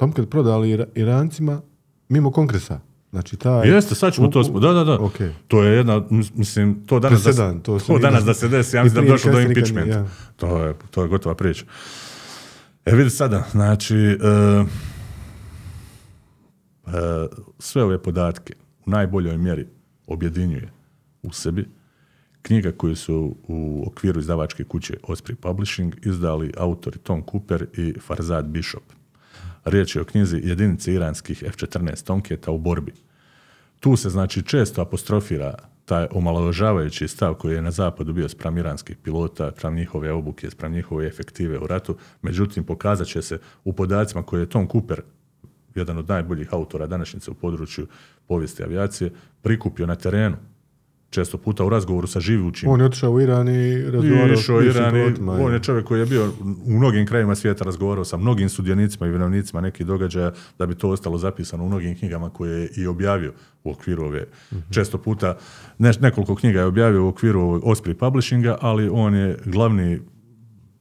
Tomcat 0.02 0.30
prodali 0.30 0.70
Ira- 0.70 0.88
Irancima 0.96 1.62
mimo 2.10 2.32
kongresa. 2.32 2.80
Znači 3.12 3.38
taj... 3.38 3.68
Jeste, 3.68 3.96
sad 3.96 4.14
ćemo 4.14 4.28
u- 4.28 4.32
to 4.32 4.44
Da, 4.44 4.74
da, 4.74 4.84
da. 4.84 4.94
Ok. 4.96 5.14
To 5.48 5.64
je 5.64 5.78
jedna, 5.78 6.02
mis- 6.10 6.34
mislim, 6.34 6.84
to 6.86 7.00
danas, 7.00 7.20
da, 7.20 7.24
Presedan, 7.24 7.56
to 7.56 7.74
to, 7.74 7.80
se 7.80 7.94
vidi. 7.94 8.02
danas 8.02 8.24
da 8.24 8.34
se 8.34 8.48
desi, 8.48 8.76
ja 8.76 8.84
mislim 8.84 8.96
da 8.96 9.02
bi 9.02 9.08
došlo 9.08 9.32
do 9.32 9.40
impeachmenta. 9.40 10.06
To, 10.36 10.58
je, 10.58 10.74
to 10.92 11.02
je 11.02 11.08
gotova 11.08 11.36
priča. 11.36 11.66
E 12.86 12.96
vidi 12.96 13.10
sada, 13.10 13.44
znači, 13.52 13.96
e, 13.98 14.18
sve 17.60 17.84
ove 17.84 17.98
podatke 18.00 18.54
u 18.80 18.90
najboljoj 18.90 19.38
mjeri 19.38 19.68
objedinjuje 20.08 20.70
u 21.24 21.32
sebi 21.34 21.66
knjiga 22.42 22.72
koju 22.72 22.96
su 22.96 23.36
u 23.44 23.84
okviru 23.88 24.20
izdavačke 24.20 24.64
kuće 24.64 24.98
Osprey 25.04 25.36
Publishing 25.36 25.96
izdali 26.04 26.52
autori 26.58 26.98
Tom 26.98 27.24
Cooper 27.32 27.66
i 27.74 27.94
Farzad 28.00 28.46
Bishop. 28.46 28.84
Riječ 29.66 29.96
je 29.96 30.02
o 30.02 30.06
knjizi 30.06 30.42
jedinice 30.44 30.94
iranskih 30.94 31.44
F-14 31.48 32.06
Tomketa 32.06 32.52
u 32.52 32.58
borbi. 32.58 32.94
Tu 33.80 33.96
se 33.96 34.10
znači 34.10 34.44
često 34.44 34.82
apostrofira 34.82 35.56
taj 35.86 36.08
omalovažavajući 36.12 37.08
stav 37.08 37.34
koji 37.34 37.56
je 37.56 37.62
na 37.62 37.72
zapadu 37.72 38.14
bio 38.14 38.30
spram 38.30 38.58
iranskih 38.58 38.98
pilota, 38.98 39.52
spram 39.58 39.76
njihove 39.76 40.12
obuke, 40.12 40.50
spram 40.50 40.72
njihove 40.72 41.08
efektive 41.08 41.60
u 41.60 41.68
ratu. 41.68 41.98
Međutim, 42.22 42.64
pokazat 42.64 43.08
će 43.08 43.22
se 43.22 43.40
u 43.64 43.74
podacima 43.74 44.24
koje 44.24 44.40
je 44.42 44.50
Tom 44.50 44.68
Cooper, 44.72 45.02
jedan 45.76 45.98
od 45.98 46.10
najboljih 46.10 46.54
autora 46.54 46.88
današnjice 46.88 47.32
u 47.32 47.34
području 47.34 47.88
povijesti 48.28 48.64
avijacije, 48.64 49.12
prikupio 49.42 49.86
na 49.86 49.96
terenu. 49.96 50.38
Često 51.12 51.38
puta 51.38 51.66
u 51.66 51.70
razgovoru 51.70 52.08
sa 52.08 52.20
živućim 52.20 52.70
On 52.70 52.80
je 52.80 52.86
otišao 52.86 53.12
u 53.12 53.22
Iran 53.22 53.50
i 53.50 53.82
razgovarao 53.92 54.28
bivšim 54.28 54.56
Iran 54.56 54.96
i 54.96 55.00
on 55.28 55.52
je. 55.52 55.54
je 55.54 55.64
čovjek 55.64 55.86
koji 55.86 56.00
je 56.00 56.06
bio 56.06 56.32
u 56.66 56.72
mnogim 56.72 57.06
krajevima 57.06 57.36
svijeta 57.36 57.64
razgovarao 57.64 58.06
sa 58.06 58.18
mnogim 58.18 58.50
sudionicima 58.50 59.08
i 59.08 59.12
vinovnicima 59.12 59.62
nekih 59.62 59.86
događaja 59.86 60.32
da 60.58 60.66
bi 60.66 60.76
to 60.76 60.90
ostalo 60.90 61.18
zapisano 61.18 61.64
u 61.64 61.68
mnogim 61.68 61.96
knjigama 61.96 62.30
koje 62.30 62.62
je 62.62 62.70
i 62.78 62.88
objavio 62.88 63.34
u 63.64 63.72
okviru 63.72 64.04
ove. 64.04 64.26
Često 64.70 64.98
puta 64.98 65.38
ne, 65.78 65.92
nekoliko 66.00 66.36
knjiga 66.36 66.60
je 66.60 66.66
objavio 66.66 67.06
u 67.06 67.08
okviru 67.08 67.42
Osprey 67.42 67.94
Publishinga, 67.94 68.58
ali 68.62 68.90
on 68.90 69.16
je 69.16 69.38
glavni 69.46 70.00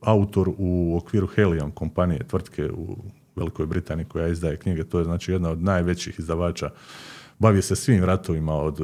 autor 0.01 0.51
u 0.59 0.97
okviru 0.97 1.26
Helium 1.26 1.70
kompanije, 1.70 2.26
tvrtke 2.28 2.70
u 2.70 2.97
Velikoj 3.37 3.66
Britaniji 3.66 4.07
koja 4.07 4.28
izdaje 4.28 4.57
knjige. 4.57 4.85
To 4.85 4.99
je 4.99 5.05
znači 5.05 5.33
jedna 5.33 5.51
od 5.51 5.62
najvećih 5.62 6.18
izdavača. 6.18 6.70
Bavi 7.39 7.62
se 7.62 7.76
svim 7.76 8.05
ratovima 8.05 8.55
od 8.55 8.81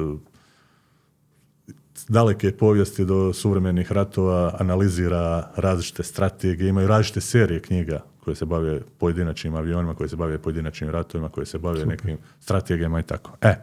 daleke 2.07 2.51
povijesti 2.51 3.05
do 3.05 3.33
suvremenih 3.33 3.91
ratova, 3.91 4.55
analizira 4.59 5.51
različite 5.55 6.03
strategije, 6.03 6.69
imaju 6.69 6.87
različite 6.87 7.21
serije 7.21 7.59
knjiga 7.59 8.03
koje 8.19 8.35
se 8.35 8.45
bave 8.45 8.81
pojedinačnim 8.97 9.55
avionima, 9.55 9.95
koje 9.95 10.09
se 10.09 10.15
bave 10.15 10.37
pojedinačnim 10.37 10.89
ratovima, 10.89 11.29
koje 11.29 11.45
se 11.45 11.57
bave 11.57 11.85
nekim 11.85 12.17
strategijama 12.39 12.99
i 12.99 13.03
tako. 13.03 13.31
E, 13.41 13.55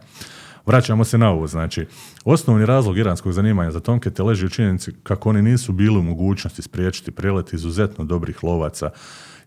vraćamo 0.65 1.03
se 1.03 1.17
na 1.17 1.29
ovo, 1.29 1.47
znači, 1.47 1.85
osnovni 2.23 2.65
razlog 2.65 2.97
iranskog 2.97 3.33
zanimanja 3.33 3.71
za 3.71 3.79
Tomkete 3.79 4.23
leži 4.23 4.45
u 4.45 4.49
činjenici 4.49 4.91
kako 5.03 5.29
oni 5.29 5.41
nisu 5.41 5.73
bili 5.73 5.97
u 5.97 6.03
mogućnosti 6.03 6.61
spriječiti 6.61 7.11
prelet 7.11 7.53
izuzetno 7.53 8.05
dobrih 8.05 8.43
lovaca, 8.43 8.89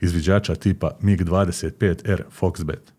izviđača 0.01 0.55
tipa 0.55 0.91
MiG-25R 1.03 2.23
Foxbat. 2.41 2.93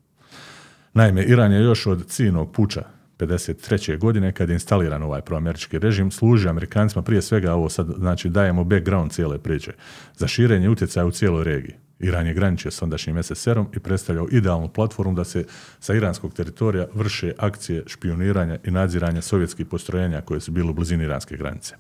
Naime, 0.94 1.24
Iran 1.24 1.52
je 1.52 1.64
još 1.64 1.88
od 1.88 2.08
cijenog 2.08 2.52
puča 2.52 2.99
53. 3.20 3.98
godine, 3.98 4.32
kad 4.32 4.50
je 4.50 4.54
instaliran 4.54 5.04
ovaj 5.04 5.22
proamerički 5.22 5.80
režim, 5.80 6.12
služi 6.12 6.50
Amerikancima 6.50 7.02
prije 7.02 7.22
svega, 7.22 7.54
ovo 7.54 7.70
sad 7.70 7.88
znači 7.98 8.30
dajemo 8.30 8.64
background 8.64 9.12
cijele 9.12 9.38
priče, 9.38 9.74
za 10.16 10.28
širenje 10.28 10.70
utjecaja 10.70 11.06
u 11.06 11.12
cijeloj 11.12 11.44
regiji. 11.44 11.76
Iran 12.00 12.28
je 12.28 12.34
graničio 12.34 12.72
s 12.72 12.82
ondašnjim 12.82 13.24
SSR-om 13.24 13.68
i 13.76 13.80
predstavljao 13.80 14.28
idealnu 14.32 14.70
platformu 14.70 15.14
da 15.14 15.24
se 15.24 15.46
sa 15.80 15.94
iranskog 15.94 16.34
teritorija 16.34 16.88
vrše 16.94 17.34
akcije 17.38 17.84
špioniranja 17.88 18.58
i 18.64 18.72
nadziranja 18.72 19.22
sovjetskih 19.22 19.66
postrojenja 19.66 20.22
koje 20.22 20.40
su 20.40 20.52
bile 20.52 20.70
u 20.70 20.74
blizini 20.74 21.04
iranske 21.04 21.38
granice 21.38 21.76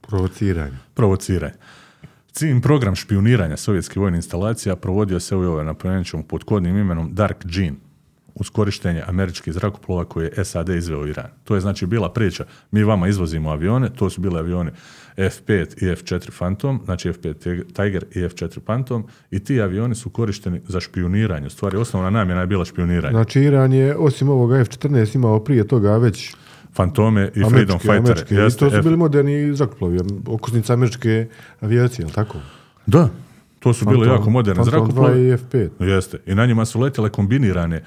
Provociranje. 0.00 0.76
provociranje. 0.94 1.54
Cilj 2.32 2.60
program 2.60 2.96
špioniranja 2.96 3.56
sovjetskih 3.56 3.96
vojnih 3.96 4.18
instalacija 4.18 4.76
provodio 4.76 5.20
se 5.20 5.36
u 5.36 5.42
ovoj 5.42 5.64
napomenut 5.64 6.28
pod 6.28 6.44
kodnim 6.44 6.76
imenom 6.76 7.14
Dark 7.14 7.44
Gene 7.44 7.89
uz 8.34 8.50
korištenje 8.50 9.02
američkih 9.06 9.52
zrakoplova 9.52 10.04
koje 10.04 10.32
je 10.36 10.44
SAD 10.44 10.68
izveo 10.68 11.06
Iran. 11.06 11.26
To 11.44 11.54
je 11.54 11.60
znači 11.60 11.86
bila 11.86 12.12
priča, 12.12 12.44
mi 12.70 12.84
vama 12.84 13.08
izvozimo 13.08 13.50
avione, 13.50 13.90
to 13.94 14.10
su 14.10 14.20
bile 14.20 14.38
avioni 14.40 14.70
F5 15.16 15.84
i 15.84 15.96
F4 15.96 16.30
Phantom, 16.38 16.80
znači 16.84 17.08
F5 17.08 17.34
Tiger 17.72 18.04
i 18.14 18.18
F4 18.18 18.60
Phantom 18.60 19.04
i 19.30 19.44
ti 19.44 19.60
avioni 19.60 19.94
su 19.94 20.10
korišteni 20.10 20.60
za 20.68 20.80
špioniranje. 20.80 21.46
U 21.46 21.50
stvari, 21.50 21.76
osnovna 21.76 22.10
namjena 22.10 22.40
je 22.40 22.46
bila 22.46 22.64
špioniranje. 22.64 23.12
Znači 23.12 23.40
Iran 23.40 23.72
je 23.72 23.96
osim 23.96 24.28
ovoga 24.28 24.58
F-14 24.58 25.14
imao 25.14 25.44
prije 25.44 25.68
toga 25.68 25.96
već 25.96 26.34
Fantome 26.74 27.30
i 27.34 27.42
Freedom 27.50 27.78
Fighter. 27.78 28.24
i 28.30 28.56
to 28.58 28.70
su 28.70 28.82
bili 28.82 28.96
moderni 28.96 29.56
zrakoplovi, 29.56 29.98
okosnica 30.26 30.72
američke 30.72 31.26
avijacije, 31.60 32.04
jel 32.04 32.10
tako? 32.10 32.38
Da, 32.86 33.08
to 33.58 33.72
su 33.72 33.84
bili 33.84 34.06
Phantom- 34.06 34.12
jako 34.12 34.30
moderni 34.30 34.62
Phantom 34.62 34.70
zrakoplovi. 34.70 35.20
2 35.20 35.34
i 35.34 35.36
F5. 35.36 35.86
Jeste. 35.94 36.18
I 36.26 36.34
na 36.34 36.46
njima 36.46 36.64
su 36.64 36.80
letjele 36.80 37.10
kombinirane 37.10 37.82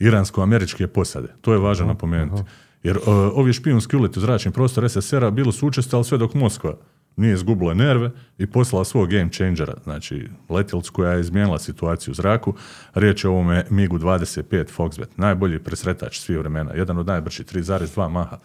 iransko-američke 0.00 0.86
posade. 0.86 1.28
To 1.40 1.52
je 1.52 1.58
važno 1.58 1.86
napomenuti. 1.86 2.42
Jer 2.82 2.96
uh, 2.96 3.04
ovi 3.34 3.52
špijunski 3.52 3.96
uleti 3.96 4.18
u 4.18 4.22
zračni 4.22 4.52
prostor 4.52 4.90
SSR-a 4.90 5.30
bili 5.30 5.52
su 5.52 5.66
učestali 5.66 6.04
sve 6.04 6.18
dok 6.18 6.34
Moskva 6.34 6.76
nije 7.16 7.34
izgubila 7.34 7.74
nerve 7.74 8.10
i 8.38 8.46
poslala 8.46 8.84
svog 8.84 9.10
game 9.10 9.30
changera, 9.32 9.74
znači 9.84 10.28
letjelicu 10.48 10.92
koja 10.92 11.12
je 11.12 11.20
izmijenila 11.20 11.58
situaciju 11.58 12.12
u 12.12 12.14
zraku. 12.14 12.54
Riječ 12.94 13.24
je 13.24 13.30
o 13.30 13.32
ovome 13.32 13.64
MiGu 13.70 13.98
25 13.98 14.64
Foxbat, 14.76 15.08
najbolji 15.16 15.58
presretač 15.58 16.18
svih 16.18 16.38
vremena, 16.38 16.72
jedan 16.74 16.98
od 16.98 17.06
najbržih 17.06 17.46
3,2 17.46 18.08
maha. 18.08 18.38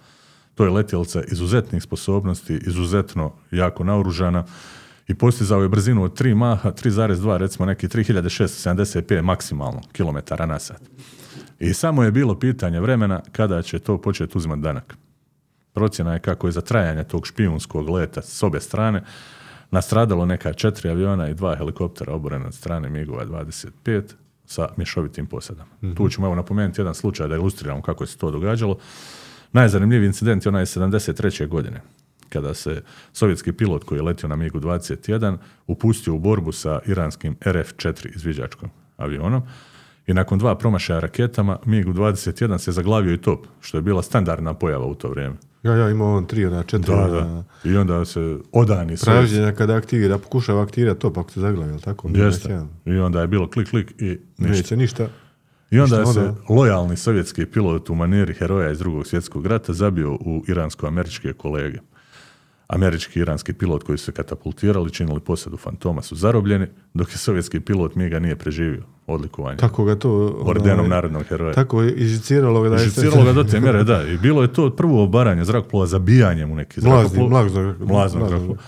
To 0.55 0.63
je 0.63 0.69
letjelica 0.69 1.23
izuzetnih 1.31 1.83
sposobnosti, 1.83 2.59
izuzetno 2.67 3.33
jako 3.51 3.83
naoružana 3.83 4.43
i 5.07 5.15
postizao 5.15 5.61
je 5.61 5.69
brzinu 5.69 6.03
od 6.03 6.21
3 6.21 6.35
maha, 6.35 6.71
3,2, 6.71 7.37
recimo 7.37 7.65
neki 7.65 7.87
3675 7.87 9.21
maksimalno 9.21 9.81
kilometara 9.91 10.45
na 10.45 10.59
sat. 10.59 10.81
I 11.59 11.73
samo 11.73 12.03
je 12.03 12.11
bilo 12.11 12.39
pitanje 12.39 12.79
vremena 12.79 13.21
kada 13.31 13.61
će 13.61 13.79
to 13.79 13.97
početi 13.97 14.37
uzimati 14.37 14.61
danak. 14.61 14.97
Procjena 15.73 16.13
je 16.13 16.19
kako 16.19 16.47
je 16.47 16.51
za 16.51 16.61
trajanje 16.61 17.03
tog 17.03 17.27
špijunskog 17.27 17.89
leta 17.89 18.21
s 18.21 18.43
obe 18.43 18.59
strane 18.59 19.03
nastradalo 19.71 20.25
neka 20.25 20.53
četiri 20.53 20.89
aviona 20.89 21.29
i 21.29 21.33
dva 21.33 21.55
helikoptera 21.55 22.13
oborena 22.13 22.47
od 22.47 22.53
strane 22.53 22.89
MiG-ova 22.89 23.25
25 23.25 24.03
sa 24.45 24.69
mješovitim 24.77 25.25
posadama. 25.25 25.69
Tu 25.97 26.09
ćemo 26.09 26.27
evo 26.27 26.35
napomenuti 26.35 26.81
jedan 26.81 26.95
slučaj 26.95 27.27
da 27.27 27.35
ilustriramo 27.35 27.81
kako 27.81 28.05
se 28.05 28.17
to 28.17 28.31
događalo. 28.31 28.77
Najzanimljiviji 29.51 30.07
incident 30.07 30.45
je 30.45 30.49
onaj 30.49 30.65
73. 30.65 31.47
godine 31.47 31.81
kada 32.29 32.53
se 32.53 32.81
sovjetski 33.13 33.53
pilot 33.53 33.83
koji 33.83 33.99
je 33.99 34.03
letio 34.03 34.29
na 34.29 34.35
MiG-u 34.35 34.59
21 34.59 35.37
upustio 35.67 36.13
u 36.13 36.19
borbu 36.19 36.51
sa 36.51 36.79
iranskim 36.85 37.35
RF-4 37.35 38.15
izviđačkom 38.15 38.69
avionom 38.97 39.43
i 40.07 40.13
nakon 40.13 40.39
dva 40.39 40.55
promašaja 40.55 40.99
raketama 40.99 41.57
MiG-u 41.65 41.93
21 41.93 42.57
se 42.57 42.71
zaglavio 42.71 43.13
i 43.13 43.17
top, 43.17 43.47
što 43.61 43.77
je 43.77 43.81
bila 43.81 44.01
standardna 44.01 44.53
pojava 44.53 44.85
u 44.85 44.95
to 44.95 45.09
vrijeme. 45.09 45.35
Ja, 45.63 45.73
ja, 45.73 45.89
imao 45.89 46.15
on 46.15 46.25
tri, 46.25 46.45
ona 46.45 46.63
četiri, 46.63 46.95
Da, 46.95 47.07
da. 47.07 47.43
I 47.63 47.77
onda 47.77 48.05
se 48.05 48.19
odani 48.51 48.93
sovjetski- 48.93 49.05
traženja 49.05 49.51
kada 49.51 49.75
aktivira, 49.75 50.17
pokušava 50.17 50.61
aktivirati 50.63 50.99
to, 50.99 51.13
pa 51.13 51.21
ako 51.21 51.31
se 51.31 51.39
zaglavi, 51.39 51.71
jel 51.71 51.79
tako? 51.79 52.09
Jeste. 52.09 52.61
I 52.85 52.91
onda 52.91 53.21
je 53.21 53.27
bilo 53.27 53.49
klik, 53.49 53.69
klik 53.69 53.91
i 53.91 54.05
ništa. 54.37 54.53
Neće 54.53 54.77
ništa. 54.77 55.07
I 55.71 55.79
onda 55.79 55.95
je 55.95 56.01
Ništa, 56.01 56.13
se 56.13 56.19
onda- 56.19 56.35
lojalni 56.49 56.97
sovjetski 56.97 57.45
pilot 57.45 57.89
u 57.89 57.95
maniri 57.95 58.33
heroja 58.33 58.71
iz 58.71 58.79
drugog 58.79 59.07
svjetskog 59.07 59.45
rata 59.45 59.73
zabio 59.73 60.13
u 60.13 60.43
iransko-američke 60.47 61.33
kolege. 61.33 61.79
Američki 62.67 63.19
i 63.19 63.21
iranski 63.21 63.53
pilot 63.53 63.83
koji 63.83 63.97
su 63.97 64.05
se 64.05 64.11
katapultirali, 64.11 64.91
činili 64.91 65.19
posadu 65.19 65.57
fantoma 65.57 66.01
su 66.01 66.15
zarobljeni, 66.15 66.67
dok 66.93 67.11
je 67.11 67.17
sovjetski 67.17 67.59
pilot 67.59 67.95
Miga 67.95 68.19
nije 68.19 68.35
preživio 68.35 68.83
odlikovanje. 69.07 69.57
Kako 69.57 69.85
ga 69.85 69.95
to... 69.95 70.39
Ordenom 70.45 70.79
onaj, 70.79 70.89
narodnog 70.89 71.23
heroja. 71.23 71.53
Tako 71.53 71.81
je 71.81 71.93
iziciralo 71.93 72.61
ga 72.61 72.69
da 72.69 72.75
je... 72.75 72.83
Žiciralo 72.83 73.23
ga 73.23 73.33
do 73.33 73.43
te 73.43 73.59
mjere, 73.59 73.83
da. 73.83 74.03
I 74.07 74.17
bilo 74.17 74.41
je 74.41 74.53
to 74.53 74.69
prvo 74.69 75.03
obaranje 75.03 75.45
zrakoplova 75.45 75.85
zabijanjem 75.85 76.51
u 76.51 76.55
neki 76.55 76.81
zrakoplov. 76.81 77.29
Mlaznog 77.29 78.27
zrakoplova. 78.29 78.61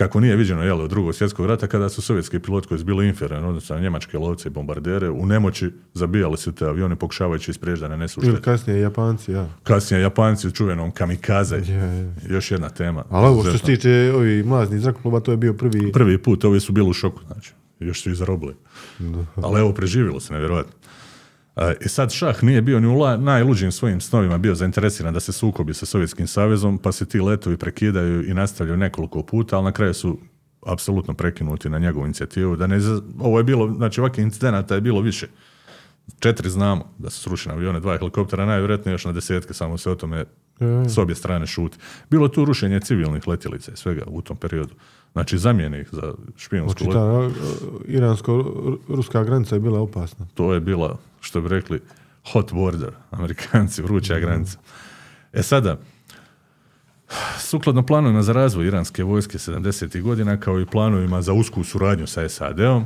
Kako 0.00 0.20
nije 0.20 0.36
viđeno 0.36 0.62
jel, 0.62 0.80
od 0.80 0.90
drugog 0.90 1.14
svjetskog 1.14 1.46
rata 1.46 1.66
kada 1.66 1.88
su 1.88 2.02
sovjetski 2.02 2.38
piloti 2.38 2.68
koji 2.68 2.78
su 2.78 2.84
bili 2.84 3.08
inferiorni 3.08 3.48
odnosno 3.48 3.76
na 3.76 3.82
njemačke 3.82 4.18
lovce 4.18 4.48
i 4.48 4.50
bombardere 4.50 5.10
u 5.10 5.26
nemoći 5.26 5.70
zabijali 5.94 6.36
su 6.36 6.52
te 6.52 6.64
avione 6.64 6.96
pokušavajući 6.96 7.50
isprijeći 7.50 7.80
da 7.80 7.88
ne 7.88 7.96
nesu 7.96 8.20
Ili 8.24 8.42
kasnije 8.42 8.80
Japanci, 8.80 9.32
ja. 9.32 9.48
Kasnije 9.62 10.02
Japanci 10.02 10.48
u 10.48 10.50
čuvenom 10.50 10.90
kamikaze. 10.90 11.56
Je, 11.56 11.74
je. 11.74 12.14
Još 12.28 12.50
jedna 12.50 12.68
tema. 12.68 13.04
Ali 13.10 13.26
ovo 13.26 13.42
što 13.42 13.58
se 13.58 13.64
tiče 13.64 14.12
ovih 14.14 14.46
mlaznih 14.46 14.80
zrakoplova, 14.80 15.20
to 15.20 15.30
je 15.30 15.36
bio 15.36 15.52
prvi... 15.52 15.92
Prvi 15.92 16.18
put, 16.18 16.44
ovi 16.44 16.60
su 16.60 16.72
bili 16.72 16.90
u 16.90 16.92
šoku, 16.92 17.20
znači. 17.26 17.52
Još 17.80 18.02
su 18.02 18.10
i 18.10 18.14
zarobili. 18.14 18.54
Ali 19.36 19.60
evo, 19.60 19.72
preživjelo 19.72 20.20
se, 20.20 20.32
nevjerojatno. 20.32 20.72
E, 21.56 21.74
I 21.84 21.88
sad 21.88 22.12
šah 22.12 22.44
nije 22.44 22.62
bio 22.62 22.80
ni 22.80 22.86
u 22.86 23.18
najluđim 23.18 23.72
svojim 23.72 24.00
snovima 24.00 24.38
bio 24.38 24.54
zainteresiran 24.54 25.14
da 25.14 25.20
se 25.20 25.32
sukobi 25.32 25.74
sa 25.74 25.86
Sovjetskim 25.86 26.26
savezom, 26.26 26.78
pa 26.78 26.92
se 26.92 27.06
ti 27.06 27.20
letovi 27.20 27.56
prekidaju 27.56 28.30
i 28.30 28.34
nastavljaju 28.34 28.76
nekoliko 28.76 29.22
puta, 29.22 29.56
ali 29.56 29.64
na 29.64 29.72
kraju 29.72 29.94
su 29.94 30.18
apsolutno 30.66 31.14
prekinuti 31.14 31.70
na 31.70 31.78
njegovu 31.78 32.04
inicijativu. 32.04 32.56
Da 32.56 32.66
ne, 32.66 32.78
ovo 33.18 33.38
je 33.38 33.44
bilo, 33.44 33.74
znači 33.74 34.00
ovakvih 34.00 34.24
incidenata 34.24 34.74
je 34.74 34.80
bilo 34.80 35.00
više. 35.00 35.26
Četiri 36.18 36.50
znamo 36.50 36.94
da 36.98 37.10
su 37.10 37.20
srušene 37.20 37.54
avione, 37.54 37.80
dva 37.80 37.98
helikoptera, 37.98 38.46
najvjerojatnije 38.46 38.94
još 38.94 39.04
na 39.04 39.12
desetke, 39.12 39.54
samo 39.54 39.78
se 39.78 39.90
o 39.90 39.94
tome 39.94 40.24
s 40.88 40.98
obje 40.98 41.14
strane 41.14 41.46
šuti. 41.46 41.78
Bilo 42.10 42.26
je 42.26 42.32
tu 42.32 42.44
rušenje 42.44 42.80
civilnih 42.80 43.28
letjelica 43.28 43.72
i 43.72 43.76
svega 43.76 44.02
u 44.06 44.22
tom 44.22 44.36
periodu. 44.36 44.74
Znači 45.12 45.38
zamjene 45.38 45.80
ih 45.80 45.88
za 45.92 46.14
špijunsku 46.36 46.84
Znači, 46.84 46.88
let- 46.88 46.94
ta 46.94 47.18
uh, 47.18 47.32
iransko-ruska 47.86 49.24
granica 49.24 49.54
je 49.54 49.60
bila 49.60 49.80
opasna. 49.80 50.26
to 50.34 50.54
je 50.54 50.60
bila, 50.60 50.98
što 51.20 51.40
bi 51.40 51.48
rekli, 51.48 51.80
hot 52.24 52.52
border, 52.52 52.90
amerikanci, 53.10 53.82
vruća 53.82 54.18
granica. 54.18 54.58
E 55.32 55.42
sada, 55.42 55.78
sukladno 57.38 57.86
planovima 57.86 58.22
za 58.22 58.32
razvoj 58.32 58.66
iranske 58.66 59.04
vojske 59.04 59.38
70. 59.38 60.02
godina, 60.02 60.36
kao 60.36 60.60
i 60.60 60.66
planovima 60.66 61.22
za 61.22 61.32
usku 61.32 61.64
suradnju 61.64 62.06
sa 62.06 62.28
SAD-om, 62.28 62.84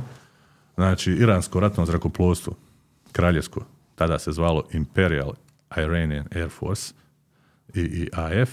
znači 0.75 1.11
iransko 1.11 1.59
ratno 1.59 1.85
zrakoplovstvo, 1.85 2.53
kraljevsko, 3.11 3.61
tada 3.95 4.19
se 4.19 4.31
zvalo 4.31 4.63
Imperial 4.71 5.33
Iranian 5.77 6.25
Air 6.35 6.49
Force, 6.49 6.93
IIAF, 7.73 8.49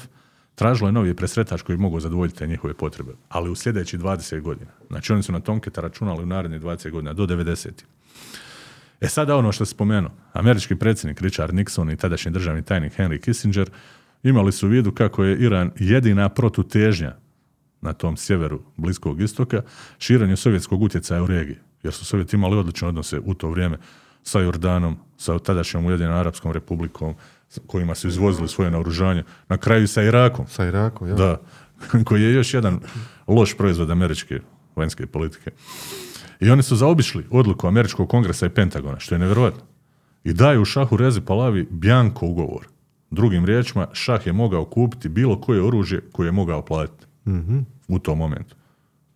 tražilo 0.55 0.89
je 0.89 0.93
novi 0.93 1.17
presretač 1.17 1.63
koji 1.63 1.79
mogao 1.79 2.01
zadovoljiti 2.01 2.39
te 2.39 2.47
njihove 2.47 2.75
potrebe, 2.75 3.13
ali 3.29 3.51
u 3.51 3.55
sljedećih 3.55 4.01
20 4.01 4.41
godina. 4.41 4.71
Znači 4.89 5.13
oni 5.13 5.23
su 5.23 5.33
na 5.33 5.41
Tomketa 5.41 5.81
računali 5.81 6.23
u 6.23 6.27
narednih 6.27 6.61
20 6.61 6.91
godina, 6.91 7.13
do 7.13 7.27
90. 7.27 7.71
E 9.01 9.09
sada 9.09 9.37
ono 9.37 9.53
što 9.53 9.65
se 9.65 9.71
spomenuo, 9.71 10.11
američki 10.33 10.77
predsjednik 10.77 11.21
Richard 11.21 11.55
Nixon 11.55 11.93
i 11.93 11.97
tadašnji 11.97 12.33
državni 12.33 12.63
tajnik 12.63 12.93
Henry 12.99 13.21
Kissinger 13.21 13.71
imali 14.23 14.53
su 14.53 14.67
u 14.67 14.71
vidu 14.71 14.93
kako 14.93 15.25
je 15.25 15.39
Iran 15.39 15.71
jedina 15.77 16.29
protutežnja 16.29 17.17
na 17.81 17.93
tom 17.93 18.17
sjeveru 18.17 18.63
Bliskog 18.77 19.21
istoka 19.21 19.63
širenju 19.99 20.37
sovjetskog 20.37 20.83
utjecaja 20.83 21.23
u 21.23 21.27
regiji. 21.27 21.57
Jer 21.83 21.93
su 21.93 22.05
Sovjeti 22.05 22.37
imali 22.37 22.57
odlične 22.57 22.89
odnose 22.89 23.19
u 23.25 23.35
to 23.35 23.49
vrijeme 23.51 23.79
sa 24.23 24.41
Jordanom, 24.41 24.97
sa 25.17 25.39
tadašnjom 25.39 25.87
Ujedinom 25.87 26.15
Arapskom 26.15 26.53
republikom, 26.53 27.15
kojima 27.67 27.95
su 27.95 28.09
izvozili 28.09 28.49
svoje 28.49 28.71
naoružanje, 28.71 29.25
na 29.49 29.57
kraju 29.57 29.89
sa 29.89 30.03
Irakom. 30.03 30.47
Sa 30.49 30.65
Irakom, 30.65 31.09
ja. 31.09 31.15
Da, 31.15 31.41
koji 32.07 32.23
je 32.23 32.33
još 32.33 32.55
jedan 32.55 32.81
loš 33.27 33.57
proizvod 33.57 33.91
američke 33.91 34.41
vanjske 34.77 35.07
politike. 35.07 35.51
I 36.41 36.51
oni 36.51 36.63
su 36.63 36.77
zaobišli 36.77 37.27
odluku 37.31 37.67
američkog 37.67 38.09
kongresa 38.09 38.47
i 38.47 38.51
Pentagona, 38.51 38.99
što 38.99 39.15
je 39.15 39.19
nevjerojatno. 39.19 39.63
I 40.25 40.33
daju 40.33 40.65
šahu 40.65 40.97
Rezi 40.97 41.21
Palavi 41.21 41.69
bjanko 41.71 42.27
ugovor. 42.27 42.67
Drugim 43.11 43.45
riječima, 43.45 43.87
šah 43.93 44.27
je 44.27 44.33
mogao 44.33 44.65
kupiti 44.65 45.09
bilo 45.09 45.41
koje 45.41 45.63
oružje 45.63 46.01
koje 46.13 46.29
je 46.29 46.33
mogao 46.33 46.63
platiti 46.63 47.07
u 47.89 47.99
tom 47.99 48.19
momentu. 48.19 48.57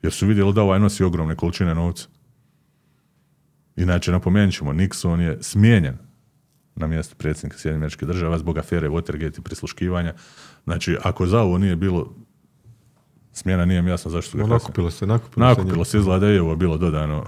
Jer 0.03 0.13
su 0.13 0.27
vidjeli 0.27 0.53
da 0.53 0.63
ovaj 0.63 0.81
nosi 0.81 1.05
ogromne 1.05 1.37
količine 1.37 1.75
novca. 1.75 2.09
Inače, 3.77 4.13
napomenut 4.13 4.55
ćemo, 4.55 4.73
Nixon 4.73 5.21
je 5.21 5.39
smijenjen 5.41 5.97
na 6.77 6.87
mjesto 6.87 7.15
predsjednika 7.19 7.59
Sjedinjenih 7.59 7.83
američkih 7.83 8.09
država 8.09 8.39
zbog 8.39 8.59
afere 8.59 8.89
Watergate 8.89 9.39
i 9.39 9.43
prisluškivanja. 9.43 10.15
Znači, 10.65 10.97
ako 11.03 11.27
za 11.27 11.41
ovo 11.41 11.59
nije 11.59 11.77
bilo 11.77 12.15
smjena, 13.33 13.65
nije 13.65 13.83
mi 13.83 13.91
jasno 13.91 14.11
zašto 14.11 14.31
su 14.31 14.37
ga 14.37 14.43
No, 14.43 14.49
nakupilo 14.49 14.91
se, 14.91 15.07
nakupilo, 15.07 15.47
se. 15.47 15.61
Nakupilo 15.61 15.85
se, 15.85 15.99
izgleda 15.99 16.19
da 16.19 16.33
je 16.33 16.43
ovo 16.43 16.57
bilo 16.57 16.77
dodano 16.77 17.25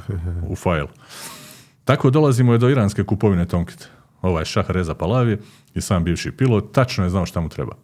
u 0.49 0.57
fajl. 0.57 0.87
Tako 1.85 2.11
dolazimo 2.11 2.55
i 2.55 2.59
do 2.59 2.69
iranske 2.69 3.05
kupovine 3.05 3.47
Tomkita. 3.47 3.87
Ovaj 4.23 4.45
šah 4.45 4.71
Reza 4.71 4.95
Palavi 4.95 5.39
i 5.75 5.81
sam 5.81 6.05
bivši 6.05 6.33
pilot 6.33 6.73
tačno 6.73 7.05
je 7.05 7.11
znao 7.11 7.27
šta 7.27 7.41
mu 7.41 7.49
treba. 7.49 7.77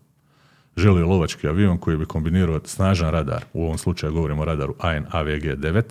Želio 0.76 1.00
je 1.00 1.04
lovački 1.04 1.48
avion 1.48 1.78
koji 1.78 1.96
bi 1.96 2.06
kombinirao 2.06 2.60
snažan 2.64 3.10
radar, 3.10 3.44
u 3.52 3.64
ovom 3.64 3.78
slučaju 3.78 4.12
govorimo 4.12 4.42
o 4.42 4.44
radaru 4.44 4.74
AN 4.78 5.06
AVG-9, 5.12 5.82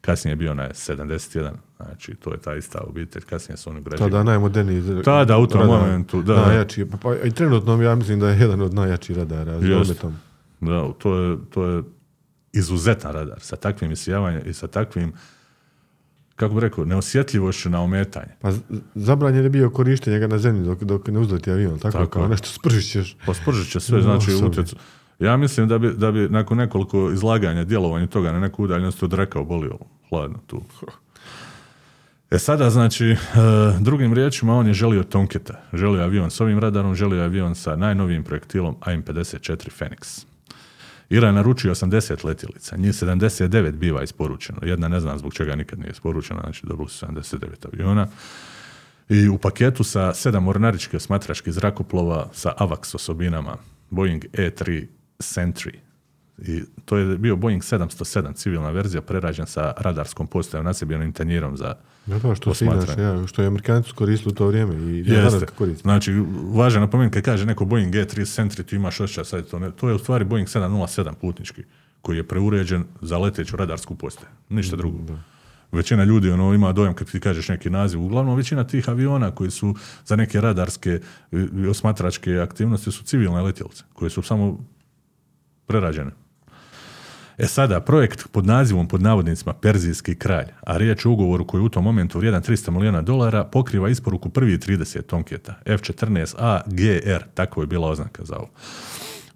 kasnije 0.00 0.32
je 0.32 0.36
bio 0.36 0.54
na 0.54 0.68
71, 0.68 1.50
znači 1.84 2.14
to 2.14 2.32
je 2.32 2.38
ta 2.38 2.54
ista 2.54 2.80
obitelj, 2.80 3.22
kasnije 3.22 3.56
su 3.56 3.70
oni 3.70 3.80
ugrađivali. 3.80 4.12
Tada 4.12 4.22
najmoderniji 4.24 5.02
Tada, 5.04 5.38
u 5.38 5.46
tom 5.46 5.60
radar. 5.60 5.80
momentu, 5.80 6.22
da. 6.22 6.46
Najjači, 6.46 6.86
pa, 6.90 6.96
pa 6.96 7.14
i 7.24 7.30
trenutno 7.30 7.82
ja 7.82 7.94
mislim 7.94 8.20
da 8.20 8.28
je 8.28 8.40
jedan 8.40 8.60
od 8.60 8.74
najjačih 8.74 9.16
radara. 9.16 9.58
dometom. 9.58 10.14
Da, 10.60 10.88
to 10.98 11.16
je, 11.16 11.36
to 11.50 11.64
je 11.66 11.82
izuzetan 12.52 13.12
radar 13.12 13.40
sa 13.40 13.56
takvim 13.56 13.92
isijavanjem 13.92 14.42
i 14.46 14.52
sa 14.52 14.66
takvim, 14.66 15.12
kako 16.36 16.54
bi 16.54 16.60
rekao, 16.60 16.84
neosjetljivošću 16.84 17.70
na 17.70 17.82
ometanje. 17.82 18.32
Pa 18.40 18.52
zabranjen 18.94 19.44
je 19.44 19.50
bio 19.50 19.70
korištenje 19.70 20.18
ga 20.18 20.26
na 20.26 20.38
zemlji 20.38 20.64
dok, 20.64 20.82
dok 20.82 21.08
ne 21.08 21.18
uzleti 21.18 21.50
avion, 21.50 21.78
tako, 21.78 21.98
Tako 21.98 22.10
kao 22.10 22.28
nešto 22.28 22.48
spržiš 22.48 22.90
ćeš. 22.90 23.16
Pospržit 23.26 23.72
će 23.72 23.80
sve, 23.80 23.96
No, 23.96 24.02
znači 24.02 24.34
utjecu. 24.34 24.76
Ja 25.18 25.36
mislim 25.36 25.68
da 25.68 25.78
bi, 25.78 25.90
da 25.96 26.12
bi 26.12 26.28
nakon 26.28 26.58
nekoliko 26.58 27.10
izlaganja, 27.10 27.64
djelovanja 27.64 28.06
toga 28.06 28.32
na 28.32 28.40
neku 28.40 28.64
udaljenost 28.64 29.02
od 29.02 29.12
reka 29.12 29.40
obolio 29.40 29.78
hladno 30.08 30.38
tu. 30.46 30.62
E 32.30 32.38
sada, 32.38 32.70
znači, 32.70 33.06
e, 33.06 33.16
drugim 33.80 34.14
riječima, 34.14 34.54
on 34.56 34.66
je 34.66 34.74
želio 34.74 35.02
Tomketa. 35.02 35.62
Želio 35.72 36.02
avion 36.02 36.30
s 36.30 36.40
ovim 36.40 36.58
radarom, 36.58 36.94
želio 36.94 37.22
avion 37.22 37.54
sa 37.54 37.76
najnovijim 37.76 38.24
projektilom 38.24 38.76
AIM-54 38.80 39.68
Phoenix. 39.78 40.24
Iran 41.08 41.28
je 41.28 41.34
naručio 41.34 41.74
80 41.74 42.24
letjelica, 42.24 42.76
njih 42.76 42.92
79 42.92 43.72
biva 43.72 44.02
isporučeno. 44.02 44.58
Jedna 44.62 44.88
ne 44.88 45.00
znam 45.00 45.18
zbog 45.18 45.34
čega 45.34 45.54
nikad 45.54 45.78
nije 45.78 45.90
isporučena, 45.90 46.40
znači 46.40 46.66
dobili 46.66 46.88
su 46.88 47.06
79 47.06 47.66
aviona. 47.72 48.06
I 49.08 49.28
u 49.28 49.38
paketu 49.38 49.84
sa 49.84 50.14
sedam 50.14 50.44
mornaričkih 50.44 50.94
osmatračkih 50.94 51.52
zrakoplova 51.52 52.28
sa 52.32 52.52
AVAX 52.58 52.94
osobinama 52.94 53.56
Boeing 53.90 54.24
E3 54.32 54.86
Sentry. 55.18 55.89
I 56.46 56.62
to 56.84 56.96
je 56.96 57.18
bio 57.18 57.36
Boeing 57.36 57.62
707 57.62 58.34
civilna 58.34 58.70
verzija 58.70 59.02
prerađen 59.02 59.46
sa 59.46 59.72
radarskom 59.76 60.26
postajom 60.26 60.66
nasibljenim 60.66 61.12
tanjirom 61.12 61.56
za 61.56 61.74
Ja, 62.06 62.18
to 62.18 62.34
što 62.34 62.54
se 62.54 62.64
ja, 62.64 63.26
što 63.26 63.42
je 63.42 63.46
Amerikanci 63.48 63.92
koristili 63.92 64.32
u 64.32 64.34
to 64.34 64.46
vrijeme 64.46 64.74
i 64.74 65.04
Jeste. 65.06 65.46
Znači, 65.80 66.12
važno 66.54 66.80
napomenuti 66.80 67.14
kad 67.14 67.24
kaže 67.24 67.46
neko 67.46 67.64
Boeing 67.64 67.94
G3 67.94 68.20
Sentry, 68.20 68.64
ti 68.64 68.76
imaš 68.76 69.00
osjećaj 69.00 69.24
sad 69.24 69.46
to 69.46 69.58
ne, 69.58 69.70
to 69.70 69.88
je 69.88 69.94
u 69.94 69.98
stvari 69.98 70.24
Boeing 70.24 70.48
707 70.48 71.14
putnički, 71.14 71.62
koji 72.02 72.16
je 72.16 72.28
preuređen 72.28 72.84
za 73.00 73.18
leteću 73.18 73.56
radarsku 73.56 73.94
postaju. 73.94 74.30
Ništa 74.48 74.76
drugo. 74.76 74.98
Većina 75.72 76.04
ljudi 76.04 76.30
ono 76.30 76.54
ima 76.54 76.72
dojam 76.72 76.94
kad 76.94 77.10
ti 77.10 77.20
kažeš 77.20 77.48
neki 77.48 77.70
naziv. 77.70 78.02
Uglavnom 78.02 78.36
većina 78.36 78.64
tih 78.64 78.88
aviona 78.88 79.30
koji 79.30 79.50
su 79.50 79.74
za 80.04 80.16
neke 80.16 80.40
radarske 80.40 81.00
osmatračke 81.70 82.38
aktivnosti 82.38 82.92
su 82.92 83.04
civilne 83.04 83.42
letjelice, 83.42 83.84
koje 83.92 84.10
su 84.10 84.22
samo 84.22 84.58
prerađene. 85.66 86.10
E 87.42 87.46
sada, 87.46 87.80
projekt 87.80 88.28
pod 88.32 88.46
nazivom, 88.46 88.88
pod 88.88 89.02
navodnicima, 89.02 89.52
Perzijski 89.52 90.14
kralj, 90.14 90.46
a 90.60 90.76
riječ 90.76 91.04
je 91.04 91.08
o 91.08 91.12
ugovoru 91.12 91.46
koji 91.46 91.60
je 91.60 91.64
u 91.64 91.68
tom 91.68 91.84
momentu 91.84 92.18
vrijedan 92.18 92.42
300 92.42 92.70
milijuna 92.70 93.02
dolara, 93.02 93.44
pokriva 93.44 93.88
isporuku 93.88 94.28
prvih 94.28 94.58
30 94.58 95.02
Tomketa, 95.02 95.54
F-14A 95.64 96.60
GR, 96.66 97.24
tako 97.34 97.60
je 97.60 97.66
bila 97.66 97.88
oznaka 97.88 98.24
za 98.24 98.36
ovo. 98.36 98.50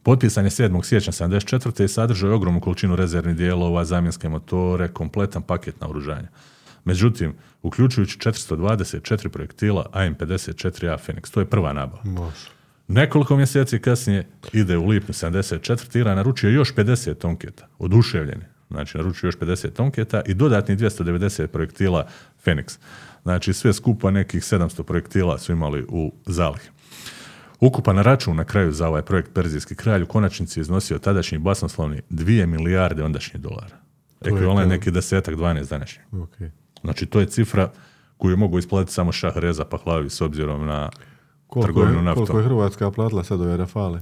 Potpisan 0.02 0.44
je 0.44 0.50
7. 0.50 0.84
siječnja 0.84 1.12
74. 1.12 1.84
i 1.84 1.88
sadržao 1.88 2.28
je 2.28 2.34
ogromnu 2.34 2.60
količinu 2.60 2.96
rezervnih 2.96 3.36
dijelova, 3.36 3.84
zamjenske 3.84 4.28
motore, 4.28 4.88
kompletan 4.88 5.42
paket 5.42 5.80
naoružanja. 5.80 6.28
Međutim, 6.84 7.34
uključujući 7.62 8.18
424 8.18 9.28
projektila 9.28 9.86
AM-54A 9.92 10.98
Phoenix, 11.06 11.30
to 11.30 11.40
je 11.40 11.46
prva 11.46 11.72
nabava. 11.72 12.02
Može. 12.04 12.53
Nekoliko 12.88 13.36
mjeseci 13.36 13.78
kasnije 13.78 14.26
ide 14.52 14.76
u 14.78 14.86
lipnju 14.86 15.12
74. 15.12 15.98
Iran 15.98 16.16
naručio 16.16 16.50
još 16.50 16.74
50 16.74 17.14
tonketa, 17.14 17.68
oduševljeni. 17.78 18.44
Znači, 18.70 18.98
naručio 18.98 19.28
još 19.28 19.38
50 19.38 19.70
tonketa 19.70 20.22
i 20.26 20.34
dodatnih 20.34 20.78
290 20.78 21.46
projektila 21.46 22.06
Phoenix. 22.44 22.78
Znači, 23.22 23.52
sve 23.52 23.72
skupa 23.72 24.10
nekih 24.10 24.42
700 24.42 24.82
projektila 24.82 25.38
su 25.38 25.52
imali 25.52 25.86
u 25.88 26.12
zalih. 26.26 26.70
Ukupan 27.60 27.98
račun 27.98 28.36
na 28.36 28.44
kraju 28.44 28.72
za 28.72 28.88
ovaj 28.88 29.02
projekt 29.02 29.30
Perzijski 29.34 29.74
kralj 29.74 30.02
u 30.02 30.06
konačnici 30.06 30.60
iznosio 30.60 30.98
tadašnji 30.98 31.38
basnoslovni 31.38 32.02
2 32.10 32.46
milijarde 32.46 33.04
ondašnjih 33.04 33.42
dolara. 33.42 33.76
je 34.24 34.32
Ekvivalent 34.32 34.70
neki 34.70 34.90
desetak, 34.90 35.34
12 35.34 35.70
današnjih. 35.70 36.06
Ok. 36.12 36.36
Znači, 36.80 37.06
to 37.06 37.20
je 37.20 37.26
cifra 37.26 37.72
koju 38.16 38.30
je 38.30 38.36
mogu 38.36 38.58
isplatiti 38.58 38.92
samo 38.92 39.12
šah 39.12 39.36
Reza 39.36 39.64
Pahlavi 39.64 40.10
s 40.10 40.20
obzirom 40.20 40.66
na 40.66 40.90
Koliko 41.54 41.72
trgovinu 41.72 41.98
je, 41.98 42.02
naftom. 42.02 42.26
koliko 42.26 42.38
je 42.38 42.44
Hrvatska 42.44 42.90
platila 42.90 43.24
sad 43.24 43.40
ove 43.40 43.56
rafale? 43.56 44.00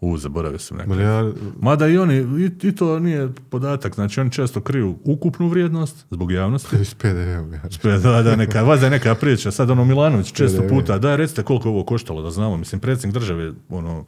U, 0.00 0.18
zaboravio 0.18 0.58
sam 0.58 0.76
nekako. 0.76 0.94
Milijar, 0.94 1.32
Mada 1.60 1.88
i 1.88 1.98
oni, 1.98 2.14
i, 2.16 2.68
i 2.68 2.74
to 2.76 2.98
nije 2.98 3.28
podatak, 3.50 3.94
znači 3.94 4.20
oni 4.20 4.32
često 4.32 4.60
kriju 4.60 4.98
ukupnu 5.04 5.48
vrijednost 5.48 6.06
zbog 6.10 6.32
javnosti. 6.32 6.84
s 6.84 6.94
ja. 7.04 7.68
Pa 7.82 7.88
Da, 7.88 8.22
da, 8.22 8.36
neka, 8.36 8.62
valjda 8.62 8.86
je 8.86 8.90
neka 8.90 9.14
priča. 9.14 9.50
Sad 9.50 9.70
ono 9.70 9.84
Milanović 9.84 10.32
često 10.32 10.62
PDV. 10.62 10.68
puta, 10.68 10.98
da 10.98 11.16
recite 11.16 11.42
koliko 11.42 11.68
je 11.68 11.72
ovo 11.74 11.84
koštalo, 11.84 12.22
da 12.22 12.30
znamo. 12.30 12.56
Mislim, 12.56 12.80
predsjednik 12.80 13.14
države, 13.14 13.52
ono, 13.68 14.04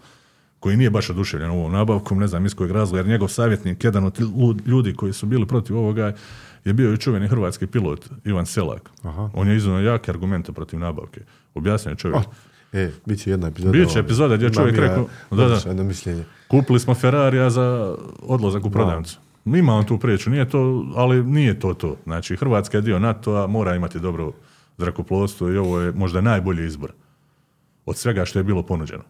koji 0.61 0.77
nije 0.77 0.91
baš 0.91 1.11
oduševljen 1.11 1.51
ovom 1.51 1.73
nabavkom, 1.73 2.19
ne 2.19 2.27
znam 2.27 2.47
iz 2.47 2.55
kojeg 2.55 2.71
razloga, 2.71 2.99
jer 2.99 3.07
njegov 3.07 3.29
savjetnik, 3.29 3.85
jedan 3.85 4.05
od 4.05 4.21
ljudi 4.67 4.95
koji 4.95 5.13
su 5.13 5.27
bili 5.27 5.47
protiv 5.47 5.79
ovoga, 5.79 6.13
je 6.65 6.73
bio 6.73 6.93
i 6.93 6.99
čuveni 6.99 7.29
hrvatski 7.29 7.67
pilot 7.67 8.11
Ivan 8.25 8.47
Selak. 8.47 8.91
Aha. 9.03 9.31
On 9.35 9.49
je 9.49 9.57
iznio 9.57 9.79
jake 9.79 10.11
argumente 10.11 10.53
protiv 10.53 10.79
nabavke. 10.79 11.21
Objasnio 11.55 11.93
je 11.93 11.97
čovjek. 11.97 12.25
E, 12.73 12.91
bit 13.05 13.23
će 13.23 13.31
jedna 13.31 13.47
epizoda. 13.49 13.73
Bit 13.73 13.93
će 13.93 13.99
epizoda 13.99 14.37
gdje 14.37 14.53
čovjek 14.53 14.77
rekao- 14.77 15.09
da, 15.31 15.37
da. 15.37 15.45
odlično 15.45 15.85
mišljenje. 15.85 16.25
Kupili 16.49 16.81
smo 16.81 16.95
Ferrarija 16.95 17.51
za 17.51 17.97
odlazak 18.23 18.65
u 18.65 18.71
prodavnicu. 18.71 19.19
Ima 19.45 19.75
on 19.75 19.85
tu 19.87 19.99
priču, 19.99 20.31
nije 20.31 20.49
to, 20.49 20.87
ali 20.97 21.25
nije 21.25 21.61
to 21.61 21.75
to. 21.75 21.97
Znači, 22.05 22.37
Hrvatska 22.37 22.79
je 22.79 22.83
dio 22.83 22.99
NATO-a, 22.99 23.47
mora 23.47 23.75
imati 23.75 24.01
dobro 24.01 24.33
zrakoplovstvo 24.79 25.51
i 25.51 25.57
ovo 25.57 25.81
je 25.81 25.93
možda 25.93 26.21
najbolji 26.21 26.67
izbor 26.67 26.93
od 27.87 27.97
svega 27.97 28.25
što 28.25 28.39
je 28.39 28.43
bilo 28.45 28.63
ponuđeno. 28.63 29.03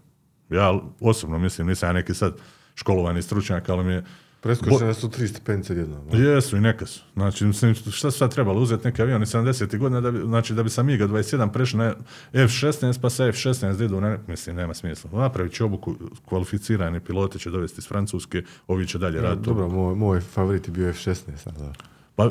Ja 0.51 0.79
osobno 1.01 1.39
mislim, 1.39 1.67
nisam 1.67 1.89
ja 1.89 1.93
neki 1.93 2.15
sad 2.15 2.35
školovani 2.75 3.23
stručnjak, 3.23 3.69
ali 3.69 3.85
mi 3.85 3.93
je 3.93 4.05
Preskočene 4.43 4.95
su 4.95 5.11
tri 5.11 5.29
stepenice 5.29 5.75
jednom. 5.75 6.01
Jesu 6.13 6.57
i 6.57 6.61
neka 6.61 6.87
su. 6.87 7.01
Znači, 7.15 7.45
mislim, 7.45 7.75
šta 7.75 8.11
su 8.11 8.19
sad 8.19 8.35
trebalo 8.35 8.61
uzeti 8.61 8.87
neki 8.87 9.03
avion 9.03 9.23
iz 9.23 9.29
70. 9.35 9.79
godina 9.79 10.01
da 10.01 10.11
bi, 10.11 10.19
znači, 10.19 10.55
da 10.55 10.63
bi 10.63 10.71
sa 10.71 10.83
MiGa 10.83 11.09
21 11.09 11.53
prešli 11.53 11.79
na 11.79 11.95
F-16 12.33 13.01
pa 13.01 13.11
sa 13.11 13.27
F-16 13.27 13.77
da 13.77 13.85
idu 13.85 14.01
na, 14.01 14.19
mislim, 14.27 14.57
nema 14.57 14.75
smisla. 14.75 15.11
Napravit 15.13 15.53
će 15.53 15.65
obuku, 15.65 15.95
kvalificirani 16.25 17.01
piloti 17.01 17.39
će 17.39 17.51
dovesti 17.51 17.79
iz 17.79 17.89
Francuske, 17.89 18.43
ovi 18.67 18.87
će 18.87 18.99
dalje 18.99 19.21
raditi. 19.21 19.47
Dobro, 19.47 19.69
moj, 19.69 19.95
moj 19.95 20.21
favorit 20.21 20.69
je 20.69 20.73
bio 20.73 20.89
F-16. 20.89 21.49
a 21.49 21.51
Da. 21.51 21.73
Pa, 22.17 22.31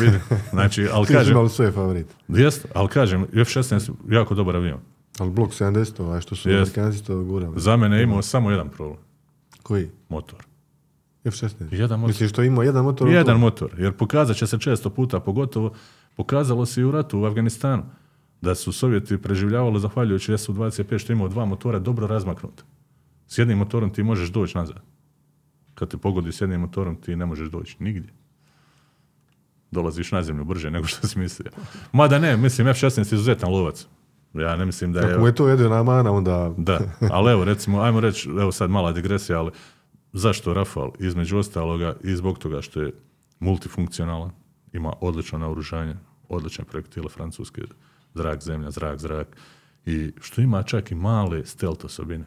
vidi, 0.00 0.18
znači, 0.50 0.88
ali 0.92 1.06
Ti 1.06 1.12
kažem, 1.12 1.32
imali 1.32 1.50
svoje 1.50 1.72
favorite. 1.72 2.14
jest, 2.28 2.66
ali 2.74 2.88
kažem, 2.88 3.22
F-16 3.22 3.90
jako 4.10 4.34
dobar 4.34 4.56
avion. 4.56 4.80
Ali 5.18 5.30
blok 5.30 5.50
70, 5.50 6.02
ovaj 6.02 6.20
što 6.20 6.36
su. 6.36 6.48
Amerikanci 6.48 7.04
to 7.04 7.24
gurali. 7.24 7.60
Za 7.60 7.76
mene 7.76 7.96
je 7.96 8.02
imao 8.02 8.22
samo 8.22 8.50
jedan 8.50 8.68
problem, 8.68 8.98
Koji? 9.62 9.90
motor. 10.08 10.47
F-16. 11.24 11.74
Jedan 11.74 12.00
motor. 12.00 12.10
Misliš 12.10 12.30
što 12.30 12.42
ima 12.42 12.64
jedan 12.64 12.84
motor? 12.84 13.08
Jedan 13.08 13.40
motor, 13.40 13.74
jer 13.78 13.92
pokazat 13.92 14.36
će 14.36 14.46
se 14.46 14.58
često 14.58 14.90
puta, 14.90 15.20
pogotovo 15.20 15.74
pokazalo 16.16 16.66
se 16.66 16.80
i 16.80 16.84
u 16.84 16.90
ratu 16.90 17.20
u 17.20 17.24
Afganistanu, 17.24 17.82
da 18.40 18.54
su 18.54 18.72
Sovjeti 18.72 19.18
preživljavali 19.18 19.80
zahvaljujući 19.80 20.38
Su-25 20.38 20.98
što 20.98 21.12
je 21.12 21.14
imao 21.14 21.28
dva 21.28 21.44
motora 21.44 21.78
dobro 21.78 22.06
razmaknuta. 22.06 22.62
S 23.26 23.38
jednim 23.38 23.58
motorom 23.58 23.92
ti 23.92 24.02
možeš 24.02 24.28
doći 24.28 24.58
nazad. 24.58 24.82
Kad 25.74 25.88
te 25.88 25.96
pogodi 25.96 26.32
s 26.32 26.40
jednim 26.40 26.60
motorom 26.60 26.96
ti 26.96 27.16
ne 27.16 27.26
možeš 27.26 27.48
doći 27.48 27.76
nigdje. 27.78 28.12
Dolaziš 29.70 30.12
na 30.12 30.22
zemlju 30.22 30.44
brže 30.44 30.70
nego 30.70 30.86
što 30.86 31.06
si 31.06 31.18
mislio. 31.18 31.50
Mada 31.92 32.18
ne, 32.18 32.36
mislim 32.36 32.68
F-16 32.68 32.98
je 32.98 33.02
izuzetan 33.02 33.52
lovac. 33.52 33.86
Ja 34.34 34.56
ne 34.56 34.64
mislim 34.66 34.92
da 34.92 35.00
je... 35.00 35.14
Ako 35.14 35.26
je 35.26 35.34
to 35.34 35.48
jedina 35.48 35.82
mana, 35.82 36.12
onda... 36.12 36.54
Da, 36.56 36.80
ali 37.10 37.32
evo 37.32 37.44
recimo, 37.44 37.80
ajmo 37.80 38.00
reći, 38.00 38.28
evo 38.28 38.52
sad 38.52 38.70
mala 38.70 38.92
digresija, 38.92 39.38
ali 39.38 39.50
zašto 40.12 40.54
Rafal? 40.54 40.92
Između 40.98 41.38
ostaloga 41.38 41.96
i 42.04 42.16
zbog 42.16 42.38
toga 42.38 42.62
što 42.62 42.82
je 42.82 42.92
multifunkcionalan, 43.40 44.30
ima 44.72 44.92
odlično 45.00 45.38
naoružanje, 45.38 45.94
odlične 46.28 46.64
projektile 46.64 47.08
francuske, 47.08 47.62
zrak, 48.14 48.42
zemlja, 48.42 48.70
zrak, 48.70 48.98
zrak, 48.98 49.36
i 49.86 50.12
što 50.20 50.40
ima 50.40 50.62
čak 50.62 50.90
i 50.90 50.94
male 50.94 51.46
stealth 51.46 51.84
osobine. 51.84 52.24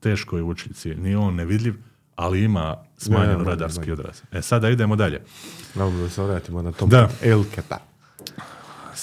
Teško 0.00 0.36
je 0.36 0.42
učići, 0.42 0.94
nije 0.94 1.18
on 1.18 1.34
nevidljiv, 1.34 1.74
ali 2.16 2.44
ima 2.44 2.76
smanjen 2.96 3.30
Ja, 3.30 3.38
ja, 3.38 3.44
radarski 3.44 3.92
odraz. 3.92 4.22
E 4.32 4.42
sada 4.42 4.70
idemo 4.70 4.96
dalje. 4.96 5.22
Dobro 5.74 5.98
da 5.98 6.08
se 6.08 6.22
vratimo 6.22 6.62
na 6.62 6.72
tom 6.72 6.88
Da. 6.88 7.08
Elketa. 7.22 7.78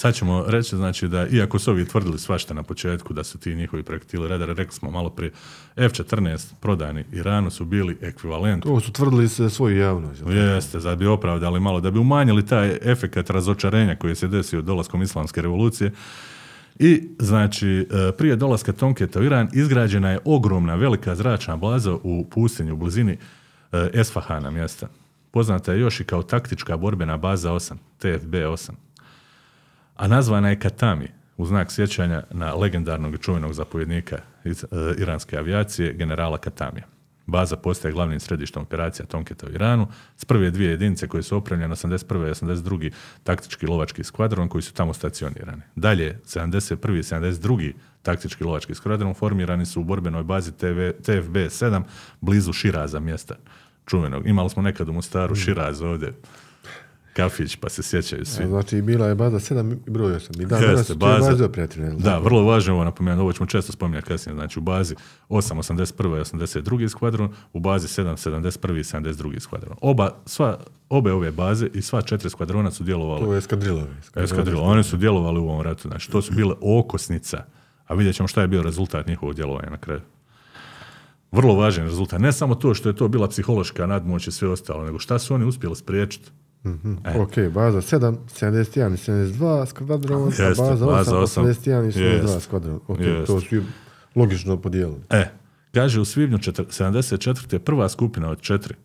Sad 0.02 0.16
ćemo 0.16 0.44
reći, 0.48 0.76
znači 0.76 1.08
da, 1.08 1.28
iako 1.28 1.60
su 1.60 1.72
ovi 1.72 1.86
tvrdili 1.86 2.20
svašta 2.20 2.54
na 2.54 2.64
početku, 2.64 3.14
da 3.14 3.24
su 3.24 3.38
ti 3.38 3.56
njihovi 3.56 3.84
projektili 3.84 4.28
radara, 4.28 4.54
rekli 4.54 4.74
smo 4.74 4.92
malo 4.92 5.10
prije, 5.10 5.32
F-14 5.76 6.54
prodani 6.60 7.06
Iranu 7.12 7.50
su 7.50 7.66
bili 7.66 7.98
ekvivalent 8.02 8.64
To 8.64 8.80
su 8.80 8.92
tvrdili 8.92 9.28
se 9.30 9.50
svoju 9.50 9.78
javnost. 9.78 10.22
Jeste, 10.28 10.80
da 10.80 10.96
bi 10.96 11.06
opravdali 11.06 11.60
malo, 11.60 11.82
da 11.82 11.92
bi 11.92 12.00
umanjili 12.00 12.46
taj 12.46 12.78
efekat 12.82 13.30
razočarenja 13.30 13.96
koji 13.96 14.16
se 14.16 14.28
desio 14.28 14.62
dolaskom 14.62 15.02
islamske 15.02 15.42
revolucije. 15.42 15.92
I, 16.80 17.10
znači, 17.20 17.70
e, 17.70 18.12
prije 18.18 18.36
dolaska 18.36 18.74
Tonketa 18.74 19.20
u 19.20 19.24
Iran 19.24 19.50
izgrađena 19.54 20.12
je 20.12 20.20
ogromna, 20.26 20.76
velika 20.76 21.16
zračna 21.16 21.58
baza 21.58 21.94
u 22.04 22.26
pustinju 22.32 22.74
u 22.74 22.78
blizini 22.78 23.18
e, 23.72 23.90
Esfahana 23.94 24.52
mjesta. 24.52 24.88
Poznata 25.32 25.74
je 25.74 25.80
još 25.80 26.00
i 26.00 26.04
kao 26.04 26.24
taktička 26.24 26.78
borbena 26.78 27.18
baza 27.18 27.52
8, 27.52 27.76
TFB-8. 28.02 28.72
A 30.02 30.08
nazvana 30.08 30.50
je 30.50 30.60
Katami, 30.60 31.08
u 31.38 31.46
znak 31.46 31.72
sjećanja 31.72 32.24
na 32.32 32.54
legendarnog 32.54 33.18
čuvenog 33.20 33.54
zapovjednika 33.54 34.18
iz, 34.44 34.64
e, 34.64 34.68
iranske 34.98 35.38
avijacije, 35.38 35.94
generala 35.94 36.38
Katamija. 36.38 36.86
Baza 37.26 37.58
postaje 37.58 37.92
glavnim 37.92 38.20
središtem 38.20 38.62
operacija 38.62 39.06
Tonketa 39.06 39.48
u 39.48 39.50
Iranu, 39.50 39.88
s 40.18 40.26
prve 40.26 40.52
dvije 40.52 40.70
jedinice 40.70 41.08
koje 41.08 41.24
su 41.24 41.38
opremljene 41.38 41.76
81. 41.76 42.28
i 42.28 42.32
82. 42.32 42.92
taktički 43.24 43.68
lovački 43.68 44.04
skvadron 44.04 44.50
koji 44.50 44.62
su 44.62 44.74
tamo 44.74 44.94
stacionirani. 44.94 45.62
Dalje, 45.76 46.20
71. 46.26 46.98
i 46.98 47.04
72. 47.04 47.74
taktički 48.02 48.44
lovački 48.44 48.76
skvadron 48.76 49.14
formirani 49.14 49.66
su 49.66 49.82
u 49.82 49.84
borbenoj 49.84 50.24
bazi 50.24 50.52
TV, 50.52 50.80
TFB-7 51.06 51.84
blizu 52.22 52.54
Širaza 52.54 53.00
mjesta 53.00 53.36
čuvenog. 53.86 54.28
Imali 54.28 54.50
smo 54.50 54.62
nekad 54.62 54.90
u 54.90 54.94
Mostaru 54.94 55.36
Širaz 55.36 55.82
ovdje, 55.82 56.14
kafić, 57.22 57.56
pa 57.56 57.70
se 57.70 57.84
sjećaju 57.84 58.26
svi. 58.26 58.44
A 58.44 58.48
Znači, 58.48 58.82
bila 58.82 59.08
je 59.08 59.16
baza 59.16 59.40
7 59.40 59.78
i 59.88 59.90
broj 59.90 60.14
8. 60.14 60.42
I 60.42 60.46
dan 60.46 60.60
Jeste, 60.60 60.68
danas 60.68 60.88
su 60.88 60.94
te 60.94 61.00
baza- 61.00 61.32
Da, 62.00 62.18
vrlo 62.18 62.44
važno 62.44 62.72
je 62.72 62.76
ovo 62.76 62.84
napomenuti, 62.84 63.22
ovo 63.22 63.34
ćemo 63.34 63.46
često 63.46 63.72
spominjati 63.72 64.08
kasnije, 64.08 64.36
znači 64.36 64.60
u 64.60 64.64
bazi 64.64 64.96
8, 65.30 65.58
81. 65.58 66.18
i 66.18 66.22
82. 66.22 66.90
skvadron, 66.90 67.30
u 67.54 67.60
bazi 67.60 67.88
7, 67.90 68.18
71. 68.18 68.80
i 68.80 68.84
72. 68.84 69.40
skvadron. 69.40 69.76
Oba, 69.82 70.16
sva, 70.26 70.58
obe 70.90 71.14
ove 71.14 71.32
baze 71.32 71.68
i 71.74 71.82
sva 71.82 72.02
četiri 72.02 72.30
skvadrona 72.30 72.72
su 72.72 72.84
djelovali 72.84 73.22
To 73.22 73.34
je 73.34 73.38
eskadrilove. 73.38 73.88
eskadrilo. 74.16 74.62
Oni 74.64 74.84
su 74.84 74.98
djelovali 74.98 75.40
u 75.40 75.44
ovom 75.44 75.62
ratu, 75.62 75.88
znači 75.88 76.12
to 76.12 76.22
su 76.22 76.34
bile 76.34 76.54
okosnica, 76.62 77.44
a 77.86 77.94
vidjet 77.94 78.16
ćemo 78.16 78.28
šta 78.28 78.42
je 78.42 78.48
bio 78.48 78.64
rezultat 78.64 79.08
njihovog 79.08 79.36
djelovanja 79.36 79.70
na 79.70 79.78
kraju. 79.78 80.02
Vrlo 81.32 81.56
važan 81.56 81.86
rezultat. 81.86 82.20
Ne 82.20 82.32
samo 82.32 82.56
to 82.56 82.74
što 82.74 82.90
je 82.90 82.96
to 82.96 83.08
bila 83.08 83.28
psihološka 83.28 83.86
nadmoć 83.86 84.28
i 84.28 84.32
sve 84.32 84.48
ostalo, 84.48 84.84
nego 84.86 85.00
šta 85.00 85.20
su 85.20 85.34
oni 85.34 85.46
uspjeli 85.46 85.76
spriječiti. 85.76 86.30
E. 87.06 87.20
Ok, 87.20 87.34
baza 87.54 87.82
7, 87.82 88.18
71 88.28 88.94
i 88.94 88.98
72 88.98 89.66
skvadron, 89.66 90.22
a 90.22 90.26
Jeste, 90.26 90.44
baza 90.44 90.86
8, 90.86 90.92
baza 90.92 91.18
osam. 91.18 91.46
81 91.46 91.88
i 91.88 91.92
72 91.92 92.00
Jeste. 92.22 92.40
skvadron. 92.40 92.80
Ok, 92.88 93.00
Jeste. 93.00 93.26
to 93.26 93.40
su 93.42 93.56
logično 94.16 94.58
podijelili. 94.58 95.00
E, 95.10 95.30
kaže 95.72 96.00
u 96.00 96.06
svibnju 96.06 96.38
četir- 96.38 96.66
74. 96.70 97.60
prva 97.60 97.90
skupina 97.90 98.30
od 98.30 98.42
četiri 98.42 98.76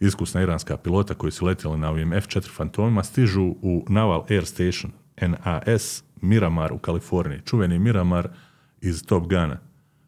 iskusna 0.00 0.42
iranska 0.42 0.76
pilota 0.76 1.14
koji 1.14 1.32
su 1.32 1.44
letjeli 1.46 1.78
na 1.78 1.90
ovim 1.90 2.12
F-4 2.12 2.50
Fantomima 2.56 3.02
stižu 3.04 3.42
u 3.62 3.84
Naval 3.88 4.24
Air 4.30 4.46
Station, 4.46 4.92
NAS, 5.20 6.02
Miramar 6.22 6.72
u 6.72 6.78
Kaliforniji. 6.78 7.40
Čuveni 7.44 7.78
Miramar 7.78 8.28
iz 8.80 9.02
Top 9.06 9.22
Guna, 9.28 9.58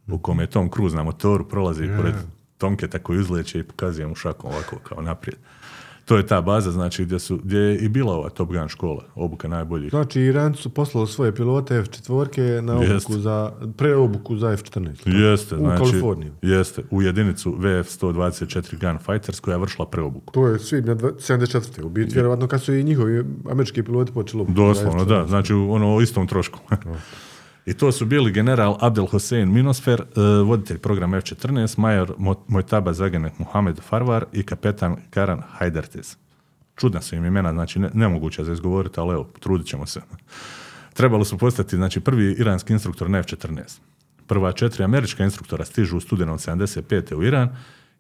u 0.08 0.18
kome 0.18 0.42
je 0.42 0.46
Tom 0.46 0.70
Cruise 0.70 0.96
na 0.96 1.02
motoru 1.02 1.48
prolazi 1.48 1.88
pored 1.96 2.14
Tomketa 2.58 2.98
koji 2.98 3.20
izleće 3.20 3.58
i 3.58 3.62
pokazuje 3.62 4.06
mu 4.06 4.14
šakom 4.14 4.50
ovako 4.50 4.78
kao 4.78 5.02
naprijed. 5.02 5.38
To 6.08 6.16
je 6.16 6.26
ta 6.26 6.40
baza, 6.40 6.70
znači, 6.70 7.04
gdje, 7.04 7.18
su, 7.18 7.38
gdje 7.44 7.58
je 7.58 7.78
i 7.78 7.88
bila 7.88 8.12
ova 8.14 8.28
Top 8.30 8.48
Gun 8.48 8.68
škola, 8.68 9.04
obuka 9.14 9.48
najboljih. 9.48 9.90
Znači, 9.90 10.20
Iranci 10.20 10.62
su 10.62 10.70
poslali 10.70 11.06
svoje 11.06 11.34
pilote 11.34 11.74
F4 11.74 12.60
na 12.60 12.72
Jeste. 12.74 12.94
obuku 12.94 13.12
za, 13.12 13.52
preobuku 13.76 14.36
za 14.36 14.46
F14. 14.48 14.88
Jeste, 15.06 15.54
u 15.54 15.58
znači, 15.58 15.78
Kaliforniju. 15.82 16.32
jeste, 16.42 16.82
u 16.90 17.02
jedinicu 17.02 17.52
VF-124 17.52 18.60
Gunfighters 18.80 19.40
koja 19.40 19.54
je 19.54 19.58
vršila 19.58 19.86
preobuku. 19.86 20.32
To 20.32 20.46
je 20.46 20.58
svibnja 20.58 20.94
dva- 20.94 21.12
74. 21.12 21.82
U 21.82 21.88
biti, 21.88 22.14
vjerovatno 22.14 22.46
kad 22.46 22.62
su 22.62 22.74
i 22.74 22.84
njihovi 22.84 23.24
američki 23.50 23.82
piloti 23.82 24.12
počeli 24.12 24.40
obuku 24.42 24.56
Doslovno, 24.56 25.04
F14. 25.04 25.08
da, 25.08 25.26
znači 25.26 25.54
u 25.54 25.72
ono 25.72 25.94
o 25.94 26.00
istom 26.00 26.26
trošku. 26.26 26.58
I 27.68 27.74
to 27.74 27.92
su 27.92 28.06
bili 28.06 28.32
general 28.32 28.76
Abdel 28.80 29.06
Hossein 29.06 29.52
Minosfer, 29.52 30.00
eh, 30.00 30.20
voditelj 30.44 30.78
programa 30.78 31.16
F-14, 31.16 31.78
major 31.78 32.14
Mo- 32.18 32.40
Mojtaba 32.48 32.92
Zagenek 32.92 33.38
Muhammed 33.38 33.80
Farvar 33.80 34.24
i 34.32 34.42
kapetan 34.42 34.96
Karan 35.10 35.42
Hajdertes. 35.48 36.16
Čudna 36.76 37.00
su 37.00 37.16
im 37.16 37.24
imena, 37.24 37.52
znači 37.52 37.78
ne, 37.78 37.90
nemoguće 37.94 38.44
za 38.44 38.52
izgovoriti, 38.52 39.00
ali 39.00 39.14
evo, 39.14 39.28
trudit 39.40 39.66
ćemo 39.66 39.86
se. 39.86 40.00
Trebalo 40.94 41.24
su 41.24 41.38
postati 41.38 41.76
znači, 41.76 42.00
prvi 42.00 42.32
iranski 42.32 42.72
instruktor 42.72 43.10
na 43.10 43.18
F-14. 43.18 43.80
Prva 44.26 44.52
četiri 44.52 44.84
američka 44.84 45.24
instruktora 45.24 45.64
stižu 45.64 45.96
u 45.96 46.00
studenom 46.00 46.38
75. 46.38 47.14
u 47.14 47.22
Iran 47.22 47.48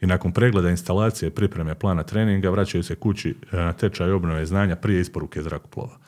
i 0.00 0.06
nakon 0.06 0.32
pregleda 0.32 0.70
instalacije 0.70 1.30
pripreme 1.30 1.74
plana 1.74 2.02
treninga 2.02 2.50
vraćaju 2.50 2.82
se 2.82 2.94
kući 2.94 3.36
na 3.52 3.72
tečaj 3.72 4.10
obnove 4.10 4.46
znanja 4.46 4.76
prije 4.76 5.00
isporuke 5.00 5.42
zrakoplova. 5.42 5.98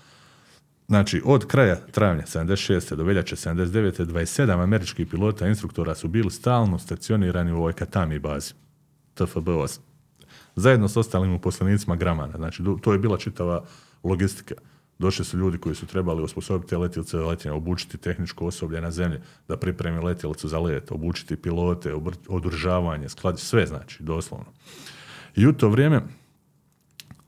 Znači, 0.90 1.22
od 1.24 1.46
kraja 1.46 1.76
travnja 1.76 2.22
76. 2.22 2.94
do 2.94 3.04
veljače 3.04 3.36
79. 3.36 4.04
27 4.06 4.62
američkih 4.62 5.06
pilota 5.06 5.46
i 5.46 5.48
instruktora 5.48 5.94
su 5.94 6.08
bili 6.08 6.30
stalno 6.30 6.78
stacionirani 6.78 7.52
u 7.52 7.56
ovoj 7.56 7.72
Katami 7.72 8.18
bazi, 8.18 8.54
TFB-8. 9.16 9.78
Zajedno 10.56 10.88
s 10.88 10.96
ostalim 10.96 11.34
uposlenicima 11.34 11.96
Gramana. 11.96 12.36
Znači, 12.36 12.62
to 12.80 12.92
je 12.92 12.98
bila 12.98 13.18
čitava 13.18 13.64
logistika. 14.04 14.54
Došli 14.98 15.24
su 15.24 15.38
ljudi 15.38 15.58
koji 15.58 15.74
su 15.74 15.86
trebali 15.86 16.22
osposobiti 16.22 16.70
te 16.70 16.76
letjelce 16.76 17.16
za 17.16 17.26
letenje, 17.26 17.52
obučiti 17.52 17.98
tehničko 17.98 18.46
osoblje 18.46 18.80
na 18.80 18.90
zemlji, 18.90 19.18
da 19.48 19.56
pripremi 19.56 20.04
letjelicu 20.04 20.48
za 20.48 20.58
let, 20.58 20.92
obučiti 20.92 21.36
pilote, 21.36 21.94
održavanje, 22.28 23.08
sklad, 23.08 23.38
sve 23.38 23.66
znači, 23.66 24.02
doslovno. 24.02 24.52
I 25.36 25.46
u 25.46 25.52
to 25.52 25.68
vrijeme 25.68 26.02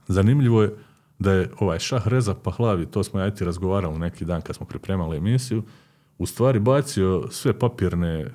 zanimljivo 0.07 0.63
je 0.63 0.75
da 1.19 1.31
je 1.31 1.49
ovaj 1.59 1.79
Šah 1.79 2.07
Reza 2.07 2.35
Pahlavi, 2.35 2.85
to 2.85 3.03
smo 3.03 3.19
ja 3.19 3.31
ti 3.31 3.45
razgovarali 3.45 3.99
neki 3.99 4.25
dan 4.25 4.41
kad 4.41 4.55
smo 4.55 4.65
pripremali 4.65 5.17
emisiju, 5.17 5.63
u 6.17 6.25
stvari 6.25 6.59
bacio 6.59 7.27
sve 7.31 7.59
papirne 7.59 8.29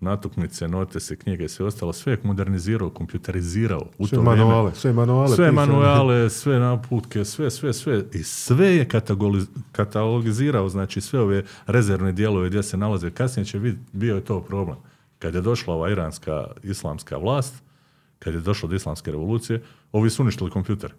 natuknice, 0.00 0.68
notese, 0.68 1.16
knjige 1.16 1.44
i 1.44 1.48
sve 1.48 1.66
ostalo, 1.66 1.92
sve 1.92 2.12
je 2.12 2.18
modernizirao, 2.22 2.90
kompjuterizirao 2.90 3.86
u 3.98 4.06
Sve 4.06 4.18
to 4.18 4.22
manuale, 4.22 4.72
sve 4.74 4.92
manuale. 4.92 5.28
Sve 5.28 5.50
pisane. 5.50 5.66
manuale, 5.66 6.30
sve 6.30 6.58
naputke, 6.58 7.24
sve, 7.24 7.50
sve, 7.50 7.72
sve. 7.72 8.04
I 8.12 8.22
sve 8.22 8.76
je 8.76 8.88
katalogizirao, 9.72 10.68
znači 10.68 11.00
sve 11.00 11.20
ove 11.20 11.44
rezervne 11.66 12.12
dijelove 12.12 12.48
gdje 12.48 12.62
se 12.62 12.76
nalaze. 12.76 13.10
Kasnije 13.10 13.44
će 13.46 13.58
vidjeti, 13.58 13.90
bio 13.92 14.14
je 14.14 14.24
to 14.24 14.40
problem. 14.40 14.76
Kad 15.18 15.34
je 15.34 15.40
došla 15.40 15.74
ova 15.74 15.90
iranska 15.90 16.46
islamska 16.62 17.16
vlast, 17.16 17.54
kad 18.18 18.34
je 18.34 18.40
došlo 18.40 18.68
do 18.68 18.76
islamske 18.76 19.10
revolucije, 19.10 19.62
ovi 19.92 20.10
su 20.10 20.22
uništili 20.22 20.50
kompjuter. 20.50 20.92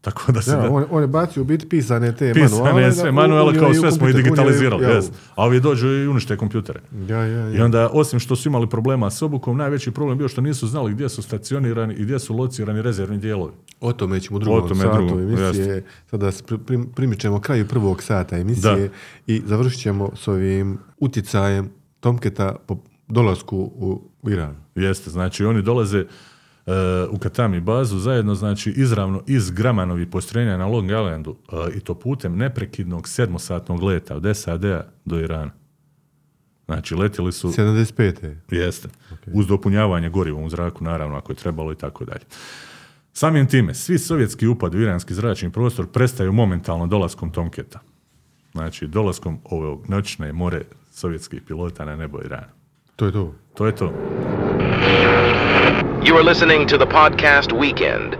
Tako 0.04 0.32
da 0.32 0.42
se... 0.42 0.50
Da, 0.50 0.70
on, 0.70 0.84
on 0.90 1.02
je 1.02 1.06
bacio 1.06 1.42
u 1.42 1.44
biti 1.44 1.68
pisane 1.68 2.16
te 2.16 2.32
pisane 2.34 2.62
manuale. 2.62 2.82
je 2.82 2.86
da 2.86 2.92
sve 2.92 3.12
manuale 3.12 3.58
kao 3.58 3.74
sve 3.74 3.92
smo 3.92 4.08
i 4.08 4.12
digitalizirali. 4.12 4.84
ja, 4.84 4.90
jest. 4.90 5.12
A 5.34 5.44
ovi 5.44 5.60
dođu 5.60 5.88
i 5.88 6.06
unište 6.06 6.36
kompjutere. 6.36 6.80
Ja, 7.08 7.18
ja, 7.18 7.38
ja. 7.38 7.56
I 7.56 7.60
onda, 7.60 7.90
osim 7.92 8.20
što 8.20 8.36
su 8.36 8.48
imali 8.48 8.68
problema 8.68 9.10
s 9.10 9.22
obukom, 9.22 9.56
najveći 9.56 9.90
problem 9.90 10.18
bio 10.18 10.28
što 10.28 10.40
nisu 10.40 10.66
znali 10.66 10.92
gdje 10.92 11.08
su 11.08 11.22
stacionirani 11.22 11.94
i 11.94 12.02
gdje 12.02 12.18
su 12.18 12.36
locirani 12.36 12.82
rezervni 12.82 13.18
dijelovi. 13.18 13.52
O 13.80 13.92
tome 13.92 14.20
ćemo 14.20 14.36
u 14.36 14.40
drugom 14.40 14.64
O 14.64 14.68
tome 14.68 14.80
satu 14.80 14.96
drugom, 14.96 15.18
emisije. 15.20 15.84
Sada 16.10 16.32
se 16.32 16.44
pri- 16.44 16.58
prim- 16.58 16.86
primičemo 16.94 17.40
kraju 17.40 17.68
prvog 17.68 18.02
sata 18.02 18.36
emisije 18.38 18.88
Da. 18.88 18.94
i 19.26 19.42
završit 19.46 19.80
ćemo 19.80 20.10
s 20.16 20.28
ovim 20.28 20.78
utjecajem 20.98 21.70
Tomketa 22.00 22.56
po 22.66 22.76
dolasku 23.08 23.56
u, 23.58 24.00
Iran. 24.28 24.56
Jeste, 24.74 25.10
znači 25.10 25.44
oni 25.44 25.62
dolaze 25.62 26.04
u 27.10 27.18
Katami 27.18 27.60
bazu 27.60 27.98
zajedno, 27.98 28.34
znači 28.34 28.70
izravno 28.70 29.22
iz 29.26 29.50
Gramanovih 29.50 30.08
postrojenja 30.08 30.56
na 30.56 30.66
Long 30.66 30.90
Islandu 30.90 31.36
e, 31.52 31.76
i 31.76 31.80
to 31.80 31.94
putem 31.94 32.36
neprekidnog 32.36 33.08
sedmosatnog 33.08 33.82
leta 33.82 34.16
od 34.16 34.36
SAD-a 34.36 34.84
do 35.04 35.20
Irana. 35.20 35.50
Znači 36.66 36.94
letjeli 36.94 37.32
su, 37.32 37.48
75. 37.48 38.34
jeste, 38.50 38.88
uz 39.32 39.46
dopunjavanje 39.46 40.08
gorivom 40.08 40.44
u 40.44 40.50
zraku 40.50 40.84
naravno 40.84 41.16
ako 41.16 41.32
je 41.32 41.36
trebalo 41.36 41.72
i 41.72 41.76
tako 41.76 42.04
dalje. 42.04 42.24
Samim 43.12 43.46
time, 43.46 43.74
svi 43.74 43.98
sovjetski 43.98 44.46
upad 44.46 44.74
u 44.74 44.80
iranski 44.80 45.14
zračni 45.14 45.52
prostor 45.52 45.86
prestaju 45.86 46.32
momentalno 46.32 46.86
dolaskom 46.86 47.32
Tomketa. 47.32 47.80
Znači 48.52 48.86
dolaskom 48.86 49.38
ovog 49.44 49.88
noćne 49.88 50.32
more 50.32 50.62
sovjetskih 50.90 51.42
pilota 51.42 51.84
na 51.84 51.96
nebo 51.96 52.20
Irana. 52.24 52.52
To 52.96 53.06
je 53.06 53.12
to. 53.12 53.34
To 53.54 53.66
je 53.66 53.76
to. 53.76 53.92
You 56.02 56.14
are 56.14 56.22
listening 56.24 56.68
to 56.68 56.76
the 56.76 56.86
podcast 56.88 57.52
Weekend. 57.54 58.10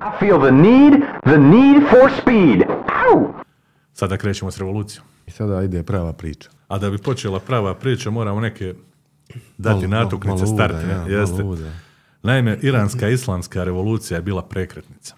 I 0.00 0.10
feel 0.20 0.38
the 0.40 0.52
need, 0.52 0.92
the 1.24 1.38
need 1.38 1.82
for 1.90 2.10
speed. 2.12 2.62
Ow! 3.04 3.32
Sada 3.92 4.16
krećemo 4.16 4.50
s 4.50 4.58
revolucijom. 4.58 5.04
I 5.26 5.30
sada 5.30 5.62
ide 5.62 5.82
prava 5.82 6.12
priča. 6.12 6.48
A 6.68 6.78
da 6.78 6.90
bi 6.90 6.98
počela 6.98 7.40
prava 7.40 7.74
priča, 7.74 8.10
moramo 8.10 8.40
neke 8.40 8.74
dati 9.58 9.86
Malo- 9.86 10.04
natuknice 10.04 10.28
malo 10.36 10.46
starte. 10.46 10.76
uda, 10.76 10.86
ne? 10.86 10.92
ja, 10.92 10.98
malo 10.98 11.10
Jeste. 11.10 11.42
uda. 11.42 11.70
Naime, 12.22 12.58
iranska 12.62 13.08
islamska 13.08 13.64
revolucija 13.64 14.18
je 14.18 14.22
bila 14.22 14.42
prekretnica 14.42 15.14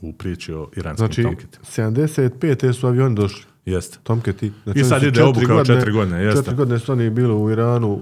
u 0.00 0.12
priči 0.12 0.52
o 0.52 0.68
iranskim 0.76 1.06
Znači, 1.06 1.22
tomketima. 1.22 1.64
75. 1.66 2.72
su 2.72 2.86
avioni 2.86 3.14
došli. 3.14 3.44
Jeste. 3.64 3.98
Tomketi. 4.02 4.52
Znači, 4.64 4.80
I 4.80 4.84
sad 4.84 5.02
ide 5.02 5.22
obuka 5.22 5.54
od 5.54 5.66
četiri 5.66 5.92
godine, 5.92 6.24
jeste. 6.24 6.40
Četiri 6.40 6.56
godine 6.56 6.78
su 6.78 6.92
oni 6.92 7.10
bili 7.10 7.34
u 7.34 7.50
Iranu 7.50 8.00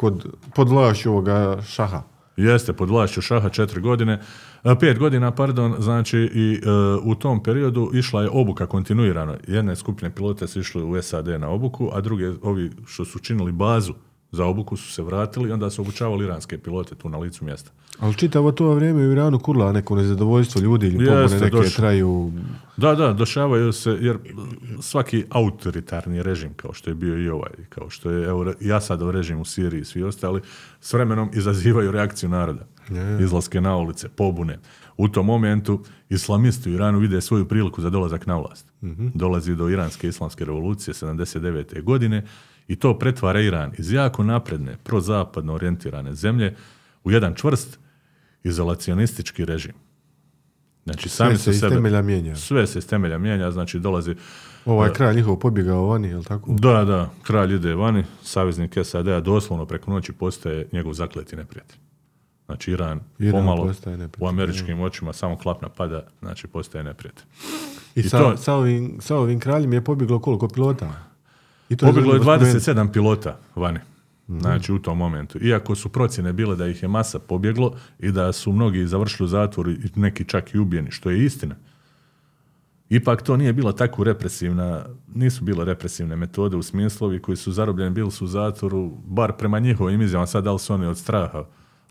kod, 0.00 0.26
pod 0.54 0.68
vlašću 0.68 1.10
ovoga 1.10 1.62
šaha. 1.62 2.02
Jeste, 2.36 2.72
pod 2.72 2.90
vlašću 2.90 3.22
Šaha 3.22 3.48
četiri 3.48 3.80
godine, 3.80 4.20
e, 4.64 4.74
pet 4.80 4.98
godina, 4.98 5.30
pardon, 5.30 5.74
znači 5.78 6.18
i 6.18 6.54
e, 6.54 6.70
u 7.02 7.14
tom 7.14 7.42
periodu 7.42 7.90
išla 7.94 8.22
je 8.22 8.30
obuka 8.32 8.66
kontinuirano. 8.66 9.36
Jedne 9.48 9.76
skupine 9.76 10.14
pilota 10.14 10.46
su 10.46 10.60
išli 10.60 10.82
u 10.82 11.02
SAD 11.02 11.28
na 11.28 11.48
obuku, 11.48 11.90
a 11.92 12.00
druge, 12.00 12.32
ovi 12.42 12.70
što 12.86 13.04
su 13.04 13.18
činili 13.18 13.52
bazu 13.52 13.94
za 14.32 14.44
obuku 14.44 14.76
su 14.76 14.92
se 14.92 15.02
vratili 15.02 15.48
i 15.48 15.52
onda 15.52 15.70
su 15.70 15.82
obučavali 15.82 16.24
iranske 16.24 16.58
pilote 16.58 16.94
tu 16.94 17.08
na 17.08 17.18
licu 17.18 17.44
mjesta. 17.44 17.70
Ali 17.98 18.14
čitavo 18.14 18.52
to 18.52 18.74
vrijeme 18.74 19.06
u 19.06 19.12
Iranu 19.12 19.38
kurla 19.38 19.72
neko 19.72 19.94
nezadovoljstvo 19.94 20.60
ljudi 20.60 20.86
ili 20.86 21.04
Jeste, 21.04 21.38
pobune 21.38 21.40
neke 21.40 21.70
traju. 21.76 22.32
Da, 22.76 22.94
da, 22.94 23.12
dešavaju 23.12 23.72
se, 23.72 23.98
jer 24.00 24.18
svaki 24.80 25.24
autoritarni 25.30 26.22
režim, 26.22 26.54
kao 26.54 26.72
što 26.72 26.90
je 26.90 26.94
bio 26.94 27.18
i 27.18 27.28
ovaj, 27.28 27.50
kao 27.68 27.90
što 27.90 28.10
je 28.10 28.28
evo, 28.28 28.52
i 28.60 28.72
Asadov 28.72 29.10
režim 29.10 29.40
u 29.40 29.44
Siriji 29.44 29.80
i 29.80 29.84
svi 29.84 30.02
ostali, 30.02 30.40
s 30.80 30.92
vremenom 30.92 31.30
izazivaju 31.34 31.92
reakciju 31.92 32.28
naroda. 32.28 32.66
Izlaske 33.20 33.60
na 33.60 33.76
ulice, 33.76 34.08
pobune. 34.08 34.58
U 34.96 35.08
tom 35.08 35.26
momentu 35.26 35.82
islamisti 36.08 36.70
u 36.70 36.74
Iranu 36.74 36.98
vide 36.98 37.20
svoju 37.20 37.48
priliku 37.48 37.80
za 37.80 37.90
dolazak 37.90 38.26
na 38.26 38.36
vlast. 38.36 38.66
Dolazi 39.14 39.54
do 39.54 39.68
iranske 39.68 40.08
islamske 40.08 40.44
revolucije 40.44 40.94
79. 40.94 41.82
godine 41.82 42.26
i 42.70 42.76
to 42.76 42.98
pretvara 42.98 43.40
Iran 43.40 43.72
iz 43.78 43.92
jako 43.92 44.24
napredne, 44.24 44.76
prozapadno 44.84 45.54
orijentirane 45.54 46.14
zemlje 46.14 46.54
u 47.04 47.10
jedan 47.10 47.34
čvrst 47.34 47.78
izolacionistički 48.44 49.44
režim. 49.44 49.72
Znači, 50.84 51.08
sami 51.08 51.38
se 51.38 51.50
iz 51.50 51.60
sebe, 51.60 51.74
temelja 51.74 52.02
mijenja. 52.02 52.36
sve 52.36 52.66
se 52.66 52.78
iz 52.78 52.86
temelja 52.86 53.18
mijenja, 53.18 53.50
znači 53.50 53.78
dolazi 53.78 54.14
Ovaj 54.64 54.92
kralj 54.92 55.16
njihov 55.16 55.36
pobjegao 55.36 55.86
vani, 55.86 56.08
jel 56.08 56.24
tako? 56.24 56.52
da, 56.52 56.84
da, 56.84 57.10
kralj 57.22 57.54
ide 57.54 57.74
vani, 57.74 58.04
saveznik 58.22 58.78
SAD-a 58.84 59.20
doslovno 59.20 59.66
preko 59.66 59.90
noći 59.90 60.12
postaje 60.12 60.68
njegov 60.72 60.92
zakleti 60.92 61.36
neprijatelj. 61.36 61.78
Znači 62.46 62.70
Iran, 62.70 63.00
Iran 63.18 63.32
pomalo 63.32 63.72
u 64.18 64.26
američkim 64.28 64.80
očima 64.80 65.12
samo 65.12 65.36
klapna 65.36 65.68
pada, 65.68 66.06
znači 66.20 66.46
postaje 66.46 66.84
neprijatelj. 66.84 67.24
I, 67.94 68.00
I 68.00 68.02
sa, 68.02 68.18
to- 68.18 68.36
sa, 68.36 68.54
ovim, 68.54 68.96
sa 69.00 69.16
ovim 69.16 69.40
kraljem 69.40 69.72
je 69.72 69.84
pobjeglo 69.84 70.18
koliko 70.18 70.48
pilota? 70.48 71.09
I 71.70 71.76
to 71.76 71.86
Pobjeglo 71.86 72.14
je 72.14 72.18
zanimljivo 72.18 72.60
spomenuti. 72.60 72.70
27 72.70 72.92
pilota 72.92 73.38
vani. 73.54 73.78
Znači 74.28 74.72
u 74.72 74.78
tom 74.78 74.98
momentu. 74.98 75.38
Iako 75.44 75.74
su 75.74 75.88
procjene 75.88 76.32
bile 76.32 76.56
da 76.56 76.66
ih 76.66 76.82
je 76.82 76.88
masa 76.88 77.18
pobjeglo 77.18 77.76
i 77.98 78.12
da 78.12 78.32
su 78.32 78.52
mnogi 78.52 78.86
završili 78.86 79.24
u 79.24 79.28
zatvoru 79.28 79.70
i 79.70 79.78
neki 79.94 80.24
čak 80.24 80.54
i 80.54 80.58
ubijeni, 80.58 80.90
što 80.90 81.10
je 81.10 81.24
istina. 81.24 81.54
Ipak 82.88 83.22
to 83.22 83.36
nije 83.36 83.52
bila 83.52 83.72
tako 83.72 84.04
represivna, 84.04 84.84
nisu 85.14 85.44
bile 85.44 85.64
represivne 85.64 86.16
metode 86.16 86.56
u 86.56 86.62
smislu 86.62 87.06
ovi 87.06 87.22
koji 87.22 87.36
su 87.36 87.52
zarobljeni 87.52 87.90
bili 87.90 88.10
su 88.10 88.24
u 88.24 88.28
zatvoru, 88.28 88.92
bar 89.06 89.32
prema 89.32 89.58
njihovim 89.58 90.02
izjavama, 90.02 90.26
sad 90.26 90.44
da 90.44 90.52
li 90.52 90.58
su 90.58 90.74
oni 90.74 90.86
od 90.86 90.98
straha, 90.98 91.44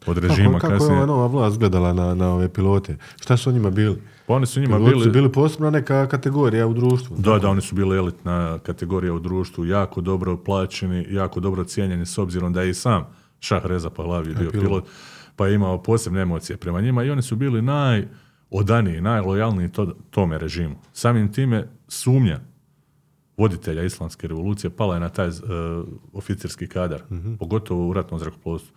od 0.05 0.17
režima 0.17 0.59
Kako, 0.59 0.59
kako 0.59 0.73
je 0.73 0.77
kasnije. 0.79 0.97
ova 0.97 1.05
nova 1.05 1.27
vlast 1.27 1.59
gledala 1.59 1.93
na, 1.93 2.15
na 2.15 2.33
ove 2.33 2.49
pilote? 2.49 2.97
Šta 3.21 3.37
su 3.37 3.49
o 3.49 3.53
njima 3.53 3.69
bili? 3.69 4.01
Pa 4.29 4.35
oni 4.35 4.45
su 4.45 4.61
njima 4.61 4.79
bili... 4.79 5.03
su 5.03 5.11
bili 5.11 5.31
posebna 5.31 5.69
neka 5.69 6.07
kategorija 6.07 6.67
u 6.67 6.73
društvu. 6.73 7.17
Da, 7.17 7.39
da, 7.39 7.49
oni 7.49 7.61
su 7.61 7.75
bili 7.75 7.97
elitna 7.97 8.59
kategorija 8.59 9.13
u 9.13 9.19
društvu, 9.19 9.65
jako 9.65 10.01
dobro 10.01 10.37
plaćeni, 10.37 11.05
jako 11.09 11.39
dobro 11.39 11.63
cijenjeni 11.63 12.05
s 12.05 12.17
obzirom 12.17 12.53
da 12.53 12.61
je 12.61 12.69
i 12.69 12.73
sam 12.73 13.07
Šah 13.39 13.65
Reza 13.65 13.89
Pahlavi 13.89 14.35
bio 14.35 14.51
pilot. 14.51 14.65
pilot, 14.65 14.83
pa 15.35 15.47
je 15.47 15.55
imao 15.55 15.83
posebne 15.83 16.21
emocije 16.21 16.57
prema 16.57 16.81
njima 16.81 17.03
i 17.03 17.09
oni 17.09 17.21
su 17.21 17.35
bili 17.35 17.61
najodaniji, 17.61 19.01
najlojalniji 19.01 19.71
to, 19.71 19.93
tome 20.09 20.37
režimu. 20.37 20.75
Samim 20.93 21.33
time 21.33 21.67
sumnja 21.87 22.39
voditelja 23.37 23.83
islamske 23.83 24.27
revolucije 24.27 24.69
pala 24.69 24.93
je 24.93 24.99
na 24.99 25.09
taj 25.09 25.27
uh, 25.27 25.33
oficirski 26.13 26.67
kadar, 26.67 27.01
pogotovo 27.39 27.89
u 27.89 27.93
ratnom 27.93 28.19
zrakoplovstvu. 28.19 28.75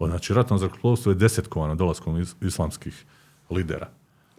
Znači, 0.00 0.34
ratno 0.34 0.58
zrakoplovstvo 0.58 1.12
je 1.12 1.16
desetkovano 1.16 1.74
dolaskom 1.74 2.16
is- 2.16 2.34
islamskih 2.40 3.04
lidera. 3.50 3.88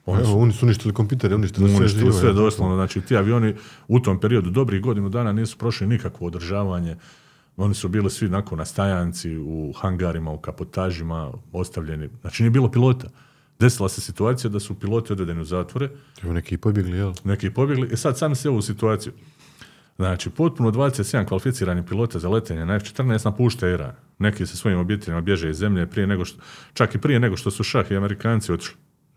Oni 0.05 0.21
Evo, 0.21 0.39
oni 0.39 0.53
su 0.53 0.65
uništili 0.65 0.93
kompjutere, 0.93 1.35
uništili 1.35 1.69
sve 1.69 1.79
uništili 1.79 2.13
sve 2.13 2.29
tako? 2.29 2.33
doslovno. 2.33 2.75
Znači, 2.75 3.01
ti 3.01 3.17
avioni 3.17 3.55
u 3.87 3.99
tom 3.99 4.19
periodu 4.19 4.49
dobrih 4.49 4.81
godinu 4.81 5.09
dana 5.09 5.31
nisu 5.31 5.57
prošli 5.57 5.87
nikakvo 5.87 6.27
održavanje. 6.27 6.95
Oni 7.57 7.73
su 7.73 7.89
bili 7.89 8.09
svi 8.09 8.29
nakon 8.29 8.57
na 8.57 8.65
stajanci, 8.65 9.37
u 9.37 9.73
hangarima, 9.73 10.31
u 10.31 10.37
kapotažima, 10.37 11.31
ostavljeni. 11.51 12.09
Znači, 12.21 12.43
nije 12.43 12.51
bilo 12.51 12.71
pilota. 12.71 13.07
Desila 13.59 13.89
se 13.89 14.01
situacija 14.01 14.49
da 14.49 14.59
su 14.59 14.79
piloti 14.79 15.13
odvedeni 15.13 15.41
u 15.41 15.45
zatvore, 15.45 15.89
Evo 16.23 16.33
neki 16.33 16.57
pobjegli, 16.57 16.97
jel? 16.97 17.13
neki 17.23 17.49
pobjegli. 17.49 17.89
I 17.91 17.97
sad 17.97 18.17
sam 18.17 18.35
se 18.35 18.49
ovu 18.49 18.61
situaciju. 18.61 19.13
Znači, 19.95 20.29
potpuno 20.29 20.71
27 20.71 21.25
kvalificiranih 21.25 21.83
pilota 21.85 22.19
za 22.19 22.29
letenje 22.29 22.65
na 22.65 22.75
F-14 22.75 23.25
napušta 23.25 23.67
Iran. 23.69 23.91
Neki 24.19 24.45
sa 24.45 24.57
svojim 24.57 24.79
obiteljima 24.79 25.21
bježe 25.21 25.49
iz 25.49 25.57
zemlje 25.57 25.87
prije 25.87 26.07
nego 26.07 26.25
što, 26.25 26.41
čak 26.73 26.95
i 26.95 26.97
prije 26.97 27.19
nego 27.19 27.37
što 27.37 27.51
su 27.51 27.63
šah 27.63 27.91
i 27.91 27.95
Amerikanci 27.95 28.51
otišli. 28.51 28.75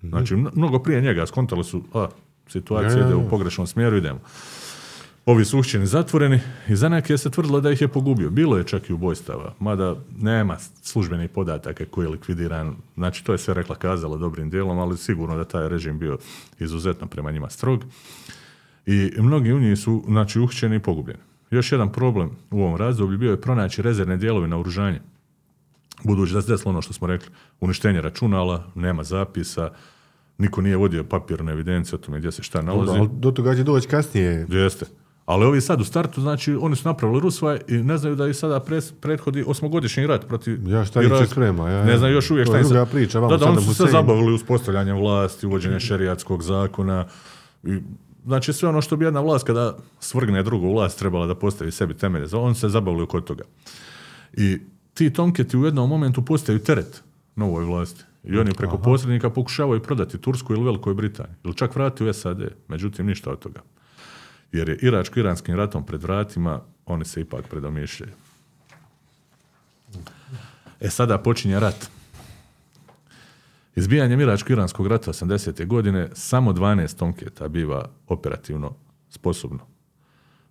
Znači, 0.09 0.37
mno- 0.37 0.51
mnogo 0.55 0.79
prije 0.79 1.01
njega 1.01 1.27
skontali 1.27 1.65
su, 1.65 1.83
a, 1.95 2.07
situacija 2.49 3.01
Ja, 3.01 3.07
ide 3.07 3.15
u 3.15 3.29
pogrešnom 3.29 3.67
smjeru, 3.67 3.97
idemo. 3.97 4.21
Ovi 5.27 5.45
su 5.45 5.59
uhćeni 5.59 5.87
zatvoreni 5.87 6.41
i 6.69 6.77
za 6.77 6.89
neke 6.89 7.19
se 7.19 7.31
tvrdilo 7.31 7.61
da 7.61 7.71
ih 7.71 7.81
je 7.81 7.89
pogubio. 7.89 8.31
Bilo 8.31 8.59
je 8.59 8.65
čak 8.65 8.91
i 8.91 8.93
ubojstava, 8.93 9.55
mada 9.61 9.97
nema 10.21 10.57
službenih 10.83 11.31
podataka 11.31 11.85
koji 11.85 12.05
je 12.05 12.11
likvidiran. 12.11 12.77
Znači, 12.95 13.25
to 13.25 13.33
je 13.33 13.39
sve 13.39 13.55
rekla 13.55 13.77
kazala 13.77 14.17
dobrim 14.17 14.51
dijelom, 14.51 14.79
ali 14.79 14.97
sigurno 14.97 15.37
da 15.37 15.45
taj 15.45 15.69
režim 15.69 15.99
bio 15.99 16.19
izuzetno 16.59 17.07
prema 17.07 17.31
njima 17.31 17.51
strog. 17.51 17.85
I 18.87 19.13
mnogi 19.19 19.53
u 19.53 19.61
njih 19.61 19.79
su 19.79 20.05
znači, 20.07 20.41
uhćeni 20.41 20.77
i 20.77 20.81
pogubljeni. 20.81 21.21
Još 21.51 21.73
jedan 21.73 21.93
problem 21.93 22.31
u 22.51 22.63
ovom 22.63 22.77
razdoblju 22.77 23.19
bio 23.19 23.31
je 23.31 23.41
pronaći 23.41 23.83
rezervne 23.83 24.17
dijelove 24.17 24.49
na 24.49 24.59
oružanje. 24.59 25.01
Budući 26.03 26.35
da 26.35 26.43
se 26.43 26.53
desilo 26.53 26.71
ono 26.71 26.83
što 26.83 26.93
smo 26.93 27.07
rekli, 27.07 27.29
uništenje 27.61 28.01
računala, 28.01 28.67
nema 28.75 29.05
zapisa, 29.05 29.71
niko 30.39 30.61
nije 30.61 30.77
vodio 30.77 31.05
papirne 31.05 31.53
evidencije 31.53 31.95
o 31.95 31.99
tome 31.99 32.19
gdje 32.19 32.33
se 32.33 32.43
šta 32.43 32.63
nalazi. 32.63 32.93
Ali 32.93 33.09
do 33.13 33.31
toga 33.31 33.55
će 33.55 33.63
doći 33.63 33.89
kasnije. 33.89 34.47
Jeste. 34.51 34.87
Ali 35.27 35.45
ovi 35.45 35.61
sad 35.61 35.81
u 35.81 35.85
startu, 35.85 36.21
znači, 36.21 36.55
oni 36.55 36.77
su 36.77 36.89
napravili 36.89 37.21
Rusvaj 37.21 37.61
i 37.69 37.75
ne 37.75 37.99
znaju 37.99 38.17
da 38.17 38.27
i 38.29 38.35
sada 38.35 38.61
pres, 38.61 38.93
prethodi 38.93 39.45
osmogodišnji 39.47 40.07
rat 40.07 40.27
protiv 40.27 40.69
Ja, 40.69 40.85
šta 40.85 41.03
Iraka. 41.03 41.27
sprema, 41.27 41.71
ja, 41.71 41.85
ne 41.85 41.99
znaju 41.99 42.15
još 42.15 42.31
uvijek 42.31 42.47
šta 42.47 42.57
je 42.57 42.61
im 42.61 42.65
se- 42.65 42.75
druga 42.75 42.87
priča, 42.87 43.21
Da, 43.21 43.37
da, 43.37 43.47
oni 43.47 43.63
su 43.63 43.75
se 43.75 43.85
zabavili 43.85 44.35
uspostavljanjem 44.35 44.97
vlasti, 44.97 45.47
uvođenje 45.47 45.81
šerijatskog 45.81 46.43
zakona. 46.43 47.07
I, 47.63 47.79
znači, 48.25 48.53
sve 48.53 48.69
ono 48.69 48.83
što 48.83 48.97
bi 48.97 49.05
jedna 49.05 49.21
vlast 49.21 49.47
kada 49.47 49.77
svrgne 50.01 50.43
drugu 50.43 50.73
vlast 50.73 50.99
trebala 50.99 51.27
da 51.27 51.35
postavi 51.35 51.71
sebi 51.71 51.95
temelje. 51.95 52.27
Oni 52.33 52.55
se 52.55 52.69
zabavili 52.69 53.07
kod 53.07 53.25
toga. 53.25 53.45
I 54.33 54.59
ti 54.95 55.13
tomketi 55.13 55.57
u 55.57 55.65
jednom 55.65 55.89
momentu 55.89 56.23
postaju 56.25 56.59
teret 56.59 57.03
novoj 57.37 57.65
vlasti. 57.65 58.05
I 58.25 58.39
oni 58.39 58.53
preko 58.53 58.79
posrednika 58.79 59.31
pokušavaju 59.31 59.83
prodati 59.83 60.19
Tursku 60.19 60.53
ili 60.53 60.65
Velikoj 60.65 60.95
Britaniji. 60.95 61.37
Ili 61.45 61.55
čak 61.55 61.77
vratiti 61.77 62.05
u 62.05 62.13
SAD. 62.13 62.39
Međutim, 62.69 63.07
ništa 63.07 63.31
od 63.31 63.39
toga. 63.39 63.61
Jer 64.53 64.69
je 64.69 64.79
Iračko-iranskim 64.83 65.57
ratom 65.57 65.87
pred 65.87 66.03
vratima, 66.03 66.61
oni 66.87 67.05
se 67.05 67.21
ipak 67.21 67.49
predomišljaju. 67.49 68.13
E 70.81 70.91
sada 70.91 71.19
počinje 71.19 71.61
rat. 71.61 71.91
Izbijanjem 73.77 74.21
Iračko-iranskog 74.21 74.87
rata 74.87 75.13
80. 75.13 75.67
godine 75.67 76.09
samo 76.13 76.53
12 76.53 76.99
tomketa 76.99 77.49
biva 77.49 77.91
operativno 78.09 78.75
sposobno 79.09 79.67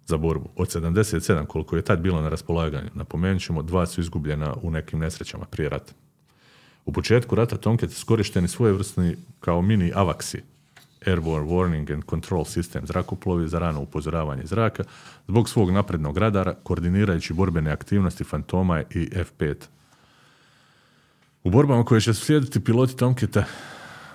za 0.05 0.17
borbu. 0.17 0.49
Od 0.55 0.67
77 0.67 1.45
koliko 1.45 1.75
je 1.75 1.81
tad 1.81 1.99
bilo 1.99 2.21
na 2.21 2.29
raspolaganju, 2.29 2.89
napomenut 2.93 3.41
ćemo, 3.41 3.61
dva 3.61 3.85
su 3.85 4.01
izgubljena 4.01 4.53
u 4.61 4.71
nekim 4.71 4.99
nesrećama 4.99 5.45
prije 5.45 5.69
rata. 5.69 5.93
U 6.85 6.91
početku 6.91 7.35
rata 7.35 7.57
Tomketi 7.57 7.93
su 7.93 8.05
korišteni 8.05 8.47
svojevrsni 8.47 9.15
kao 9.39 9.61
mini 9.61 9.91
avaksi, 9.95 10.41
Airborne 11.05 11.47
Warning 11.47 11.93
and 11.93 12.03
Control 12.09 12.43
System 12.43 12.85
zrakoplovi 12.85 13.47
za 13.47 13.59
rano 13.59 13.81
upozoravanje 13.81 14.45
zraka, 14.45 14.83
zbog 15.27 15.49
svog 15.49 15.71
naprednog 15.71 16.17
radara, 16.17 16.53
koordinirajući 16.63 17.33
borbene 17.33 17.71
aktivnosti 17.71 18.23
Fantoma 18.23 18.81
i 18.81 19.09
F-5. 19.11 19.55
U 21.43 21.49
borbama 21.49 21.85
koje 21.85 22.01
će 22.01 22.13
slijediti 22.13 22.63
piloti 22.63 22.97
Tomketa 22.97 23.43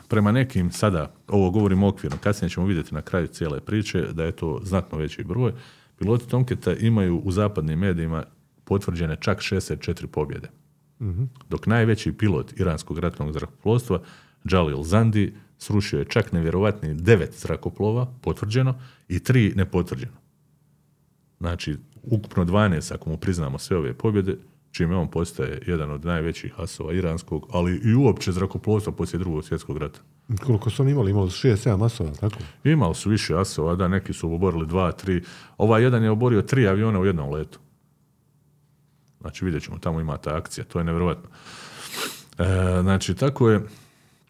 prema 0.08 0.32
nekim 0.32 0.72
sada, 0.72 1.12
ovo 1.28 1.50
govorim 1.50 1.82
okvirno, 1.82 2.18
kasnije 2.20 2.50
ćemo 2.50 2.66
vidjeti 2.66 2.94
na 2.94 3.02
kraju 3.02 3.26
cijele 3.26 3.60
priče 3.60 4.06
da 4.12 4.24
je 4.24 4.32
to 4.32 4.60
znatno 4.62 4.98
veći 4.98 5.24
broj, 5.24 5.52
piloti 5.98 6.28
Tomketa 6.28 6.74
imaju 6.74 7.18
u 7.18 7.32
zapadnim 7.32 7.78
medijima 7.78 8.24
potvrđene 8.64 9.16
čak 9.20 9.38
64 9.38 10.06
pobjede. 10.06 10.48
Dok 11.48 11.66
najveći 11.66 12.12
pilot 12.12 12.60
iranskog 12.60 12.98
ratnog 12.98 13.32
zrakoplovstva, 13.32 14.00
Jalil 14.44 14.82
Zandi, 14.82 15.34
srušio 15.58 15.98
je 15.98 16.04
čak 16.04 16.32
nevjerovatni 16.32 16.94
devet 16.94 17.34
zrakoplova, 17.40 18.06
potvrđeno, 18.20 18.74
i 19.08 19.20
tri 19.20 19.52
nepotvrđeno. 19.56 20.16
Znači, 21.38 21.76
ukupno 22.02 22.44
12, 22.44 22.94
ako 22.94 23.10
mu 23.10 23.16
priznamo 23.16 23.58
sve 23.58 23.76
ove 23.76 23.94
pobjede, 23.94 24.36
čime 24.70 24.96
on 24.96 25.10
postaje 25.10 25.62
jedan 25.66 25.90
od 25.90 26.04
najvećih 26.04 26.52
asova 26.56 26.92
iranskog, 26.92 27.46
ali 27.52 27.80
i 27.84 27.94
uopće 27.94 28.32
zrakoplovstva 28.32 28.92
poslije 28.92 29.18
drugog 29.18 29.44
svjetskog 29.44 29.78
rata. 29.78 30.00
Koliko 30.46 30.70
su 30.70 30.82
oni 30.82 30.92
imali? 30.92 31.10
Imali 31.10 31.30
su 31.30 31.48
6-7 31.48 31.76
masova, 31.76 32.10
tako? 32.10 32.36
Imali 32.64 32.94
su 32.94 33.10
više 33.10 33.36
asova, 33.36 33.74
da, 33.74 33.88
neki 33.88 34.12
su 34.12 34.34
oborili 34.34 34.66
dva, 34.66 34.92
tri. 34.92 35.22
Ovaj 35.58 35.82
jedan 35.82 36.02
je 36.02 36.10
oborio 36.10 36.42
tri 36.42 36.68
aviona 36.68 37.00
u 37.00 37.04
jednom 37.06 37.30
letu. 37.30 37.58
Znači, 39.20 39.44
vidjet 39.44 39.62
ćemo, 39.62 39.78
tamo 39.78 40.00
ima 40.00 40.16
ta 40.16 40.36
akcija, 40.36 40.64
to 40.64 40.78
je 40.78 40.84
nevjerojatno. 40.84 41.30
E, 42.38 42.44
znači, 42.82 43.14
tako 43.14 43.50
je, 43.50 43.60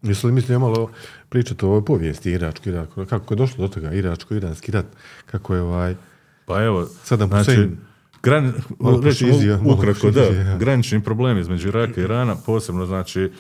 Jesu 0.02 0.26
li 0.26 0.32
mislili 0.32 0.58
malo 0.58 0.90
pričati 1.28 1.64
o 1.64 1.68
ovoj 1.68 1.84
povijesti 1.84 2.30
iračko 2.30 2.68
iransko 2.68 3.06
kako 3.06 3.34
je 3.34 3.38
došlo 3.38 3.66
do 3.66 3.74
toga 3.74 3.92
iračko-iranski 3.92 4.70
rat, 4.70 4.86
kako 5.26 5.54
je 5.54 5.60
ovaj, 5.62 5.94
Pa 6.48 6.62
evo, 6.64 6.86
Saddam 7.04 7.28
znači, 7.28 7.50
Hussein. 7.50 7.76
gran, 8.22 8.52
malo 8.78 8.96
ukratko, 8.96 10.10
da, 10.10 10.20
prošizio, 10.20 10.40
ja. 10.40 10.56
granični 10.56 11.04
problemi 11.04 11.40
između 11.40 11.68
Iraka 11.68 12.00
i 12.00 12.04
Irana, 12.04 12.36
posebno 12.46 12.86
znači 12.86 13.30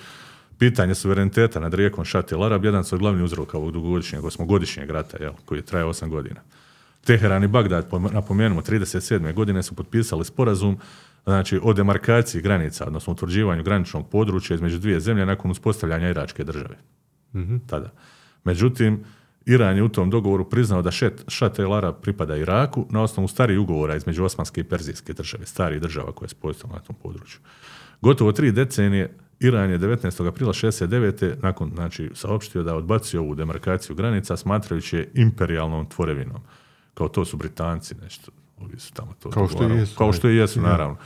pitanje 0.58 0.94
suvereniteta 0.94 1.60
nad 1.60 1.74
rijekom 1.74 2.04
Šat 2.04 2.32
el 2.32 2.44
Arab, 2.44 2.64
jedan 2.64 2.84
su 2.84 2.94
od 2.94 3.00
glavnih 3.00 3.24
uzroka 3.24 3.56
ovog 3.56 3.72
dugogodišnjeg, 3.72 4.24
osmogodišnjeg 4.24 4.90
rata, 4.90 5.16
jel, 5.20 5.32
koji 5.44 5.58
je 5.58 5.62
traje 5.62 5.84
osam 5.84 6.10
godina. 6.10 6.40
Teheran 7.04 7.44
i 7.44 7.48
Bagdad, 7.48 7.90
pom- 7.90 8.12
napomenemo, 8.12 8.62
37. 8.62 9.34
godine 9.34 9.62
su 9.62 9.74
potpisali 9.74 10.24
sporazum 10.24 10.78
znači, 11.28 11.60
o 11.62 11.72
demarkaciji 11.72 12.42
granica, 12.42 12.86
odnosno 12.86 13.12
utvrđivanju 13.12 13.62
graničnog 13.62 14.10
područja 14.10 14.54
između 14.54 14.78
dvije 14.78 15.00
zemlje 15.00 15.26
nakon 15.26 15.50
uspostavljanja 15.50 16.10
Iračke 16.10 16.44
države. 16.44 16.76
Tada. 17.66 17.92
Međutim, 18.44 19.04
Iran 19.46 19.76
je 19.76 19.82
u 19.82 19.88
tom 19.88 20.10
dogovoru 20.10 20.48
priznao 20.50 20.82
da 20.82 20.90
šet, 20.90 21.24
Šat 21.28 21.58
el 21.58 21.74
Arab 21.74 21.94
pripada 22.02 22.36
Iraku 22.36 22.86
na 22.90 23.02
osnovu 23.02 23.28
starijih 23.28 23.60
ugovora 23.60 23.96
između 23.96 24.24
Osmanske 24.24 24.60
i 24.60 24.64
Perzijske 24.64 25.12
države, 25.12 25.46
starih 25.46 25.80
država 25.80 26.12
koje 26.12 26.28
su 26.28 26.36
postojale 26.36 26.78
na 26.78 26.84
tom 26.84 26.96
području. 27.02 27.40
Gotovo 28.00 28.32
tri 28.32 28.52
decenije 28.52 29.16
Iran 29.40 29.70
je 29.70 29.78
19. 29.78 30.28
aprila 30.28 30.52
69. 30.52 31.34
nakon, 31.42 31.70
znači, 31.74 32.10
saopštio 32.14 32.62
da 32.62 32.76
odbacio 32.76 33.20
ovu 33.20 33.34
demarkaciju 33.34 33.96
granica 33.96 34.36
smatrajući 34.36 34.96
je 34.96 35.10
imperijalnom 35.14 35.88
tvorevinom. 35.88 36.40
Kao 36.94 37.08
to 37.08 37.24
su 37.24 37.36
Britanci, 37.36 37.94
nešto, 38.02 38.32
ovi 38.60 38.78
su 38.78 38.92
tamo 38.92 39.12
to 39.22 39.30
Kao 39.30 39.48
što 39.48 39.68
i 39.68 39.76
jesu, 39.76 39.96
Kao 39.98 40.12
što 40.12 40.28
i 40.28 40.36
jesu, 40.36 40.60
naravno. 40.60 40.96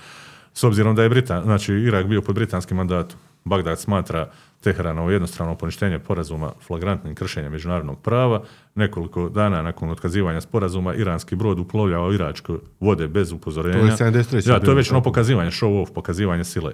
S 0.55 0.65
obzirom 0.65 0.97
da 0.97 1.03
je 1.03 1.09
Britan, 1.09 1.43
znači 1.43 1.73
Irak 1.73 2.07
bio 2.07 2.23
pod 2.23 2.35
britanskim 2.35 2.77
mandatom, 2.77 3.19
Bagdad 3.45 3.81
smatra 3.81 4.31
Teheranovo 4.61 5.11
jednostrano 5.11 5.55
poništenje 5.55 5.99
porazuma 5.99 6.53
flagrantnim 6.67 7.15
kršenjem 7.15 7.53
međunarodnog 7.53 8.01
prava. 8.03 8.43
Nekoliko 8.75 9.29
dana 9.29 9.63
nakon 9.63 9.91
otkazivanja 9.91 10.41
sporazuma 10.41 10.95
iranski 10.95 11.37
brod 11.37 11.59
uplovljava 11.59 12.07
u 12.07 12.13
iračke 12.13 12.53
vode 12.81 13.09
bez 13.09 13.33
upozorenja. 13.33 13.97
To 13.97 14.05
je 14.05 14.13
73. 14.13 14.51
Ja, 14.51 14.61
to 14.61 14.71
je 14.71 14.75
već 14.75 14.91
ono 14.91 15.03
pokazivanje, 15.03 15.51
show 15.51 15.83
off, 15.83 15.91
pokazivanje 15.95 16.45
sile. 16.45 16.73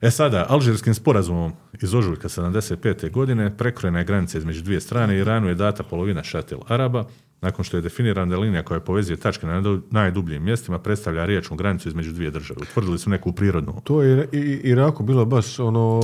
E 0.00 0.10
sada, 0.10 0.46
alžirskim 0.48 0.94
sporazumom 0.94 1.52
iz 1.82 1.94
ožujka 1.94 2.28
75. 2.28 3.10
godine 3.10 3.56
prekrojena 3.56 3.98
je 3.98 4.04
granica 4.04 4.38
između 4.38 4.62
dvije 4.62 4.80
strane 4.80 5.18
Iranu 5.18 5.48
je 5.48 5.54
data 5.54 5.82
polovina 5.82 6.22
šatel 6.22 6.58
Araba, 6.68 7.04
nakon 7.40 7.64
što 7.64 7.76
je 7.76 7.80
definirana 7.80 8.30
da 8.30 8.40
linija 8.40 8.62
koja 8.62 8.80
povezuje 8.80 9.16
tačke 9.16 9.46
na 9.46 9.52
najdu- 9.52 9.80
najdubljim 9.90 10.44
mjestima 10.44 10.78
predstavlja 10.78 11.24
riječnu 11.24 11.56
granicu 11.56 11.88
između 11.88 12.12
dvije 12.12 12.30
države. 12.30 12.60
Utvrdili 12.62 12.98
su 12.98 13.10
neku 13.10 13.32
prirodnu. 13.32 13.80
To 13.84 14.02
je 14.02 14.28
i, 14.32 14.38
Iraku 14.64 15.02
bilo 15.02 15.24
baš 15.24 15.58
ono 15.58 16.00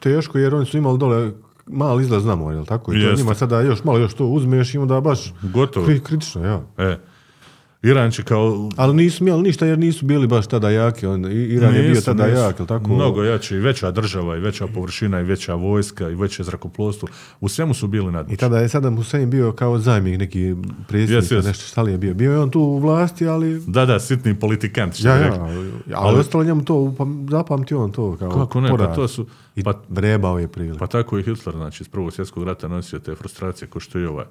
teško 0.00 0.38
jer 0.38 0.54
oni 0.54 0.66
su 0.66 0.78
imali 0.78 0.98
dole 0.98 1.32
mali 1.66 2.02
izlaz 2.04 2.24
na 2.24 2.34
more, 2.34 2.56
jel 2.56 2.64
tako? 2.66 2.92
I 2.94 3.02
to 3.02 3.14
njima 3.14 3.34
sada 3.34 3.60
još 3.60 3.84
malo 3.84 3.98
još 3.98 4.14
to 4.14 4.26
uzmeš 4.26 4.74
i 4.74 4.78
onda 4.78 5.00
baš 5.00 5.32
Gotovo. 5.44 5.86
kri- 5.86 6.00
kritično, 6.00 6.44
ja. 6.44 6.62
E, 6.78 6.98
Iran 7.82 8.10
će 8.10 8.22
kao... 8.22 8.68
Ali 8.76 8.94
nisu 8.94 9.24
imali 9.24 9.42
ništa 9.42 9.66
jer 9.66 9.78
nisu 9.78 10.06
bili 10.06 10.26
baš 10.26 10.46
tada 10.46 10.70
jaki. 10.70 11.06
On, 11.06 11.24
I- 11.24 11.34
Iran 11.34 11.74
je 11.74 11.80
bio 11.80 11.90
Nisu, 11.90 12.04
tada 12.04 12.26
nisu. 12.26 12.38
jak, 12.38 12.58
jel 12.58 12.66
tako? 12.66 12.88
Mnogo 12.88 13.22
jači, 13.22 13.54
i 13.54 13.60
veća 13.60 13.90
država, 13.90 14.36
i 14.36 14.40
veća 14.40 14.66
površina, 14.66 15.20
i 15.20 15.24
veća 15.24 15.54
vojska, 15.54 16.08
i 16.08 16.14
veće 16.14 16.42
zrakoplovstvo. 16.44 17.08
U 17.40 17.48
svemu 17.48 17.74
su 17.74 17.88
bili 17.88 18.04
I 18.04 18.10
nadmoćni. 18.10 18.36
tada 18.36 18.58
je 18.58 18.68
Saddam 18.68 18.96
Hussein 18.96 19.30
bio 19.30 19.52
kao 19.52 19.78
zamjenik 19.78 20.20
neki 20.20 20.54
predsjednik, 20.88 21.30
jes. 21.32 21.44
nešto 21.44 21.64
šta 21.64 21.82
li 21.82 21.92
je 21.92 21.98
bio. 21.98 22.14
Bio 22.14 22.32
je 22.32 22.38
on 22.38 22.50
tu 22.50 22.60
u 22.60 22.78
vlasti, 22.78 23.26
ali... 23.26 23.62
Da, 23.66 23.86
da, 23.86 24.00
sitni 24.00 24.34
politikant, 24.36 24.94
što 24.94 25.08
Ja, 25.08 25.16
ja, 25.16 25.32
ali 25.40 25.68
Ali- 25.92 26.18
ostalo 26.18 26.44
njemu 26.44 26.64
to, 26.64 26.94
zapamti 27.30 27.74
on 27.74 27.92
to 27.92 28.16
kao 28.16 28.30
Kako 28.30 28.60
ne, 28.60 28.68
pa 28.70 28.94
to 28.94 29.08
su... 29.08 29.26
I 29.56 29.62
Pa, 29.62 29.74
vrebao 29.88 30.38
je 30.38 30.48
prilike. 30.48 30.78
pa 30.78 30.86
tako 30.86 31.18
i 31.18 31.22
Hitler, 31.22 31.54
znači, 31.54 31.82
iz 31.82 31.88
prvog 31.88 32.12
svjetskog 32.12 32.44
rata 32.44 32.68
nosio 32.68 32.98
te 32.98 33.14
frustracije, 33.14 33.68
ko 33.68 33.80
što 33.80 33.98
i 33.98 34.04
ovaj. 34.04 34.24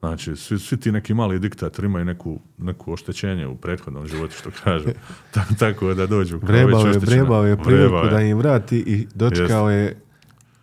Znači, 0.00 0.36
svi, 0.36 0.58
svi 0.58 0.76
ti 0.76 0.92
neki 0.92 1.14
mali 1.14 1.38
diktatori 1.38 1.86
imaju 1.86 2.04
neku, 2.04 2.40
neku 2.58 2.92
oštećenje 2.92 3.46
u 3.46 3.56
prethodnom 3.56 4.06
životu, 4.06 4.34
što 4.38 4.50
kažu. 4.64 4.88
Ta- 5.34 5.46
tako 5.58 5.94
da 5.94 6.06
dođu 6.06 6.38
Vrebao 6.42 6.86
je, 6.86 6.98
vrebao 6.98 7.46
je 7.46 7.56
priliku 7.56 8.08
da 8.10 8.20
im 8.20 8.38
vrati 8.38 8.78
i 8.78 9.06
dočekao 9.14 9.70
je 9.70 10.00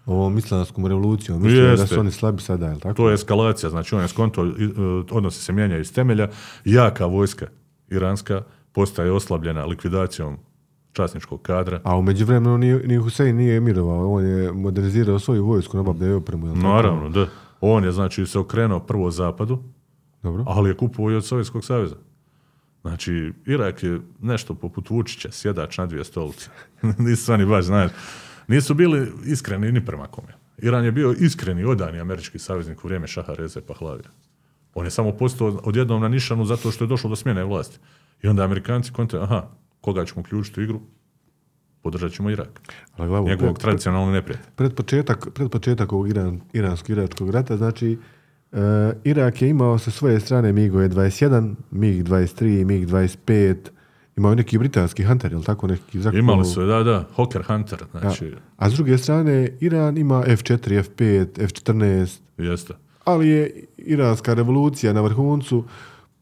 ovom 0.05 0.37
islanskom 0.37 0.85
revolucijom. 0.85 1.41
Mislio 1.41 1.69
je 1.69 1.75
da 1.75 1.87
su 1.87 1.99
oni 1.99 2.11
slabi 2.11 2.41
sada, 2.41 2.67
jel 2.67 2.79
tako? 2.79 2.95
To 2.95 3.09
je 3.09 3.13
eskalacija, 3.13 3.69
znači 3.69 3.95
on 3.95 4.01
je 4.01 4.07
skonto, 4.07 4.45
e, 4.45 4.51
odnosi 5.11 5.43
se 5.43 5.53
mijenjaju 5.53 5.81
iz 5.81 5.93
temelja, 5.93 6.27
jaka 6.65 7.05
vojska 7.05 7.47
iranska 7.89 8.41
postaje 8.71 9.11
oslabljena 9.11 9.65
likvidacijom 9.65 10.37
časničkog 10.91 11.41
kadra. 11.41 11.81
A 11.83 11.97
u 11.97 12.01
međuvremenu 12.01 12.57
ni, 12.57 12.73
ni 12.73 12.97
Husein 12.97 13.35
nije 13.35 13.59
mirovao, 13.59 14.13
on 14.13 14.25
je 14.25 14.51
modernizirao 14.51 15.19
svoju 15.19 15.45
vojsku, 15.45 15.77
nabavljao 15.77 16.09
je 16.09 16.15
opremu? 16.15 16.55
Naravno, 16.55 17.09
da. 17.09 17.27
On 17.61 17.83
je 17.83 17.91
znači 17.91 18.25
se 18.25 18.39
okrenuo 18.39 18.79
prvo 18.79 19.11
zapadu, 19.11 19.63
Dobro. 20.23 20.43
ali 20.47 20.69
je 20.69 20.77
kupovao 20.77 21.11
i 21.11 21.15
od 21.15 21.25
Sovjetskog 21.25 21.65
saveza. 21.65 21.95
Znači, 22.81 23.33
Irak 23.45 23.83
je 23.83 24.01
nešto 24.21 24.53
poput 24.53 24.89
Vučića, 24.89 25.31
sjedač 25.31 25.77
na 25.77 25.85
dvije 25.85 26.03
stolice. 26.03 26.49
Nisu 26.97 27.33
oni 27.33 27.45
baš, 27.45 27.65
znaš, 27.65 27.91
nisu 28.47 28.73
bili 28.73 29.11
iskreni 29.25 29.71
ni 29.71 29.85
prema 29.85 30.07
kome. 30.07 30.33
Iran 30.57 30.85
je 30.85 30.91
bio 30.91 31.15
iskreni, 31.19 31.63
odani 31.63 31.99
američki 31.99 32.39
saveznik 32.39 32.83
u 32.83 32.87
vrijeme 32.87 33.07
Šaha 33.07 33.33
Reze 33.33 33.61
Pahlavija. 33.61 34.09
On 34.73 34.85
je 34.85 34.91
samo 34.91 35.11
postao 35.11 35.59
odjednom 35.63 36.01
na 36.01 36.07
nišanu 36.07 36.45
zato 36.45 36.71
što 36.71 36.83
je 36.83 36.87
došlo 36.87 37.09
do 37.09 37.15
smjene 37.15 37.43
vlasti. 37.43 37.79
I 38.23 38.27
onda 38.27 38.43
Amerikanci 38.43 38.91
konte, 38.91 39.17
aha, 39.17 39.47
koga 39.81 40.05
ćemo 40.05 40.21
uključiti 40.21 40.59
u 40.59 40.63
igru? 40.63 40.81
Podržat 41.87 42.11
ćemo 42.11 42.29
Irak. 42.29 42.61
Ali 42.97 43.09
Njegovog 43.25 43.55
pred- 43.55 43.61
tradicionalnog 43.61 44.13
neprijatelja. 44.13 44.49
pred 44.55 44.73
početak, 44.73 45.27
pred 45.33 45.49
početak 45.49 45.93
ovog 45.93 46.09
Iran, 46.09 46.41
iransko-iračkog 46.53 47.29
rata, 47.29 47.57
znači 47.57 47.97
e, 48.51 48.57
Irak 49.03 49.41
je 49.41 49.49
imao 49.49 49.77
sa 49.77 49.91
svoje 49.91 50.19
strane 50.19 50.53
MiG-ove 50.53 50.89
21, 50.89 51.55
MiG-23, 51.71 52.65
MiG-25, 52.65 53.55
imao 54.17 54.35
neki 54.35 54.57
britanski 54.57 55.03
Hunter, 55.03 55.31
jel 55.31 55.43
tako 55.43 55.67
neki 55.67 56.01
zrakoplov? 56.01 56.19
Imali 56.19 56.45
su, 56.45 56.65
da, 56.65 56.83
da, 56.83 57.05
Hawker 57.15 57.43
Hunter, 57.43 57.79
A, 57.93 57.99
znači, 57.99 58.33
a 58.57 58.69
s 58.69 58.73
druge 58.73 58.97
strane, 58.97 59.49
Iran 59.59 59.97
ima 59.97 60.23
F4, 60.23 60.83
F5, 60.83 61.25
F14, 61.37 62.19
jeste. 62.37 62.73
ali 63.03 63.27
je 63.29 63.51
iranska 63.77 64.33
revolucija 64.33 64.93
na 64.93 65.01
vrhuncu, 65.01 65.63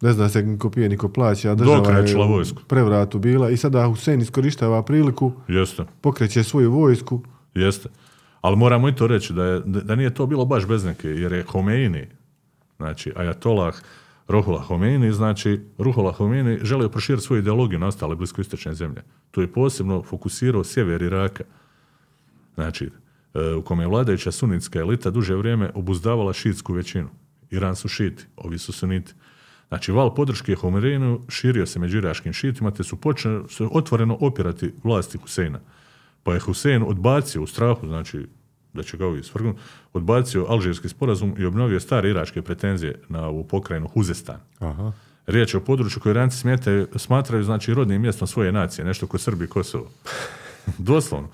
ne 0.02 0.14
zna 0.14 0.30
se 0.30 0.44
niko 0.44 0.70
pije, 0.70 0.90
niko 0.90 1.10
plaća, 1.10 1.56
država 1.56 1.92
je 1.92 2.16
vojsku. 2.16 2.62
prevratu 2.68 3.20
bila 3.20 3.50
i 3.50 3.58
sada 3.58 3.88
Hussein 3.88 4.22
iskorištava 4.22 4.84
priliku, 4.84 5.32
Jeste, 5.48 5.84
pokreće 6.02 6.44
svoju 6.44 6.72
vojsku, 6.72 7.22
jeste. 7.54 7.90
Ali 8.42 8.58
moramo 8.58 8.90
i 8.90 8.96
to 8.96 9.08
reći 9.08 9.34
da, 9.34 9.44
je, 9.44 9.62
da 9.66 9.96
nije 9.96 10.14
to 10.14 10.26
bilo 10.26 10.46
baš 10.46 10.68
bez 10.68 10.86
neke, 10.86 11.08
jer 11.08 11.34
je 11.34 11.44
Homeini, 11.44 12.08
znači 12.78 13.14
Ajatolah 13.16 13.76
Rohullah 14.28 14.64
Homeini, 14.66 15.12
znači 15.12 15.60
Ruhollah 15.78 16.16
Homeini 16.16 16.60
želio 16.62 16.90
proširiti 16.90 17.26
svoju 17.26 17.40
ideologiju 17.40 17.80
na 17.80 17.88
ostale 17.88 18.16
bliskoistočne 18.16 18.74
zemlje. 18.74 19.04
Tu 19.32 19.42
je 19.42 19.52
posebno 19.52 20.04
fokusirao 20.04 20.64
sjever 20.64 21.02
Iraka. 21.02 21.44
Znači, 22.56 22.90
e, 23.34 23.54
u 23.54 23.62
kome 23.62 23.84
je 23.84 23.88
vladajuća 23.88 24.32
sunitska 24.32 24.80
elita 24.80 25.10
duže 25.10 25.36
vrijeme 25.36 25.72
obuzdavala 25.76 26.34
šiitsku 26.34 26.74
većinu. 26.74 27.10
Iran 27.52 27.76
su 27.76 27.88
šiti, 27.88 28.26
ovi 28.38 28.58
su 28.58 28.72
suniti. 28.72 29.14
Znači, 29.68 29.92
val 29.92 30.16
podrške 30.16 30.56
Homerinu 30.56 31.22
širio 31.30 31.66
se 31.66 31.80
među 31.80 31.98
iraškim 31.98 32.34
šitima, 32.34 32.72
te 32.72 32.84
su 32.84 32.96
počeli 32.96 33.50
su 33.50 33.70
otvoreno 33.74 34.18
opirati 34.22 34.74
vlasti 34.84 35.18
Huseina. 35.18 35.60
Pa 36.24 36.34
je 36.34 36.40
Husein 36.40 36.84
odbacio 36.88 37.42
u 37.42 37.48
strahu, 37.48 37.88
znači 37.88 38.28
da 38.74 38.84
će 38.84 38.98
ga 38.98 39.06
ovi 39.06 39.24
svrgnuti, 39.24 39.60
odbacio 39.94 40.46
alžirski 40.50 40.90
sporazum 40.90 41.36
i 41.38 41.46
obnovio 41.46 41.80
stare 41.80 42.10
iračke 42.10 42.42
pretenzije 42.42 43.02
na 43.10 43.28
ovu 43.28 43.44
pokrajinu 43.44 43.88
Huzestan. 43.88 44.40
Aha. 44.60 44.92
Riječ 45.28 45.54
je 45.54 45.58
o 45.58 45.64
području 45.64 46.02
koje 46.02 46.12
Iranci 46.12 46.38
smetaju, 46.38 46.88
smatraju 46.96 47.44
znači 47.44 47.74
rodnim 47.74 48.02
mjestom 48.02 48.28
svoje 48.28 48.52
nacije, 48.52 48.86
nešto 48.86 49.08
kao 49.08 49.20
Srbi 49.20 49.46
i 49.46 49.48
Kosovo. 49.48 49.90
Doslovno. 50.78 51.30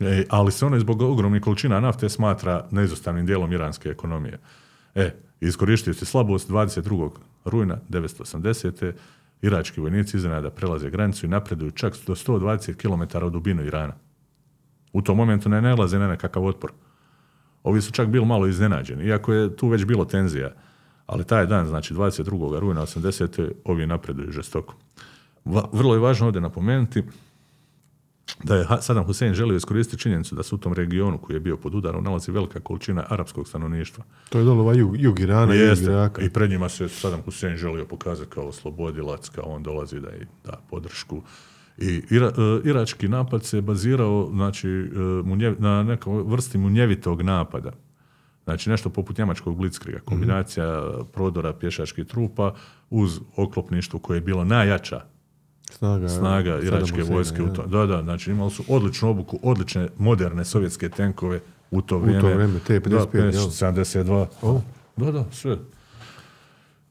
E, 0.00 0.24
ali 0.28 0.52
se 0.52 0.66
ono 0.66 0.80
zbog 0.80 1.02
ogromnih 1.02 1.42
količina 1.42 1.80
nafte 1.80 2.08
smatra 2.08 2.66
neizostavnim 2.70 3.26
dijelom 3.26 3.52
iranske 3.52 3.88
ekonomije. 3.88 4.38
E, 4.94 5.10
iskoristio 5.48 5.94
se 5.94 6.04
slabost 6.04 6.50
22. 6.50 7.10
rujna 7.44 7.78
1980. 7.90 8.92
Irački 9.42 9.80
vojnici 9.80 10.16
iznenada 10.16 10.50
prelaze 10.50 10.90
granicu 10.90 11.26
i 11.26 11.28
napreduju 11.28 11.70
čak 11.70 11.94
do 12.06 12.14
120 12.14 12.74
km 12.74 13.26
u 13.26 13.30
dubinu 13.30 13.64
Irana. 13.64 13.94
U 14.92 15.02
tom 15.02 15.16
momentu 15.16 15.48
ne 15.48 15.62
nalaze 15.62 15.98
na 15.98 16.08
nekakav 16.08 16.44
otpor. 16.44 16.72
Ovi 17.62 17.82
su 17.82 17.92
čak 17.92 18.08
bili 18.08 18.26
malo 18.26 18.46
iznenađeni, 18.46 19.04
iako 19.04 19.32
je 19.32 19.56
tu 19.56 19.68
već 19.68 19.84
bilo 19.84 20.04
tenzija. 20.04 20.50
Ali 21.06 21.24
taj 21.24 21.46
dan, 21.46 21.66
znači 21.66 21.94
22. 21.94 22.58
rujna 22.58 22.82
80. 22.82 23.52
ovi 23.64 23.86
napreduju 23.86 24.32
žestoko. 24.32 24.74
Vrlo 25.72 25.94
je 25.94 26.00
važno 26.00 26.26
ovdje 26.26 26.40
napomenuti 26.40 27.02
da 28.42 28.56
je 28.56 28.66
Saddam 28.80 29.04
Hussein 29.04 29.34
želio 29.34 29.56
iskoristiti 29.56 30.02
činjenicu 30.02 30.34
da 30.34 30.42
se 30.42 30.54
u 30.54 30.58
tom 30.58 30.72
regionu 30.72 31.18
koji 31.18 31.36
je 31.36 31.40
bio 31.40 31.56
pod 31.56 31.74
udarom 31.74 32.04
nalazi 32.04 32.32
velika 32.32 32.60
količina 32.60 33.04
arapskog 33.08 33.48
stanovništva. 33.48 34.04
To 34.28 34.38
je 34.38 34.44
dole 34.44 34.60
ovaj 34.60 34.76
jug, 34.78 35.00
jug 35.00 35.20
Irana, 35.20 35.54
jug 35.54 35.68
Jeste. 35.68 35.84
Iraka. 35.84 36.22
I 36.22 36.30
pred 36.30 36.50
njima 36.50 36.68
se 36.68 36.88
Saddam 36.88 37.20
Hussein 37.20 37.56
želio 37.56 37.84
pokazati 37.84 38.30
kao 38.30 38.44
oslobodilac, 38.44 39.28
kao 39.28 39.44
on 39.44 39.62
dolazi 39.62 40.00
da 40.00 40.08
i 40.08 40.26
da 40.44 40.60
podršku. 40.70 41.22
I 41.78 42.02
ira, 42.10 42.26
e, 42.26 42.68
irački 42.68 43.08
napad 43.08 43.44
se 43.44 43.60
bazirao 43.60 44.28
znači, 44.32 44.68
e, 44.68 44.98
munje- 45.24 45.56
na 45.58 45.82
nekoj 45.82 46.22
vrsti 46.22 46.58
munjevitog 46.58 47.22
napada. 47.22 47.72
Znači 48.44 48.70
nešto 48.70 48.90
poput 48.90 49.18
njemačkog 49.18 49.56
blitzkriga, 49.56 49.98
kombinacija 50.04 50.82
prodora 51.12 51.52
pješačkih 51.52 52.06
trupa 52.06 52.54
uz 52.90 53.20
oklopništvo 53.36 53.98
koje 53.98 54.16
je 54.16 54.20
bilo 54.20 54.44
najjača 54.44 55.00
snaga, 55.78 56.08
snaga 56.08 56.58
iračke 56.60 57.02
vojske. 57.02 57.42
U 57.42 57.52
to, 57.52 57.66
da, 57.66 57.86
da, 57.86 58.02
znači 58.02 58.30
imali 58.30 58.50
su 58.50 58.64
odličnu 58.68 59.08
obuku, 59.08 59.38
odlične 59.42 59.88
moderne 59.98 60.44
sovjetske 60.44 60.88
tenkove 60.88 61.40
u 61.70 61.82
to 61.82 61.98
vrijeme. 61.98 62.34
vrijeme, 62.34 62.58
T-55, 62.66 62.88
Da, 63.12 63.18
jel? 63.18 63.32
72. 63.32 64.26
O. 64.42 64.60
Da, 64.96 65.12
da, 65.12 65.24
sve. 65.32 65.58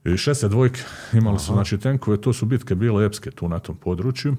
I 0.05 0.09
62 0.09 0.83
imali 1.13 1.39
su, 1.39 1.53
znači, 1.53 1.77
tenkove, 1.77 2.21
to 2.21 2.33
su 2.33 2.45
bitke 2.45 2.75
bile 2.75 3.05
epske 3.05 3.31
tu 3.31 3.49
na 3.49 3.59
tom 3.59 3.75
području. 3.75 4.35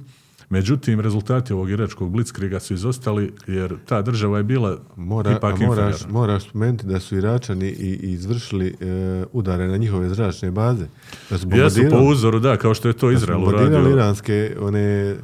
Međutim, 0.54 1.00
rezultati 1.00 1.52
ovog 1.52 1.70
iračkog 1.70 2.10
blitzkriga 2.10 2.60
su 2.60 2.74
izostali 2.74 3.32
jer 3.46 3.76
ta 3.84 4.02
država 4.02 4.38
je 4.38 4.44
bila 4.44 4.78
Mora, 4.96 5.36
ipak 5.36 5.54
a 5.54 5.66
moraš, 5.66 6.06
moraš 6.08 6.48
spomenuti 6.48 6.86
da 6.86 7.00
su 7.00 7.16
Iračani 7.16 7.68
i, 7.68 7.98
i 8.02 8.12
izvršili 8.12 8.68
e, 8.68 9.24
udare 9.32 9.68
na 9.68 9.76
njihove 9.76 10.08
zračne 10.08 10.50
baze. 10.50 10.86
Da 11.30 11.38
su 11.38 11.48
Jesu 11.52 11.80
po 11.90 11.98
uzoru, 11.98 12.40
da, 12.40 12.56
kao 12.56 12.74
što 12.74 12.88
je 12.88 12.94
to 12.94 13.10
Izrael 13.10 13.44
uradio. 13.44 13.90
iranske 13.92 14.56
one 14.60 15.16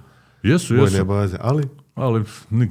Jesu, 0.43 0.74
vojne 0.74 0.97
jesu. 0.97 1.05
baze, 1.05 1.37
ali 1.41 1.64
Ali 1.95 2.24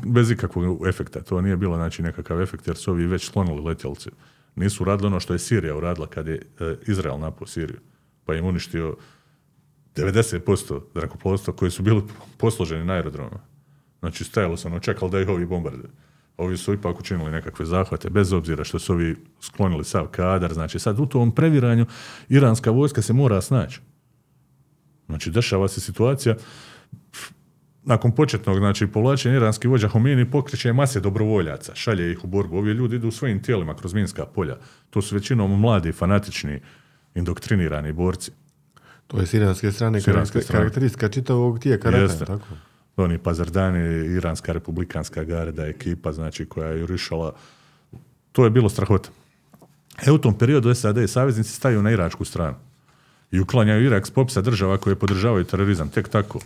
bez 0.05 0.31
ikakvog 0.31 0.87
efekta. 0.87 1.21
To 1.21 1.41
nije 1.41 1.57
bilo 1.57 1.75
znači, 1.75 2.01
nekakav 2.01 2.41
efekt 2.41 2.67
jer 2.67 2.75
su 2.75 2.91
ovi 2.91 3.07
već 3.07 3.25
sklonili 3.25 3.61
letjelci. 3.61 4.09
Nisu 4.55 4.83
uradili 4.83 5.07
ono 5.07 5.19
što 5.19 5.33
je 5.33 5.39
Sirija 5.39 5.75
uradila 5.75 6.07
kad 6.07 6.27
je 6.27 6.41
e, 6.59 6.75
Izrael 6.87 7.19
napao 7.19 7.47
Siriju. 7.47 7.79
Pa 8.25 8.35
im 8.35 8.45
uništio 8.45 8.95
90% 9.95 10.81
zrakoplovstva 10.93 11.53
koji 11.53 11.71
su 11.71 11.83
bili 11.83 12.03
posloženi 12.37 12.85
na 12.85 12.93
aerodromima. 12.93 13.39
Znači 13.99 14.23
stajalo 14.23 14.57
se 14.57 14.67
ono, 14.67 14.79
čekalo 14.79 15.11
da 15.11 15.19
ih 15.19 15.29
ovi 15.29 15.45
bombarde. 15.45 15.87
Ovi 16.37 16.57
su 16.57 16.73
ipak 16.73 16.99
učinili 16.99 17.31
nekakve 17.31 17.65
zahvate, 17.65 18.09
bez 18.09 18.33
obzira 18.33 18.63
što 18.63 18.79
su 18.79 18.93
ovi 18.93 19.15
sklonili 19.41 19.83
sav 19.83 20.07
kadar. 20.07 20.53
Znači 20.53 20.79
sad 20.79 20.99
u 20.99 21.05
tom 21.05 21.31
previranju 21.31 21.85
iranska 22.29 22.71
vojska 22.71 23.01
se 23.01 23.13
mora 23.13 23.41
snaći. 23.41 23.81
Znači 25.07 25.31
dešava 25.31 25.67
se 25.67 25.81
situacija 25.81 26.35
nakon 27.83 28.11
početnog 28.11 28.57
znači, 28.57 28.87
povlačenja 28.87 29.35
iranski 29.35 29.67
vođa 29.67 29.87
Homini 29.87 30.31
pokreće 30.31 30.73
mase 30.73 30.99
dobrovoljaca, 30.99 31.75
šalje 31.75 32.11
ih 32.11 32.23
u 32.23 32.27
borbu. 32.27 32.57
Ovi 32.57 32.71
ljudi 32.71 32.95
idu 32.95 33.11
svojim 33.11 33.43
tijelima 33.43 33.75
kroz 33.75 33.93
minska 33.93 34.25
polja. 34.25 34.57
To 34.89 35.01
su 35.01 35.15
većinom 35.15 35.59
mladi, 35.59 35.91
fanatični, 35.91 36.59
indoktrinirani 37.15 37.93
borci. 37.93 38.31
To 39.09 39.19
je 39.19 39.25
s 39.25 39.33
iranske 39.33 39.71
strane, 39.71 40.01
S 40.01 40.07
iranske 40.07 40.33
karakter- 40.33 40.43
strane. 40.43 40.59
karakteristika 40.59 41.09
čitavog 41.09 41.59
tijeka 41.59 41.89
rata, 41.89 42.25
tako? 42.25 42.45
Oni 42.97 43.17
pazardani, 43.17 43.79
iranska 44.07 44.53
republikanska 44.53 45.23
garda, 45.23 45.65
ekipa 45.65 46.11
znači, 46.11 46.45
koja 46.45 46.69
je 46.69 46.79
jurišala. 46.79 47.33
To 48.31 48.43
je 48.43 48.49
bilo 48.49 48.69
strahota. 48.69 49.09
E 50.05 50.11
u 50.11 50.17
tom 50.17 50.37
periodu 50.37 50.75
SAD 50.75 50.97
i 50.97 51.07
saveznici 51.07 51.51
staju 51.51 51.81
na 51.81 51.91
iračku 51.91 52.25
stranu 52.25 52.55
i 53.31 53.39
uklanjaju 53.39 53.85
Irak 53.85 54.07
s 54.07 54.11
popisa 54.11 54.41
država 54.41 54.77
koje 54.77 54.95
podržavaju 54.95 55.43
terorizam. 55.43 55.89
Tek 55.89 56.09
tako. 56.09 56.39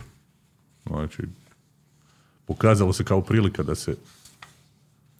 Znači, 0.86 1.22
pokazalo 2.46 2.92
se 2.92 3.04
kao 3.04 3.20
prilika 3.20 3.62
da 3.62 3.74
se 3.74 3.94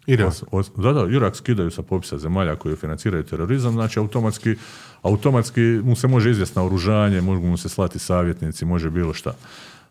Irak. 0.06 0.28
Os- 0.28 0.44
os- 0.50 0.70
da, 0.76 0.92
da, 0.92 1.06
Irak 1.10 1.36
skidaju 1.36 1.70
sa 1.70 1.82
popisa 1.82 2.18
zemalja 2.18 2.56
koji 2.56 2.76
financiraju 2.76 3.22
terorizam, 3.22 3.72
znači 3.72 3.98
automatski, 3.98 4.56
automatski 5.04 5.60
mu 5.60 5.96
se 5.96 6.08
može 6.08 6.30
izvesti 6.30 6.58
naoružanje, 6.58 7.20
mogu 7.20 7.46
mu 7.46 7.56
se 7.56 7.68
slati 7.68 7.98
savjetnici, 7.98 8.64
može 8.64 8.90
bilo 8.90 9.14
šta. 9.14 9.32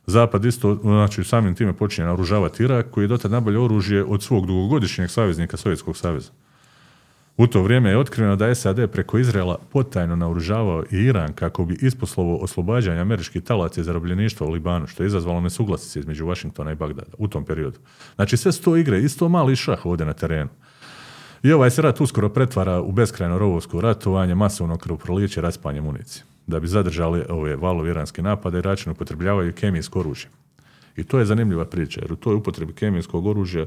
Zapad 0.06 0.46
isto, 0.46 0.76
znači 0.76 1.24
samim 1.24 1.56
time 1.56 1.74
počinje 1.74 2.06
naoružavati 2.06 2.64
Irak, 2.64 2.86
koji 2.92 3.04
je 3.04 3.08
dotad 3.08 3.32
nabavljao 3.32 3.64
oružje 3.64 4.04
od 4.04 4.24
svog 4.24 4.48
dugogodišnjeg 4.48 5.10
saveznika 5.10 5.58
Sovjetskog 5.58 5.98
saveza. 5.98 6.32
U 7.38 7.48
to 7.48 7.62
vrijeme 7.62 7.90
je 7.90 7.98
otkriveno 7.98 8.36
da 8.36 8.48
je 8.48 8.56
SAD 8.56 8.92
preko 8.92 9.18
Izraela 9.18 9.58
potajno 9.72 10.16
naoružavao 10.16 10.84
i 10.92 10.96
Iran 10.96 11.34
kako 11.34 11.66
bi 11.66 11.78
isposlovo 11.82 12.38
oslobađanje 12.38 13.00
američkih 13.00 13.44
talaca 13.44 13.82
i 13.82 13.84
zarobljeništva 13.84 14.48
u 14.48 14.52
Libanu, 14.52 14.88
što 14.88 15.04
je 15.04 15.08
izazvalo 15.08 15.42
nesuglasice 15.42 16.00
između 16.00 16.26
Vašingtona 16.26 16.72
i 16.72 16.76
Bagdada 16.76 17.12
u 17.18 17.28
tom 17.28 17.46
periodu. 17.46 17.80
Znači 18.16 18.38
sve 18.38 18.52
su 18.52 18.64
to 18.64 18.78
igre, 18.78 19.02
isto 19.02 19.30
mali 19.30 19.56
šah 19.56 19.86
ovdje 19.86 20.06
na 20.06 20.14
terenu. 20.14 20.50
I 21.44 21.52
ovaj 21.52 21.72
se 21.72 21.82
rat 21.82 22.02
uskoro 22.02 22.30
pretvara 22.30 22.82
u 22.82 22.92
beskrajno 22.92 23.38
rovovsko 23.38 23.82
ratovanje, 23.82 24.36
masovno 24.36 24.78
krvoproliće, 24.78 25.42
raspanje 25.42 25.82
municije. 25.82 26.24
Da 26.48 26.60
bi 26.60 26.68
zadržali 26.68 27.26
ove 27.30 27.56
valove 27.56 27.90
iranske 27.90 28.22
napade, 28.22 28.58
Iračani 28.58 28.92
upotrebljavaju 28.92 29.54
kemijsko 29.54 30.00
oružje. 30.00 30.30
I 30.98 31.04
to 31.04 31.20
je 31.20 31.26
zanimljiva 31.26 31.66
priča, 31.66 32.02
jer 32.02 32.14
u 32.14 32.16
toj 32.16 32.36
upotrebi 32.36 32.74
kemijskog 32.74 33.26
oružja 33.26 33.66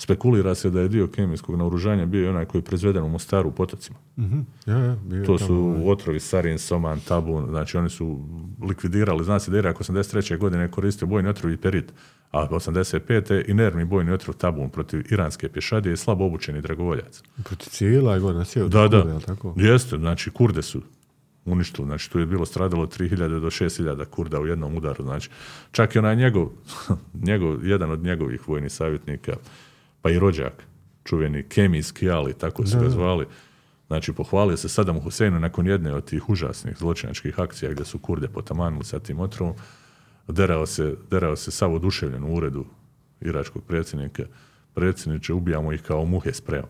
Spekulira 0.00 0.54
se 0.54 0.70
da 0.70 0.80
je 0.80 0.88
dio 0.88 1.06
kemijskog 1.06 1.56
naoružanja 1.56 2.06
bio 2.06 2.24
i 2.24 2.28
onaj 2.28 2.44
koji 2.44 2.60
je 2.60 2.64
proizveden 2.64 3.04
u 3.04 3.08
Mostaru 3.08 3.48
u 3.48 3.52
potocima. 3.52 3.98
Mhm. 4.18 4.40
Ja, 4.66 4.78
ja, 4.78 4.96
bio 5.04 5.24
To 5.24 5.38
su 5.38 5.54
ovaj. 5.54 5.82
otrovi 5.84 6.20
sarin, 6.20 6.58
soman, 6.58 7.00
tabun, 7.00 7.46
znači 7.48 7.76
oni 7.76 7.90
su 7.90 8.24
likvidirali, 8.62 9.24
zna 9.24 9.38
se 9.38 9.50
da 9.50 9.56
je 9.56 9.58
Irak 9.58 9.78
83. 9.78 10.38
godine 10.38 10.70
koristio 10.70 11.08
bojni 11.08 11.28
otrov 11.28 11.52
i 11.52 11.56
perit, 11.56 11.92
a 12.30 12.48
85. 12.48 13.50
inervni 13.50 13.84
bojni 13.84 14.12
otrov 14.12 14.34
tabun 14.34 14.70
protiv 14.70 15.12
iranske 15.12 15.48
pješadije 15.48 15.92
i 15.92 15.96
slabo 15.96 16.24
obučeni 16.24 16.60
dragovoljaca. 16.60 17.22
Protiv 17.44 17.70
cijela 17.70 18.14
je 18.14 18.20
godina 18.20 18.44
sjeo. 18.44 18.68
Da, 18.68 18.88
da, 18.88 19.20
tako? 19.20 19.54
jeste, 19.56 19.96
znači 19.96 20.30
kurde 20.30 20.62
su 20.62 20.82
uništili, 21.44 21.86
znači 21.86 22.10
tu 22.10 22.18
je 22.18 22.26
bilo 22.26 22.46
stradalo 22.46 22.86
3000 22.86 23.40
do 23.40 23.50
6000 23.50 24.04
kurda 24.04 24.40
u 24.40 24.46
jednom 24.46 24.76
udaru, 24.76 25.04
znači 25.04 25.30
čak 25.72 25.94
i 25.94 25.98
onaj 25.98 26.16
njegov, 26.16 26.48
njegov, 27.28 27.66
jedan 27.66 27.90
od 27.90 28.02
njegovih 28.02 28.48
vojnih 28.48 28.72
savjetnika, 28.72 29.32
pa 30.02 30.10
i 30.10 30.18
rođak, 30.18 30.62
čuveni 31.04 31.42
kemijski 31.42 32.10
ali, 32.10 32.34
tako 32.34 32.66
su 32.66 32.78
ga 32.80 32.88
zvali, 32.88 33.26
znači 33.86 34.12
pohvalio 34.12 34.56
se 34.56 34.68
Sadamu 34.68 35.00
Huseinu 35.00 35.40
nakon 35.40 35.66
jedne 35.66 35.94
od 35.94 36.04
tih 36.04 36.28
užasnih 36.28 36.76
zločinačkih 36.78 37.40
akcija 37.40 37.72
gdje 37.72 37.84
su 37.84 37.98
kurde 37.98 38.28
potamanili 38.28 38.84
sa 38.84 38.98
tim 38.98 39.20
otrovom, 39.20 39.54
derao 40.28 40.66
se, 40.66 40.94
derao 41.10 41.36
se 41.36 41.50
sav 41.50 41.74
oduševljen 41.74 42.24
u 42.24 42.34
uredu 42.34 42.64
iračkog 43.20 43.64
predsjednika, 43.64 44.22
predsjedniče, 44.74 45.32
ubijamo 45.32 45.72
ih 45.72 45.82
kao 45.82 46.04
muhe 46.04 46.32
sprejom. 46.32 46.66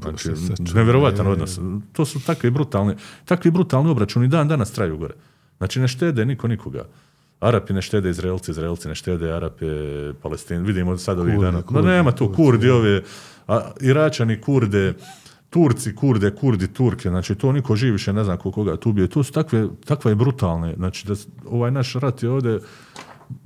Znači, 0.00 0.28
nevjerovatan 0.74 1.26
je, 1.26 1.30
je. 1.30 1.32
odnos. 1.32 1.60
To 1.92 2.04
su 2.04 2.20
takvi 2.26 2.50
brutalni, 2.50 2.94
takvi 3.24 3.50
brutalni 3.50 3.90
obračuni 3.90 4.28
dan 4.28 4.48
danas 4.48 4.72
traju 4.72 4.98
gore. 4.98 5.14
Znači 5.58 5.80
ne 5.80 5.88
štede 5.88 6.24
niko 6.24 6.48
nikoga. 6.48 6.84
Arapi 7.40 7.72
ne 7.72 7.82
štede 7.82 8.10
Izraelci, 8.10 8.50
Izraelci 8.50 8.88
ne 8.88 8.94
štede 8.94 9.32
Arape, 9.32 9.66
Palestin. 10.22 10.64
Vidimo 10.64 10.98
sad 10.98 11.18
ovih 11.18 11.40
dana. 11.40 11.62
Kurdi, 11.62 11.88
nema 11.88 12.12
tu 12.12 12.32
Kurdi 12.32 12.70
ove, 12.70 13.02
a, 13.46 13.70
Iračani 13.80 14.40
Kurde, 14.40 14.94
Turci, 15.50 15.94
Kurde, 15.94 16.30
Kurdi, 16.30 16.68
Turke, 16.68 17.08
znači 17.08 17.34
to 17.34 17.52
niko 17.52 17.76
živi 17.76 17.92
više 17.92 18.12
ne 18.12 18.24
znam 18.24 18.38
ko 18.38 18.52
koga 18.52 18.76
tu 18.76 18.90
ubije. 18.90 19.08
To 19.08 19.22
su 19.22 19.32
takve, 19.32 19.68
takve 19.84 20.14
brutalne, 20.14 20.74
znači 20.76 21.06
da 21.06 21.14
ovaj 21.46 21.70
naš 21.70 21.94
rat 21.94 22.22
je 22.22 22.30
ovdje 22.30 22.60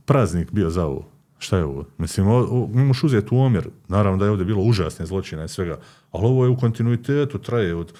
praznik 0.05 0.52
bio 0.52 0.70
za 0.70 0.86
ovo. 0.86 1.07
Šta 1.38 1.57
je 1.57 1.64
ovo? 1.64 1.84
Mislim, 1.98 2.26
možeš 2.74 3.05
uzeti 3.05 3.34
u 3.34 3.38
omjer, 3.38 3.68
naravno 3.88 4.18
da 4.18 4.24
je 4.24 4.30
ovdje 4.30 4.44
bilo 4.44 4.62
užasne 4.62 5.07
zločina 5.07 5.44
i 5.44 5.48
svega, 5.48 5.78
ali 6.12 6.26
ovo 6.26 6.44
je 6.44 6.50
u 6.50 6.57
kontinuitetu, 6.57 7.38
traje 7.38 7.74
od 7.74 7.92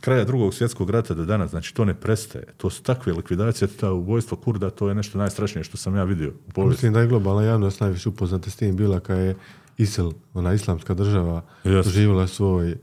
kraja 0.00 0.24
drugog 0.24 0.54
svjetskog 0.54 0.90
rata 0.90 1.14
do 1.14 1.24
danas, 1.24 1.50
znači 1.50 1.74
to 1.74 1.84
ne 1.84 1.94
prestaje. 1.94 2.44
To 2.56 2.70
su 2.70 2.82
takve 2.82 3.12
likvidacije, 3.12 3.68
ta 3.68 3.92
ubojstvo 3.92 4.36
Kurda, 4.36 4.70
to 4.70 4.88
je 4.88 4.94
nešto 4.94 5.18
najstrašnije 5.18 5.64
što 5.64 5.76
sam 5.76 5.96
ja 5.96 6.04
vidio 6.04 6.32
u 6.48 6.52
povijesti. 6.52 6.76
Mislim 6.76 6.92
da 6.92 7.00
je 7.00 7.06
globalna 7.06 7.42
javnost 7.42 7.80
najviše 7.80 8.08
upoznata 8.08 8.50
s 8.50 8.56
tim 8.56 8.76
bila 8.76 9.00
kad 9.00 9.18
je 9.18 9.36
ISIL, 9.78 10.12
ona 10.34 10.54
islamska 10.54 10.94
država, 10.94 11.42
Jeste. 11.64 11.90
doživjela 11.90 12.26
svoj 12.26 12.76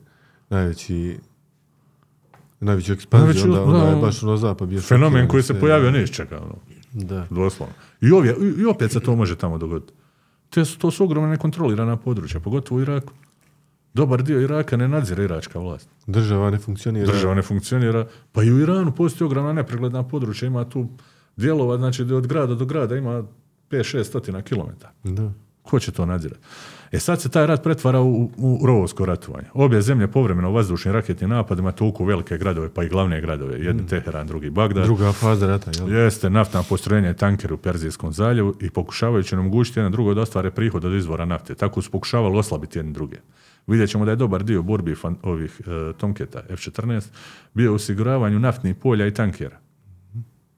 najveći 0.49 1.19
najveću 2.59 2.93
ekspanziju, 2.93 3.43
onda, 3.43 3.63
onda 3.63 3.79
je 3.79 3.95
da, 3.95 4.01
baš 4.01 4.23
ono 4.23 4.37
zapad 4.37 4.69
bio 4.69 4.81
Fenomen 4.81 5.27
koji 5.27 5.43
se 5.43 5.47
sve. 5.47 5.59
pojavio 5.59 5.91
ne 5.91 6.03
iščeka, 6.03 6.41
ono, 6.41 6.55
Da. 6.93 7.27
doslovno. 7.29 7.73
I, 8.01 8.11
ovdje, 8.11 8.35
i, 8.59 8.65
opet 8.65 8.91
se 8.91 8.99
to 8.99 9.15
može 9.15 9.35
tamo 9.35 9.57
dogoditi. 9.57 9.93
Te 10.49 10.65
su, 10.65 10.79
to 10.79 10.91
su 10.91 11.03
ogromne 11.03 11.29
nekontrolirana 11.29 11.97
područja, 11.97 12.39
pogotovo 12.39 12.77
u 12.79 12.81
Iraku. 12.81 13.13
Dobar 13.93 14.23
dio 14.23 14.41
Iraka 14.41 14.77
ne 14.77 14.87
nadzire 14.87 15.23
iračka 15.23 15.59
vlast. 15.59 15.89
Država 16.07 16.49
ne 16.51 16.57
funkcionira. 16.57 17.05
Država 17.05 17.35
ne 17.35 17.41
funkcionira. 17.41 18.07
Pa 18.31 18.43
i 18.43 18.51
u 18.51 18.59
Iranu 18.59 18.91
postoji 18.95 19.25
ogromna 19.25 19.53
nepregledna 19.53 20.03
područja, 20.03 20.47
ima 20.47 20.69
tu 20.69 20.87
dijelova, 21.35 21.77
znači 21.77 22.03
od 22.03 22.27
grada 22.27 22.55
do 22.55 22.65
grada 22.65 22.95
ima 22.95 23.23
5-6 23.69 24.03
stotina 24.03 24.41
kilometara. 24.41 24.93
Da. 25.03 25.31
Ko 25.61 25.79
će 25.79 25.91
to 25.91 26.05
nadzirati? 26.05 26.41
E 26.91 26.99
sad 26.99 27.21
se 27.21 27.29
taj 27.29 27.47
rat 27.47 27.63
pretvara 27.63 28.01
u, 28.01 28.31
u 28.37 28.65
rovovsko 28.65 29.05
ratovanje. 29.05 29.47
Obje 29.53 29.81
zemlje 29.81 30.07
povremeno 30.07 30.51
vazdušnim 30.51 30.93
raketnim 30.93 31.29
napadima 31.29 31.71
tuku 31.71 32.05
velike 32.05 32.37
gradove, 32.37 32.69
pa 32.73 32.83
i 32.83 32.89
glavne 32.89 33.21
gradove. 33.21 33.59
Jedni 33.59 33.87
Teheran, 33.87 34.27
drugi 34.27 34.49
Bagdad. 34.49 34.85
Druga 34.85 35.11
faza 35.11 35.47
rata, 35.47 35.71
jel? 35.75 35.93
Jeste 35.93 36.29
naftna 36.29 36.63
postrojenja 36.63 37.09
i 37.09 37.15
tankeri 37.15 37.53
u 37.53 37.57
Perzijskom 37.57 38.13
zaljevu 38.13 38.55
i 38.61 38.69
pokušavajući 38.69 39.35
nam 39.35 39.45
omogućiti 39.45 39.79
jedan 39.79 39.91
drugo 39.91 40.13
da 40.13 40.21
ostvare 40.21 40.51
prihod 40.51 40.85
od 40.85 40.93
izvora 40.93 41.25
nafte. 41.25 41.55
Tako 41.55 41.81
su 41.81 41.91
pokušavali 41.91 42.37
oslabiti 42.37 42.79
jedni 42.79 42.93
druge. 42.93 43.17
Vidjet 43.67 43.89
ćemo 43.89 44.05
da 44.05 44.11
je 44.11 44.15
dobar 44.15 44.43
dio 44.43 44.63
borbi 44.63 44.95
fan, 44.95 45.15
ovih 45.23 45.61
e, 45.61 45.93
Tomketa 45.93 46.43
F-14 46.49 47.07
bio 47.53 47.71
u 47.71 47.75
osiguravanju 47.75 48.39
naftnih 48.39 48.75
polja 48.75 49.07
i 49.07 49.13
tankera. 49.13 49.59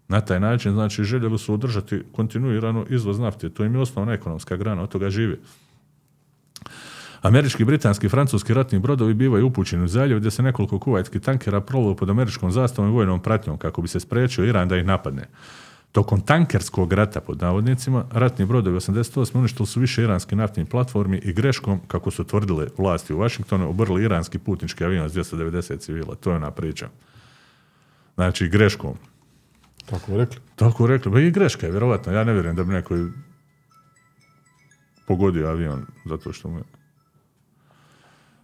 Na 0.07 0.21
taj 0.21 0.39
način, 0.39 0.71
znači, 0.71 1.03
željeli 1.03 1.37
su 1.37 1.53
održati 1.53 2.03
kontinuirano 2.11 2.85
izvoz 2.89 3.19
nafte. 3.19 3.49
To 3.49 3.63
im 3.65 3.75
je 3.75 3.81
osnovna 3.81 4.13
ekonomska 4.13 4.55
grana, 4.55 4.83
od 4.83 4.89
toga 4.89 5.09
žive. 5.09 5.37
Američki, 7.21 7.65
britanski 7.65 8.05
i 8.05 8.09
francuski 8.09 8.53
ratni 8.53 8.79
brodovi 8.79 9.13
bivaju 9.13 9.47
upućeni 9.47 9.83
u 9.83 9.87
zaljev 9.87 10.19
gdje 10.19 10.31
se 10.31 10.43
nekoliko 10.43 10.79
kuvajtskih 10.79 11.21
tankera 11.21 11.61
plovilo 11.61 11.95
pod 11.95 12.09
američkom 12.09 12.51
zastavom 12.51 12.91
i 12.91 12.93
vojnom 12.93 13.19
pratnjom 13.19 13.57
kako 13.57 13.81
bi 13.81 13.87
se 13.87 13.99
spriječio 13.99 14.45
Iran 14.45 14.67
da 14.67 14.77
ih 14.77 14.85
napadne. 14.85 15.27
Tokom 15.91 16.21
tankerskog 16.21 16.93
rata, 16.93 17.21
pod 17.21 17.41
navodnicima, 17.41 18.05
ratni 18.11 18.45
brodovi 18.45 18.77
88. 18.77 19.37
uništili 19.37 19.67
su 19.67 19.79
više 19.79 20.03
iranskih 20.03 20.37
naftnih 20.37 20.67
platformi 20.67 21.17
i 21.17 21.33
greškom, 21.33 21.79
kako 21.87 22.11
su 22.11 22.23
tvrdile 22.23 22.67
vlasti 22.77 23.13
u 23.13 23.19
Washingtonu, 23.19 23.69
obrli 23.69 24.03
iranski 24.03 24.39
putnički 24.39 24.83
avion 24.83 25.09
s 25.09 25.13
290 25.13 25.79
civila. 25.79 26.15
To 26.15 26.29
je 26.29 26.35
ona 26.35 26.51
priča. 26.51 26.89
Znači, 28.15 28.49
greškom. 28.49 28.93
Tako 29.85 30.17
rekli. 30.17 30.37
Tako 30.55 30.87
rekli, 30.87 31.11
ba 31.11 31.19
i 31.19 31.31
greška 31.31 31.65
je, 31.65 31.71
vjerovatno. 31.71 32.13
Ja 32.13 32.23
ne 32.23 32.33
vjerujem 32.33 32.55
da 32.55 32.63
bi 32.63 32.73
neko 32.73 32.95
pogodio 35.07 35.47
avion 35.47 35.85
zato 36.05 36.33
što 36.33 36.49
mu 36.49 36.57
je... 36.57 36.78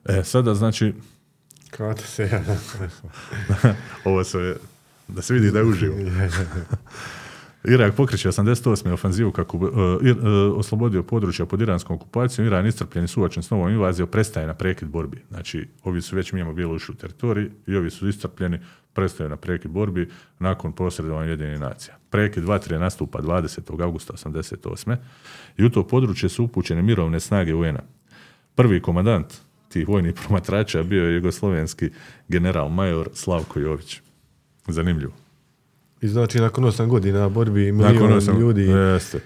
E, 0.05 0.23
sada 0.23 0.55
znači, 0.55 0.93
Kada 1.69 2.01
se 2.01 2.29
ja... 2.31 2.43
ovo 4.05 4.23
se, 4.23 4.55
da 5.07 5.21
se 5.21 5.33
vidi 5.33 5.51
da 5.51 5.59
je 5.59 5.65
uživo. 5.65 5.95
Irak 7.67 7.95
pokreće 7.95 8.29
88. 8.29 8.93
ofanzivu 8.93 9.31
kako 9.31 9.57
bi 9.57 9.65
uh, 9.65 9.71
Ir- 10.01 10.17
uh, 10.17 10.57
oslobodio 10.57 11.03
područja 11.03 11.45
pod 11.45 11.61
iranskom 11.61 11.95
okupacijom. 11.95 12.47
Iran 12.47 12.67
iscrpljen 12.67 13.05
i 13.05 13.07
suočen 13.07 13.43
s 13.43 13.49
novom 13.49 13.69
invazijom 13.69 14.09
prestaje 14.09 14.47
na 14.47 14.53
prekid 14.53 14.87
borbi. 14.87 15.23
Znači, 15.29 15.67
ovi 15.83 16.01
su 16.01 16.15
već 16.15 16.31
mimo 16.31 16.53
bili 16.53 16.75
ušli 16.75 16.93
u 16.93 16.95
teritorij 16.95 17.49
i 17.67 17.75
ovi 17.75 17.89
su 17.89 18.07
iscrpljeni, 18.07 18.59
prestaju 18.93 19.29
na 19.29 19.35
prekid 19.37 19.71
borbi 19.71 20.09
nakon 20.39 20.73
posredovanja 20.73 21.29
jedinih 21.29 21.59
nacija. 21.59 21.95
Prekid 22.09 22.43
vatre 22.43 22.79
nastupa 22.79 23.21
20. 23.21 23.81
augusta 23.83 24.13
88. 24.13 24.97
i 25.57 25.65
u 25.65 25.69
to 25.69 25.87
područje 25.87 26.29
su 26.29 26.43
upućene 26.43 26.81
mirovne 26.81 27.19
snage 27.19 27.53
UN-a. 27.53 27.81
Prvi 28.55 28.81
komandant 28.81 29.44
tih 29.75 29.87
vojnih 29.87 30.13
promatrača 30.15 30.83
bio 30.83 31.03
je 31.03 31.15
jugoslovenski 31.15 31.89
general 32.27 32.69
major 32.69 33.09
Slavko 33.13 33.59
Jović. 33.59 34.01
Zanimljivo. 34.67 35.13
I 36.01 36.07
znači, 36.07 36.39
nakon 36.39 36.63
8 36.63 36.87
godina 36.87 37.29
borbi, 37.29 37.71
milion 37.71 38.13
osam- 38.13 38.39
ljudi 38.39 38.61
Jeste. 38.61 39.19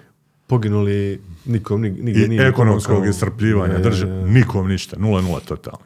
poginuli, 0.47 1.22
nikom 1.45 1.82
nig- 1.82 2.04
nigdje 2.04 2.26
I 2.26 2.30
nije 2.30 2.47
ekonomskog 2.47 2.93
pomogao. 2.93 3.10
iscrpljivanja 3.10 3.74
Je, 3.74 3.80
drže, 3.80 4.08
je, 4.08 4.14
je. 4.14 4.26
nikom 4.28 4.68
ništa, 4.68 4.95
0-0 4.97 5.39
totalno. 5.41 5.86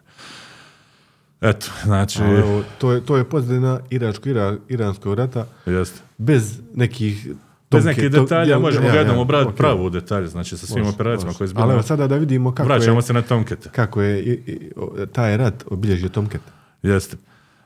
Eto, 1.41 1.67
znači, 1.83 2.21
A 2.21 2.25
evo, 2.29 2.63
to 2.77 2.91
je, 2.91 3.01
to 3.01 3.17
je 3.17 3.23
pozadina 3.23 3.79
iračko-iranskog 3.89 5.13
rata 5.13 5.45
jeste. 5.65 5.99
bez 6.17 6.59
nekih 6.75 7.27
Bez 7.73 7.85
nekih 7.85 8.11
detalja 8.11 8.51
ja- 8.51 8.59
možemo 8.59 8.85
ja- 8.85 8.91
ga 8.91 8.97
ja, 8.97 9.01
jednom 9.01 9.17
obraditi 9.17 9.49
ok. 9.49 9.57
pravo 9.57 9.85
u 9.85 9.89
detalje, 9.89 10.27
znači 10.27 10.57
sa 10.57 10.65
svim 10.67 10.79
Može, 10.79 10.95
operacijama 10.95 11.27
može. 11.29 11.37
koje 11.37 11.47
je 11.47 11.73
Ali 11.73 11.83
sada 11.83 12.07
da 12.07 12.17
vidimo 12.17 12.51
kako 12.51 12.67
Vraćamo 12.67 12.97
je, 12.97 13.01
se 13.01 13.13
na 13.13 13.21
Tomkete. 13.21 13.69
kako 13.69 14.01
je 14.01 14.19
i- 14.21 14.39
i- 14.47 14.71
o- 14.75 15.05
taj 15.05 15.37
rat 15.37 15.63
obilježio 15.67 16.09
Tomket. 16.09 16.41
Jeste. 16.83 17.17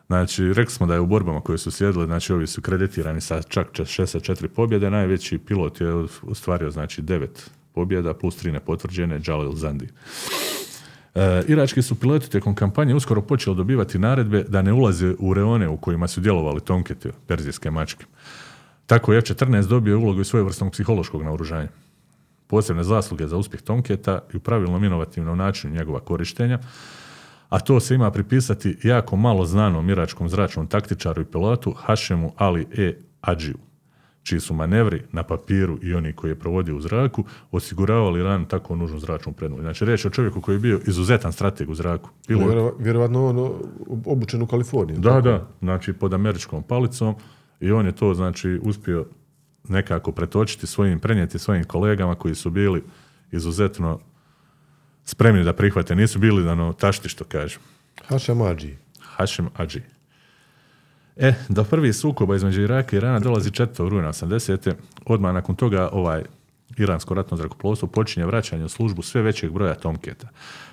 Znači, 0.08 0.47
rekli 0.47 0.74
smo 0.74 0.88
da 0.88 0.93
je 0.93 0.99
u 0.99 1.05
borbama 1.05 1.41
koje 1.41 1.58
su 1.58 1.72
sjedile, 1.72 2.05
znači 2.05 2.34
ovi 2.34 2.48
su 2.48 2.61
kreditirani 2.61 3.22
sa 3.22 3.41
čak 3.41 3.68
64 3.76 4.48
pobjede, 4.48 4.90
najveći 4.90 5.38
pilot 5.38 5.81
je 5.81 5.94
ostvario 6.23 6.72
znači 6.72 7.02
9 7.02 7.27
pobjeda 7.73 8.14
plus 8.14 8.36
3 8.36 8.52
nepotvrđene, 8.52 9.19
Jalil 9.27 9.52
Zandi. 9.52 9.88
E, 11.15 11.44
irački 11.48 11.81
su 11.81 11.95
piloti 11.95 12.30
tijekom 12.30 12.56
kampanje 12.56 12.95
uskoro 12.95 13.22
počeli 13.22 13.56
dobivati 13.56 13.99
naredbe 13.99 14.44
da 14.44 14.61
ne 14.61 14.73
ulaze 14.73 15.14
u 15.19 15.34
reone 15.34 15.68
u 15.68 15.77
kojima 15.77 16.07
su 16.07 16.22
djelovali 16.22 16.61
Tomkete, 16.61 17.11
perzijske 17.27 17.72
mačke. 17.72 18.06
Tako 18.88 19.14
je 19.14 19.18
F-14 19.18 19.68
dobio 19.68 19.99
ulogu 19.99 20.22
i 20.22 20.26
svojevrsnog 20.26 20.72
psihološkog 20.72 21.23
naoružanja. 21.23 21.68
Posebne 22.47 22.84
zasluge 22.84 23.27
za 23.27 23.38
uspjeh 23.38 23.61
Tomketa 23.61 24.19
i 24.34 24.38
u 24.38 24.39
pravilnom 24.39 24.84
inovativnom 24.84 25.38
načinu 25.38 25.73
njegova 25.73 25.99
korištenja, 25.99 26.59
a 27.49 27.59
to 27.59 27.80
se 27.80 27.95
ima 27.95 28.11
pripisati 28.11 28.77
jako 28.84 29.15
malo 29.15 29.45
znanom 29.45 29.89
iračkom 29.89 30.30
zračnom 30.30 30.68
taktičaru 30.68 31.22
i 31.22 31.26
pilotu 31.26 31.72
Hašemu 31.72 32.31
Ali 32.38 32.68
E. 32.77 32.93
Adžiju, 33.22 33.57
čiji 34.23 34.39
su 34.39 34.53
manevri 34.53 35.03
na 35.11 35.23
papiru 35.23 35.80
i 35.81 35.93
oni 35.93 36.14
koji 36.14 36.31
je 36.31 36.35
provodio 36.35 36.76
u 36.76 36.81
zraku 36.81 37.23
osiguravali 37.51 38.19
Iranu 38.19 38.45
tako 38.45 38.76
nužnu 38.76 38.99
zračnu 38.99 39.34
prednost. 39.34 39.61
Znači, 39.61 39.85
riječ 39.85 40.05
je 40.05 40.09
o 40.09 40.11
čovjeku 40.11 40.41
koji 40.41 40.55
je 40.55 40.59
bio 40.59 40.80
izuzetan 40.88 41.31
strateg 41.31 41.69
u 41.69 41.76
zraku. 41.76 42.09
Pilot, 42.27 42.45
Vjerova- 42.45 42.72
Vjerovatno 42.80 43.26
ono 43.26 43.53
obučen 44.05 44.41
u 44.41 44.47
Kaliforniji. 44.47 44.97
da, 44.97 45.09
tako? 45.09 45.22
da, 45.22 45.47
znači 45.59 45.93
pod 45.93 46.14
američkom 46.14 46.64
palicom 46.64 47.15
i 47.59 47.71
on 47.71 47.85
je 47.85 47.91
to 47.91 48.13
znači 48.13 48.59
uspio 48.63 49.05
nekako 49.69 50.11
pretočiti 50.11 50.67
svojim, 50.67 50.99
prenijeti 50.99 51.39
svojim 51.39 51.63
kolegama 51.63 52.15
koji 52.15 52.35
su 52.35 52.49
bili 52.49 52.84
izuzetno 53.31 53.99
spremni 55.03 55.43
da 55.43 55.53
prihvate, 55.53 55.95
nisu 55.95 56.19
bili 56.19 56.47
ono 56.47 56.73
tašti 56.73 57.09
što 57.09 57.23
kažu. 57.23 57.59
Hašem 58.07 58.41
Adži. 58.41 58.75
Hašem 58.99 59.49
Adži. 59.55 59.81
E, 61.15 61.34
do 61.49 61.63
prvih 61.63 61.95
sukoba 61.95 62.35
između 62.35 62.61
Iraka 62.61 62.95
i 62.95 62.97
Irana 62.97 63.19
dolazi 63.19 63.51
4. 63.51 63.89
rujna 63.89 64.07
80. 64.07 64.73
Odmah 65.05 65.34
nakon 65.34 65.55
toga 65.55 65.89
ovaj 65.91 66.23
iransko 66.77 67.13
ratno 67.13 67.38
zrakoplovstvo 67.38 67.88
počinje 67.88 68.25
vraćanje 68.25 68.65
u 68.65 68.69
službu 68.69 69.01
sve 69.01 69.21
većeg 69.21 69.51
broja 69.51 69.75
Tomketa. 69.75 70.27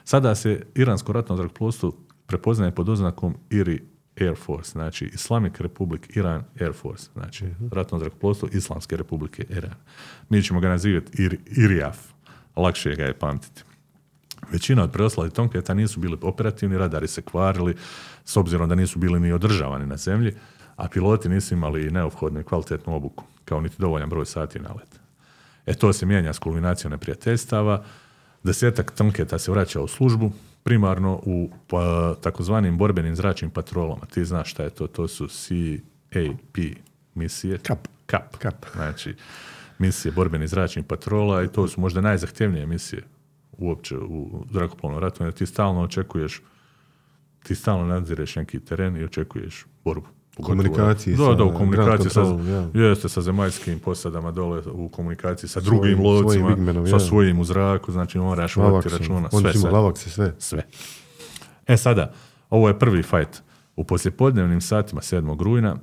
Sada 0.05 0.35
se 0.35 0.62
iransko 0.74 1.12
ratno 1.12 1.36
zrakoplovstvo 1.36 1.93
prepoznaje 2.27 2.70
pod 2.70 2.89
oznakom 2.89 3.36
IRI 3.51 3.82
Air 4.20 4.35
Force, 4.36 4.70
znači 4.70 5.05
Islamic 5.05 5.61
Republic 5.61 6.03
Iran 6.16 6.45
Air 6.61 6.73
Force, 6.73 7.11
znači 7.15 7.45
ratno 7.73 7.99
zrakoplovstvo 7.99 8.49
Islamske 8.53 8.97
republike 8.97 9.45
Iran. 9.51 9.74
Mi 10.28 10.43
ćemo 10.43 10.61
ga 10.61 10.69
nazivati 10.69 11.23
IRI, 11.23 11.39
IRIAF, 11.47 11.99
lakše 12.57 12.95
ga 12.95 13.05
je 13.05 13.19
pamtiti. 13.19 13.62
Većina 14.53 14.82
od 14.82 14.93
preostalih 14.93 15.32
Tomketa 15.32 15.74
nisu 15.74 16.01
bili 16.01 16.19
operativni, 16.23 16.78
radari 16.78 17.09
se 17.09 17.23
kvarili, 17.23 17.77
s 18.24 18.36
obzirom 18.36 18.69
da 18.69 18.74
nisu 18.74 18.99
bili 18.99 19.20
ni 19.20 19.32
održavani 19.32 19.86
na 19.86 19.97
zemlji, 19.97 20.35
a 20.77 20.89
piloti 20.89 21.28
nisu 21.28 21.55
imali 21.55 21.91
neophodnu 21.91 22.41
i 22.41 22.45
kvalitetnu 22.45 22.97
obuku, 22.97 23.24
kao 23.45 23.61
niti 23.61 23.77
dovoljan 23.78 24.09
broj 24.09 24.27
sati 24.27 24.59
na 24.59 24.69
let. 24.69 25.01
E 25.66 25.74
to 25.74 25.93
se 25.93 26.07
mijenja 26.07 26.32
s 26.32 26.39
kulminacijom 26.39 26.91
neprijateljstava, 26.91 27.85
desetak 28.43 28.91
Tomketa 28.91 29.39
se 29.39 29.51
vraća 29.51 29.81
u 29.81 29.89
službu, 29.89 30.32
primarno 30.65 31.20
u 31.23 31.51
pa, 31.69 32.15
takozvanim 32.20 32.78
borbenim 32.78 33.16
zračnim 33.16 33.51
patrolama. 33.51 34.07
Ti 34.07 34.24
znaš 34.24 34.51
šta 34.51 34.62
je 34.62 34.70
to, 34.70 34.86
to 34.86 35.09
su 35.09 35.28
CAP 35.28 36.59
misije. 37.15 37.59
Kap. 37.59 37.89
Kap. 38.07 38.36
Kap. 38.36 38.66
Znači, 38.74 39.15
misije 39.78 40.12
borbenih 40.12 40.49
zračnih 40.49 40.85
patrola 40.85 41.43
i 41.43 41.49
to 41.49 41.69
su 41.69 41.81
možda 41.81 42.01
najzahtjevnije 42.01 42.66
misije 42.66 43.03
uopće 43.59 43.99
u 43.99 44.45
zrakoplovnom 44.51 45.01
ratu, 45.01 45.24
jer 45.24 45.32
ti 45.32 45.47
stalno 45.47 45.82
očekuješ, 45.82 46.43
ti 47.43 47.55
stalno 47.55 47.86
nadzireš 47.86 48.36
neki 48.36 48.61
teren 48.61 48.97
i 48.97 49.05
očekuješ 49.05 49.66
borbu. 49.85 50.07
Pogotovo- 50.36 50.47
komunikaciji 50.47 51.15
da, 51.15 51.24
sa 51.24 51.35
da, 51.35 51.44
u 51.44 51.55
komunikaciji 51.55 52.11
sa, 52.11 52.20
jeste 52.74 53.09
sa 53.09 53.20
zemaljskim 53.20 53.78
posadama 53.78 54.31
dole, 54.31 54.62
u 54.73 54.89
komunikaciji 54.89 55.48
sa 55.48 55.61
drugim 55.61 55.97
svojim 55.98 56.05
lovcima, 56.05 56.89
sa 56.90 56.98
svojim 56.98 57.39
u 57.40 57.44
zraku, 57.44 57.93
znači 57.93 58.19
moraš 58.19 58.56
voditi 58.56 58.89
računa, 58.98 59.28
sve, 59.31 59.52
sve. 59.52 59.70
sve. 60.11 60.32
Sve. 60.39 60.62
E 61.66 61.77
sada, 61.77 62.12
ovo 62.51 62.69
je 62.69 62.78
prvi 62.78 63.02
fajt. 63.02 63.43
U 63.77 63.85
poslijepodnevnim 63.85 64.61
satima 64.61 65.01
7. 65.01 65.43
rujna 65.43 65.77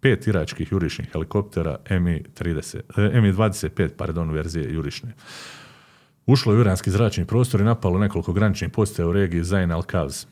pet 0.00 0.26
iračkih 0.26 0.72
jurišnih 0.72 1.08
helikoptera 1.12 1.76
Mi-30, 1.90 2.80
eh, 2.96 3.20
Mi-25, 3.20 3.88
pardon, 3.96 4.30
verzije 4.30 4.74
jurišne. 4.74 5.14
Ušlo 6.26 6.52
je 6.52 6.58
u 6.58 6.60
iranski 6.60 6.90
zračni 6.90 7.24
prostor 7.24 7.60
i 7.60 7.64
napalo 7.64 7.98
nekoliko 7.98 8.32
graničnih 8.32 8.70
postaja 8.70 9.08
u 9.08 9.12
regiji 9.12 9.44
Zain 9.44 9.70
al-Kavz. 9.70 10.26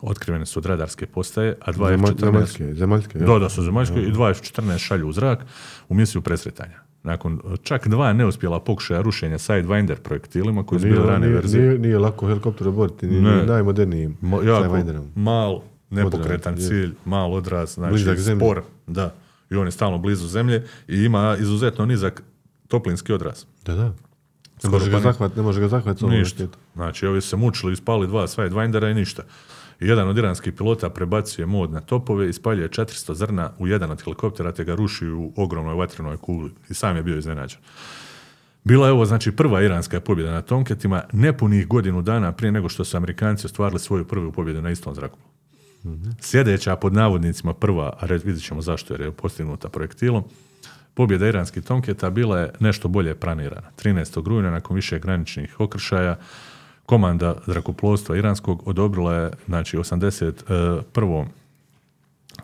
Otkrivene 0.00 0.46
su 0.46 0.58
od 0.58 0.66
radarske 0.66 1.06
postaje, 1.06 1.54
a 1.60 1.72
dva 1.72 1.88
Zemalj- 1.88 2.10
F-14... 2.10 2.20
Zemaljske, 2.22 2.74
zemaljske. 2.74 3.18
Da, 3.18 3.38
da 3.38 3.48
su 3.48 3.62
zemaljske 3.62 4.02
i 4.02 4.10
dva 4.10 4.30
F-14 4.30 4.78
šalju 4.78 5.08
u 5.08 5.12
zrak 5.12 5.44
u 5.88 5.94
misiju 5.94 6.22
presretanja. 6.22 6.78
Nakon 7.02 7.40
eh, 7.44 7.56
čak 7.62 7.88
dva 7.88 8.12
neuspjela 8.12 8.60
pokušaja 8.60 9.00
rušenja 9.00 9.38
Sidewinder 9.38 9.94
projektilima 9.94 10.62
koji 10.64 10.80
su 10.80 10.86
Nije, 10.86 10.96
bili 10.96 11.08
rane 11.08 11.26
nije, 11.26 11.34
verzije. 11.34 11.62
nije, 11.62 11.78
nije 11.78 11.98
lako 11.98 12.26
helikopter 12.26 12.68
oboriti, 12.68 13.06
ni, 13.06 13.20
Ne. 13.20 13.36
ni 13.36 13.46
najmodernijim 13.46 14.16
Mo, 14.20 14.42
jako 14.42 14.64
Sidewinderom. 14.66 15.08
mal, 15.14 15.60
nepokretan 15.90 16.52
Odraz, 16.52 16.64
je. 16.64 16.68
cilj, 16.70 16.94
mal 17.04 17.34
odraz, 17.34 17.70
znači 17.70 17.92
Blizak 17.92 18.18
spor, 18.36 18.62
da. 18.86 19.14
I 19.50 19.56
on 19.56 19.66
je 19.66 19.72
stalno 19.72 19.98
blizu 19.98 20.26
zemlje 20.28 20.64
i 20.88 20.96
ima 20.96 21.36
izuzetno 21.36 21.86
nizak 21.86 22.22
toplinski 22.68 23.12
odraz. 23.12 23.44
Da, 23.64 23.74
da. 23.74 23.92
Ne 24.62 24.70
može, 24.70 24.90
ga 24.90 24.96
pa 24.96 25.02
zahvat, 25.02 25.36
ne 25.36 25.42
može 25.42 25.60
ga 25.60 25.68
zahvat 25.68 25.98
s 25.98 26.02
ovom 26.02 26.14
Ništa. 26.14 26.44
Znači, 26.74 27.06
ovi 27.06 27.20
se 27.20 27.36
mučili, 27.36 27.72
ispali 27.72 28.06
dva 28.06 28.22
Sidewindera 28.22 28.90
i 28.90 28.94
ništa. 28.94 29.22
Jedan 29.80 30.08
od 30.08 30.18
iranskih 30.18 30.52
pilota 30.52 30.90
prebacuje 30.90 31.46
mod 31.46 31.70
na 31.72 31.80
topove 31.80 32.28
i 32.28 32.32
spaljuje 32.32 32.68
400 32.68 33.14
zrna 33.14 33.50
u 33.58 33.66
jedan 33.66 33.90
od 33.90 34.02
helikoptera 34.02 34.52
te 34.52 34.64
ga 34.64 34.74
ruši 34.74 35.08
u 35.08 35.32
ogromnoj 35.36 35.74
vatrenoj 35.74 36.16
kugli. 36.16 36.50
I 36.70 36.74
sam 36.74 36.96
je 36.96 37.02
bio 37.02 37.18
iznenađen. 37.18 37.60
Bila 38.64 38.86
je 38.86 38.92
ovo 38.92 39.04
znači 39.04 39.32
prva 39.32 39.62
iranska 39.62 40.00
pobjeda 40.00 40.32
na 40.32 40.42
Tomketima 40.42 41.02
nepunih 41.12 41.68
godinu 41.68 42.02
dana 42.02 42.32
prije 42.32 42.52
nego 42.52 42.68
što 42.68 42.84
su 42.84 42.96
Amerikanci 42.96 43.46
ostvarili 43.46 43.80
svoju 43.80 44.04
prvu 44.04 44.32
pobjedu 44.32 44.62
na 44.62 44.70
istom 44.70 44.94
zrakoplovu. 44.94 45.32
Sljedeća 46.20 46.76
pod 46.76 46.92
navodnicima 46.92 47.54
prva, 47.54 47.96
a 48.00 48.06
vidjet 48.06 48.44
ćemo 48.44 48.62
zašto 48.62 48.94
jer 48.94 49.00
je 49.00 49.12
postignuta 49.12 49.68
projektilom, 49.68 50.24
pobjeda 50.94 51.28
iranskih 51.28 51.64
Tomketa 51.64 52.10
bila 52.10 52.38
je 52.38 52.52
nešto 52.60 52.88
bolje 52.88 53.14
planirana. 53.14 53.70
13. 53.84 54.28
rujna 54.28 54.50
nakon 54.50 54.76
više 54.76 54.98
graničnih 54.98 55.60
okršaja 55.60 56.16
komanda 56.88 57.34
zrakoplovstva 57.46 58.16
iranskog 58.16 58.68
odobrila 58.68 59.14
je 59.14 59.30
znači 59.46 59.76
81. 59.76 61.26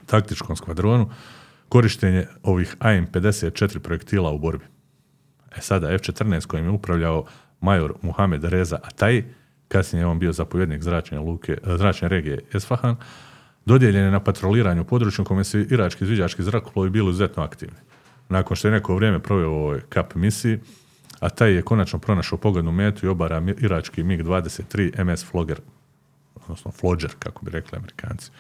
taktičkom 0.07 0.57
skvadronu 0.57 1.11
korištenje 1.69 2.27
ovih 2.43 2.77
AIM-54 2.81 3.79
projektila 3.79 4.31
u 4.31 4.39
borbi. 4.39 4.65
E 5.57 5.61
sada, 5.61 5.93
F-14 5.93 6.47
kojim 6.47 6.65
je 6.65 6.71
upravljao 6.71 7.25
major 7.61 7.95
Muhamed 8.03 8.45
Reza 8.45 8.79
Atai, 8.83 9.25
kasnije 9.69 10.03
je 10.03 10.07
on 10.07 10.19
bio 10.19 10.33
zapovjednik 10.33 10.83
zračne, 10.83 11.19
luke, 11.19 11.53
e, 11.53 11.77
zračne 11.77 12.09
regije 12.09 12.45
Esfahan, 12.55 12.97
dodijeljen 13.67 14.05
je 14.05 14.11
na 14.11 14.21
patroliranju 14.21 14.85
području 14.85 15.23
u 15.23 15.27
kome 15.27 15.45
su 15.45 15.59
irački 15.59 16.05
izviđački 16.05 16.43
zrakoplovi 16.43 16.91
bili 16.91 17.09
izuzetno 17.09 17.43
aktivni. 17.43 17.79
Nakon 18.29 18.57
što 18.57 18.69
je 18.69 18.73
neko 18.73 18.95
vrijeme 18.95 19.19
proveo 19.19 19.51
u 19.51 19.55
ovoj 19.55 19.81
KAP 19.89 20.15
misiji, 20.15 20.59
Atai 21.21 21.55
je 21.55 21.63
konačno 21.63 21.99
pronašao 21.99 22.39
pogodnu 22.39 22.73
metu 22.73 23.07
i 23.07 23.09
obara 23.09 23.43
irački 23.59 24.03
MiG-23 24.03 25.05
MS 25.05 25.25
Flogger, 25.25 25.61
odnosno 26.35 26.71
Flodger, 26.71 27.11
kako 27.19 27.45
bi 27.45 27.51
rekli 27.51 27.79
amerikanci. 27.79 28.31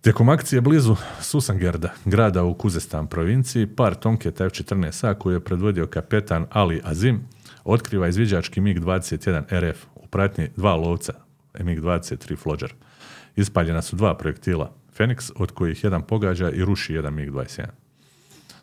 Tijekom 0.00 0.28
akcije 0.28 0.60
blizu 0.60 0.96
Susangerda, 1.20 1.92
grada 2.04 2.42
u 2.42 2.54
Kuzestan 2.54 3.06
provinciji, 3.06 3.66
par 3.66 3.94
Tomketa 3.94 4.44
F-14A 4.44 5.14
koju 5.14 5.34
je 5.34 5.44
predvodio 5.44 5.86
kapetan 5.86 6.46
Ali 6.50 6.80
Azim, 6.84 7.20
otkriva 7.64 8.08
izviđački 8.08 8.60
MiG-21 8.60 9.70
RF 9.70 9.84
u 9.94 10.06
pratnji 10.06 10.48
dva 10.56 10.74
lovca 10.76 11.12
MiG-23 11.54 12.36
Flodger. 12.36 12.74
Ispaljena 13.36 13.82
su 13.82 13.96
dva 13.96 14.16
projektila 14.16 14.72
Phoenix, 14.98 15.32
od 15.36 15.50
kojih 15.52 15.84
jedan 15.84 16.02
pogađa 16.02 16.50
i 16.50 16.64
ruši 16.64 16.94
jedan 16.94 17.14
MiG-21. 17.14 17.79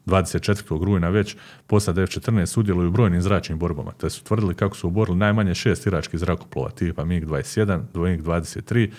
24. 0.08 0.84
rujna 0.84 1.10
već 1.10 1.36
posada 1.68 2.02
F-14 2.02 2.46
sudjeluju 2.46 2.88
u 2.88 2.92
brojnim 2.92 3.22
zračnim 3.22 3.60
borbama, 3.60 3.92
te 3.92 4.10
su 4.10 4.24
tvrdili 4.24 4.56
kako 4.56 4.76
su 4.78 4.88
oborili 4.88 5.18
najmanje 5.18 5.56
šest 5.56 5.86
iračkih 5.86 6.20
zrakoplova 6.20 6.70
tipa 6.70 7.04
MiG-21, 7.04 7.80
MiG-23 7.94 8.90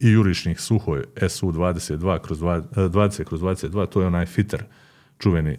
i 0.00 0.10
jurišnih 0.10 0.60
Suhoj 0.60 1.04
Su-22 1.28 2.18
kroz 2.18 2.38
dva- 2.38 2.56
eh, 2.76 2.80
20 2.80 3.24
kroz 3.24 3.40
22, 3.40 3.86
to 3.86 4.00
je 4.00 4.06
onaj 4.06 4.26
fitter 4.26 4.62
čuveni 5.18 5.56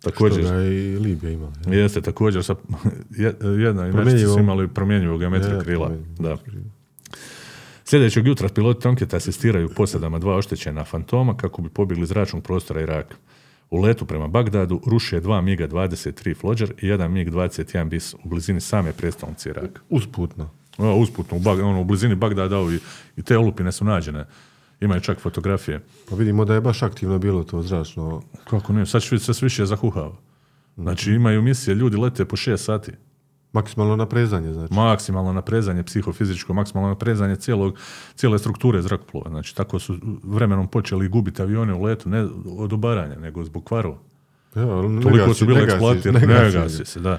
također 0.00 0.44
Što 0.44 0.52
ga 0.52 0.58
je 0.58 0.92
i 0.94 0.98
Libija 0.98 1.32
imala. 1.32 1.52
ja. 1.66 1.74
Jeste 1.74 2.00
također 2.00 2.44
sa 2.44 2.54
je- 3.18 3.34
jedna 3.58 3.88
i 3.88 3.92
su 4.18 4.38
imali 4.38 4.68
promjenjivog 4.68 5.20
geometra 5.20 5.54
Ja, 5.54 5.60
krila. 5.60 5.90
Da. 6.18 6.36
Sljedećeg 7.84 8.26
jutra 8.26 8.48
piloti 8.48 8.80
Tomketa 8.80 9.16
asistiraju 9.16 9.68
posadama 9.68 10.18
dva 10.18 10.36
oštećena 10.36 10.84
fantoma 10.84 11.36
kako 11.36 11.62
bi 11.62 11.68
pobjegli 11.68 12.06
zračnog 12.06 12.42
prostora 12.42 12.80
Iraka. 12.80 13.14
U 13.70 13.80
letu 13.80 14.06
prema 14.06 14.28
Bagdadu 14.28 14.80
ruše 14.86 15.20
dva 15.20 15.40
MiG-23 15.40 16.36
Flodger 16.36 16.72
i 16.82 16.86
jedan 16.86 17.12
MiG-21 17.12 17.88
bis 17.88 18.14
u 18.14 18.18
blizini 18.28 18.60
same 18.60 18.92
predstavnice 18.92 19.50
Iraka. 19.50 19.80
Usputno. 19.88 20.50
O, 20.78 20.94
usputno, 20.94 21.36
u, 21.36 21.40
Bag- 21.40 21.62
ono, 21.62 21.80
u 21.80 21.84
blizini 21.84 22.14
Bagdada 22.14 22.58
ovi, 22.58 22.78
i 23.16 23.22
te 23.22 23.38
olupine 23.38 23.72
su 23.72 23.84
nađene. 23.84 24.26
Imaju 24.80 25.00
čak 25.00 25.20
fotografije. 25.20 25.84
Pa 26.08 26.14
vidimo 26.14 26.44
da 26.44 26.54
je 26.54 26.60
baš 26.60 26.82
aktivno 26.82 27.18
bilo 27.18 27.44
to 27.44 27.62
zračno. 27.62 28.22
Kako 28.50 28.72
ne, 28.72 28.86
sad 28.86 29.02
se 29.02 29.32
više 29.42 29.66
zahuhava. 29.66 30.16
Znači 30.76 31.12
imaju 31.12 31.42
misije, 31.42 31.74
ljudi 31.74 31.96
lete 31.96 32.24
po 32.24 32.36
6 32.36 32.56
sati. 32.56 32.92
Maksimalno 33.52 33.96
naprezanje, 33.96 34.52
znači. 34.52 34.74
maksimalno 34.74 35.32
naprezanje 35.32 35.82
psihofizičko, 35.82 36.52
maksimalno 36.54 36.88
naprezanje 36.88 37.36
cijelog, 37.36 37.78
cijele 38.14 38.38
strukture 38.38 38.82
zrakoplova. 38.82 39.30
Znači, 39.30 39.56
tako 39.56 39.78
su 39.78 39.96
vremenom 40.22 40.68
počeli 40.68 41.08
gubiti 41.08 41.42
avione 41.42 41.74
u 41.74 41.82
letu, 41.82 42.08
ne 42.08 42.26
od 42.58 42.72
obaranja, 42.72 43.16
nego 43.16 43.44
zbog 43.44 43.64
kvarova. 43.64 43.96
Ja, 44.54 44.66
Toliko 45.02 45.34
su 45.34 45.46
bili 45.46 45.60
ne 45.60 45.66
gasi- 45.66 45.70
eksploatirani. 45.72 46.26
ne 46.26 46.34
gasi- 46.50 46.84
se, 46.84 47.00
da. 47.00 47.18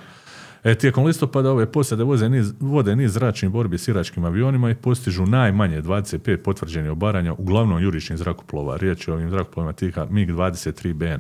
E, 0.63 0.75
tijekom 0.75 1.05
listopada 1.05 1.51
ove 1.51 1.65
posade 1.65 2.03
voze 2.03 2.29
niz, 2.29 2.53
vode 2.59 2.95
niz 2.95 3.13
zračnih 3.13 3.51
borbi 3.51 3.77
s 3.77 3.87
iračkim 3.87 4.25
avionima 4.25 4.69
i 4.69 4.75
postižu 4.75 5.25
najmanje 5.25 5.81
25 5.81 6.37
potvrđenih 6.37 6.91
obaranja, 6.91 7.33
uglavnom 7.33 7.83
jurišnih 7.83 8.19
zrakoplova. 8.19 8.77
Riječ 8.77 9.07
je 9.07 9.13
o 9.13 9.17
ovim 9.17 9.29
zrakoplovima 9.29 9.73
tiha 9.73 10.05
MiG-23 10.05 10.93
BN. 10.93 11.19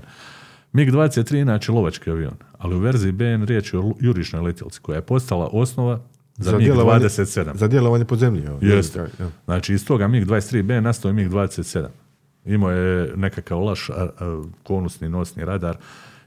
MiG-23 0.73 1.35
je 1.35 1.41
inače 1.41 1.71
lovački 1.71 2.09
avion, 2.11 2.37
ali 2.57 2.75
u 2.75 2.79
verziji 2.79 3.11
BN 3.11 3.43
riječ 3.43 3.73
je 3.73 3.79
o 3.79 3.93
jurišnoj 3.99 4.41
letjelici 4.41 4.79
koja 4.81 4.95
je 4.95 5.01
postala 5.01 5.49
osnova 5.51 5.99
za, 6.37 6.57
djelovanje- 6.57 7.05
MiG-27. 7.05 7.55
Za 7.55 7.67
djelovanje 7.67 8.05
po 8.05 8.15
zemlji. 8.15 8.43
Jeste. 8.61 8.99
Ja. 9.19 9.29
Znači, 9.45 9.73
iz 9.73 9.85
toga 9.85 10.07
MiG-23B 10.07 10.79
nastao 10.79 11.09
je 11.09 11.13
MiG-27. 11.13 11.87
Imao 12.45 12.71
je 12.71 13.13
nekakav 13.15 13.63
laš 13.63 13.89
konusni 14.63 15.09
nosni 15.09 15.45
radar, 15.45 15.77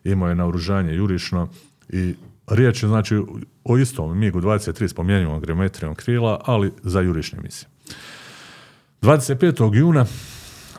imao 0.05 0.29
je 0.29 0.35
naoružanje 0.35 0.95
jurišno 0.95 1.49
I 1.89 2.15
riječ 2.47 2.83
je 2.83 2.89
znači 2.89 3.23
o 3.65 3.79
istom 3.79 4.21
MiG-23 4.21 4.89
s 4.89 4.95
pomjenjivom 4.95 5.41
geometrijom 5.41 5.95
krila, 5.95 6.41
ali 6.45 6.73
za 6.83 7.01
jurišne 7.01 7.39
misije. 7.43 7.69
25. 9.03 9.75
juna, 9.75 10.07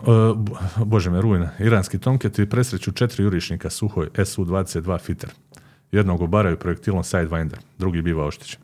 e, 0.04 0.34
bo- 0.36 0.86
bože 0.86 1.10
me 1.10 1.22
rujna, 1.22 1.50
iranski 1.60 2.00
tomketi 2.00 2.50
presreću 2.50 2.92
četiri 2.92 3.24
jurišnika 3.24 3.70
Suhoj 3.70 4.10
Su-22 4.26 5.00
Fitter. 5.00 5.30
Jednog 5.92 6.22
obaraju 6.22 6.60
projektilom 6.60 7.04
Sidewinder, 7.04 7.58
drugi 7.78 8.02
biva 8.02 8.26
oštećen. 8.26 8.62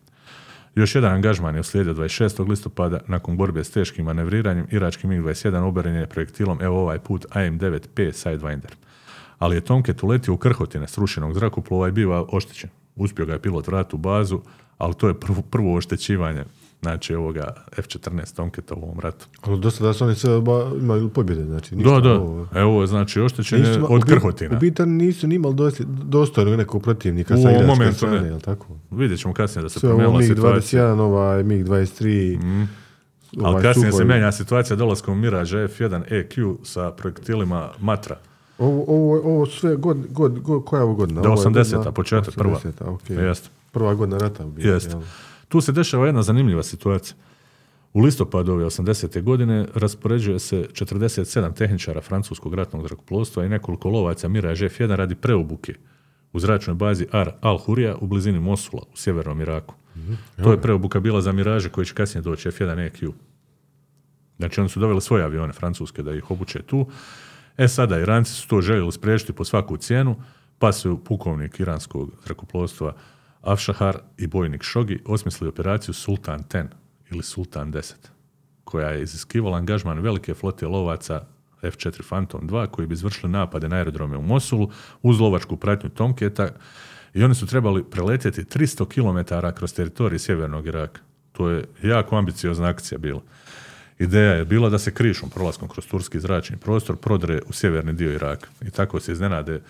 Još 0.76 0.96
jedan 0.96 1.14
angažman 1.14 1.56
je 1.56 1.62
uslijedio 1.62 1.94
26. 1.94 2.50
listopada 2.50 3.00
nakon 3.08 3.38
borbe 3.38 3.64
s 3.64 3.72
teškim 3.72 4.06
manevriranjem. 4.06 4.68
Irački 4.72 5.08
MiG-21 5.08 5.56
oberen 5.58 5.96
je 5.96 6.08
projektilom, 6.08 6.62
evo 6.62 6.82
ovaj 6.82 7.00
put 7.00 7.26
AM-9P 7.30 8.12
Sidewinder. 8.12 8.74
Ali 9.40 9.56
je 9.56 9.62
Tomcat 9.62 10.04
uletio 10.04 10.34
u 10.34 10.38
krhotine 10.38 10.88
srušenog 10.88 11.34
zrakoplova 11.34 11.88
i 11.88 11.92
biva 11.92 12.26
oštećen. 12.32 12.70
Uspio 12.96 13.26
ga 13.26 13.34
je 13.34 13.42
pilot 13.42 13.68
vratiti 13.68 13.96
u 13.96 14.00
bazu, 14.00 14.42
ali 14.78 14.94
to 14.94 15.08
je 15.08 15.20
prvo, 15.20 15.42
prvo 15.42 15.76
oštećivanje 15.76 16.44
znači 16.82 17.16
ovoga 17.16 17.54
F-14 17.78 18.36
Tomcata 18.36 18.76
u 18.76 18.84
ovom 18.84 19.00
ratu. 19.00 19.26
Ali 19.42 19.60
do 19.60 19.72
sada 19.72 19.94
su 19.94 20.04
oni 20.04 20.16
sve 20.16 20.32
imali 20.78 21.10
pobjede, 21.10 21.46
znači 21.46 21.76
ništa 21.76 21.92
Da, 21.92 22.00
da, 22.00 22.10
novo. 22.10 22.48
evo 22.56 22.86
znači 22.86 23.22
oštećen 23.22 23.60
Nisu 23.62 23.86
od 23.90 24.04
krhotina. 24.04 24.56
U 24.56 24.60
biti 24.60 24.82
oni 24.82 24.92
nisu 24.96 25.28
ni 25.28 25.36
imali 25.36 25.56
dostojnog 25.86 26.56
nekog 26.56 26.84
protivnika 26.84 27.34
U 27.34 27.38
sa 27.38 27.50
iračke 27.52 27.68
momentu 27.68 27.96
strane, 27.96 28.22
ne. 28.22 28.28
jel 28.28 28.40
tako? 28.40 28.66
Vidjet 28.92 29.20
ćemo 29.20 29.34
kasnije 29.34 29.64
da 29.64 29.70
se 29.70 29.80
Sve 29.80 29.90
ovo 29.90 29.98
promijenila 30.00 30.36
situacija. 30.36 30.84
MiG-21, 30.86 31.00
ovaj 31.00 31.44
MiG-23, 31.44 32.38
Ali 33.36 33.46
ovaj 33.46 33.64
kasnije 33.64 33.92
se 33.92 34.04
menja 34.06 34.32
situacija 34.32 34.76
dolaskom 34.76 35.20
Mirage 35.20 35.56
F1 35.58 36.02
EQ 36.12 36.58
sa 36.64 36.92
projektilima 36.92 37.70
Matra. 37.80 38.18
Ovo, 38.58 38.84
ovo, 38.88 39.22
ovo 39.26 39.46
sve 39.46 39.76
god, 39.76 39.98
god, 40.10 40.40
god, 40.40 40.66
koja 40.66 40.80
je 40.80 40.84
ovo 40.84 40.94
godina? 40.94 41.22
Da, 41.22 41.30
Ovo 41.30 41.42
je 41.42 41.48
80-a, 41.48 41.76
godina- 41.76 41.92
početak, 41.92 42.34
prva. 42.36 42.56
80-a, 42.56 42.90
okej. 42.90 43.18
Jeste. 43.18 43.50
Prva 43.72 43.94
godina 43.94 44.18
rata 44.18 44.46
u 44.46 44.50
biti. 44.50 44.68
Jest. 44.68 44.90
jel? 44.90 45.00
Tu 45.50 45.62
se 45.62 45.72
dešava 45.72 46.06
jedna 46.06 46.24
zanimljiva 46.24 46.64
situacija. 46.64 47.18
U 47.94 48.02
listopadu 48.02 48.54
ove 48.54 48.66
80. 48.66 49.22
godine 49.22 49.68
raspoređuje 49.76 50.40
se 50.40 50.68
47 50.72 51.54
tehničara 51.54 52.02
francuskog 52.02 52.54
ratnog 52.54 52.88
zrakoplovstva 52.88 53.46
i 53.46 53.50
nekoliko 53.50 53.90
lovaca 53.90 54.28
Mirage 54.28 54.70
F1 54.70 54.96
radi 54.96 55.16
preobuke 55.16 55.74
u 56.34 56.40
zračnoj 56.40 56.76
bazi 56.76 57.08
Ar 57.12 57.32
Al 57.42 57.58
Hurija 57.58 57.96
u 58.02 58.08
blizini 58.08 58.40
Mosula 58.40 58.82
u 58.94 58.98
sjevernom 58.98 59.42
Iraku. 59.42 59.76
To 60.44 60.52
je 60.52 60.62
preobuka 60.62 61.00
bila 61.00 61.22
za 61.22 61.32
Miraže 61.32 61.70
koji 61.70 61.86
će 61.86 61.94
kasnije 61.94 62.22
doći 62.22 62.50
F1 62.50 62.92
EQ. 62.92 63.12
Znači 64.38 64.60
oni 64.60 64.70
su 64.70 64.80
doveli 64.80 65.02
svoje 65.02 65.24
avione 65.24 65.54
francuske 65.54 66.04
da 66.04 66.14
ih 66.14 66.32
obuče 66.32 66.62
tu. 66.62 66.88
E 67.58 67.68
sada, 67.68 68.00
Iranci 68.00 68.34
su 68.34 68.48
to 68.48 68.62
željeli 68.62 68.92
spriječiti 68.92 69.34
po 69.34 69.46
svaku 69.46 69.78
cijenu, 69.78 70.16
pa 70.60 70.72
su 70.72 71.04
pukovnik 71.04 71.60
iranskog 71.60 72.12
zrakoplovstva 72.26 72.94
Afšahar 73.42 73.98
i 74.18 74.28
bojnik 74.28 74.64
Šogi 74.64 75.00
osmislili 75.06 75.50
operaciju 75.50 75.94
Sultan 75.94 76.40
10 76.40 76.66
ili 77.12 77.24
Sultan 77.24 77.74
10, 77.74 77.94
koja 78.64 78.90
je 78.90 79.04
iziskivala 79.04 79.58
angažman 79.58 80.00
velike 80.00 80.34
flote 80.34 80.68
lovaca 80.68 81.26
F-4 81.62 82.08
Phantom 82.08 82.50
2 82.50 82.68
koji 82.68 82.88
bi 82.88 82.94
izvršili 82.94 83.32
napade 83.32 83.70
na 83.70 83.76
aerodrome 83.76 84.18
u 84.18 84.22
Mosulu 84.22 84.70
uz 85.02 85.20
lovačku 85.20 85.58
pratnju 85.58 85.90
Tomketa 85.90 86.50
i 87.14 87.24
oni 87.24 87.36
su 87.36 87.48
trebali 87.48 87.84
preletjeti 87.84 88.44
300 88.44 88.86
km 88.86 89.50
kroz 89.56 89.74
teritorij 89.74 90.20
sjevernog 90.20 90.68
Iraka. 90.68 91.02
To 91.32 91.50
je 91.50 91.66
jako 91.84 92.18
ambiciozna 92.18 92.68
akcija 92.68 92.98
bila. 92.98 93.22
Ideja 94.00 94.34
je 94.34 94.46
bila 94.46 94.70
da 94.70 94.80
se 94.80 94.94
krišom 94.94 95.30
prolaskom 95.30 95.68
kroz 95.68 95.88
turski 95.88 96.20
zračni 96.20 96.58
prostor 96.58 96.96
prodre 96.96 97.42
u 97.48 97.54
sjeverni 97.54 97.94
dio 97.94 98.14
Iraka. 98.14 98.48
I 98.62 98.72
tako 98.72 99.00
se 99.00 99.12
iznenade 99.12 99.62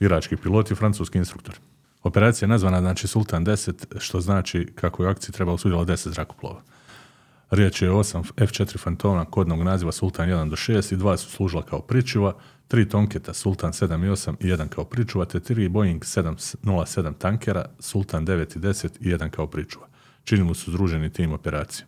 irački 0.00 0.36
piloti 0.36 0.72
i 0.72 0.76
francuski 0.76 1.18
instruktori. 1.18 1.58
Operacija 2.04 2.46
je 2.46 2.50
nazvana 2.50 2.80
znači 2.80 3.06
Sultan 3.06 3.46
10, 3.46 3.98
što 3.98 4.20
znači 4.20 4.72
kako 4.74 5.02
je 5.02 5.08
u 5.08 5.10
akciji 5.10 5.32
trebalo 5.32 5.58
sudjelovati 5.58 5.92
10 5.92 6.08
zrakoplova. 6.08 6.62
Riječ 7.50 7.82
je 7.82 7.90
o 7.90 7.98
8 7.98 8.30
F-4 8.36 8.78
Fantoma 8.78 9.24
kodnog 9.24 9.62
naziva 9.62 9.92
Sultan 9.92 10.28
1 10.28 10.50
do 10.50 10.56
6 10.56 10.94
i 10.94 10.96
dva 10.96 11.16
su 11.16 11.30
služila 11.30 11.62
kao 11.62 11.80
pričuva, 11.80 12.34
tri 12.68 12.88
Tomketa 12.88 13.34
Sultan 13.34 13.72
7 13.72 14.06
i 14.06 14.08
8 14.08 14.34
i 14.40 14.48
jedan 14.48 14.68
kao 14.68 14.84
pričuva, 14.84 15.24
te 15.24 15.40
tri 15.40 15.68
Boeing 15.68 16.02
707 16.02 17.14
tankera 17.18 17.66
Sultan 17.78 18.26
9 18.26 18.56
i 18.56 18.60
10 18.60 18.88
i 19.00 19.08
jedan 19.08 19.30
kao 19.30 19.46
pričuva. 19.46 19.86
Činili 20.24 20.54
su 20.54 20.70
združeni 20.70 21.12
tim 21.12 21.32
operacije. 21.32 21.86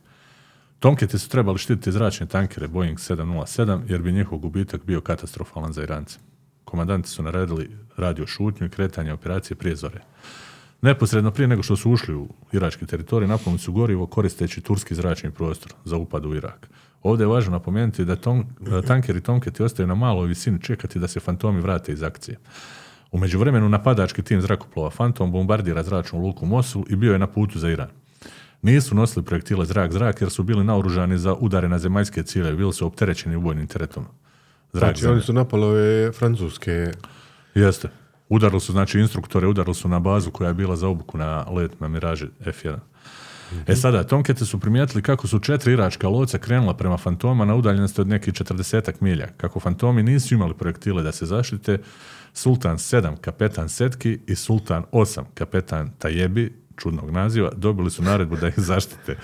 Tomketi 0.78 1.18
su 1.18 1.28
trebali 1.28 1.58
štititi 1.58 1.92
zračne 1.92 2.26
tankere 2.26 2.68
Boeing 2.68 2.98
707 2.98 3.80
jer 3.88 4.02
bi 4.02 4.12
njihov 4.12 4.38
gubitak 4.38 4.84
bio 4.84 5.00
katastrofalan 5.00 5.72
za 5.72 5.82
Irance. 5.82 6.18
Komandanti 6.66 7.08
su 7.08 7.22
naredili 7.22 7.70
radio 7.96 8.26
šutnju 8.26 8.66
i 8.66 8.70
kretanje 8.70 9.12
operacije 9.12 9.56
prije 9.56 9.76
zore. 9.76 10.00
Neposredno 10.82 11.30
prije 11.30 11.48
nego 11.48 11.62
što 11.62 11.76
su 11.76 11.90
ušli 11.90 12.14
u 12.14 12.28
irački 12.52 12.86
teritorij, 12.86 13.28
napunili 13.28 13.58
su 13.58 13.72
gorivo 13.72 14.06
koristeći 14.06 14.60
turski 14.60 14.94
zračni 14.94 15.30
prostor 15.30 15.72
za 15.84 15.96
upad 15.96 16.26
u 16.26 16.34
Irak. 16.34 16.68
Ovdje 17.02 17.24
je 17.24 17.28
važno 17.28 17.52
napomenuti 17.52 18.04
da 18.04 18.16
tom, 18.16 18.44
tankeri 18.86 19.20
Tomketi 19.20 19.62
ostaju 19.62 19.86
na 19.86 19.94
maloj 19.94 20.26
visini 20.26 20.62
čekati 20.62 20.98
da 20.98 21.08
se 21.08 21.20
fantomi 21.20 21.60
vrate 21.60 21.92
iz 21.92 22.02
akcije. 22.02 22.38
U 23.12 23.18
međuvremenu 23.18 23.68
napadački 23.68 24.22
tim 24.22 24.40
zrakoplova 24.40 24.90
Phantom 24.90 25.32
bombardira 25.32 25.82
zračnu 25.82 26.20
luku 26.20 26.46
Mosul 26.46 26.84
i 26.88 26.96
bio 26.96 27.12
je 27.12 27.18
na 27.18 27.26
putu 27.26 27.58
za 27.58 27.70
Iran. 27.70 27.88
Nisu 28.62 28.94
nosili 28.94 29.24
projektile 29.24 29.66
zrak-zrak 29.66 30.20
jer 30.20 30.30
su 30.30 30.42
bili 30.42 30.64
naoružani 30.64 31.18
za 31.18 31.34
udare 31.34 31.68
na 31.68 31.78
zemaljske 31.78 32.22
ciljeve, 32.22 32.56
bili 32.56 32.72
su 32.72 32.86
opterećeni 32.86 33.36
ubojnim 33.36 33.66
teretom. 33.66 34.04
Znači, 34.78 35.06
oni 35.06 35.20
su 35.20 35.32
napali 35.32 35.64
ove 35.64 36.12
francuske... 36.12 36.92
Jeste. 37.54 37.88
Udarili 38.28 38.60
su, 38.60 38.72
znači, 38.72 39.00
instruktore, 39.00 39.46
udarili 39.46 39.74
su 39.74 39.88
na 39.88 40.00
bazu 40.00 40.30
koja 40.30 40.48
je 40.48 40.54
bila 40.54 40.76
za 40.76 40.88
obuku 40.88 41.18
na 41.18 41.44
let 41.50 41.80
na 41.80 41.88
Miraži 41.88 42.26
F1. 42.44 42.76
E 43.66 43.76
sada, 43.76 44.04
Tomkete 44.04 44.44
su 44.44 44.60
primijetili 44.60 45.02
kako 45.02 45.26
su 45.26 45.38
četiri 45.38 45.72
iračka 45.72 46.08
lovca 46.08 46.38
krenula 46.38 46.74
prema 46.74 46.96
Fantoma 46.96 47.44
na 47.44 47.54
udaljenosti 47.54 48.00
od 48.00 48.08
nekih 48.08 48.34
40 48.34 48.92
milja. 49.00 49.26
Kako 49.36 49.60
Fantomi 49.60 50.02
nisu 50.02 50.34
imali 50.34 50.54
projektile 50.54 51.02
da 51.02 51.12
se 51.12 51.26
zaštite, 51.26 51.78
Sultan 52.32 52.76
7, 52.76 53.16
kapetan 53.16 53.68
Setki 53.68 54.18
i 54.26 54.34
Sultan 54.34 54.84
8, 54.92 55.22
kapetan 55.34 55.90
Tajebi, 55.98 56.62
čudnog 56.76 57.10
naziva, 57.10 57.50
dobili 57.56 57.90
su 57.90 58.02
naredbu 58.02 58.36
da 58.36 58.48
ih 58.48 58.54
zaštite. 58.56 59.16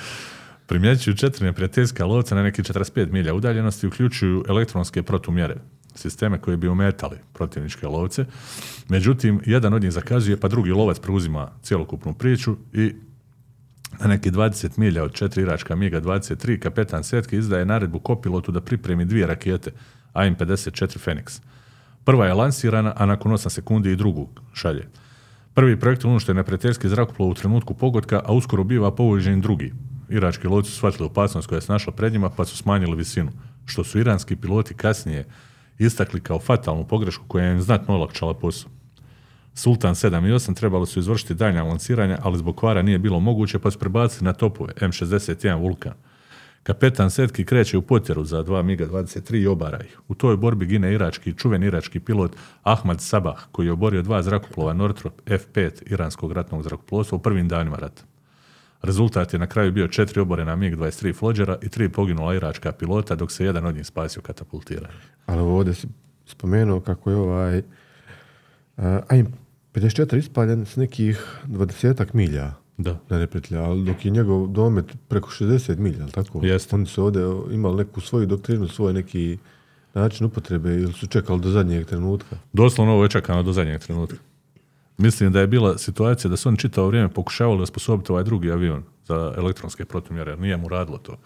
Primjećuju 0.66 1.16
četiri 1.16 1.44
neprijateljska 1.44 2.04
lovca 2.04 2.34
na 2.34 2.42
nekih 2.42 2.64
45 2.64 3.12
milja 3.12 3.34
udaljenosti, 3.34 3.86
uključuju 3.86 4.44
elektronske 4.48 5.02
protumjere, 5.02 5.56
sisteme 5.94 6.38
koje 6.38 6.56
bi 6.56 6.68
ometali 6.68 7.16
protivničke 7.32 7.86
lovce. 7.86 8.24
Međutim, 8.88 9.40
jedan 9.46 9.74
od 9.74 9.82
njih 9.82 9.92
zakazuje, 9.92 10.36
pa 10.36 10.48
drugi 10.48 10.70
lovac 10.70 10.98
preuzima 10.98 11.50
cjelokupnu 11.62 12.14
priču 12.14 12.56
i 12.72 12.94
na 14.00 14.06
neki 14.06 14.30
20 14.30 14.78
milja 14.78 15.04
od 15.04 15.12
četiri 15.12 15.42
iračka 15.42 15.76
MiGa 15.76 16.00
23 16.00 16.58
kapetan 16.58 17.04
Setke 17.04 17.36
izdaje 17.36 17.64
naredbu 17.64 17.98
kopilotu 17.98 18.52
da 18.52 18.60
pripremi 18.60 19.04
dvije 19.04 19.26
rakete 19.26 19.70
AIM-54 20.14 20.98
Phoenix. 21.06 21.40
Prva 22.04 22.26
je 22.26 22.34
lansirana, 22.34 22.92
a 22.96 23.06
nakon 23.06 23.32
8 23.32 23.48
sekundi 23.48 23.92
i 23.92 23.96
drugu 23.96 24.28
šalje. 24.52 24.88
Prvi 25.54 25.80
projektil 25.80 26.10
unište 26.10 26.34
neprijateljski 26.34 26.88
zrakoplov 26.88 27.28
u 27.28 27.34
trenutku 27.34 27.74
pogotka, 27.74 28.22
a 28.24 28.32
uskoro 28.32 28.64
biva 28.64 28.94
povođen 28.94 29.40
drugi. 29.40 29.72
Irački 30.12 30.48
lovci 30.48 30.70
su 30.70 30.76
shvatili 30.76 31.06
opasnost 31.06 31.48
koja 31.48 31.60
se 31.60 31.72
našla 31.72 31.92
pred 31.92 32.12
njima, 32.12 32.30
pa 32.30 32.44
su 32.44 32.56
smanjili 32.56 32.96
visinu, 32.96 33.30
što 33.64 33.84
su 33.84 33.98
iranski 33.98 34.36
piloti 34.36 34.74
kasnije 34.74 35.24
istakli 35.78 36.20
kao 36.20 36.38
fatalnu 36.38 36.86
pogrešku 36.86 37.24
koja 37.28 37.52
im 37.52 37.60
znatno 37.60 37.94
olakšala 37.94 38.34
posao. 38.34 38.70
Sultan 39.54 39.94
7 39.94 40.28
i 40.28 40.32
8 40.32 40.56
trebali 40.56 40.86
su 40.86 40.98
izvršiti 40.98 41.34
daljnja 41.34 41.62
lanciranja, 41.62 42.18
ali 42.22 42.38
zbog 42.38 42.56
kvara 42.56 42.82
nije 42.82 42.98
bilo 42.98 43.20
moguće, 43.20 43.58
pa 43.58 43.70
su 43.70 43.78
prebacili 43.78 44.24
na 44.24 44.32
topove 44.32 44.72
M61 44.80 45.60
Vulkan. 45.60 45.92
Kapetan 46.62 47.10
Setki 47.10 47.44
kreće 47.44 47.78
u 47.78 47.82
potjeru 47.82 48.24
za 48.24 48.42
dva 48.42 48.62
MiGa 48.62 48.86
23 48.86 49.42
i 49.42 49.46
obara. 49.46 49.78
U 50.08 50.14
toj 50.14 50.36
borbi 50.36 50.66
gine 50.66 50.94
irački, 50.94 51.34
čuveni 51.34 51.66
irački 51.66 52.00
pilot 52.00 52.36
Ahmad 52.62 53.00
Sabah, 53.00 53.44
koji 53.52 53.66
je 53.66 53.72
oborio 53.72 54.02
dva 54.02 54.22
zrakoplova 54.22 54.72
Northrop 54.72 55.20
F5 55.26 55.70
iranskog 55.86 56.32
ratnog 56.32 56.62
zrakoplovstva 56.62 57.16
u 57.16 57.22
prvim 57.22 57.48
danima 57.48 57.76
rata. 57.76 58.02
Rezultat 58.82 59.32
je 59.32 59.38
na 59.38 59.46
kraju 59.46 59.72
bio 59.72 59.88
četiri 59.88 60.20
oborena 60.20 60.56
MiG-23 60.56 61.14
Flođera 61.14 61.58
i 61.62 61.68
tri 61.68 61.88
poginula 61.88 62.34
iračka 62.34 62.72
pilota, 62.72 63.14
dok 63.14 63.32
se 63.32 63.44
jedan 63.44 63.66
od 63.66 63.74
njih 63.74 63.86
spasio 63.86 64.22
katapultiranja. 64.22 64.94
Ali 65.26 65.40
ovdje 65.40 65.74
si 65.74 65.88
spomenuo 66.26 66.80
kako 66.80 67.10
je 67.10 67.16
ovaj... 67.16 67.58
Uh, 68.76 68.84
AIM 69.08 69.26
54 69.74 70.16
ispaljen 70.18 70.66
s 70.66 70.76
nekih 70.76 71.26
20 71.46 72.06
milja 72.12 72.54
Da. 72.76 72.98
na 73.08 73.18
neprijatelja, 73.18 73.62
ali 73.62 73.84
dok 73.84 74.04
je 74.04 74.10
njegov 74.10 74.46
domet 74.46 74.84
preko 75.08 75.30
60 75.30 75.78
milja, 75.78 76.06
tako? 76.06 76.40
Jeste. 76.42 76.76
Oni 76.76 76.86
su 76.86 77.04
ovdje 77.04 77.22
imali 77.50 77.76
neku 77.76 78.00
svoju 78.00 78.26
doktrinu, 78.26 78.68
svoj 78.68 78.92
neki 78.92 79.38
način 79.94 80.26
upotrebe 80.26 80.74
ili 80.74 80.92
su 80.92 81.06
čekali 81.06 81.40
do 81.40 81.50
zadnjeg 81.50 81.86
trenutka. 81.86 82.36
Doslovno 82.52 82.92
ovo 82.92 83.02
je 83.02 83.08
čekano 83.08 83.42
do 83.42 83.52
zadnjeg 83.52 83.80
trenutka. 83.80 84.16
Mislim 84.98 85.32
da 85.32 85.40
je 85.40 85.46
bila 85.46 85.78
situacija 85.78 86.30
da 86.30 86.36
su 86.36 86.48
oni 86.48 86.58
čitavo 86.58 86.86
vrijeme 86.86 87.08
pokušavali 87.08 87.62
osposobiti 87.62 88.12
ovaj 88.12 88.24
drugi 88.24 88.50
avion 88.50 88.82
za 89.04 89.34
elektronske 89.36 89.84
protumjere, 89.84 90.30
jer 90.30 90.40
nije 90.40 90.56
mu 90.56 90.68
radilo 90.68 90.98
to. 90.98 91.16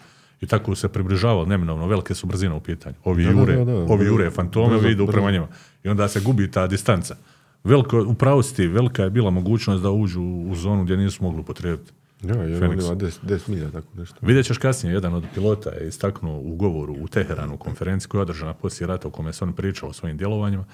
I 0.41 0.47
tako 0.47 0.75
se 0.75 0.89
približavalo 0.89 1.45
neminovno, 1.45 1.87
velike 1.87 2.15
su 2.15 2.27
brzine 2.27 2.53
u 2.55 2.59
pitanju. 2.59 2.95
Ovi 3.03 3.23
Da, 3.23 3.29
jure, 3.31 3.55
da, 3.55 3.65
da. 3.65 3.73
ovi 3.73 4.05
jure 4.05 4.31
fantome, 4.31 4.67
Brzo, 4.67 4.79
ovi 4.79 4.91
idu 4.91 5.05
brzo. 5.05 5.11
prema 5.11 5.31
njima. 5.31 5.47
I 5.83 5.89
onda 5.89 6.07
se 6.07 6.19
gubi 6.19 6.51
ta 6.51 6.67
distanca. 6.67 7.15
Veliko, 7.63 8.05
u 8.07 8.13
pravu 8.13 8.43
si 8.43 8.55
ti, 8.55 8.67
velika 8.67 9.03
je 9.03 9.09
bila 9.09 9.29
mogućnost 9.29 9.83
da 9.83 9.91
uđu 9.91 10.21
u 10.21 10.55
zonu 10.55 10.83
gdje 10.83 10.97
nisu 10.97 11.23
mogli 11.23 11.39
upotrijebiti. 11.39 11.91
Ja, 12.23 12.33
ima 12.33 12.67
10, 12.67 13.11
10 13.23 13.49
milja, 13.49 13.71
tako 13.71 13.87
nešto. 13.97 14.15
Vidjet 14.21 14.45
ćeš 14.45 14.57
kasnije, 14.57 14.93
jedan 14.93 15.13
od 15.13 15.23
pilota 15.33 15.69
je 15.69 15.87
istaknuo 15.87 16.39
u 16.39 16.55
govoru 16.55 16.95
u 16.99 17.07
Teheranu, 17.07 17.53
u 17.53 17.57
konferenciji 17.57 18.09
koja 18.09 18.19
je 18.19 18.21
održana 18.21 18.53
poslije 18.53 18.87
rata 18.87 19.07
u 19.07 19.11
kome 19.11 19.33
se 19.33 19.43
on 19.43 19.53
pričao 19.53 19.89
o 19.89 19.93
svojim 19.93 20.17
djelovanjima, 20.17 20.65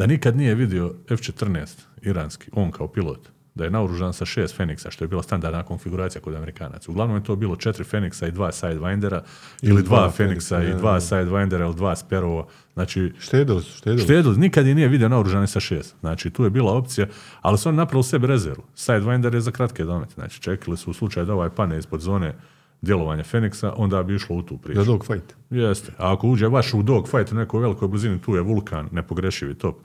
da 0.00 0.06
nikad 0.06 0.36
nije 0.36 0.54
vidio 0.54 0.94
F-14 1.08 1.66
iranski, 2.02 2.50
on 2.52 2.70
kao 2.70 2.88
pilot, 2.88 3.28
da 3.54 3.64
je 3.64 3.70
naoružan 3.70 4.12
sa 4.12 4.24
šest 4.24 4.56
Feniksa, 4.56 4.90
što 4.90 5.04
je 5.04 5.08
bila 5.08 5.22
standardna 5.22 5.62
konfiguracija 5.62 6.22
kod 6.22 6.34
Amerikanaca. 6.34 6.90
Uglavnom 6.90 7.16
je 7.16 7.24
to 7.24 7.36
bilo 7.36 7.56
četiri 7.56 7.84
Feniksa 7.84 8.26
i 8.26 8.30
dva 8.30 8.50
Sidewindera, 8.52 9.20
ili 9.62 9.82
dva, 9.82 9.98
dva 9.98 10.10
Feniksa 10.10 10.62
i 10.62 10.74
dva 10.74 10.92
da. 10.92 11.00
Sidewindera 11.00 11.60
ili 11.66 11.74
dva 11.74 11.96
Sperova. 11.96 12.46
Znači, 12.74 13.12
Štedili 13.18 13.62
su, 13.62 13.76
štedili. 13.76 14.04
Štedili, 14.04 14.38
nikad 14.38 14.66
je 14.66 14.74
nije 14.74 14.88
vidio 14.88 15.08
naoružani 15.08 15.46
sa 15.46 15.60
šest. 15.60 15.96
Znači, 16.00 16.30
tu 16.30 16.44
je 16.44 16.50
bila 16.50 16.72
opcija, 16.72 17.06
ali 17.40 17.58
su 17.58 17.68
oni 17.68 17.78
napravili 17.78 18.04
sebi 18.04 18.26
rezervu. 18.26 18.64
Sidewinder 18.76 19.34
je 19.34 19.40
za 19.40 19.50
kratke 19.50 19.84
domete. 19.84 20.14
Znači, 20.14 20.42
čekali 20.42 20.76
su 20.76 20.90
u 20.90 20.94
slučaju 20.94 21.26
da 21.26 21.32
ovaj 21.32 21.50
pane 21.50 21.78
ispod 21.78 22.00
zone 22.00 22.34
djelovanja 22.82 23.24
Feniksa, 23.24 23.72
onda 23.76 24.02
bi 24.02 24.14
išlo 24.14 24.36
u 24.36 24.42
tu 24.42 24.58
priču. 24.58 24.80
Za 24.80 24.84
dog 24.84 25.06
fight. 25.06 25.34
Jeste. 25.50 25.92
A 25.98 26.12
ako 26.12 26.28
uđe 26.28 26.48
baš 26.48 26.74
u 26.74 26.82
dog 26.82 27.08
fight 27.08 27.32
u 27.32 27.34
nekoj 27.34 27.60
velikoj 27.60 27.88
blizini, 27.88 28.20
tu 28.20 28.34
je 28.34 28.42
vulkan, 28.42 28.88
nepogrešivi 28.92 29.54
top. 29.54 29.76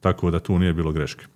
Tako 0.00 0.30
da 0.30 0.40
tu 0.40 0.58
nije 0.58 0.72
bilo 0.72 0.92
greške. 0.92 1.26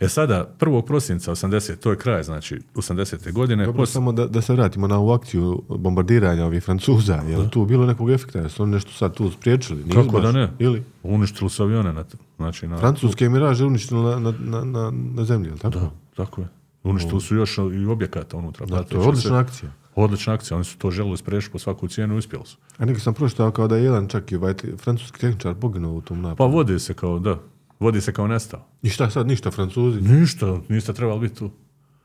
E 0.00 0.08
sada, 0.08 0.54
1. 0.60 0.82
prosinca 0.82 1.32
80, 1.32 1.76
to 1.76 1.90
je 1.90 1.96
kraj, 1.96 2.22
znači 2.22 2.60
80. 2.74 3.32
godine. 3.32 3.66
Dobro, 3.66 3.86
samo 3.86 4.12
da, 4.12 4.26
da 4.26 4.40
se 4.40 4.52
vratimo 4.52 4.88
na 4.88 4.98
ovu 4.98 5.12
akciju 5.12 5.62
bombardiranja 5.68 6.44
ovih 6.44 6.62
Francuza. 6.62 7.14
Je 7.14 7.38
li 7.38 7.50
tu 7.50 7.64
bilo 7.64 7.86
nekog 7.86 8.10
efekta? 8.10 8.38
Jesu 8.38 8.62
oni 8.62 8.72
nešto 8.72 8.92
sad 8.92 9.14
tu 9.14 9.30
spriječili? 9.30 9.84
Kako 9.94 10.20
da 10.20 10.32
ne? 10.32 10.50
Ili? 10.58 10.82
Uništili 11.02 11.50
su 11.50 11.62
avione 11.62 11.92
na, 11.92 12.04
znači 12.36 12.68
na, 12.68 12.78
Francuske 12.78 13.28
miraže 13.28 13.64
uništili 13.64 14.02
na, 14.02 14.18
na, 14.18 14.64
na, 14.64 14.90
na, 15.14 15.24
zemlji, 15.24 15.48
je 15.48 15.52
li 15.52 15.58
tako? 15.58 15.78
Da, 15.78 15.90
tako 16.16 16.40
je. 16.40 16.48
Uništili 16.82 17.20
su 17.20 17.36
još 17.36 17.58
i 17.58 17.86
objekata 17.86 18.36
unutra. 18.36 18.66
Da, 18.66 18.82
to 18.82 19.00
je 19.02 19.08
odlična 19.08 19.38
akcija. 19.38 19.72
Odlična 19.94 20.32
akcija, 20.32 20.56
oni 20.56 20.64
su 20.64 20.78
to 20.78 20.90
želili 20.90 21.16
spriječiti 21.16 21.52
po 21.52 21.58
svaku 21.58 21.88
cijenu 21.88 22.14
i 22.14 22.18
uspjeli 22.18 22.46
su. 22.46 22.56
A 22.78 22.84
neki 22.84 23.00
sam 23.00 23.14
pročitao 23.14 23.50
kao 23.50 23.68
da 23.68 23.76
je 23.76 23.84
jedan 23.84 24.08
čak 24.08 24.32
i 24.32 24.36
ovaj 24.36 24.54
francuski 24.78 25.20
tehničar 25.20 25.54
poginuo 25.54 25.92
u 25.92 26.00
tom 26.00 26.20
napadu. 26.20 26.36
Pa 26.36 26.44
vodi 26.44 26.78
se 26.78 26.94
kao, 26.94 27.18
da, 27.18 27.38
vodi 27.80 28.00
se 28.00 28.12
kao 28.12 28.26
nestao. 28.26 28.66
I 28.82 28.88
šta 28.88 29.10
sad, 29.10 29.26
ništa, 29.26 29.50
Francuzi? 29.50 30.00
Ništa, 30.00 30.60
niste 30.68 30.92
trebali 30.92 31.20
biti 31.20 31.34
tu. 31.34 31.50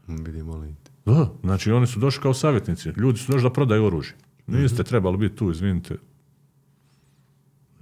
Mm, 0.07 0.23
Vidi, 0.23 0.43
molim 0.43 0.75
te. 0.83 0.91
Da, 1.05 1.31
znači 1.43 1.71
oni 1.71 1.87
su 1.87 1.99
došli 1.99 2.21
kao 2.21 2.33
savjetnici. 2.33 2.89
Ljudi 2.89 3.19
su 3.19 3.31
došli 3.31 3.49
da 3.49 3.53
prodaju 3.53 3.85
oružje. 3.85 4.15
Niste 4.47 4.83
trebali 4.83 5.17
biti 5.17 5.35
tu, 5.35 5.51
izvinite. 5.51 5.95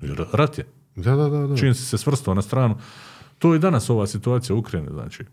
Jer 0.01 0.25
rat 0.33 0.57
je. 0.57 0.65
Da, 0.95 1.15
da, 1.15 1.29
da. 1.29 1.47
da. 1.47 1.57
Čim 1.57 1.73
si 1.73 1.83
se 1.85 1.97
svrstao 1.97 2.33
na 2.33 2.41
stranu. 2.41 2.77
To 3.39 3.53
je 3.53 3.57
i 3.57 3.59
danas 3.59 3.89
ova 3.89 4.07
situacija 4.07 4.55
u 4.55 4.59
Ukrajini, 4.59 4.89
znači. 4.91 5.23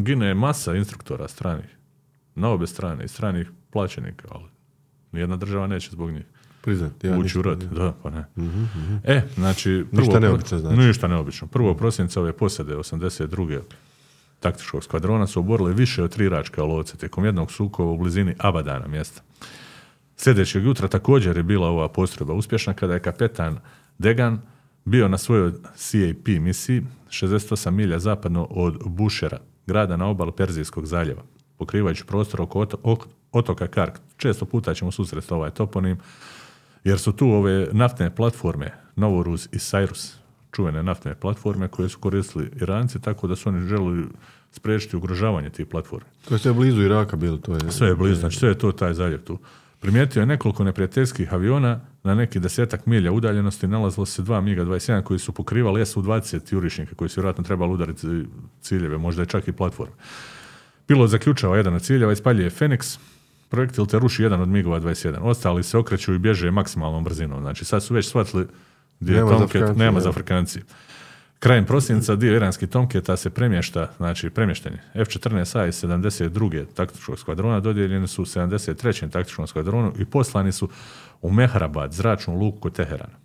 Gine 0.00 0.26
je 0.26 0.34
masa 0.34 0.74
instruktora 0.74 1.28
stranih. 1.28 1.78
Na 2.34 2.48
obe 2.48 2.66
strane, 2.66 3.04
i 3.04 3.08
stranih 3.08 3.50
plaćenika, 3.72 4.28
ali 4.30 4.44
nijedna 5.12 5.36
država 5.36 5.66
neće 5.66 5.90
zbog 5.90 6.10
njih 6.10 6.24
Priznat. 6.62 7.04
Ja, 7.04 7.18
ući 7.18 7.38
u 7.38 7.42
rat. 7.42 7.58
Da, 7.58 7.92
pa 8.02 8.10
ne. 8.10 8.24
E, 9.04 9.22
znači... 9.34 9.84
Ništa 9.92 10.20
neobično, 10.20 10.58
znači. 10.58 10.76
Ništa 10.76 11.08
neobično. 11.08 11.48
Prvo 11.48 11.74
prosinca 11.74 12.20
ove 12.20 12.32
posade 12.32 12.76
82. 12.76 13.60
taktičkog 14.40 14.84
skvadrona 14.84 15.26
su 15.26 15.40
oborili 15.40 15.74
više 15.74 16.02
od 16.02 16.10
tri 16.10 16.24
iračka 16.24 16.62
lovca 16.64 16.96
tijekom 16.96 17.24
jednog 17.24 17.52
sukoba 17.52 17.90
u 17.90 17.98
blizini 17.98 18.34
Abadana 18.38 18.86
mjesta. 18.86 19.22
Sljedećeg 20.16 20.64
jutra 20.64 20.88
također 20.88 21.36
je 21.36 21.42
bila 21.42 21.68
ova 21.68 21.88
postrojba 21.88 22.34
uspješna 22.34 22.74
kada 22.74 22.94
je 22.94 23.00
kapetan 23.00 23.58
Degan 23.98 24.40
bio 24.84 25.08
na 25.08 25.18
svojoj 25.18 25.52
CAP 25.74 26.28
misiji 26.40 26.82
68 27.08 27.70
milja 27.70 27.98
zapadno 27.98 28.46
od 28.50 28.78
Bušera, 28.86 29.38
grada 29.66 29.96
na 29.96 30.06
obalu 30.06 30.32
Perzijskog 30.32 30.86
zaljeva, 30.86 31.22
pokrivajući 31.58 32.04
prostor 32.04 32.40
oko 32.82 33.06
otoka 33.32 33.66
Kark. 33.66 33.98
Često 34.16 34.44
puta 34.44 34.74
ćemo 34.74 34.90
susresti 34.90 35.34
ovaj 35.34 35.50
toponim, 35.50 35.98
jer 36.84 36.98
su 36.98 37.12
tu 37.12 37.28
ove 37.28 37.68
naftne 37.72 38.14
platforme, 38.14 38.72
Novoruz 38.96 39.48
i 39.52 39.56
Cyrus, 39.56 40.14
čuvene 40.52 40.82
naftne 40.82 41.14
platforme 41.14 41.68
koje 41.68 41.88
su 41.88 41.98
koristili 41.98 42.50
Iranci, 42.60 43.00
tako 43.00 43.26
da 43.26 43.36
su 43.36 43.48
oni 43.48 43.68
želili 43.68 44.06
spriječiti 44.50 44.96
ugrožavanje 44.96 45.50
tih 45.50 45.66
platformi. 45.66 46.08
To 46.28 46.34
je 46.34 46.38
sve 46.38 46.52
blizu 46.52 46.82
Iraka 46.82 47.16
bilo, 47.16 47.36
to 47.36 47.52
je... 47.52 47.60
Sve 47.70 47.88
je 47.88 47.94
blizu, 47.94 48.20
znači 48.20 48.38
sve 48.38 48.48
je 48.48 48.58
to 48.58 48.72
taj 48.72 48.94
zaljev 48.94 49.24
tu. 49.24 49.38
Primijetio 49.80 50.20
je 50.20 50.26
nekoliko 50.26 50.64
neprijateljskih 50.64 51.34
aviona 51.34 51.80
na 52.02 52.14
neki 52.14 52.40
desetak 52.40 52.86
milja 52.86 53.12
udaljenosti 53.12 53.68
nalazilo 53.68 54.06
se 54.06 54.22
dva 54.22 54.40
MiG-21 54.40 55.02
koji 55.02 55.18
su 55.18 55.32
pokrivali 55.32 55.86
Su-20 55.86 56.52
jurišnika 56.52 56.94
koji 56.94 57.08
su 57.08 57.20
vjerojatno 57.20 57.44
trebali 57.44 57.72
udariti 57.72 58.24
ciljeve, 58.60 58.98
možda 58.98 59.22
i 59.22 59.26
čak 59.26 59.48
i 59.48 59.52
platforme. 59.52 59.94
Pilot 60.86 61.10
zaključava 61.10 61.56
jedan 61.56 61.74
od 61.74 61.82
ciljeva, 61.82 62.12
ispaljuje 62.12 62.50
Fenix, 62.50 62.98
projektil 63.52 63.86
te 63.86 63.98
ruši 63.98 64.22
jedan 64.22 64.40
od 64.40 64.48
MiG-ova 64.48 64.80
21. 64.80 65.18
Ostali 65.20 65.62
se 65.62 65.78
okreću 65.78 66.14
i 66.14 66.18
bježe 66.18 66.50
maksimalnom 66.50 67.04
brzinom. 67.04 67.40
Znači 67.40 67.64
sad 67.64 67.82
su 67.82 67.94
već 67.94 68.08
shvatili 68.08 68.46
gdje 69.00 69.14
je 69.14 69.24
Nema 69.24 69.38
Tomcat, 69.38 69.76
nema 69.76 70.00
za 70.00 70.08
Afrikanci. 70.08 70.60
Krajem 71.38 71.64
prosinca 71.64 72.16
dio 72.16 72.36
iranskih 72.36 72.68
Tomketa 72.68 73.16
se 73.16 73.30
premješta, 73.30 73.90
znači 73.96 74.30
premješteni. 74.30 74.76
F-14A 74.94 75.68
iz 75.68 75.84
72. 75.84 76.64
taktičkog 76.74 77.18
skvadrona 77.18 77.60
dodijeljeni 77.60 78.08
su 78.08 78.24
73. 78.24 79.10
taktičkom 79.10 79.46
skvadronu 79.46 79.92
i 79.98 80.04
poslani 80.04 80.52
su 80.52 80.68
u 81.22 81.30
Mehrabad, 81.30 81.92
zračnu 81.92 82.34
luku 82.34 82.58
kod 82.58 82.72
Teherana. 82.72 83.21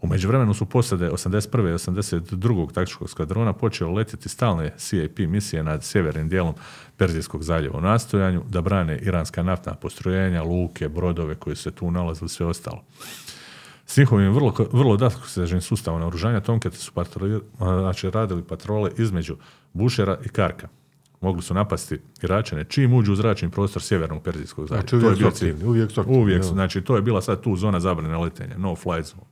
U 0.00 0.06
međuvremenu 0.06 0.54
su 0.54 0.66
posade 0.66 1.10
81. 1.10 1.70
i 1.70 1.72
82. 1.72 2.72
taktičkog 2.72 3.10
skvadrona 3.10 3.52
počeli 3.52 3.94
letjeti 3.94 4.28
stalne 4.28 4.74
CAP 4.76 5.18
misije 5.18 5.62
nad 5.62 5.84
sjevernim 5.84 6.28
dijelom 6.28 6.54
Perzijskog 6.96 7.42
zaljeva 7.42 7.78
u 7.78 7.80
nastojanju 7.80 8.42
da 8.48 8.60
brane 8.60 8.98
iranska 8.98 9.42
naftna 9.42 9.74
postrojenja, 9.74 10.42
luke, 10.42 10.88
brodove 10.88 11.34
koji 11.34 11.56
se 11.56 11.70
tu 11.70 11.90
nalazili 11.90 12.28
sve 12.28 12.46
ostalo. 12.46 12.84
S 13.86 13.96
njihovim 13.96 14.32
vrlo, 14.32 14.54
vrlo 14.72 14.98
sustavom 15.60 16.00
naoružanja 16.00 16.40
Tomkete 16.40 16.76
su 16.76 16.92
patroli, 16.92 17.40
znači, 17.58 18.10
radili 18.10 18.42
patrole 18.42 18.90
između 18.98 19.36
Bušera 19.72 20.18
i 20.24 20.28
Karka. 20.28 20.68
Mogli 21.20 21.42
su 21.42 21.54
napasti 21.54 21.98
Iračane 22.22 22.64
čim 22.64 22.94
uđu 22.94 23.12
u 23.12 23.16
zračni 23.16 23.50
prostor 23.50 23.82
sjevernog 23.82 24.22
Perzijskog 24.22 24.68
zaljeva. 24.68 24.82
Znači, 24.82 24.96
uvijek 24.96 25.12
je 25.12 25.18
bio 25.18 25.28
aktivni, 25.28 25.64
uvijek 25.64 25.90
aktivni, 25.90 26.18
Uvijek 26.18 26.44
su, 26.44 26.50
znači 26.50 26.80
to 26.80 26.96
je 26.96 27.02
bila 27.02 27.22
sad 27.22 27.42
tu 27.42 27.56
zona 27.56 27.80
zabrane 27.80 28.18
letenja, 28.18 28.58
no 28.58 28.68
fly 28.68 29.02
zone. 29.02 29.22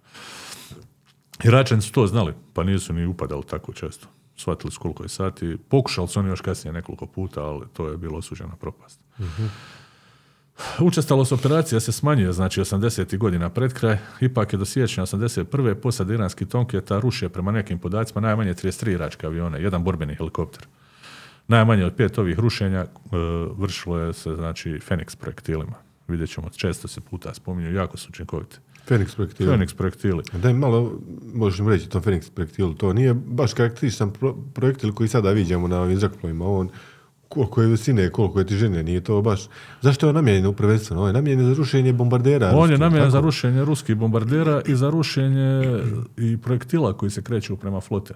Iračani 1.44 1.82
su 1.82 1.92
to 1.92 2.06
znali, 2.06 2.34
pa 2.52 2.64
nisu 2.64 2.92
ni 2.92 3.06
upadali 3.06 3.42
tako 3.50 3.72
često. 3.72 4.08
Shvatili 4.36 4.70
su 4.70 4.80
koliko 4.80 5.02
je 5.02 5.08
sati. 5.08 5.56
Pokušali 5.68 6.08
su 6.08 6.18
oni 6.18 6.28
još 6.28 6.40
kasnije 6.40 6.72
nekoliko 6.72 7.06
puta, 7.06 7.42
ali 7.42 7.66
to 7.72 7.88
je 7.88 7.96
bilo 7.96 8.18
osuđeno 8.18 8.48
na 8.48 8.56
propast. 8.56 9.00
Učestalost 10.78 11.32
operacija 11.32 11.80
se 11.80 11.92
smanjuje, 11.92 12.32
znači 12.32 12.60
80. 12.60 13.18
godina 13.18 13.50
pred 13.50 13.72
kraj, 13.72 13.98
ipak 14.20 14.52
je 14.52 14.56
do 14.56 14.64
siječnja 14.64 15.02
81. 15.02 15.74
posad 15.74 16.10
iranskih 16.10 16.48
Tomketa 16.48 17.00
rušio 17.00 17.28
prema 17.28 17.52
nekim 17.52 17.78
podacima 17.78 18.20
najmanje 18.20 18.54
33 18.54 18.92
iračka 18.92 19.26
aviona, 19.26 19.58
jedan 19.58 19.84
borbeni 19.84 20.14
helikopter. 20.14 20.66
Najmanje 21.48 21.84
od 21.84 21.94
pet 21.94 22.18
ovih 22.18 22.38
rušenja 22.38 22.80
e, 22.80 22.88
vršilo 23.56 23.98
je 23.98 24.12
se 24.12 24.34
znači 24.34 24.80
Fenix 24.88 25.16
projektilima. 25.16 25.74
Vidjet 26.08 26.30
ćemo, 26.30 26.48
često 26.50 26.88
se 26.88 27.00
puta 27.00 27.34
spominju, 27.34 27.74
jako 27.74 27.96
su 27.96 28.08
učinkoviti. 28.08 28.56
Fenix 28.88 29.14
projektil. 29.14 29.46
Fenix 29.46 29.74
projektili. 29.74 30.22
Daj 30.32 30.52
malo, 30.52 31.00
možeš 31.34 31.60
mi 31.60 31.70
reći 31.70 31.88
to 31.88 32.00
Fenix 32.00 32.30
projektil, 32.30 32.74
to 32.74 32.92
nije 32.92 33.14
baš 33.14 33.54
karakterističan 33.54 34.12
pro- 34.12 34.36
projektil 34.54 34.92
koji 34.92 35.08
sada 35.08 35.30
vidimo 35.30 35.68
na 35.68 35.80
ovim 35.80 35.98
zrakoplovima, 35.98 36.46
on 36.48 36.68
koliko 37.28 37.62
je 37.62 37.68
visine, 37.68 38.10
koliko 38.10 38.38
je 38.38 38.46
težine, 38.46 38.82
nije 38.82 39.00
to 39.00 39.22
baš... 39.22 39.48
Zašto 39.82 40.06
je 40.06 40.08
on 40.08 40.14
namijenjen 40.14 40.54
prvenstveno? 40.54 41.02
On 41.02 41.06
je 41.06 41.12
namijenjen 41.12 41.46
za 41.46 41.54
rušenje 41.54 41.92
bombardera. 41.92 42.52
On 42.54 42.70
je 42.70 42.78
namijenjen 42.78 43.10
za 43.10 43.20
rušenje 43.20 43.64
ruskih 43.64 43.96
bombardera 43.96 44.62
i 44.66 44.76
za 44.76 44.90
rušenje 44.90 45.62
i 46.16 46.36
projektila 46.36 46.92
koji 46.92 47.10
se 47.10 47.22
kreću 47.22 47.56
prema 47.56 47.80
flote. 47.80 48.14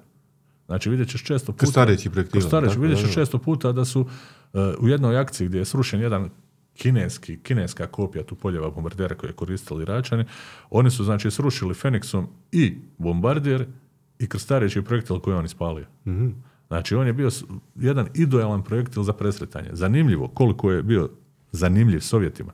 Znači 0.67 0.91
vidjet 0.91 1.09
ćeš 1.09 1.25
često 1.25 1.53
puta... 1.53 1.65
Krstareći 1.65 2.11
projektila, 2.11 2.41
Krstareći, 2.41 2.75
tako, 2.75 2.83
vidjet 2.83 3.01
ćeš 3.01 3.15
često 3.15 3.39
puta 3.39 3.73
da 3.73 3.85
su 3.85 4.01
uh, 4.01 4.61
u 4.79 4.89
jednoj 4.89 5.19
akciji 5.19 5.49
gdje 5.49 5.59
je 5.59 5.65
srušen 5.65 6.01
jedan 6.01 6.31
kineski, 6.81 7.39
kineska 7.43 7.87
kopija 7.87 8.25
Tupoljeva 8.25 8.71
bombardera 8.71 9.15
koje 9.15 9.31
je 9.31 9.35
koristili 9.35 9.83
Iračani, 9.83 10.25
oni 10.71 10.91
su 10.91 11.05
znači 11.05 11.31
srušili 11.31 11.75
Fenixom 11.75 12.27
i 12.53 12.79
bombardier 12.99 13.67
i 14.19 14.29
krstareći 14.29 14.83
projektil 14.83 15.19
koji 15.19 15.35
je 15.35 15.39
on 15.39 15.45
ispalio. 15.45 15.87
Mhm. 16.07 16.29
Znači 16.69 16.95
on 16.95 17.07
je 17.07 17.13
bio 17.13 17.31
jedan 17.77 18.09
idealan 18.15 18.65
projektil 18.65 19.03
za 19.03 19.13
presretanje. 19.13 19.69
Zanimljivo 19.73 20.29
koliko 20.29 20.73
je 20.73 20.83
bio 20.83 21.11
zanimljiv 21.53 22.01
Sovjetima 22.01 22.53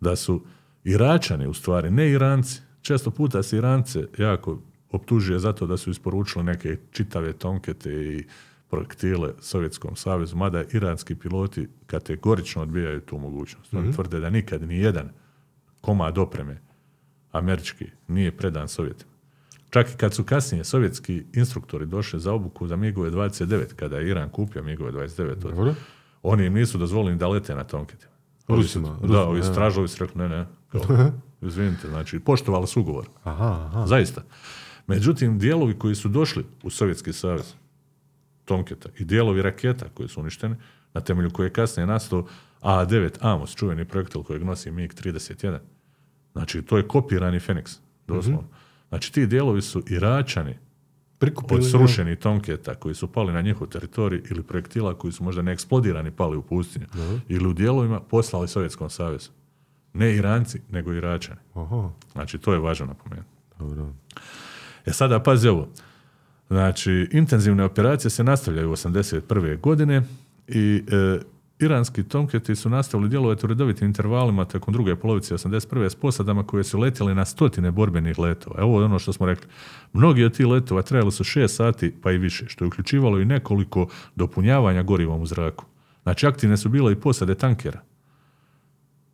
da 0.00 0.16
su 0.16 0.44
Iračani 0.84 1.46
u 1.46 1.54
stvari, 1.54 1.90
ne 1.90 2.10
Iranci, 2.10 2.60
često 2.82 3.10
puta 3.10 3.42
se 3.42 3.56
Irance 3.56 4.06
jako 4.18 4.62
optužuje 4.90 5.38
zato 5.38 5.66
da 5.66 5.76
su 5.76 5.90
isporučili 5.90 6.44
neke 6.44 6.76
čitave 6.90 7.32
tonkete 7.32 7.90
i 7.92 8.24
projektile 8.70 9.32
Sovjetskom 9.40 9.96
savezu, 9.96 10.36
mada 10.36 10.64
iranski 10.64 11.14
piloti 11.14 11.68
kategorično 11.86 12.62
odbijaju 12.62 13.00
tu 13.00 13.18
mogućnost. 13.18 13.74
Oni 13.74 13.92
tvrde 13.92 14.20
da 14.20 14.30
nikad 14.30 14.62
ni 14.62 14.78
jedan 14.78 15.08
komad 15.80 16.18
opreme 16.18 16.60
američki 17.32 17.86
nije 18.08 18.32
predan 18.32 18.68
Sovjetima. 18.68 19.10
Čak 19.70 19.90
i 19.90 19.96
kad 19.96 20.14
su 20.14 20.24
kasnije 20.24 20.64
sovjetski 20.64 21.24
instruktori 21.32 21.86
došli 21.86 22.20
za 22.20 22.32
obuku 22.32 22.66
za 22.66 22.76
MIG-ove 22.76 23.10
29, 23.10 23.74
kada 23.74 23.98
je 23.98 24.08
Iran 24.08 24.28
kupio 24.28 24.62
MIG-ove 24.62 24.92
29, 24.92 25.44
od- 25.46 25.54
oni 26.22 26.46
im 26.46 26.52
nisu 26.52 26.78
dozvolili 26.78 27.16
da 27.16 27.28
lete 27.28 27.54
na 27.54 27.64
tomketima. 27.64 28.12
Rusima, 28.48 28.96
Da, 29.02 29.22
ovi 29.22 29.42
stražovi 29.44 29.88
su 29.88 30.04
rekli, 30.04 30.18
ne, 30.18 30.28
ne, 30.28 30.46
kao, 30.68 30.80
izvinite, 31.42 31.88
znači, 31.88 32.18
poštovali 32.20 32.66
su 32.66 32.80
ugovor. 32.80 33.06
Aha, 33.22 33.66
aha. 33.66 33.86
Zaista. 33.86 34.22
Međutim, 34.86 35.38
dijelovi 35.38 35.74
koji 35.74 35.94
su 35.94 36.08
došli 36.08 36.44
u 36.62 36.70
Sovjetski 36.70 37.12
savez, 37.12 37.54
Tomketa, 38.50 38.88
i 38.98 39.04
dijelovi 39.04 39.42
raketa 39.42 39.88
koji 39.94 40.08
su 40.08 40.20
uništeni, 40.20 40.56
na 40.94 41.00
temelju 41.00 41.30
koje 41.30 41.46
je 41.46 41.52
kasnije 41.52 41.86
nastao 41.86 42.26
A9 42.62 43.10
Amos, 43.20 43.54
čuveni 43.54 43.84
projektil 43.84 44.22
kojeg 44.22 44.42
nosi 44.44 44.70
MiG-31. 44.70 45.58
Znači, 46.32 46.62
to 46.62 46.76
je 46.76 46.88
kopirani 46.88 47.40
Fenix, 47.40 47.78
doslovno. 48.06 48.48
Znači, 48.88 49.12
ti 49.12 49.26
dijelovi 49.26 49.62
su 49.62 49.82
Iračani 49.88 50.58
Prikupili, 51.18 51.60
od 51.60 51.70
srušenih 51.70 52.18
Tomketa 52.18 52.74
koji 52.74 52.94
su 52.94 53.12
pali 53.12 53.32
na 53.32 53.40
njihov 53.40 53.66
teritorij 53.66 54.22
ili 54.30 54.42
projektila 54.42 54.98
koji 54.98 55.12
su 55.12 55.24
možda 55.24 55.42
neeksplodirani 55.42 56.10
pali 56.10 56.36
u 56.36 56.42
pustinju 56.42 56.86
ili 57.28 57.48
u 57.48 57.52
dijelovima 57.52 58.00
poslali 58.00 58.48
Sovjetskom 58.48 58.90
savezu. 58.90 59.30
Ne 59.92 60.14
Iranci, 60.16 60.60
nego 60.70 60.92
Iračani. 60.92 61.40
Aha, 61.54 61.90
Znači, 62.12 62.38
to 62.38 62.52
je 62.52 62.58
važno 62.58 62.86
napomenuti. 62.86 63.30
dobro. 63.58 63.92
E 64.86 64.92
sada, 64.92 65.22
pazi 65.22 65.48
ovo. 65.48 65.68
Znači, 66.50 67.08
intenzivne 67.12 67.64
operacije 67.64 68.10
se 68.10 68.24
nastavljaju 68.24 68.70
81. 68.70 69.60
godine 69.60 70.02
i 70.48 70.82
e, 70.88 71.18
iranski 71.58 72.02
tomketi 72.02 72.56
su 72.56 72.68
nastavili 72.68 73.08
djelovati 73.08 73.46
u 73.46 73.48
redovitim 73.48 73.86
intervalima 73.86 74.44
tijekom 74.44 74.74
druge 74.74 74.96
polovice 74.96 75.34
81. 75.34 75.90
s 75.90 75.94
posadama 75.94 76.46
koje 76.46 76.64
su 76.64 76.78
letjeli 76.78 77.14
na 77.14 77.24
stotine 77.24 77.70
borbenih 77.70 78.18
letova. 78.18 78.56
Evo 78.60 78.80
je 78.80 78.84
ono 78.84 78.98
što 78.98 79.12
smo 79.12 79.26
rekli. 79.26 79.46
Mnogi 79.92 80.24
od 80.24 80.36
tih 80.36 80.46
letova 80.46 80.82
trajali 80.82 81.12
su 81.12 81.24
6 81.24 81.48
sati 81.48 81.94
pa 82.02 82.12
i 82.12 82.18
više, 82.18 82.48
što 82.48 82.64
je 82.64 82.66
uključivalo 82.66 83.20
i 83.20 83.24
nekoliko 83.24 83.88
dopunjavanja 84.16 84.82
gorivom 84.82 85.20
u 85.20 85.26
zraku. 85.26 85.64
Znači, 86.02 86.26
aktivne 86.26 86.56
su 86.56 86.68
bile 86.68 86.92
i 86.92 87.00
posade 87.00 87.34
tankera. 87.34 87.80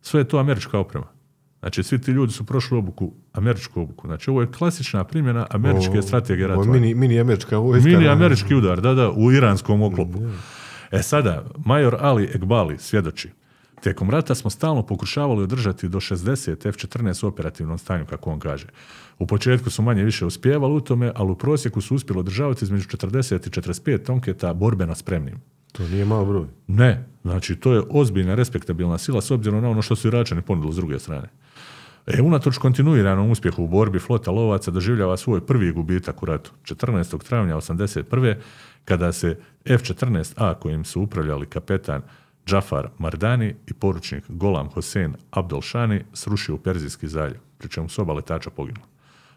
Sve 0.01 0.21
je 0.21 0.27
to 0.27 0.37
američka 0.37 0.79
oprema. 0.79 1.16
Znači, 1.59 1.83
svi 1.83 2.01
ti 2.01 2.11
ljudi 2.11 2.33
su 2.33 2.45
prošli 2.45 2.77
obuku, 2.77 3.11
američku 3.33 3.81
obuku. 3.81 4.07
Znači, 4.07 4.29
ovo 4.29 4.41
je 4.41 4.51
klasična 4.51 5.03
primjena 5.03 5.47
američke 5.49 5.99
O, 5.99 6.01
strategije 6.01 6.47
ratovanja. 6.47 6.71
Mini, 6.71 6.93
mini 6.93 7.19
američka 7.19 7.57
vojska. 7.57 7.89
Mini 7.89 8.07
američki 8.07 8.55
udar, 8.55 8.81
da, 8.81 8.93
da, 8.93 9.11
u 9.11 9.31
iranskom 9.31 9.81
oklopu. 9.81 10.19
E 10.91 11.03
sada, 11.03 11.45
major 11.65 11.97
Ali 11.99 12.29
Ekbali 12.33 12.77
svjedoči. 12.77 13.29
Tijekom 13.81 14.09
rata 14.09 14.35
smo 14.35 14.49
stalno 14.49 14.85
pokušavali 14.85 15.43
održati 15.43 15.89
do 15.89 15.99
60 15.99 16.67
F-14 16.67 17.25
u 17.25 17.27
operativnom 17.27 17.77
stanju, 17.77 18.05
kako 18.05 18.31
on 18.31 18.39
kaže. 18.39 18.67
U 19.19 19.27
početku 19.27 19.69
su 19.69 19.81
manje 19.81 20.03
više 20.03 20.25
uspjevali 20.25 20.73
u 20.73 20.79
tome, 20.79 21.11
ali 21.15 21.31
u 21.31 21.35
prosjeku 21.35 21.81
su 21.81 21.95
uspjeli 21.95 22.19
održavati 22.19 22.65
između 22.65 22.87
40 22.87 23.47
i 23.47 23.61
45 23.61 24.05
tonketa 24.05 24.53
borbeno 24.53 24.95
spremnim. 24.95 25.41
To 25.71 25.87
nije 25.87 26.05
malo 26.05 26.25
broj. 26.25 26.47
Ne, 26.67 27.05
znači 27.23 27.55
to 27.55 27.73
je 27.73 27.81
ozbiljna 27.89 28.35
respektabilna 28.35 28.97
sila 28.97 29.21
s 29.21 29.31
obzirom 29.31 29.61
na 29.61 29.69
ono 29.69 29.81
što 29.81 29.95
su 29.95 30.07
Iračani 30.07 30.41
ponudili 30.41 30.73
s 30.73 30.75
druge 30.75 30.99
strane. 30.99 31.29
E, 32.07 32.21
unatoč 32.21 32.57
kontinuiranom 32.57 33.31
uspjehu 33.31 33.63
u 33.63 33.67
borbi 33.67 33.99
flota 33.99 34.31
lovaca 34.31 34.71
doživljava 34.71 35.17
svoj 35.17 35.45
prvi 35.45 35.71
gubitak 35.71 36.23
u 36.23 36.25
ratu. 36.25 36.51
14. 36.63 37.23
travnja 37.23 37.55
81. 37.55 38.35
kada 38.85 39.11
se 39.11 39.37
F-14A 39.65 40.53
kojim 40.53 40.85
su 40.85 41.01
upravljali 41.01 41.45
kapetan 41.45 42.01
Džafar 42.45 42.89
Mardani 42.97 43.55
i 43.67 43.73
poručnik 43.73 44.23
Golam 44.27 44.69
Hosein 44.69 45.13
Abdolšani 45.31 46.03
srušio 46.13 46.55
u 46.55 46.57
Perzijski 46.57 47.07
zaljev, 47.07 47.39
pri 47.57 47.69
čemu 47.69 47.89
su 47.89 48.01
oba 48.01 48.13
letača 48.13 48.49
poginula. 48.49 48.85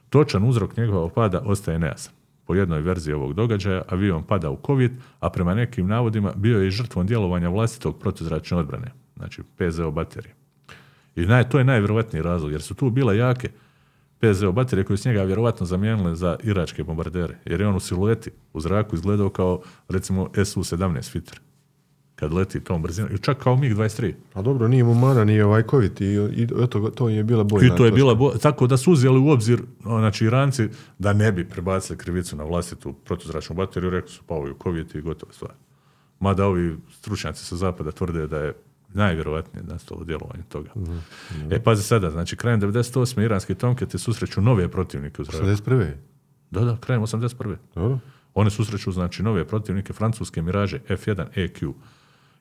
Točan 0.09 0.49
uzrok 0.49 0.77
njegovog 0.77 1.13
pada 1.13 1.41
ostaje 1.41 1.79
nejasan. 1.79 2.13
Po 2.47 2.55
jednoj 2.55 2.81
verziji 2.81 3.15
ovog 3.15 3.35
događaja 3.35 3.83
avion 3.89 4.23
pada 4.23 4.51
u 4.51 4.59
COVID, 4.67 4.93
a 5.21 5.31
prema 5.31 5.55
nekim 5.55 5.87
navodima 5.87 6.33
bio 6.37 6.61
je 6.61 6.69
i 6.69 6.71
žrtvom 6.71 7.07
djelovanja 7.07 7.49
vlastitog 7.49 7.99
protuzračne 7.99 8.57
odbrane, 8.57 8.93
znači 9.17 9.43
PZO 9.57 9.91
baterije. 9.91 10.40
I 11.17 11.27
naj, 11.27 11.49
to 11.49 11.59
je 11.59 11.65
najvjerovatniji 11.65 12.23
razlog, 12.23 12.53
jer 12.53 12.63
su 12.63 12.75
tu 12.75 12.91
bile 12.91 13.17
jake 13.17 13.49
PZO 14.21 14.53
baterije 14.53 14.85
koje 14.85 14.97
su 14.97 15.09
njega 15.09 15.23
vjerovatno 15.23 15.67
zamijenile 15.67 16.17
za 16.17 16.37
iračke 16.43 16.85
bombardere, 16.85 17.39
jer 17.45 17.61
je 17.61 17.69
on 17.69 17.77
u 17.77 17.81
silueti 17.81 18.31
u 18.53 18.61
zraku 18.61 18.95
izgledao 18.97 19.29
kao 19.31 19.61
recimo 19.89 20.31
Su-17 20.45 21.11
fitter 21.11 21.41
kad 22.21 22.33
leti 22.33 22.61
tom 22.61 22.83
brzinom, 22.83 23.11
i 23.15 23.19
čak 23.19 23.39
kao 23.39 23.57
MiG-23. 23.57 24.13
A 24.35 24.43
dobro, 24.43 24.69
nije 24.69 24.85
mu 24.85 24.95
mana, 24.95 25.25
nije 25.25 25.45
ovaj 25.45 25.63
COVID 25.71 26.01
i, 26.01 26.05
i 26.05 26.49
eto, 26.63 26.91
to 26.91 27.09
je 27.09 27.25
bila 27.25 27.45
bojna. 27.45 27.75
I 27.75 27.77
to 27.77 27.85
je 27.85 27.93
bila, 27.93 28.15
bo- 28.15 28.31
tako 28.31 28.67
da 28.67 28.77
su 28.77 28.93
uzeli 28.93 29.19
u 29.19 29.29
obzir, 29.29 29.63
znači 29.83 30.25
Iranci, 30.25 30.69
da 30.99 31.13
ne 31.13 31.33
bi 31.33 31.49
prebacili 31.49 31.99
krivicu 31.99 32.37
na 32.37 32.45
vlastitu 32.45 32.93
protuzračnu 32.93 33.57
bateriju, 33.57 33.91
rekli 33.91 34.11
su 34.11 34.23
pa 34.27 34.35
ovo 34.35 34.47
je 34.47 34.55
COVID 34.63 34.95
i 34.95 35.01
gotova 35.01 35.33
stvar. 35.33 35.53
Mada 36.21 36.47
ovi 36.47 36.77
stručnjaci 36.91 37.45
sa 37.45 37.57
zapada 37.57 37.91
tvrde 37.91 38.27
da 38.27 38.39
je 38.39 38.55
najvjerovatnije 38.95 39.65
nastalo 39.65 40.05
djelovanje 40.05 40.43
toga. 40.49 40.71
E, 41.51 41.63
pazi 41.63 41.83
sada, 41.83 42.11
znači 42.11 42.37
krajem 42.37 42.61
98. 42.61 43.25
iranski 43.25 43.55
tomketi 43.55 43.99
susreću 43.99 44.41
nove 44.41 44.69
protivnike 44.69 45.23
u 45.23 45.25
zraku. 45.25 45.47
81. 45.47 45.93
Da, 46.51 46.61
da, 46.61 46.77
krajem 46.77 47.03
81. 47.03 47.57
Dobro. 47.75 47.99
Oni 48.35 48.51
susreću 48.51 48.93
znači 48.93 49.23
nove 49.23 49.45
protivnike 49.45 49.93
francuske 49.93 50.43
miraže 50.43 50.79
F1 50.89 51.27
EQ 51.37 51.73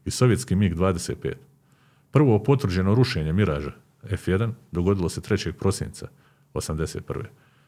i 0.05 0.11
sovjetski 0.11 0.55
MiG-25. 0.55 1.33
Prvo 2.11 2.43
potvrđeno 2.43 2.95
rušenje 2.95 3.33
miraža 3.33 3.71
F1 4.03 4.51
dogodilo 4.71 5.09
se 5.09 5.21
3. 5.21 5.51
prosinca 5.51 6.07
81. 6.53 7.23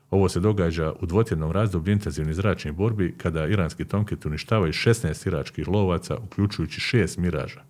Ovo 0.09 0.29
se 0.29 0.39
događa 0.39 0.93
u 0.99 1.05
dvotjednom 1.05 1.51
razdoblju 1.51 1.93
intenzivnih 1.93 2.35
zračnih 2.35 2.73
borbi 2.73 3.15
kada 3.17 3.47
iranski 3.47 3.85
tomketi 3.85 4.27
uništavaju 4.27 4.73
16 4.73 5.27
iračkih 5.27 5.67
lovaca, 5.67 6.17
uključujući 6.17 6.97
6 6.97 7.19
miraža. 7.19 7.63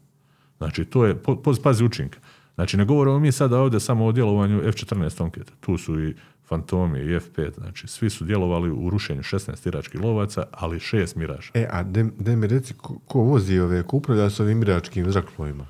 Znači, 0.62 0.86
to 0.86 1.06
je, 1.06 1.16
pazi 1.64 1.86
učinka. 1.86 2.20
Znači, 2.56 2.78
ne 2.78 2.86
govorimo 2.86 3.20
mi 3.20 3.32
sada 3.32 3.60
ovdje 3.60 3.80
samo 3.80 4.06
o 4.06 4.12
djelovanju 4.12 4.62
F-14 4.64 5.18
tomketa. 5.18 5.54
Tu 5.60 5.78
su 5.78 6.04
i 6.04 6.16
Fantomi 6.48 7.00
i 7.00 7.16
F-5. 7.16 7.54
Znači, 7.58 7.88
svi 7.88 8.10
su 8.10 8.26
djelovali 8.26 8.72
u 8.72 8.90
rušenju 8.90 9.22
16 9.22 9.68
iračkih 9.68 10.02
lovaca, 10.02 10.44
ali 10.52 10.80
6 10.80 11.18
miraža. 11.18 11.52
E, 11.54 11.68
a 11.72 11.84
de, 11.84 12.06
de 12.20 12.36
mi 12.36 12.48
reci, 12.48 12.74
ko, 12.74 13.00
ko 13.08 13.20
vozi 13.20 13.60
ove, 13.60 13.84
ko 13.84 13.98
upravlja 13.98 14.30
s 14.30 14.40
ovim 14.40 14.62
iračkim 14.62 15.12
zrakoplovima? 15.12 15.66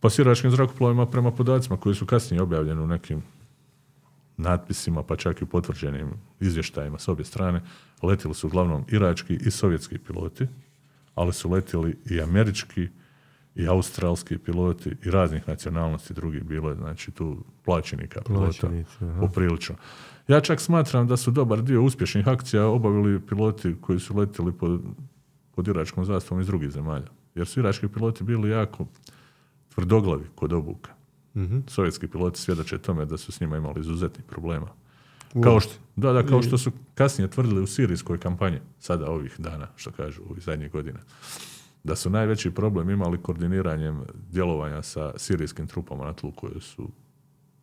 Pa 0.00 0.10
s 0.10 0.18
iračkim 0.18 0.50
zrakoplovima 0.50 1.06
prema 1.06 1.30
podacima 1.30 1.76
koji 1.76 1.94
su 1.94 2.06
kasnije 2.06 2.42
objavljeni 2.42 2.80
u 2.80 2.86
nekim 2.86 3.22
natpisima, 4.36 5.02
pa 5.02 5.16
čak 5.16 5.40
i 5.40 5.44
u 5.44 5.46
potvrđenim 5.46 6.10
izvještajima 6.40 6.98
s 6.98 7.08
obje 7.08 7.24
strane, 7.24 7.62
letili 8.02 8.34
su 8.34 8.46
uglavnom 8.46 8.84
irački 8.88 9.34
i 9.34 9.50
sovjetski 9.50 9.98
piloti, 9.98 10.46
ali 11.14 11.32
su 11.32 11.50
letili 11.50 11.96
i 12.10 12.20
američki 12.20 12.88
i 13.54 13.68
australski 13.68 14.38
piloti 14.38 14.90
i 15.04 15.10
raznih 15.10 15.48
nacionalnosti 15.48 16.14
drugih 16.14 16.44
bilo 16.44 16.70
je, 16.70 16.76
znači 16.76 17.10
tu 17.10 17.44
plaćenika 17.64 18.20
pilota 18.26 18.70
poprilično. 19.20 19.74
Ja 20.28 20.40
čak 20.40 20.60
smatram 20.60 21.06
da 21.06 21.16
su 21.16 21.30
dobar 21.30 21.62
dio 21.62 21.82
uspješnih 21.82 22.28
akcija 22.28 22.66
obavili 22.66 23.20
piloti 23.20 23.76
koji 23.80 24.00
su 24.00 24.16
letili 24.16 24.52
pod, 24.52 24.80
pod 25.54 25.68
iračkom 25.68 26.04
zastavom 26.04 26.40
iz 26.40 26.46
drugih 26.46 26.70
zemalja. 26.70 27.06
Jer 27.34 27.46
su 27.46 27.60
irački 27.60 27.88
piloti 27.88 28.24
bili 28.24 28.50
jako 28.50 28.86
tvrdoglavi 29.74 30.24
kod 30.34 30.52
obuka. 30.52 30.90
Sovjetski 31.66 32.08
piloti 32.08 32.40
svjedoče 32.40 32.78
tome 32.78 33.04
da 33.04 33.16
su 33.16 33.32
s 33.32 33.40
njima 33.40 33.56
imali 33.56 33.80
izuzetnih 33.80 34.26
problema. 34.26 34.68
Kao 35.42 35.60
što, 35.60 35.72
da, 35.96 36.12
da, 36.12 36.26
kao 36.26 36.42
što 36.42 36.58
su 36.58 36.72
kasnije 36.94 37.28
tvrdili 37.28 37.60
u 37.60 37.66
sirijskoj 37.66 38.18
kampanji, 38.18 38.58
sada 38.78 39.10
ovih 39.10 39.34
dana, 39.38 39.68
što 39.76 39.90
kažu, 39.90 40.22
ovih 40.30 40.42
zadnjih 40.44 40.70
godina, 40.70 40.98
da 41.84 41.96
su 41.96 42.10
najveći 42.10 42.50
problem 42.50 42.90
imali 42.90 43.22
koordiniranjem 43.22 44.00
djelovanja 44.30 44.82
sa 44.82 45.12
sirijskim 45.16 45.66
trupama 45.66 46.04
na 46.04 46.12
tlu 46.12 46.32
koje 46.32 46.60
su 46.60 46.90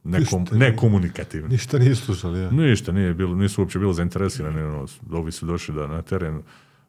nekom, 0.04 0.40
Ništa. 0.42 0.56
nekomunikativni. 0.56 1.50
Ništa 1.50 1.80
nisu 1.80 2.06
slušali, 2.06 2.40
ja. 2.40 2.52
Ništa, 2.52 2.92
nije 2.92 3.14
bilo, 3.14 3.36
nisu 3.36 3.62
uopće 3.62 3.80
bili 3.80 3.94
zainteresirani. 3.94 4.62
Ono, 4.62 4.88
ovi 5.12 5.32
su 5.32 5.46
došli 5.46 5.76
da 5.76 5.88
na 5.88 6.02
teren 6.02 6.42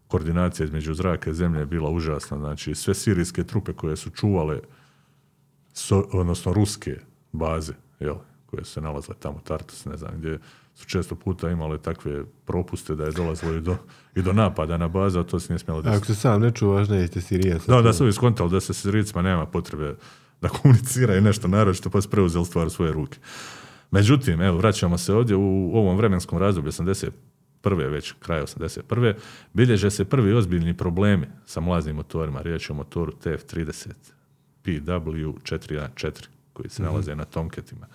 koordinacija 0.09 0.65
između 0.65 0.94
zraka 0.94 1.31
i 1.31 1.35
zemlje 1.35 1.59
je 1.61 1.66
bila 1.66 1.90
užasna. 1.90 2.39
Znači, 2.39 2.74
sve 2.74 2.94
sirijske 2.94 3.44
trupe 3.44 3.73
koje 3.73 3.97
su 3.97 4.11
čuvale, 4.11 4.61
so- 5.74 6.09
odnosno 6.12 6.52
ruske 6.52 6.97
baze, 7.32 7.73
jel, 8.01 8.15
koje 8.47 8.65
su 8.65 8.73
se 8.73 8.81
nalazile 8.81 9.16
tamo, 9.20 9.40
Tartus, 9.44 9.85
ne 9.85 9.97
znam 9.97 10.11
gdje, 10.19 10.39
su 10.81 10.86
često 10.86 11.15
puta 11.15 11.51
imale 11.51 11.78
takve 11.78 12.24
propuste 12.44 12.94
da 12.94 13.05
je 13.05 13.12
dolazilo 13.12 13.55
i 13.55 13.61
do, 13.61 13.77
i 14.15 14.23
do 14.23 14.32
napada 14.32 14.77
na 14.77 14.89
baze, 14.89 15.20
a 15.20 15.23
to 15.23 15.40
se 15.40 15.52
nije 15.52 15.59
smjelo 15.59 15.82
desiti. 15.82 15.97
Ako 15.97 16.07
se 16.07 16.15
sam 16.15 16.40
ne 16.40 16.51
čuvaš, 16.51 16.89
nećete 16.89 17.20
Sirija. 17.20 17.59
Da, 17.66 17.82
da 17.82 17.93
su 17.93 18.05
ovi 18.05 18.12
skontali 18.12 18.51
da 18.51 18.61
se 18.61 18.74
s 18.74 18.82
Sirijcima 18.82 19.23
nema 19.23 19.47
potrebe 19.47 19.94
da 20.40 20.48
komuniciraju 20.48 21.20
nešto 21.23 21.48
naročito, 21.48 21.90
pa 21.90 22.01
su 22.01 22.11
preuzeli 22.11 22.44
stvar 22.44 22.66
u 22.66 22.70
svoje 22.70 22.93
ruke. 22.93 23.19
Međutim, 23.90 24.40
evo, 24.40 24.57
vraćamo 24.57 24.98
se 24.98 25.15
ovdje 25.15 25.36
u 25.36 25.70
ovom 25.74 25.97
vremenskom 25.97 26.39
razdoblju, 26.39 26.73
81. 26.73 27.11
već 27.90 28.15
kraj 28.19 28.43
81. 28.43 29.15
bilježe 29.52 29.90
se 29.90 30.05
prvi 30.05 30.32
ozbiljni 30.32 30.77
problemi 30.77 31.27
sa 31.47 31.61
mlaznim 31.61 31.97
motorima. 31.97 32.43
Riječ 32.43 32.70
je 32.70 32.73
o 32.73 32.77
motoru 32.77 33.12
TF30 33.24 33.89
PW414 34.65 36.28
koji 36.52 36.69
se 36.69 36.82
nalaze 36.82 37.15
na 37.15 37.24
Tomketima. 37.24 37.86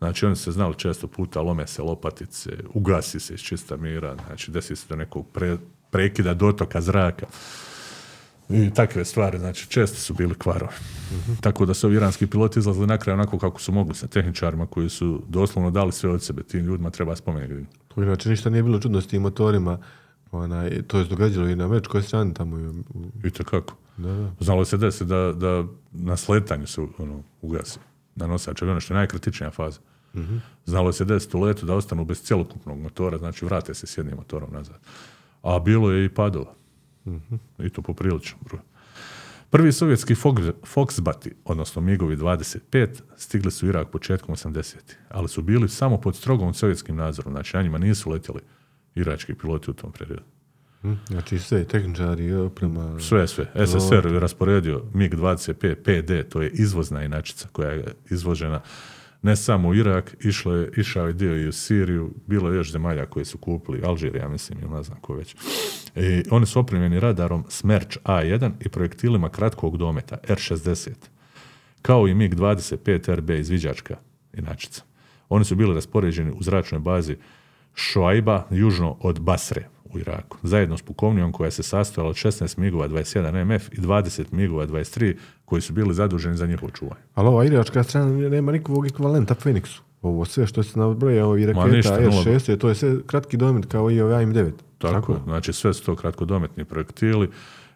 Znači 0.00 0.26
oni 0.26 0.36
su 0.36 0.42
se 0.42 0.52
znali 0.52 0.74
često 0.74 1.06
puta, 1.06 1.40
lome 1.40 1.66
se 1.66 1.82
lopatice, 1.82 2.50
ugasi 2.74 3.20
se 3.20 3.34
iz 3.34 3.40
čista 3.40 3.76
mira, 3.76 4.16
znači 4.26 4.50
desi 4.50 4.76
se 4.76 4.86
do 4.88 4.96
nekog 4.96 5.26
pre- 5.34 5.58
prekida 5.90 6.34
dotoka 6.34 6.80
zraka. 6.80 7.26
I 8.50 8.70
takve 8.70 9.04
stvari, 9.04 9.38
znači 9.38 9.68
često 9.68 9.96
su 9.98 10.14
bili 10.14 10.34
kvarovi. 10.34 10.72
Tako 11.40 11.66
da 11.66 11.74
su 11.74 11.86
ovi 11.86 11.96
iranski 11.96 12.26
piloti 12.26 12.58
izlazili 12.58 12.86
na 12.86 12.98
kraj 12.98 13.14
onako 13.14 13.38
kako 13.38 13.60
su 13.60 13.72
mogli 13.72 13.94
sa 13.94 14.06
tehničarima 14.06 14.66
koji 14.66 14.88
su 14.88 15.22
doslovno 15.28 15.70
dali 15.70 15.92
sve 15.92 16.10
od 16.10 16.22
sebe. 16.22 16.42
Tim 16.42 16.60
ljudima 16.60 16.90
treba 16.90 17.16
spomenuti. 17.16 17.66
To 17.88 18.02
inače 18.02 18.28
ništa 18.28 18.50
nije 18.50 18.62
bilo 18.62 18.78
čudno 18.78 19.00
s 19.00 19.06
tim 19.06 19.22
motorima. 19.22 19.78
Onaj, 20.32 20.82
to 20.82 20.98
je 20.98 21.04
događalo 21.04 21.48
i 21.48 21.56
na 21.56 21.64
američkoj 21.64 22.02
strani 22.02 22.34
tamo. 22.34 22.56
u- 22.56 23.10
I 23.24 23.30
kako. 23.30 23.74
Da, 23.96 24.08
da. 24.08 24.30
Znalo 24.40 24.64
se 24.64 24.76
desi 24.76 25.04
da, 25.04 25.32
da 25.32 25.64
na 25.92 26.16
sletanju 26.16 26.66
se 26.66 26.80
ono, 26.98 27.22
ugasi 27.42 27.78
na 28.16 28.26
nosač 28.26 28.62
aviona, 28.62 28.80
što 28.80 28.94
je 28.94 28.98
najkritičnija 28.98 29.50
faza. 29.50 29.80
Znalo 30.64 30.92
se 30.92 31.04
desiti 31.04 31.36
u 31.36 31.40
letu 31.40 31.66
da 31.66 31.74
ostanu 31.74 32.04
bez 32.04 32.22
cjelokupnog 32.22 32.78
motora, 32.78 33.18
znači 33.18 33.44
vrate 33.44 33.74
se 33.74 33.86
s 33.86 33.98
jednim 33.98 34.16
motorom 34.16 34.52
nazad. 34.52 34.78
A 35.42 35.58
bilo 35.58 35.90
je 35.90 36.04
i 36.04 36.08
padova. 36.08 36.54
I 37.58 37.70
to 37.70 37.82
poprilično 37.82 38.38
broj. 38.44 38.60
Prvi 39.50 39.72
sovjetski 39.72 40.14
Fox- 40.14 40.52
Foxbati, 40.74 41.32
odnosno 41.44 41.82
MiGovi 41.82 42.16
25, 42.16 42.88
stigli 43.16 43.50
su 43.50 43.66
u 43.66 43.68
Irak 43.68 43.90
početkom 43.90 44.34
80. 44.34 44.76
ali 45.08 45.28
su 45.28 45.42
bili 45.42 45.68
samo 45.68 46.00
pod 46.00 46.16
strogom 46.16 46.54
sovjetskim 46.54 46.96
nadzorom, 46.96 47.32
znači 47.32 47.56
na 47.56 47.62
njima 47.62 47.78
nisu 47.78 48.10
letjeli 48.10 48.40
irački 48.94 49.34
piloti 49.34 49.70
u 49.70 49.74
tom 49.74 49.92
periodu. 49.92 50.22
Hm, 50.82 50.92
Znači 51.06 51.38
sve, 51.38 51.64
tehničari, 51.64 52.32
oprema... 52.32 53.00
Sve, 53.00 53.28
sve. 53.28 53.52
SSR 53.66 54.06
je 54.12 54.20
rasporedio 54.20 54.82
MiG-25 54.94 55.74
PD, 55.74 56.30
to 56.30 56.42
je 56.42 56.50
izvozna 56.50 57.04
inačica 57.04 57.48
koja 57.52 57.70
je 57.70 57.94
izvožena 58.10 58.60
ne 59.22 59.36
samo 59.36 59.68
u 59.68 59.74
Irak, 59.74 60.16
išlo 60.20 60.54
je, 60.54 60.70
išao 60.76 61.06
je 61.06 61.12
dio 61.12 61.36
i 61.36 61.48
u 61.48 61.52
Siriju, 61.52 62.14
bilo 62.26 62.50
je 62.50 62.56
još 62.56 62.72
zemalja 62.72 63.06
koje 63.06 63.24
su 63.24 63.38
kupili, 63.38 63.82
Alžirija 63.84 64.28
mislim, 64.28 64.58
ili 64.62 64.70
ne 64.70 64.82
znam 64.82 65.00
ko 65.00 65.14
već. 65.14 65.36
I 65.96 66.22
oni 66.30 66.46
su 66.46 66.60
opremljeni 66.60 67.00
radarom 67.00 67.44
Smerč 67.48 67.98
A1 68.04 68.52
i 68.60 68.68
projektilima 68.68 69.28
kratkog 69.28 69.76
dometa 69.76 70.16
R60, 70.28 70.90
kao 71.82 72.08
i 72.08 72.14
MiG-25 72.14 73.14
RB 73.14 73.30
izviđačka 73.30 73.96
inačica. 74.32 74.82
Oni 75.28 75.44
su 75.44 75.56
bili 75.56 75.74
raspoređeni 75.74 76.30
u 76.30 76.42
zračnoj 76.42 76.80
bazi 76.80 77.16
Šoaiba, 77.80 78.46
južno 78.50 78.96
od 79.00 79.20
Basre 79.20 79.68
u 79.84 79.98
Iraku, 79.98 80.36
zajedno 80.42 80.76
s 80.76 80.82
pukovnijom 80.82 81.32
koja 81.32 81.50
se 81.50 81.62
sastojala 81.62 82.10
od 82.10 82.16
16 82.16 82.58
MiG-ova 82.58 82.88
21 82.88 83.44
MF 83.44 83.72
i 83.72 83.80
20 83.80 84.24
MiG-ova 84.32 84.66
23 84.66 85.16
koji 85.44 85.62
su 85.62 85.72
bili 85.72 85.94
zaduženi 85.94 86.36
za 86.36 86.46
njihovo 86.46 86.70
čuvanje. 86.70 87.02
Ali 87.14 87.28
ova 87.28 87.44
iračka 87.44 87.82
strana 87.82 88.28
nema 88.28 88.52
nikakvog 88.52 88.86
ekvivalenta 88.86 89.34
Phoenixu. 89.34 89.80
Ovo 90.02 90.24
sve 90.24 90.46
što 90.46 90.62
se 90.62 90.78
nabrojao 90.78 91.38
i 91.38 91.46
Ma 91.46 91.46
raketa 91.46 91.76
ništa, 91.76 92.00
nula. 92.00 92.24
R6, 92.24 92.58
to 92.58 92.68
je 92.68 92.74
sve 92.74 92.96
kratki 93.06 93.36
domet 93.36 93.66
kao 93.66 93.90
i 93.90 94.00
ovaj 94.00 94.24
AIM-9. 94.24 94.50
Tako, 94.78 95.20
znači 95.24 95.52
sve 95.52 95.74
su 95.74 95.84
to 95.84 95.96
kratkodometni 95.96 96.64
projektili 96.64 97.30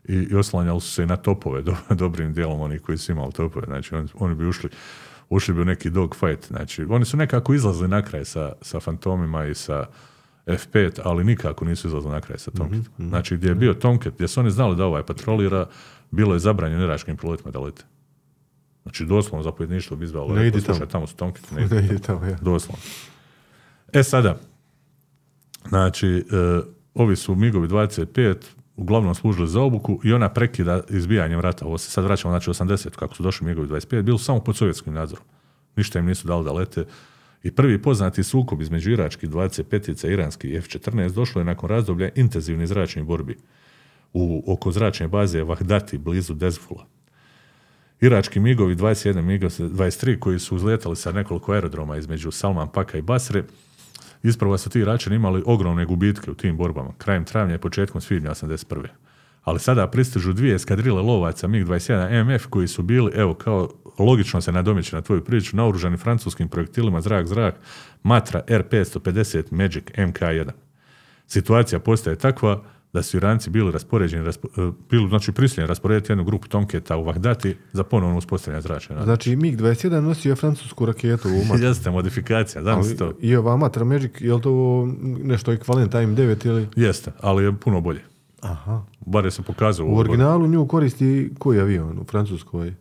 i, 0.09 0.15
i 0.15 0.35
oslanjali 0.35 0.81
su 0.81 0.91
se 0.91 1.03
i 1.03 1.07
na 1.07 1.17
topove, 1.17 1.63
do, 1.69 1.77
dobrim 1.91 2.33
dijelom 2.33 2.61
oni 2.61 2.79
koji 2.79 2.99
su 2.99 3.13
imali 3.13 3.33
topove, 3.33 3.67
znači 3.67 3.95
oni, 3.95 4.09
oni 4.15 4.35
bi 4.35 4.47
ušli, 4.47 4.71
ušli 5.29 5.55
bi 5.55 5.61
u 5.61 5.65
neki 5.65 5.91
dogfight, 5.91 6.47
znači 6.47 6.87
oni 6.89 7.05
su 7.05 7.17
nekako 7.17 7.55
izlazili 7.55 7.89
na 7.89 8.03
kraj 8.03 8.25
sa, 8.25 8.53
sa 8.63 8.81
Fantomima 8.81 9.47
i 9.47 9.55
sa 9.55 9.87
F5, 10.47 11.01
ali 11.05 11.25
nikako 11.25 11.65
nisu 11.65 11.89
izlazili 11.89 12.13
na 12.13 12.21
kraj 12.21 12.39
sa 12.39 12.51
Tomcatom. 12.51 13.09
Znači 13.09 13.37
gdje 13.37 13.49
je 13.49 13.55
bio 13.55 13.75
Tomcat, 13.75 14.15
gdje 14.15 14.29
su 14.29 14.41
oni 14.41 14.51
znali 14.51 14.77
da 14.77 14.85
ovaj 14.85 15.03
patrolira, 15.03 15.67
bilo 16.11 16.35
je 16.35 16.39
zabranjeno 16.41 16.85
iračkim 16.85 17.17
pilotima 17.17 17.51
da 17.51 17.61
lete. 17.61 17.85
Znači 18.83 19.05
doslovno 19.05 19.43
zapovjedništvo 19.43 19.97
bi 19.97 20.05
izvalo, 20.05 20.35
Ne 20.35 20.49
idi 20.49 20.63
tamo. 20.63 20.87
tamo 20.87 21.07
su 21.07 21.17
Tomcat, 21.17 21.51
ne 21.51 21.63
idi 21.65 21.75
Ne 21.75 21.85
ide 21.85 21.99
tamo, 21.99 22.27
ja. 22.27 22.37
Doslovno. 22.41 22.83
E 23.93 24.03
sada, 24.03 24.39
znači, 25.69 26.09
e, 26.09 26.23
ovi 26.95 27.17
su 27.17 27.35
MiGovi 27.35 27.69
25 27.69 28.37
uglavnom 28.77 29.15
služili 29.15 29.49
za 29.49 29.61
obuku 29.61 30.01
i 30.05 30.13
ona 30.13 30.29
prekida 30.29 30.83
izbijanjem 30.91 31.41
rata. 31.41 31.67
Ovo 31.67 31.79
se 31.79 31.91
sad 31.91 32.05
vraćamo, 32.05 32.33
znači 32.33 32.51
80, 32.51 32.91
kako 32.91 33.15
su 33.15 33.23
došli 33.23 33.47
MiGovi 33.47 33.69
25, 33.69 34.03
bili 34.03 34.19
su 34.19 34.25
samo 34.25 34.41
pod 34.41 34.57
sovjetskim 34.57 34.95
nadzorom. 34.95 35.25
Ništa 35.77 35.99
im 35.99 36.07
nisu 36.07 36.29
dali 36.29 36.45
da 36.45 36.53
lete. 36.53 36.85
I 37.43 37.51
prvi 37.51 37.83
poznati 37.83 38.25
sukob 38.25 38.63
između 38.63 38.91
iračkih 38.91 39.31
25 39.31 40.09
i 40.09 40.13
iranskih 40.13 40.55
F-14 40.55 41.15
došlo 41.15 41.41
je 41.41 41.45
nakon 41.45 41.71
razdoblja 41.71 42.11
intenzivnih 42.15 42.69
zračnih 42.69 43.05
borbi 43.05 43.37
u, 44.13 44.45
oko 44.47 44.73
zračne 44.73 45.09
baze 45.09 45.43
Vahdati 45.43 45.99
blizu 45.99 46.35
Dezfula. 46.35 46.87
Irački 48.01 48.41
migovi 48.41 48.77
21 48.77 49.23
migo 49.23 49.47
23 49.47 50.19
koji 50.19 50.39
su 50.39 50.57
uzletali 50.57 50.97
sa 50.97 51.13
nekoliko 51.13 51.53
aerodroma 51.53 51.97
između 51.97 52.31
Salman 52.31 52.69
Paka 52.69 52.99
i 52.99 53.03
Basre, 53.03 53.45
isprava 54.25 54.59
su 54.59 54.71
ti 54.71 54.79
Iračani 54.79 55.17
imali 55.17 55.43
ogromne 55.47 55.85
gubitke 55.85 56.31
u 56.31 56.35
tim 56.35 56.57
borbama, 56.57 56.91
krajem 56.99 57.25
travnja 57.25 57.55
i 57.55 57.59
početkom 57.59 58.01
svibnja 58.01 58.31
81. 58.31 58.87
Ali 59.43 59.61
sada 59.61 59.87
pristižu 59.87 60.33
dvije 60.33 60.55
eskadrile 60.55 61.03
lovaca 61.03 61.49
MiG-21 61.49 62.25
MF 62.25 62.47
koji 62.47 62.69
su 62.69 62.83
bili, 62.83 63.13
evo, 63.15 63.35
kao 63.35 63.71
logično 63.99 64.41
se 64.41 64.53
nadomiče 64.53 64.97
na 64.97 65.03
tvoju 65.03 65.25
priču, 65.25 65.57
naoružani 65.57 65.97
francuskim 65.97 66.49
projektilima 66.49 67.01
zrak-zrak 67.01 67.53
Matra 68.03 68.43
R550 68.49 69.45
Magic 69.51 69.85
MK1. 69.85 70.51
Situacija 71.27 71.79
postaje 71.79 72.17
takva 72.17 72.65
da 72.95 73.03
su 73.03 73.17
Iranci 73.17 73.51
bili 73.51 73.73
raspoređeni, 73.73 74.25
raspo- 74.27 74.69
e, 74.69 74.73
bili 74.91 75.09
znači 75.09 75.33
prisiljeni 75.33 75.69
rasporediti 75.69 76.13
jednu 76.13 76.25
grupu 76.25 76.49
Tomketa 76.49 76.97
u 76.97 77.05
Vahdati 77.05 77.57
za 77.73 77.85
ponovno 77.85 78.19
uspostavljanje 78.19 78.63
zračne. 78.63 79.03
Znači 79.05 79.37
MiG-21 79.37 80.01
nosio 80.01 80.31
je 80.31 80.37
francusku 80.37 80.87
raketu 80.87 81.29
u 81.29 81.45
mat. 81.49 81.61
Jeste 81.61 81.91
modifikacija, 81.91 82.63
znam 82.63 82.85
se 82.85 82.97
to. 82.97 83.13
I 83.21 83.37
ova 83.37 83.57
Matra 83.57 83.85
Magic, 83.85 84.21
je 84.21 84.35
li 84.35 84.41
to 84.43 84.87
nešto 85.23 85.53
ekvivalent 85.53 85.95
AIM-9 85.95 86.47
ili... 86.47 86.69
Jeste, 86.77 87.13
ali 87.21 87.45
je 87.45 87.53
puno 87.55 87.81
bolje. 87.81 88.01
Aha. 88.41 88.83
Bar 89.01 89.25
je 89.25 89.31
se 89.31 89.43
pokazao. 89.43 89.87
U 89.87 89.99
originalu 89.99 90.47
nju 90.47 90.67
koristi 90.67 91.31
koji 91.39 91.61
avion 91.61 91.99
u 91.99 92.05
Francuskoj? 92.05 92.75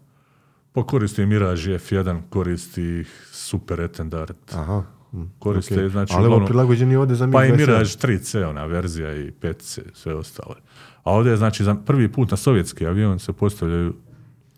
Pa 0.74 0.84
koristi 0.84 1.26
Mirage 1.26 1.62
F1, 1.62 2.22
koristi 2.30 3.04
Super 3.32 3.82
Etendard. 3.82 4.36
Aha. 4.52 4.84
Koriste, 5.40 5.76
okej. 5.76 5.90
znači, 5.90 6.14
Ali 6.14 6.20
ovo 6.20 6.28
uglavnom- 6.28 6.48
prilagođen 6.48 6.92
je 6.92 7.00
ovdje 7.00 7.16
za 7.16 7.28
Pa 7.28 7.46
i 7.46 7.52
MiG-21. 7.52 7.58
Mirage 7.58 7.86
3C, 7.86 8.46
ona 8.46 8.66
verzija 8.66 9.16
i 9.16 9.32
5C, 9.32 9.82
sve 9.94 10.16
ostale. 10.16 10.56
A 11.04 11.12
ovdje 11.12 11.30
je, 11.30 11.38
znači, 11.38 11.64
za 11.64 11.76
prvi 11.76 12.08
put 12.08 12.32
na 12.32 12.38
sovjetski 12.38 12.86
avion 12.88 13.20
se 13.20 13.34
postavljaju 13.34 13.94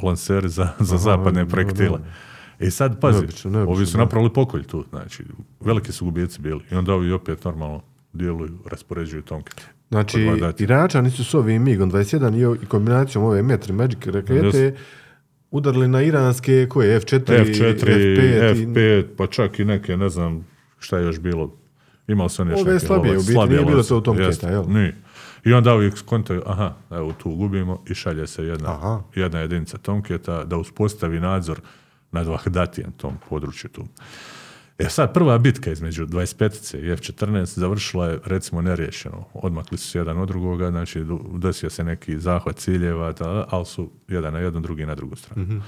lanseri 0.03 0.49
za, 0.49 0.67
za 0.79 0.97
zapadne 0.97 1.41
dobro, 1.41 1.51
projektile. 1.51 1.99
I 2.59 2.71
sad, 2.71 2.99
pazi, 2.99 3.17
Neobično, 3.17 3.51
neobično, 3.51 3.73
ovi 3.73 3.85
su 3.85 3.97
napravili 3.97 4.33
pokolj 4.33 4.63
tu, 4.63 4.85
znači, 4.89 5.23
veliki 5.59 5.91
su 5.91 6.05
gubici 6.05 6.41
bili. 6.41 6.61
I 6.71 6.75
onda 6.75 6.93
ovi 6.93 7.11
opet 7.11 7.43
normalno 7.45 7.81
djeluju, 8.13 8.57
raspoređuju 8.65 9.21
tomke. 9.21 9.51
Znači. 9.89 10.29
Iračani 10.57 11.11
su 11.11 11.23
s 11.23 11.33
ovim 11.33 11.63
MiG-om 11.63 11.91
21 11.91 12.63
i, 12.63 12.65
kombinacijom 12.65 13.23
ove 13.23 13.41
Metri 13.41 13.73
Magic 13.73 14.05
rakete. 14.05 14.75
Udarili 15.55 15.87
na 15.87 16.01
iranske 16.01 16.67
koje 16.69 16.99
F4, 16.99 17.19
F4, 17.19 17.75
F5, 17.85 18.53
i- 18.53 18.65
F5, 18.65 19.05
pa 19.17 19.27
čak 19.27 19.59
i 19.59 19.65
neke, 19.65 19.97
ne 19.97 20.09
znam 20.09 20.47
šta 20.79 20.97
je 20.97 21.05
još 21.05 21.19
bilo. 21.19 21.53
Imao 22.07 22.29
sam 22.29 22.49
još 22.49 22.59
Ove 22.59 22.73
neke 22.73 22.85
slabije, 22.85 23.11
lovac, 23.11 23.17
u 23.17 23.23
biti 23.23 23.33
slabije 23.33 23.55
nije 23.55 23.65
bilo 23.65 23.83
to 23.83 23.97
u 23.97 24.01
tom 24.01 24.17
Jeste, 24.19 24.41
keta, 24.41 24.49
jel? 24.49 24.63
Nije. 24.67 24.95
I 25.45 25.53
onda 25.53 25.73
ovi 25.73 25.91
kontaju, 26.05 26.41
aha, 26.45 26.73
evo 26.91 27.13
tu 27.13 27.29
gubimo 27.31 27.83
i 27.87 27.93
šalje 27.93 28.27
se 28.27 28.43
jedna, 28.43 28.69
Aha. 28.69 29.01
jedna 29.15 29.39
jedinica 29.39 29.77
Tomketa 29.77 30.43
da 30.43 30.57
uspostavi 30.57 31.19
nadzor 31.19 31.59
nad 32.11 32.27
Vahdatijem, 32.27 32.91
tom 32.91 33.13
području 33.29 33.69
tu. 33.69 33.83
E 34.77 34.89
sad, 34.89 35.13
prva 35.13 35.37
bitka 35.37 35.71
između 35.71 36.05
25 36.05 36.77
i 36.77 36.91
F-14 36.91 37.59
završila 37.59 38.07
je, 38.07 38.19
recimo, 38.25 38.61
neriješeno. 38.61 39.25
Odmakli 39.33 39.77
su 39.77 39.87
se 39.87 39.97
jedan 39.97 40.17
od 40.17 40.27
drugoga, 40.27 40.69
znači 40.71 41.05
desio 41.33 41.69
se 41.69 41.83
neki 41.83 42.19
zahvat 42.19 42.57
ciljeva, 42.57 43.13
ali 43.49 43.65
su 43.65 43.89
jedan 44.07 44.33
na 44.33 44.39
jednu, 44.39 44.59
drugi 44.59 44.85
na 44.85 44.95
drugu 44.95 45.15
stranu. 45.15 45.61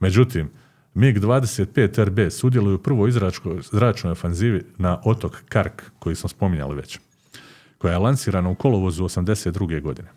Međutim, 0.00 0.50
MiG-25 0.94 2.04
RB 2.04 2.30
sudjeluju 2.30 2.76
u 2.76 2.82
prvoj 2.82 3.10
zračnoj 3.72 4.12
ofanzivi 4.12 4.64
na 4.78 5.00
otok 5.04 5.42
Kark, 5.48 5.82
koji 5.98 6.16
smo 6.16 6.28
spominjali 6.28 6.76
već, 6.76 6.98
koja 7.78 7.92
je 7.92 7.98
lansirana 7.98 8.48
u 8.48 8.54
kolovozu 8.54 9.04
82. 9.04 9.80
godine. 9.82 10.08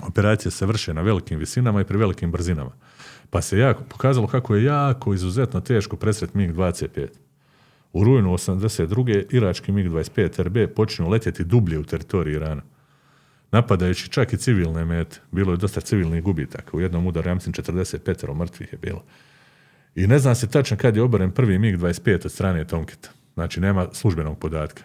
Operacije 0.00 0.50
se 0.52 0.66
vrše 0.66 0.94
na 0.94 1.02
velikim 1.02 1.38
visinama 1.38 1.80
i 1.80 1.84
pri 1.84 1.96
velikim 1.96 2.32
brzinama. 2.32 2.70
Pa 3.30 3.42
se 3.42 3.58
jako, 3.58 3.82
pokazalo 3.82 4.26
kako 4.26 4.54
je 4.54 4.64
jako 4.64 5.14
izuzetno 5.14 5.60
teško 5.60 5.96
presret 5.96 6.34
MiG-25. 6.34 7.06
U 7.92 8.04
rujnu 8.04 8.32
82. 8.32 9.24
irački 9.30 9.72
MiG-25 9.72 10.42
RB 10.42 10.74
počinju 10.74 11.08
letjeti 11.08 11.44
dublje 11.44 11.78
u 11.78 11.84
teritoriji 11.84 12.34
Irana. 12.34 12.62
Napadajući 13.52 14.08
čak 14.08 14.32
i 14.32 14.36
civilne 14.36 14.84
mete. 14.84 15.20
Bilo 15.32 15.52
je 15.52 15.56
dosta 15.56 15.80
civilnih 15.80 16.22
gubitaka. 16.22 16.76
U 16.76 16.80
jednom 16.80 17.06
udaru, 17.06 17.28
ja 17.28 17.34
mislim, 17.34 17.52
45 17.52 18.34
mrtvih 18.34 18.72
je 18.72 18.78
bilo. 18.78 19.04
I 19.94 20.06
ne 20.06 20.18
zna 20.18 20.34
se 20.34 20.46
tačno 20.46 20.76
kad 20.76 20.96
je 20.96 21.02
oboren 21.02 21.30
prvi 21.30 21.58
MiG-25 21.58 22.24
od 22.24 22.32
strane 22.32 22.64
Tomketa. 22.64 23.08
Znači, 23.34 23.60
nema 23.60 23.86
službenog 23.92 24.38
podatka. 24.38 24.82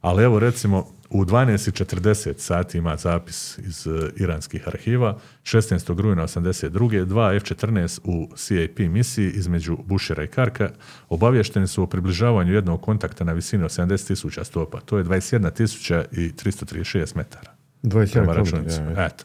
Ali 0.00 0.24
evo, 0.24 0.38
recimo, 0.38 0.86
u 1.10 1.24
12.40 1.24 2.38
sati 2.38 2.78
ima 2.78 2.96
zapis 2.96 3.58
iz 3.58 3.86
e, 3.86 3.90
iranskih 4.16 4.68
arhiva, 4.68 5.18
16. 5.42 6.00
rujna 6.00 6.22
82. 6.22 7.04
dva 7.04 7.34
F-14 7.34 8.00
u 8.04 8.28
CAP 8.36 8.78
misiji 8.78 9.30
između 9.30 9.76
Bušera 9.84 10.24
i 10.24 10.26
Karka 10.26 10.70
obavješteni 11.08 11.66
su 11.66 11.82
o 11.82 11.86
približavanju 11.86 12.54
jednog 12.54 12.82
kontakta 12.82 13.24
na 13.24 13.32
visini 13.32 13.64
od 13.64 13.70
70.000 13.70 14.44
stopa. 14.44 14.80
To 14.80 14.98
je 14.98 15.04
21.336 15.04 17.16
metara. 17.16 17.52
21 17.82 18.12
prema 18.12 18.32
km, 18.32 18.38
računici. 18.38 18.80
ja, 18.80 18.90
ja. 18.90 19.06
Eto. 19.06 19.24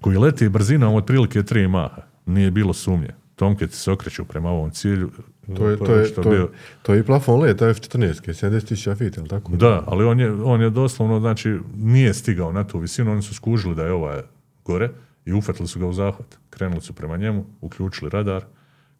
Koji 0.00 0.16
leti 0.16 0.48
brzinom 0.48 0.94
otprilike 0.94 1.42
tri 1.42 1.68
maha. 1.68 2.02
Nije 2.26 2.50
bilo 2.50 2.72
sumnje. 2.72 3.21
Tomketi 3.36 3.76
se 3.76 3.92
okreću 3.92 4.24
prema 4.24 4.50
ovom 4.50 4.70
cilju. 4.70 5.10
To 5.56 5.68
je, 5.68 5.76
to, 5.76 5.94
je, 5.94 6.06
što 6.06 6.22
to, 6.22 6.32
je, 6.32 6.38
bio- 6.38 6.50
to 6.82 6.94
je 6.94 7.00
i 7.00 7.02
plafon 7.02 7.40
leta 7.40 7.68
F-14, 7.68 7.98
70.000 8.46 8.96
feet, 8.98 9.16
je 9.16 9.22
li 9.22 9.28
tako? 9.28 9.52
Da, 9.56 9.82
ali 9.86 10.04
on 10.04 10.20
je, 10.20 10.32
on 10.32 10.60
je 10.60 10.70
doslovno, 10.70 11.20
znači, 11.20 11.58
nije 11.76 12.14
stigao 12.14 12.52
na 12.52 12.64
tu 12.64 12.78
visinu, 12.78 13.12
oni 13.12 13.22
su 13.22 13.34
skužili 13.34 13.74
da 13.74 13.84
je 13.86 13.92
ovaj 13.92 14.22
gore 14.64 14.90
i 15.24 15.32
ufatili 15.32 15.68
su 15.68 15.78
ga 15.80 15.86
u 15.86 15.92
zahvat. 15.92 16.38
Krenuli 16.50 16.80
su 16.80 16.92
prema 16.92 17.16
njemu, 17.16 17.46
uključili 17.60 18.10
radar, 18.10 18.44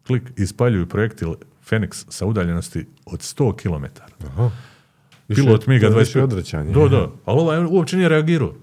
klik, 0.07 0.23
ispaljuju 0.37 0.85
projektil 0.89 1.35
Fenix 1.69 2.05
sa 2.09 2.25
udaljenosti 2.25 2.85
od 3.05 3.19
100 3.19 3.55
km. 3.55 3.85
Aha. 4.27 4.51
Pilot 5.27 5.67
MiGa 5.67 5.87
to 5.87 5.93
je 5.93 5.99
više 5.99 6.19
25. 6.19 6.23
odvraćanje. 6.23 6.73
Da, 6.73 6.87
da, 6.87 7.09
ali 7.25 7.39
ovaj 7.39 7.65
uopće 7.65 7.97
nije 7.97 8.09
reagirao. 8.09 8.53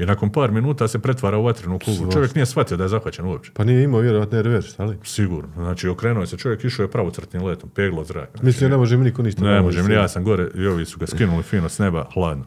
I 0.00 0.06
nakon 0.06 0.32
par 0.32 0.50
minuta 0.52 0.88
se 0.88 0.98
pretvara 0.98 1.38
u 1.38 1.44
vatrenu 1.44 1.78
kuglu. 1.78 2.12
Čovjek 2.12 2.34
nije 2.34 2.46
shvatio 2.46 2.76
da 2.76 2.82
je 2.84 2.88
zahvaćen 2.88 3.24
uopće. 3.24 3.50
Pa 3.54 3.64
nije 3.64 3.82
imao 3.84 4.00
vjerojatno 4.00 4.42
revers, 4.42 4.80
ali? 4.80 4.98
Sigurno. 5.04 5.50
Znači, 5.54 5.88
okrenuo 5.88 6.26
se 6.26 6.36
čovjek, 6.36 6.64
išao 6.64 6.82
je 6.84 6.90
pravocrtnim 6.90 7.44
letom, 7.44 7.70
peglo 7.70 8.04
zrak. 8.04 8.28
Znači, 8.30 8.46
Mislio, 8.46 8.68
ne 8.68 8.76
može 8.76 8.96
mi 8.96 9.04
niko 9.04 9.22
ništa. 9.22 9.42
ne 9.44 9.50
novo 9.50 9.62
može 9.62 9.82
mi, 9.82 9.94
ja 9.94 10.08
sam 10.08 10.24
gore 10.24 10.48
i 10.54 10.66
ovi 10.66 10.84
su 10.86 10.98
ga 10.98 11.06
skinuli 11.06 11.42
fino 11.42 11.68
s 11.68 11.78
neba, 11.78 12.06
hladno. 12.14 12.44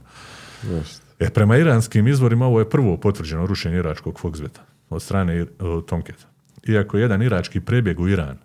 E, 1.20 1.30
prema 1.30 1.58
iranskim 1.58 2.08
izvorima 2.08 2.46
ovo 2.46 2.60
je 2.60 2.70
prvo 2.70 2.98
potvrđeno 2.98 3.46
rušenje 3.46 3.78
iračkog 3.78 4.20
Foxbeta 4.24 4.60
od 4.90 5.02
strane 5.02 5.42
uh, 5.42 5.48
Tomketa. 5.86 6.26
Iako 6.68 6.98
je 6.98 7.02
jedan 7.02 7.22
irački 7.22 7.60
prebjeg 7.60 8.00
u 8.00 8.08
Iran, 8.08 8.38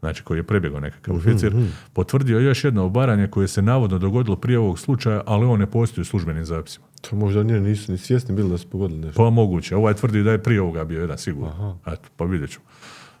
znači 0.00 0.22
koji 0.22 0.38
je 0.38 0.42
prebjegao 0.42 0.80
nekakav 0.80 1.14
Mhm, 1.16 1.28
oficir, 1.28 1.52
potvrdio 1.92 2.38
još 2.38 2.64
jedno 2.64 2.84
obaranje 2.84 3.26
koje 3.26 3.48
se 3.48 3.62
navodno 3.62 3.98
dogodilo 3.98 4.36
prije 4.36 4.58
ovog 4.58 4.78
slučaja, 4.78 5.22
ali 5.26 5.46
on 5.46 5.60
ne 5.60 5.66
postoji 5.66 6.02
u 6.02 6.04
službenim 6.04 6.44
zapisima. 6.44 6.85
To 7.00 7.16
možda 7.16 7.42
nije, 7.42 7.60
nisu 7.60 7.92
ni 7.92 7.98
svjesni 7.98 8.34
bili 8.34 8.50
da 8.50 8.58
su 8.58 8.70
pogodili 8.70 9.00
nešto. 9.00 9.24
Pa 9.24 9.30
moguće. 9.30 9.76
Ovaj 9.76 9.94
tvrdi 9.94 10.22
da 10.22 10.32
je 10.32 10.42
prije 10.42 10.60
ovoga 10.60 10.84
bio 10.84 11.00
jedan 11.00 11.18
sigurno. 11.18 11.78
Eto, 11.86 12.08
pa 12.16 12.24
vidjet 12.24 12.50
ćemo. 12.50 12.64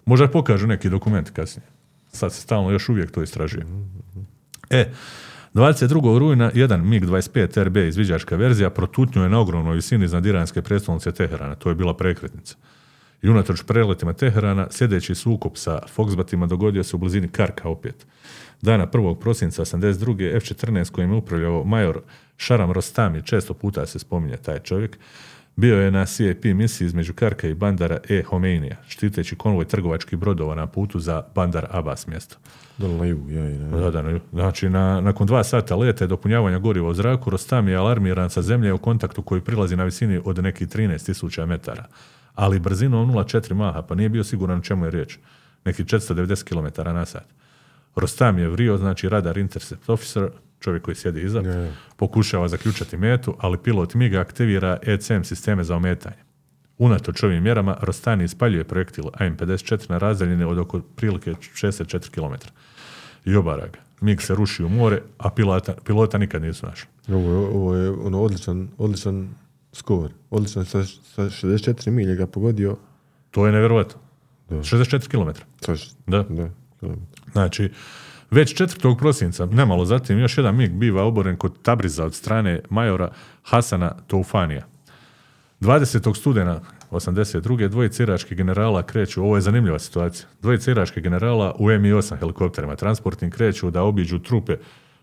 Možda 0.06 0.28
pokažu 0.28 0.66
neki 0.66 0.90
dokumenti 0.90 1.32
kasnije. 1.32 1.66
Sad 2.12 2.32
se 2.32 2.40
stalno 2.40 2.70
još 2.70 2.88
uvijek 2.88 3.10
to 3.10 3.22
istražuje. 3.22 3.66
E, 4.70 4.90
22. 5.54 6.18
rujna 6.18 6.50
jedan 6.54 6.84
MiG-25 6.84 7.62
RB 7.62 7.76
izviđačka 7.76 8.36
verzija 8.36 8.70
protutnjuje 8.70 9.26
je 9.26 9.30
na 9.30 9.40
ogromnoj 9.40 9.74
visini 9.74 10.04
iznad 10.04 10.26
iranske 10.26 10.62
predstavnice 10.62 11.12
Teherana. 11.12 11.54
To 11.54 11.68
je 11.68 11.74
bila 11.74 11.96
prekretnica. 11.96 12.56
I 13.22 13.28
unatoč 13.28 13.62
preletima 13.62 14.12
Teherana, 14.12 14.66
sljedeći 14.70 15.14
sukob 15.14 15.52
sa 15.54 15.78
Foxbatima 15.96 16.46
dogodio 16.46 16.84
se 16.84 16.96
u 16.96 16.98
blizini 16.98 17.28
Karka 17.28 17.68
opet. 17.68 18.06
Dana 18.66 18.86
1. 18.86 19.14
prosinca 19.14 19.62
82. 19.64 20.36
F-14 20.36 20.90
kojim 20.90 21.10
je 21.10 21.16
upravljao 21.16 21.64
major 21.64 22.00
Šaram 22.36 22.72
Rostami, 22.72 23.22
često 23.22 23.54
puta 23.54 23.86
se 23.86 23.98
spominje 23.98 24.36
taj 24.36 24.58
čovjek, 24.58 24.98
bio 25.56 25.76
je 25.76 25.90
na 25.90 26.06
CAP 26.06 26.44
misiji 26.44 26.86
između 26.86 27.14
Karka 27.14 27.48
i 27.48 27.54
Bandara 27.54 27.98
E. 28.08 28.22
Homeinija, 28.22 28.76
štiteći 28.88 29.36
konvoj 29.36 29.64
trgovačkih 29.64 30.18
brodova 30.18 30.54
na 30.54 30.66
putu 30.66 31.00
za 31.00 31.22
Bandar 31.34 31.66
Abbas 31.70 32.06
mjesto. 32.06 32.36
Da, 33.70 33.90
da, 33.90 34.02
na- 34.02 34.20
znači, 34.32 34.68
na, 34.68 35.00
nakon 35.00 35.26
dva 35.26 35.44
sata 35.44 35.76
leta 35.76 36.04
i 36.04 36.08
dopunjavanja 36.08 36.58
goriva 36.58 36.88
u 36.88 36.94
zraku, 36.94 37.30
Rostam 37.30 37.68
je 37.68 37.76
alarmiran 37.76 38.30
sa 38.30 38.42
zemlje 38.42 38.72
u 38.72 38.78
kontaktu 38.78 39.22
koji 39.22 39.40
prilazi 39.40 39.76
na 39.76 39.84
visini 39.84 40.20
od 40.24 40.42
nekih 40.42 40.68
13.000 40.68 41.46
metara, 41.46 41.84
ali 42.34 42.58
brzinom 42.58 43.12
0,4 43.12 43.54
maha, 43.54 43.82
pa 43.82 43.94
nije 43.94 44.08
bio 44.08 44.24
siguran 44.24 44.58
o 44.58 44.62
čemu 44.62 44.84
je 44.84 44.90
riječ. 44.90 45.18
Neki 45.64 45.84
490 45.84 46.44
km 46.44 46.82
na 46.94 47.04
sat. 47.06 47.45
Rostam 47.96 48.38
je 48.38 48.48
vrio, 48.48 48.76
znači 48.76 49.08
radar 49.08 49.38
intercept 49.38 49.88
officer, 49.88 50.28
čovjek 50.60 50.82
koji 50.82 50.94
sjedi 50.94 51.22
iza, 51.22 51.40
ja. 51.40 51.70
pokušava 51.96 52.48
zaključati 52.48 52.96
metu, 52.96 53.36
ali 53.38 53.58
pilot 53.58 53.94
MIG 53.94 54.14
aktivira 54.14 54.78
ECM 54.82 55.22
sisteme 55.22 55.64
za 55.64 55.76
ometanje. 55.76 56.16
Unatoč 56.78 57.22
ovim 57.22 57.42
mjerama, 57.42 57.76
Rostani 57.80 58.24
ispaljuje 58.24 58.64
projektil 58.64 59.04
AIM-54 59.04 59.90
na 59.90 59.98
razdaljine 59.98 60.46
od 60.46 60.58
oko 60.58 60.80
prilike 60.80 61.30
64 61.30 62.10
km. 62.10 62.46
I 63.24 63.36
obara 63.36 63.66
ga. 63.66 63.78
MIG 64.00 64.22
se 64.22 64.34
ruši 64.34 64.64
u 64.64 64.68
more, 64.68 65.02
a 65.18 65.30
pilota, 65.30 65.74
pilota 65.84 66.18
nikad 66.18 66.42
nisu 66.42 66.66
našli. 66.66 66.88
Ovo 67.08 67.32
je, 67.32 67.36
ovo 67.36 67.74
je 67.74 67.90
ono 67.90 68.20
odličan, 68.22 68.68
odličan 68.78 69.28
skor. 69.72 70.10
Odličan 70.30 70.64
sa, 70.64 70.84
sa 70.84 71.22
64 71.22 71.90
milje 71.90 72.16
ga 72.16 72.26
pogodio. 72.26 72.76
To 73.30 73.46
je 73.46 73.52
nevjerojatno. 73.52 74.00
Da. 74.48 74.56
64 74.56 75.08
km. 75.08 75.40
Sa, 75.60 75.74
Da. 76.06 76.24
da. 76.28 76.50
Znači, 77.36 77.70
već 78.30 78.60
4. 78.60 78.98
prosinca, 78.98 79.46
nemalo 79.46 79.84
zatim, 79.84 80.18
još 80.18 80.38
jedan 80.38 80.56
MIG 80.56 80.72
biva 80.72 81.04
oboren 81.04 81.36
kod 81.36 81.62
Tabriza 81.62 82.04
od 82.04 82.14
strane 82.14 82.60
majora 82.70 83.10
Hasana 83.42 83.94
Toufanija. 84.06 84.66
20. 85.60 86.16
studena 86.16 86.60
82. 86.90 87.68
dvojice 87.68 88.02
iračkih 88.02 88.36
generala 88.36 88.82
kreću, 88.82 89.22
ovo 89.22 89.36
je 89.36 89.40
zanimljiva 89.40 89.78
situacija, 89.78 90.28
dvojice 90.42 90.70
iračkih 90.70 91.02
generala 91.02 91.54
u 91.58 91.66
Mi-8 91.66 92.18
helikopterima 92.18 92.76
transportnim 92.76 93.30
kreću 93.30 93.70
da 93.70 93.82
obiđu 93.82 94.18
trupe 94.18 94.56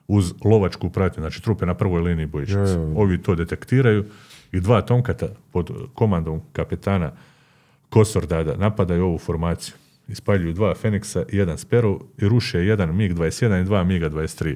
uz 0.07 0.33
lovačku 0.45 0.89
pratnju, 0.89 1.21
znači 1.21 1.41
trupe 1.41 1.65
na 1.65 1.73
prvoj 1.73 2.01
liniji 2.01 2.25
bojišnice. 2.25 2.77
Ovi 2.95 3.21
to 3.21 3.35
detektiraju 3.35 4.05
i 4.51 4.59
dva 4.59 4.81
tomkata 4.81 5.27
pod 5.51 5.71
komandom 5.93 6.41
kapetana 6.53 7.11
Kosordada 7.89 8.55
napadaju 8.57 9.05
ovu 9.05 9.17
formaciju. 9.17 9.82
Ispaljuju 10.07 10.53
dva 10.53 10.75
Feniksa 10.75 11.23
i 11.31 11.37
jedan 11.37 11.57
Sparrow 11.57 11.99
i 12.17 12.27
ruše 12.27 12.59
jedan 12.59 12.89
MiG-21 12.97 13.61
i 13.61 13.65
dva 13.65 13.83
MiG-23. 13.83 14.55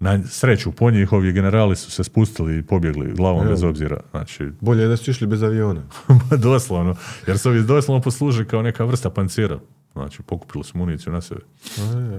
Na 0.00 0.26
sreću 0.26 0.72
po 0.72 0.90
njih 0.90 1.12
ovi 1.12 1.32
generali 1.32 1.76
su 1.76 1.90
se 1.90 2.04
spustili 2.04 2.58
i 2.58 2.62
pobjegli 2.62 3.14
glavom 3.14 3.40
Evo. 3.40 3.50
bez 3.50 3.62
obzira. 3.62 4.00
Znači, 4.10 4.50
Bolje 4.60 4.82
je 4.82 4.88
da 4.88 4.96
su 4.96 5.10
išli 5.10 5.26
bez 5.26 5.42
aviona. 5.42 5.82
doslovno. 6.42 6.94
Jer 7.26 7.38
su 7.38 7.48
ovi 7.48 7.62
doslovno 7.62 8.02
poslužili 8.02 8.46
kao 8.48 8.62
neka 8.62 8.84
vrsta 8.84 9.10
pancira. 9.10 9.58
Znači, 9.92 10.22
pokupili 10.22 10.64
su 10.64 10.78
municiju 10.78 11.12
na 11.12 11.20
sebe. 11.20 11.40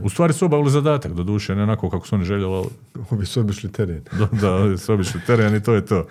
U 0.03 0.09
stvari 0.09 0.33
su 0.33 0.45
obavili 0.45 0.71
zadatak, 0.71 1.13
do 1.13 1.23
duše, 1.23 1.55
ne 1.55 1.63
onako 1.63 1.89
kako 1.89 2.07
su 2.07 2.15
oni 2.15 2.25
željeli, 2.25 2.53
ali 2.53 2.67
Obi 3.09 3.25
su 3.25 3.39
obišli 3.39 3.71
teren. 3.71 4.01
da, 4.11 4.27
da, 4.67 4.77
su 4.77 4.93
obišli 4.93 5.21
teren 5.27 5.55
i 5.55 5.63
to 5.63 5.73
je 5.73 5.85
to. 5.85 6.07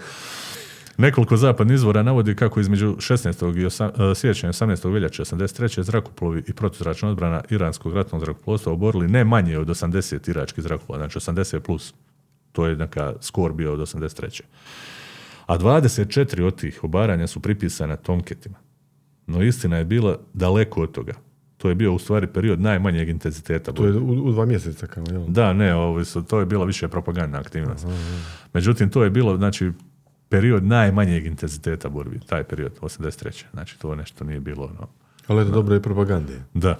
Nekoliko 0.99 1.37
zapadnih 1.37 1.75
izvora 1.75 2.03
navodi 2.03 2.35
kako 2.35 2.61
između 2.61 2.97
16. 2.97 3.57
i 3.57 3.67
e, 4.11 4.15
siječnja 4.15 4.49
i 4.49 4.53
18. 4.53 4.93
veljače 4.93 5.23
83. 5.23 5.83
zrakoplovi 5.83 6.43
i 6.47 6.53
protuzračna 6.53 7.09
odbrana 7.09 7.43
iranskog 7.51 7.95
ratnog 7.95 8.21
zrakoplovstva 8.21 8.73
oborili 8.73 9.09
ne 9.09 9.25
manje 9.25 9.59
od 9.59 9.69
80 9.69 10.31
iračkih 10.31 10.65
zrakoplova, 10.65 10.99
znači 10.99 11.19
80 11.19 11.61
plus. 11.61 11.95
To 12.53 12.67
je 12.67 12.77
neka 12.77 13.13
skor 13.21 13.53
bio 13.53 13.73
od 13.73 13.81
83. 13.81 14.41
A 15.47 15.59
24 15.59 16.43
od 16.43 16.61
tih 16.61 16.85
obaranja 16.85 17.27
su 17.27 17.41
pripisana 17.41 17.97
Tomketima. 17.97 18.57
No 19.27 19.43
istina 19.43 19.77
je 19.77 19.85
bila 19.85 20.19
daleko 20.33 20.83
od 20.83 20.93
toga. 20.93 21.13
To 21.57 21.69
je 21.69 21.75
bio 21.75 21.95
u 21.95 21.99
stvari 21.99 22.27
period 22.27 22.61
najmanjeg 22.61 23.09
intenziteta. 23.09 23.73
To 23.73 23.87
je 23.87 23.93
u, 23.93 24.11
u 24.11 24.33
dva 24.33 24.47
mjeseca 24.47 24.87
kao, 24.87 25.05
jel? 25.11 25.25
Da, 25.29 25.53
ne, 25.53 25.75
ovo 25.75 26.05
to 26.29 26.41
je 26.41 26.47
bila 26.47 26.65
više 26.65 26.89
propagandna 26.89 27.39
aktivnost. 27.39 27.87
Međutim, 28.53 28.91
to 28.91 29.05
je 29.05 29.11
bilo, 29.11 29.37
znači, 29.37 29.73
period 30.29 30.65
najmanjeg 30.65 31.27
intenziteta 31.27 31.89
borbi, 31.89 32.21
taj 32.27 32.45
period, 32.45 32.73
83. 32.81 33.45
Znači, 33.53 33.79
to 33.79 33.95
nešto 33.95 34.25
nije 34.25 34.41
bilo, 34.41 34.65
ono, 34.65 34.89
Ali 35.27 35.43
eto, 35.43 35.51
dobro 35.51 35.75
je 35.75 35.83
propagande. 35.83 36.43
da. 36.55 36.79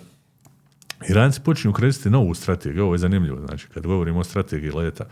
Iranci 1.09 1.41
počinju 1.41 1.73
koristiti 1.73 2.11
novu 2.11 2.35
strategiju, 2.35 2.85
ovo 2.85 2.95
je 2.95 2.99
zanimljivo, 2.99 3.47
znači, 3.47 3.69
kad 3.69 3.87
govorimo 3.87 4.21
o 4.21 4.25
strategiji 4.25 4.71
leta, 4.71 5.05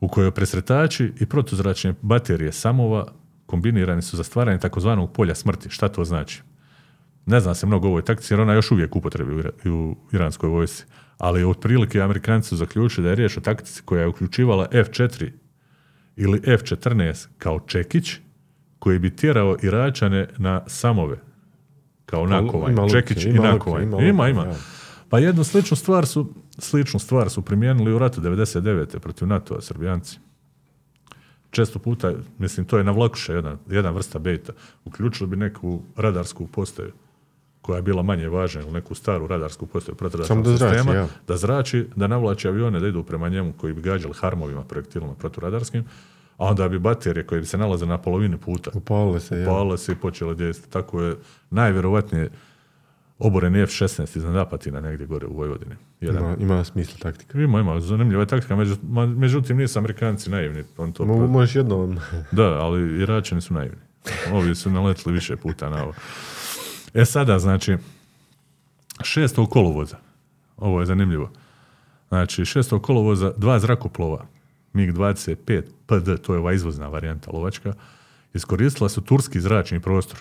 u 0.00 0.08
kojoj 0.08 0.30
presretači 0.30 1.12
i 1.20 1.26
protuzračne 1.26 1.94
baterije 2.02 2.52
samova 2.52 3.06
kombinirani 3.46 4.02
su 4.02 4.16
za 4.16 4.24
stvaranje 4.24 4.58
takozvanog 4.58 5.12
polja 5.12 5.34
smrti. 5.34 5.70
Šta 5.70 5.88
to 5.88 6.04
znači? 6.04 6.42
Ne 7.26 7.40
zna 7.40 7.54
se 7.54 7.66
mnogo 7.66 7.86
o 7.86 7.90
ovoj 7.90 8.04
taktici, 8.04 8.34
jer 8.34 8.40
ona 8.40 8.52
je 8.52 8.56
još 8.56 8.70
uvijek 8.70 8.96
upotrebi 8.96 9.50
u 9.70 9.96
iranskoj 10.12 10.48
vojsci. 10.48 10.84
Ali 11.18 11.44
otprilike 11.44 12.00
Amerikanci 12.00 12.48
su 12.48 12.56
zaključili 12.56 13.04
da 13.04 13.10
je 13.10 13.16
riječ 13.16 13.36
o 13.36 13.40
taktici 13.40 13.82
koja 13.84 14.00
je 14.00 14.08
uključivala 14.08 14.68
F4 14.72 15.30
ili 16.16 16.40
F14 16.40 17.26
kao 17.38 17.60
čekić 17.60 18.12
koji 18.78 18.98
bi 18.98 19.16
tjerao 19.16 19.56
Iračane 19.62 20.28
na 20.38 20.62
samove 20.66 21.16
kao 22.06 22.26
nakovanje. 22.26 22.88
čekić 22.90 23.24
i 23.24 23.32
nakovanje. 23.32 23.84
ima 23.86 24.02
Ima, 24.02 24.22
luke, 24.22 24.30
ima. 24.30 24.44
ja. 24.44 24.56
Pa 25.08 25.18
jednu 25.18 25.44
sličnu 25.44 25.76
stvar 25.76 26.06
su 26.06 26.34
sličnu 26.58 27.00
stvar 27.00 27.30
su 27.30 27.42
primijenili 27.42 27.92
u 27.92 27.98
ratu 27.98 28.20
99. 28.20 28.98
protiv 28.98 29.28
NATO-a 29.28 29.60
Srbijanci. 29.60 30.18
Često 31.50 31.78
puta, 31.78 32.12
mislim, 32.38 32.66
to 32.66 32.78
je 32.78 32.84
navlakuša 32.84 33.32
jedan, 33.32 33.58
jedan 33.70 33.94
vrsta 33.94 34.18
beta. 34.18 34.52
Uključili 34.84 35.30
bi 35.30 35.36
neku 35.36 35.82
radarsku 35.96 36.46
postaju 36.46 36.92
koja 37.66 37.76
je 37.76 37.82
bila 37.82 38.02
manje 38.02 38.28
važna 38.28 38.60
ili 38.60 38.72
neku 38.72 38.94
staru 38.94 39.26
radarsku 39.26 39.66
postaju 39.66 39.96
Samo 39.96 39.98
proturadarskog 39.98 40.42
da 40.44 40.56
zrači, 40.56 40.76
sistema, 40.76 40.98
ja. 40.98 41.06
da 41.28 41.36
zrači, 41.36 41.86
da 41.96 42.06
navlači 42.06 42.48
avione 42.48 42.80
da 42.80 42.88
idu 42.88 43.02
prema 43.02 43.28
njemu 43.28 43.52
koji 43.52 43.72
bi 43.72 43.80
gađali 43.80 44.14
harmovima, 44.16 44.64
projektilima 44.64 45.14
proturadarskim, 45.14 45.84
a 46.36 46.44
onda 46.44 46.68
bi 46.68 46.78
baterije 46.78 47.26
koje 47.26 47.40
bi 47.40 47.46
se 47.46 47.58
nalaze 47.58 47.86
na 47.86 47.98
polovini 47.98 48.36
puta 48.36 48.70
Upalile 48.74 49.20
se, 49.20 49.38
ja. 49.38 49.42
upalile 49.42 49.78
se 49.78 49.92
i 49.92 49.96
počele 49.96 50.34
djelovati. 50.34 50.70
Tako 50.70 51.02
je 51.02 51.16
najvjerovatnije 51.50 52.30
oboreni 53.18 53.62
F-16 53.62 54.16
iznad 54.16 54.36
Apatina 54.36 54.80
negdje 54.80 55.06
gore 55.06 55.26
u 55.26 55.36
Vojvodini. 55.36 55.74
Jedan. 56.00 56.22
Ima, 56.22 56.36
ima 56.38 56.64
smisla 56.64 56.98
taktika. 56.98 57.38
Ima, 57.38 57.60
ima, 57.60 57.80
zanimljiva 57.80 58.22
je 58.22 58.26
taktika, 58.26 58.56
međutim 59.16 59.56
nisu 59.56 59.78
Amerikanci 59.78 60.30
naivni. 60.30 60.64
On 60.76 60.92
to 60.92 61.04
Mo, 61.04 61.26
možeš 61.26 61.56
jednom... 61.56 61.98
da, 62.32 62.44
ali 62.44 63.02
Iračani 63.02 63.40
su 63.40 63.54
naivni. 63.54 63.78
Ovi 64.32 64.54
su 64.54 64.70
naletili 64.70 65.14
više 65.14 65.36
puta 65.36 65.70
na 65.70 65.82
ovo. 65.82 65.92
E 66.96 67.04
sada, 67.04 67.38
znači, 67.38 67.76
6. 68.98 69.48
kolovoza, 69.48 69.96
ovo 70.56 70.80
je 70.80 70.86
zanimljivo, 70.86 71.30
znači 72.08 72.42
6. 72.42 72.80
kolovoza 72.80 73.32
dva 73.36 73.58
zrakoplova, 73.58 74.26
MiG-25 74.72 75.62
PD, 75.86 76.22
to 76.22 76.34
je 76.34 76.38
ova 76.38 76.52
izvozna 76.52 76.88
varijanta 76.88 77.30
lovačka, 77.30 77.72
iskoristila 78.34 78.88
su 78.88 79.00
turski 79.00 79.40
zračni 79.40 79.80
prostor. 79.80 80.18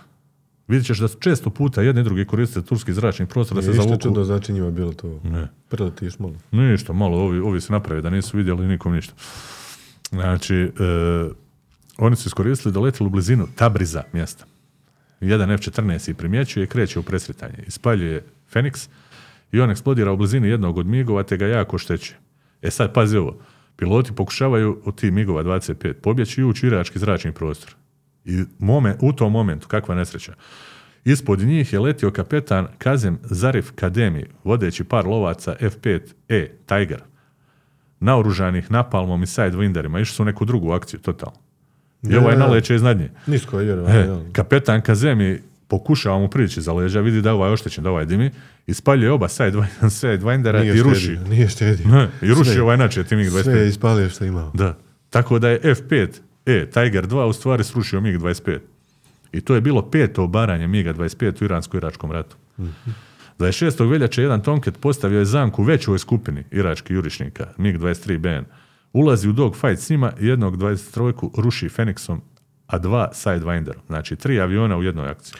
Vidjet 0.67 0.85
ćeš 0.85 0.99
da 0.99 1.07
su 1.07 1.17
često 1.19 1.49
puta 1.49 1.81
jedni 1.81 2.01
i 2.01 2.03
drugi 2.03 2.25
koriste 2.25 2.61
turski 2.61 2.93
zračni 2.93 3.25
prostor 3.25 3.55
da 3.55 3.61
se 3.61 3.73
zavuku. 3.73 4.01
čudno, 4.01 4.23
znači 4.23 4.53
njima 4.53 4.71
bilo 4.71 4.93
to. 4.93 5.19
Ne. 5.23 5.47
Preletiš 5.69 6.19
malo. 6.19 6.33
Ništa, 6.51 6.93
malo, 6.93 7.17
ovi, 7.17 7.39
ovi 7.39 7.61
se 7.61 7.73
naprave 7.73 8.01
da 8.01 8.09
nisu 8.09 8.37
vidjeli 8.37 8.67
nikom 8.67 8.93
ništa. 8.93 9.13
Znači, 10.09 10.55
e, 10.55 10.71
oni 11.97 12.15
su 12.15 12.27
iskoristili 12.27 12.73
da 12.73 12.79
letili 12.79 13.07
u 13.07 13.09
blizinu 13.09 13.47
Tabriza 13.55 14.03
mjesta. 14.13 14.45
Jedan 15.21 15.51
F-14 15.51 16.09
ih 16.09 16.15
primjećuje 16.15 16.63
i 16.63 16.67
kreće 16.67 16.99
u 16.99 17.03
presretanje. 17.03 17.63
Ispaljuje 17.67 18.23
Fenix 18.53 18.89
i 19.51 19.59
on 19.59 19.71
eksplodira 19.71 20.11
u 20.11 20.17
blizini 20.17 20.47
jednog 20.47 20.77
od 20.77 20.85
migova 20.85 21.23
te 21.23 21.37
ga 21.37 21.47
jako 21.47 21.77
šteće. 21.77 22.15
E 22.61 22.71
sad, 22.71 22.93
pazi 22.93 23.17
ovo. 23.17 23.39
Piloti 23.75 24.15
pokušavaju 24.15 24.81
od 24.85 24.99
tih 24.99 25.11
migova 25.11 25.43
25 25.43 25.93
pobjeći 25.93 26.41
i 26.41 26.43
ući 26.43 26.65
u 26.65 26.67
irački 26.67 26.99
zračni 26.99 27.31
prostor. 27.31 27.75
I 28.25 28.43
momen, 28.59 28.95
u 29.01 29.13
tom 29.13 29.31
momentu, 29.31 29.67
kakva 29.67 29.95
nesreća. 29.95 30.33
Ispod 31.05 31.39
njih 31.39 31.73
je 31.73 31.79
letio 31.79 32.11
kapetan 32.11 32.67
Kazem 32.77 33.19
Zarif 33.23 33.71
Kademi, 33.75 34.25
vodeći 34.43 34.83
par 34.83 35.07
lovaca 35.07 35.55
F5E 35.59 36.49
Tiger, 36.65 37.03
naoružanih 37.99 38.71
napalmom 38.71 39.23
i 39.23 39.25
sidewinderima. 39.25 40.01
Išli 40.01 40.15
su 40.15 40.23
u 40.23 40.25
neku 40.25 40.45
drugu 40.45 40.71
akciju, 40.71 40.99
totalno. 40.99 41.44
I 42.09 42.15
ovaj 42.15 42.37
naleće 42.37 42.75
iznad 42.75 42.97
nje. 42.97 43.09
Nisko 43.27 43.59
je. 43.59 43.73
E, 43.73 44.07
kapetan 44.31 44.81
Kazemi 44.81 45.39
pokušava 45.67 46.19
mu 46.19 46.27
prići 46.27 46.61
za 46.61 46.73
leđa, 46.73 46.99
vidi 47.01 47.21
da 47.21 47.29
je 47.29 47.33
ovaj 47.33 47.51
oštećen, 47.51 47.83
da 47.83 47.89
ovaj 47.89 48.05
dimi, 48.05 48.31
ispaljuje 48.67 49.11
oba 49.11 49.27
sidewind- 49.27 49.65
sidewindera 49.81 50.59
Nije 50.59 50.75
i 50.75 50.81
ruši. 50.83 51.17
Nije 51.29 51.47
štedio. 51.49 51.87
Ne, 51.87 52.07
I 52.21 52.29
ruši 52.29 52.49
Sve- 52.49 52.61
ovaj 52.61 52.77
način 52.77 53.03
Timing 53.03 53.29
Sve 53.29 53.43
25. 53.43 53.55
je 53.55 53.67
ispalio 53.67 54.09
što 54.09 54.25
imao. 54.25 54.51
Da. 54.53 54.77
Tako 55.09 55.39
da 55.39 55.49
je 55.49 55.59
F5, 55.61 56.07
e, 56.45 56.65
Tiger 56.65 57.07
2 57.07 57.25
u 57.25 57.33
stvari 57.33 57.63
srušio 57.63 58.01
MiG-25. 58.01 58.59
I 59.31 59.41
to 59.41 59.55
je 59.55 59.61
bilo 59.61 59.81
peto 59.81 60.23
obaranje 60.23 60.67
MiG-25 60.67 61.41
u 61.41 61.45
Iransko-Iračkom 61.45 62.11
ratu. 62.11 62.35
Za 63.39 63.45
6. 63.47 63.85
veljače 63.85 64.21
jedan 64.21 64.41
Tomcat 64.41 64.77
postavio 64.77 65.19
je 65.19 65.25
zamku 65.25 65.61
u 65.61 65.65
većoj 65.65 65.99
skupini 65.99 66.43
iračkih 66.51 66.95
jurišnika, 66.95 67.47
MiG-23 67.57 68.17
BN. 68.17 68.45
Ulazi 68.95 69.29
u 69.29 69.33
dogfight 69.33 69.81
s 69.81 69.89
njima 69.89 70.11
jednog 70.19 70.57
23 70.57 71.41
ruši 71.41 71.69
Fenixom, 71.69 72.17
a 72.67 72.77
dva 72.77 73.09
Sidewinderom. 73.13 73.79
Znači, 73.87 74.15
tri 74.15 74.39
aviona 74.39 74.77
u 74.77 74.83
jednoj 74.83 75.09
akciji. 75.09 75.39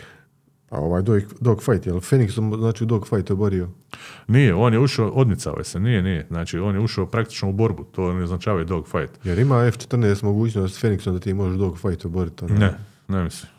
A 0.69 0.79
ovaj 0.79 1.01
dog, 1.01 1.21
dogfight, 1.39 1.85
jel? 1.87 1.95
Phoenix, 1.95 2.57
znači 2.59 2.83
u 2.83 2.87
dogfight 2.87 3.31
oborio. 3.31 3.69
Nije, 4.27 4.55
on 4.55 4.73
je 4.73 4.79
ušao, 4.79 5.09
odmicao 5.09 5.55
je 5.57 5.63
se, 5.63 5.79
nije, 5.79 6.01
nije. 6.01 6.27
Znači, 6.27 6.57
on 6.59 6.75
je 6.75 6.81
ušao 6.81 7.05
praktično 7.05 7.49
u 7.49 7.53
borbu, 7.53 7.83
to 7.83 8.13
ne 8.13 8.23
označava 8.23 8.61
i 8.61 8.65
dogfight. 8.65 9.25
Jer 9.25 9.39
ima 9.39 9.65
F-14 9.65 10.23
mogućnost 10.23 10.75
s 10.75 10.83
Phoenixom 10.83 11.13
da 11.13 11.19
ti 11.19 11.33
možeš 11.33 11.57
dogfight 11.57 12.05
oboriti. 12.05 12.45
ono. 12.45 12.55
Ne, 12.55 12.73
ne 13.07 13.23
mislim. 13.23 13.51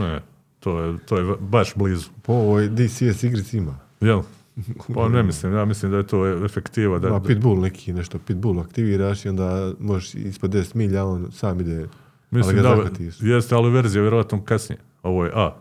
ne, 0.00 0.20
to 0.60 0.80
je, 0.80 0.98
to 0.98 1.18
je 1.18 1.36
baš 1.40 1.74
blizu. 1.74 2.08
Po 2.22 2.32
ovoj 2.32 2.68
DCS 2.68 3.22
igrici 3.22 3.58
ima. 3.58 3.78
Jel? 4.00 4.22
Pa 4.94 5.08
ne 5.08 5.22
mislim, 5.22 5.52
ja 5.54 5.64
mislim 5.64 5.90
da 5.92 5.96
je 5.96 6.06
to 6.06 6.44
efektiva. 6.44 6.98
Da, 6.98 7.08
da- 7.08 7.20
Pitbull 7.20 7.60
neki, 7.60 7.92
nešto 7.92 8.18
Pitbull 8.18 8.60
aktiviraš 8.60 9.24
i 9.24 9.28
onda 9.28 9.72
možeš 9.80 10.14
ispod 10.14 10.50
10 10.50 10.74
milja, 10.74 11.04
on 11.04 11.28
sam 11.32 11.60
ide. 11.60 11.86
mislim 12.30 12.56
ali 12.56 12.62
ga 12.62 12.68
da, 12.68 12.76
zahvatiš. 12.76 13.16
jeste, 13.20 13.54
ali 13.54 13.70
verzija 13.70 14.02
vjerojatno 14.02 14.44
kasnije. 14.44 14.78
Ovo 15.02 15.24
je 15.24 15.32
A, 15.34 15.56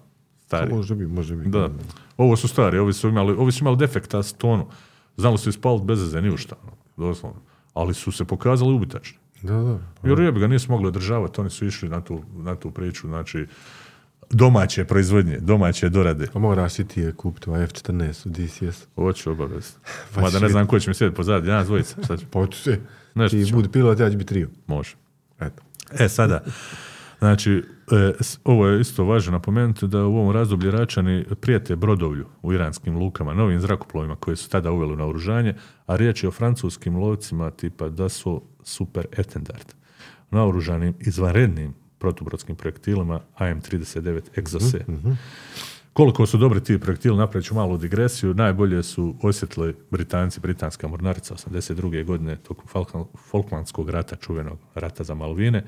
stari. 0.45 0.73
Može 0.73 0.95
bi, 0.95 1.07
može 1.07 1.35
bi. 1.35 1.49
Da. 1.49 1.69
Ovo 2.17 2.35
su 2.35 2.47
stari, 2.47 2.77
ovi 2.77 2.93
su 2.93 3.07
imali, 3.09 3.33
ovi 3.33 3.51
su 3.51 3.63
imali 3.63 3.77
defekta 3.77 4.23
s 4.23 4.33
tonu. 4.33 4.67
Znali 5.17 5.37
su 5.37 5.49
ispaliti 5.49 5.85
bez 5.85 6.01
veze, 6.01 6.21
ni 6.21 6.29
u 6.29 6.37
šta, 6.37 6.55
ono, 6.63 6.73
doslovno. 6.97 7.39
Ali 7.73 7.93
su 7.93 8.11
se 8.11 8.25
pokazali 8.25 8.73
ubitačni. 8.73 9.17
Da, 9.41 9.53
da. 9.53 9.79
Jer 10.03 10.19
jebi 10.19 10.39
ga 10.39 10.47
nisu 10.47 10.71
mogli 10.71 10.87
održavati, 10.87 11.41
oni 11.41 11.49
su 11.49 11.65
išli 11.65 11.89
na 11.89 12.01
tu, 12.01 12.21
na 12.37 12.55
tu 12.55 12.71
priču, 12.71 13.07
znači 13.07 13.47
domaće 14.29 14.85
proizvodnje, 14.85 15.37
domaće 15.39 15.89
dorade. 15.89 16.27
A 16.33 16.39
moraš 16.39 16.79
i 16.79 16.85
ti 16.85 17.01
je 17.01 17.11
kupiti 17.11 17.49
ovaj 17.49 17.63
F-14 17.63 18.27
u 18.27 18.29
DCS. 18.29 18.87
Hoću 18.95 19.31
obavezno. 19.31 19.79
Pa 20.15 20.21
Mada 20.21 20.39
ne 20.39 20.49
znam 20.49 20.67
ko 20.67 20.79
će 20.79 20.89
mi 20.89 20.93
sjediti 20.93 21.15
pozadnji, 21.15 21.49
ja 21.49 21.63
dvojica. 21.63 22.03
Sad 22.03 22.19
ću- 22.19 22.25
Pa 22.31 22.47
se. 22.53 22.79
Nešto 23.15 23.37
Ti 23.37 23.45
ćemo. 23.45 23.57
budi 23.57 23.71
pilot, 23.71 23.99
ja 23.99 24.11
ću 24.11 24.17
biti 24.17 24.27
trio. 24.29 24.49
može. 24.67 24.95
Eto. 25.39 25.63
E 25.99 26.09
sada, 26.09 26.43
znači, 27.19 27.63
e, 27.91 28.11
ovo 28.43 28.67
je 28.67 28.81
isto 28.81 29.03
važno 29.03 29.31
napomenuti 29.31 29.87
da 29.87 29.99
u 29.99 30.15
ovom 30.15 30.31
razdoblju 30.31 30.67
Iračani 30.69 31.25
prijete 31.41 31.75
brodovlju 31.75 32.25
u 32.41 32.53
iranskim 32.53 32.97
lukama, 32.97 33.33
novim 33.33 33.59
zrakoplovima 33.59 34.15
koje 34.15 34.35
su 34.35 34.49
tada 34.49 34.71
uveli 34.71 34.95
na 34.95 35.05
oružanje, 35.05 35.53
a 35.85 35.95
riječ 35.95 36.23
je 36.23 36.29
o 36.29 36.31
francuskim 36.31 36.97
lovcima 36.97 37.51
tipa 37.51 37.89
Dassault 37.89 38.43
Super 38.63 39.05
Etendard, 39.11 39.73
naoružanim 40.31 40.93
izvanrednim 40.99 41.73
protubrodskim 42.05 42.55
projektilima 42.55 43.19
AM-39 43.37 44.21
Exocet. 44.35 44.85
Koliko 45.93 46.25
su 46.25 46.37
dobri 46.37 46.63
ti 46.63 46.79
projektili, 46.79 47.17
napravit 47.17 47.47
ću 47.47 47.55
malu 47.55 47.77
digresiju, 47.77 48.33
najbolje 48.33 48.83
su 48.83 49.15
osjetili 49.21 49.75
Britanci, 49.91 50.39
britanska 50.39 50.87
mornarica 50.87 51.33
82. 51.35 52.05
godine 52.05 52.35
tokom 52.35 52.65
Falkland- 52.73 53.07
Falklandskog 53.31 53.89
rata, 53.89 54.15
čuvenog 54.15 54.59
rata 54.75 55.03
za 55.03 55.15
Malvine, 55.15 55.63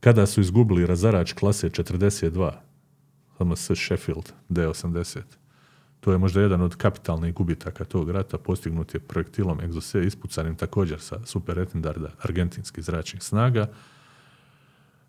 kada 0.00 0.26
su 0.26 0.40
izgubili 0.40 0.86
razarač 0.86 1.32
klase 1.32 1.70
42, 1.70 2.52
HMS 3.38 3.70
Sheffield 3.74 4.32
D80. 4.48 5.20
To 6.00 6.12
je 6.12 6.18
možda 6.18 6.40
jedan 6.40 6.60
od 6.60 6.76
kapitalnih 6.76 7.34
gubitaka 7.34 7.84
tog 7.84 8.10
rata, 8.10 8.38
postignut 8.38 8.94
je 8.94 9.00
projektilom 9.00 9.58
Exocet, 9.60 10.06
ispucanim 10.06 10.56
također 10.56 11.00
sa 11.00 11.16
Super 11.24 11.58
Etendarda 11.58 12.10
argentinskih 12.22 12.84
zračnih 12.84 13.22
snaga, 13.22 13.66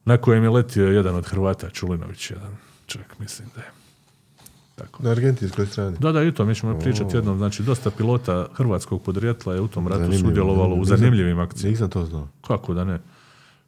na 0.05 0.17
kojem 0.17 0.43
je 0.43 0.49
letio 0.49 0.91
jedan 0.91 1.15
od 1.15 1.25
Hrvata, 1.25 1.69
Čulinović, 1.69 2.31
jedan 2.31 2.57
čovjek, 2.87 3.19
mislim 3.19 3.47
da 3.55 3.61
je. 3.61 3.67
Tako. 4.75 5.03
Na 5.03 5.09
argentinskoj 5.09 5.65
strani. 5.65 5.97
Da, 5.99 6.11
da, 6.11 6.23
i 6.23 6.31
to 6.31 6.45
mi 6.45 6.55
ćemo 6.55 6.79
pričati 6.79 7.17
jednom. 7.17 7.37
Znači, 7.37 7.63
dosta 7.63 7.91
pilota 7.91 8.47
hrvatskog 8.53 9.03
podrijetla 9.03 9.53
je 9.53 9.61
u 9.61 9.67
tom 9.67 9.87
ratu 9.87 10.17
sudjelovalo 10.17 10.75
u 10.75 10.85
zanimljivim 10.85 11.39
akcijama. 11.39 11.71
Nisam 11.71 11.89
to 11.89 12.05
znao. 12.05 12.27
Kako 12.47 12.73
da 12.73 12.83
ne? 12.83 12.99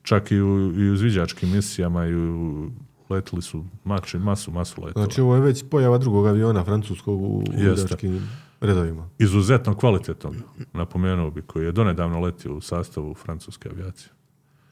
Čak 0.03 0.31
i 0.31 0.41
u, 0.41 0.73
i 0.75 0.89
u 0.89 0.97
zviđačkim 0.97 1.51
misijama 1.51 2.05
i 2.05 2.15
u, 2.15 2.69
letili 3.09 3.41
su 3.41 3.65
mači, 3.83 4.17
masu, 4.17 4.51
masu 4.51 4.81
letova. 4.81 5.05
Znači 5.05 5.21
ovo 5.21 5.35
je 5.35 5.41
već 5.41 5.63
pojava 5.69 5.97
drugog 5.97 6.27
aviona 6.27 6.63
francuskog 6.63 7.21
u 7.21 7.43
udačkim 7.71 8.29
redovima. 8.61 9.09
Izuzetno 9.19 9.75
kvalitetnog, 9.75 10.35
napomenuo 10.73 11.31
bi, 11.31 11.41
koji 11.41 11.65
je 11.65 11.71
donedavno 11.71 12.19
letio 12.19 12.55
u 12.55 12.61
sastavu 12.61 13.13
francuske 13.13 13.69
avijacije. 13.69 14.16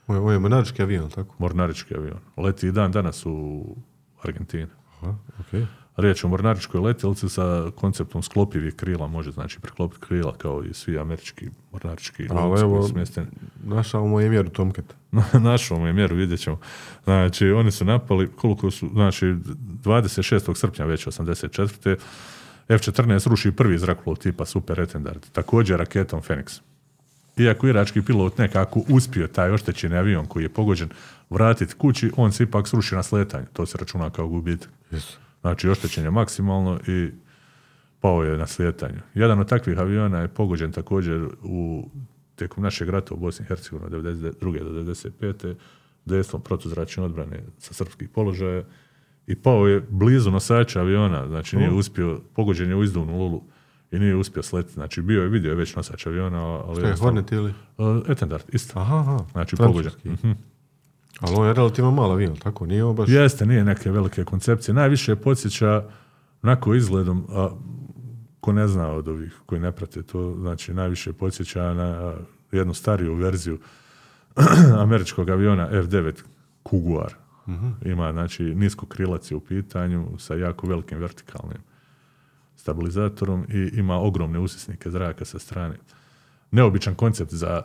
Ovo 0.07 0.15
je, 0.15 0.21
ovo 0.21 0.31
je 0.31 0.39
monarčki 0.39 0.81
avion, 0.81 1.09
tako? 1.09 1.35
Mornarički 1.37 1.95
avion. 1.95 2.19
Leti 2.37 2.67
i 2.67 2.71
dan 2.71 2.91
danas 2.91 3.25
u 3.25 3.65
Argentini. 4.21 4.67
Aha, 5.01 5.15
okej. 5.39 5.65
Riječ 5.97 6.23
je 6.23 6.27
o 6.27 6.29
mornaričkoj 6.29 6.81
letjelici 6.81 7.29
sa 7.29 7.71
konceptom 7.75 8.23
sklopivih 8.23 8.75
krila, 8.75 9.07
može 9.07 9.31
znači 9.31 9.59
preklopiti 9.59 10.01
krila 10.01 10.33
kao 10.37 10.63
i 10.63 10.73
svi 10.73 10.99
američki 10.99 11.49
mornarički 11.71 12.27
Ali 12.29 12.61
evo, 12.61 12.89
našao 13.63 14.07
mu 14.07 14.19
je 14.19 14.29
mjeru 14.29 14.49
Tomcat. 14.49 14.85
Našao 15.49 15.79
mu 15.79 15.87
je 15.87 15.93
mjeru, 15.93 16.15
vidjet 16.15 16.39
ćemo. 16.39 16.59
Znači, 17.03 17.49
oni 17.49 17.71
su 17.71 17.85
napali, 17.85 18.27
koliko 18.35 18.71
su, 18.71 18.89
znači, 18.93 19.25
26. 19.25 20.55
srpnja 20.55 20.85
već 20.85 21.07
84. 21.07 21.95
F-14 22.69 23.27
ruši 23.29 23.51
prvi 23.51 23.77
zrakoplov 23.77 24.15
tipa 24.15 24.45
Super 24.45 24.79
Etendard, 24.79 25.25
također 25.31 25.79
raketom 25.79 26.21
Phoenix. 26.21 26.61
Iako 27.37 27.67
irački 27.67 28.01
pilot 28.01 28.37
nekako 28.37 28.81
uspio 28.89 29.27
taj 29.27 29.51
oštećeni 29.51 29.97
avion 29.97 30.25
koji 30.25 30.43
je 30.43 30.49
pogođen 30.49 30.89
vratiti 31.29 31.73
kući, 31.73 32.11
on 32.17 32.31
se 32.31 32.43
ipak 32.43 32.67
sruši 32.67 32.95
na 32.95 33.03
sletanju. 33.03 33.45
To 33.53 33.65
se 33.65 33.77
računa 33.77 34.09
kao 34.09 34.27
gubitak. 34.27 34.69
Jesu. 34.91 35.17
Znači, 35.41 35.69
oštećen 35.69 36.03
je 36.03 36.11
maksimalno 36.11 36.79
i 36.87 37.09
pao 37.99 38.23
je 38.23 38.37
na 38.37 38.47
slijetanju. 38.47 38.99
Jedan 39.13 39.39
od 39.39 39.49
takvih 39.49 39.79
aviona 39.79 40.19
je 40.19 40.27
pogođen 40.27 40.71
također 40.71 41.27
u 41.43 41.89
tijekom 42.35 42.63
našeg 42.63 42.89
rata 42.89 43.13
u 43.13 43.17
Bosni 43.17 43.43
i 43.43 43.47
Hercegovini 43.47 43.95
od 43.95 44.03
92. 44.03 44.63
do 44.63 44.93
95. 44.93 45.55
dejstvom 46.05 46.41
protuzračne 46.41 47.03
odbrane 47.03 47.43
sa 47.57 47.73
srpskih 47.73 48.09
položaja 48.09 48.63
i 49.27 49.35
pao 49.35 49.67
je 49.67 49.81
blizu 49.89 50.31
nosača 50.31 50.79
aviona, 50.79 51.27
znači 51.27 51.57
nije 51.57 51.71
uspio, 51.71 52.21
pogođen 52.35 52.69
je 52.69 52.75
u 52.75 52.83
izduvnu 52.83 53.17
lulu 53.17 53.43
i 53.91 53.99
nije 53.99 54.15
uspio 54.15 54.43
sletiti. 54.43 54.73
Znači 54.73 55.01
bio 55.01 55.21
je, 55.21 55.29
vidio 55.29 55.49
je 55.49 55.55
već 55.55 55.75
nosač 55.75 56.07
aviona, 56.07 56.41
ali... 56.43 56.75
Što 56.75 56.87
je 56.87 56.95
Hornet 56.95 57.31
ili? 57.31 57.53
Uh, 57.77 58.09
Etendard, 58.09 58.43
isto. 58.53 58.79
Aha, 58.79 58.95
aha. 58.95 59.19
Znači 59.31 59.55
pogođen. 59.55 59.91
Mhm. 60.05 60.31
Ali 61.19 61.35
on 61.35 61.47
je 61.47 61.53
relativno 61.53 61.91
mal 61.91 62.11
avion, 62.11 62.35
tako? 62.35 62.65
Nije 62.65 62.83
on 62.83 62.95
baš... 62.95 63.09
Jeste, 63.09 63.45
nije 63.45 63.63
neke 63.63 63.91
velike 63.91 64.23
koncepcije. 64.23 64.75
Najviše 64.75 65.11
je 65.11 65.15
podsjeća 65.15 65.83
onako 66.43 66.75
izgledom, 66.75 67.25
a 67.29 67.49
ko 68.39 68.53
ne 68.53 68.67
zna 68.67 68.91
od 68.91 69.07
ovih 69.07 69.39
koji 69.45 69.61
ne 69.61 69.71
prate 69.71 70.03
to, 70.03 70.35
znači 70.39 70.73
najviše 70.73 71.13
podsjeća 71.13 71.73
na 71.73 72.13
jednu 72.51 72.73
stariju 72.73 73.15
verziju 73.15 73.59
američkog 74.83 75.29
aviona 75.29 75.69
F-9 75.71 76.23
Kuguar. 76.63 77.13
Ima, 77.85 78.11
znači, 78.11 78.43
nisko 78.43 78.85
krilac 78.85 79.31
je 79.31 79.37
u 79.37 79.39
pitanju 79.39 80.07
sa 80.17 80.35
jako 80.35 80.67
velikim 80.67 80.99
vertikalnim 80.99 81.57
stabilizatorom 82.65 83.45
i 83.49 83.69
ima 83.77 83.95
ogromne 83.99 84.39
usisnike 84.39 84.91
zraka 84.91 85.25
sa 85.25 85.39
strane. 85.39 85.75
Neobičan 86.51 86.95
koncept 86.95 87.33
za 87.33 87.61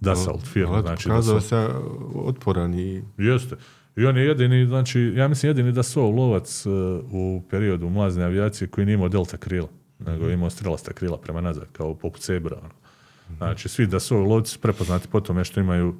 Dassault 0.00 0.46
firmu. 0.46 0.72
Eto, 0.74 0.82
Znači, 0.86 1.08
pokazao 1.08 1.40
se 1.40 1.68
otporan 2.14 2.74
i... 2.74 3.02
Jeste. 3.18 3.56
I 3.96 4.04
on 4.06 4.16
je 4.16 4.24
jedini, 4.24 4.66
znači, 4.66 5.00
ja 5.16 5.28
mislim 5.28 5.50
jedini 5.50 5.72
da 5.72 5.82
su 5.82 6.02
lovac 6.10 6.66
e, 6.66 6.70
u 7.12 7.42
periodu 7.50 7.88
mlazne 7.90 8.24
avijacije 8.24 8.68
koji 8.68 8.84
nije 8.86 8.94
imao 8.94 9.08
delta 9.08 9.36
krila, 9.36 9.68
nego 9.98 10.26
je 10.26 10.34
imao 10.34 10.50
strelasta 10.50 10.92
krila 10.92 11.18
prema 11.18 11.40
nazad, 11.40 11.66
kao 11.72 11.94
poput 11.94 12.22
Sebra. 12.22 12.56
Ono. 12.58 12.74
Znači, 13.36 13.68
svi 13.68 13.86
da 13.86 14.00
su 14.00 14.16
lovci 14.16 14.50
su 14.52 14.58
prepoznati 14.60 15.08
po 15.08 15.20
tome 15.20 15.44
što 15.44 15.60
imaju 15.60 15.94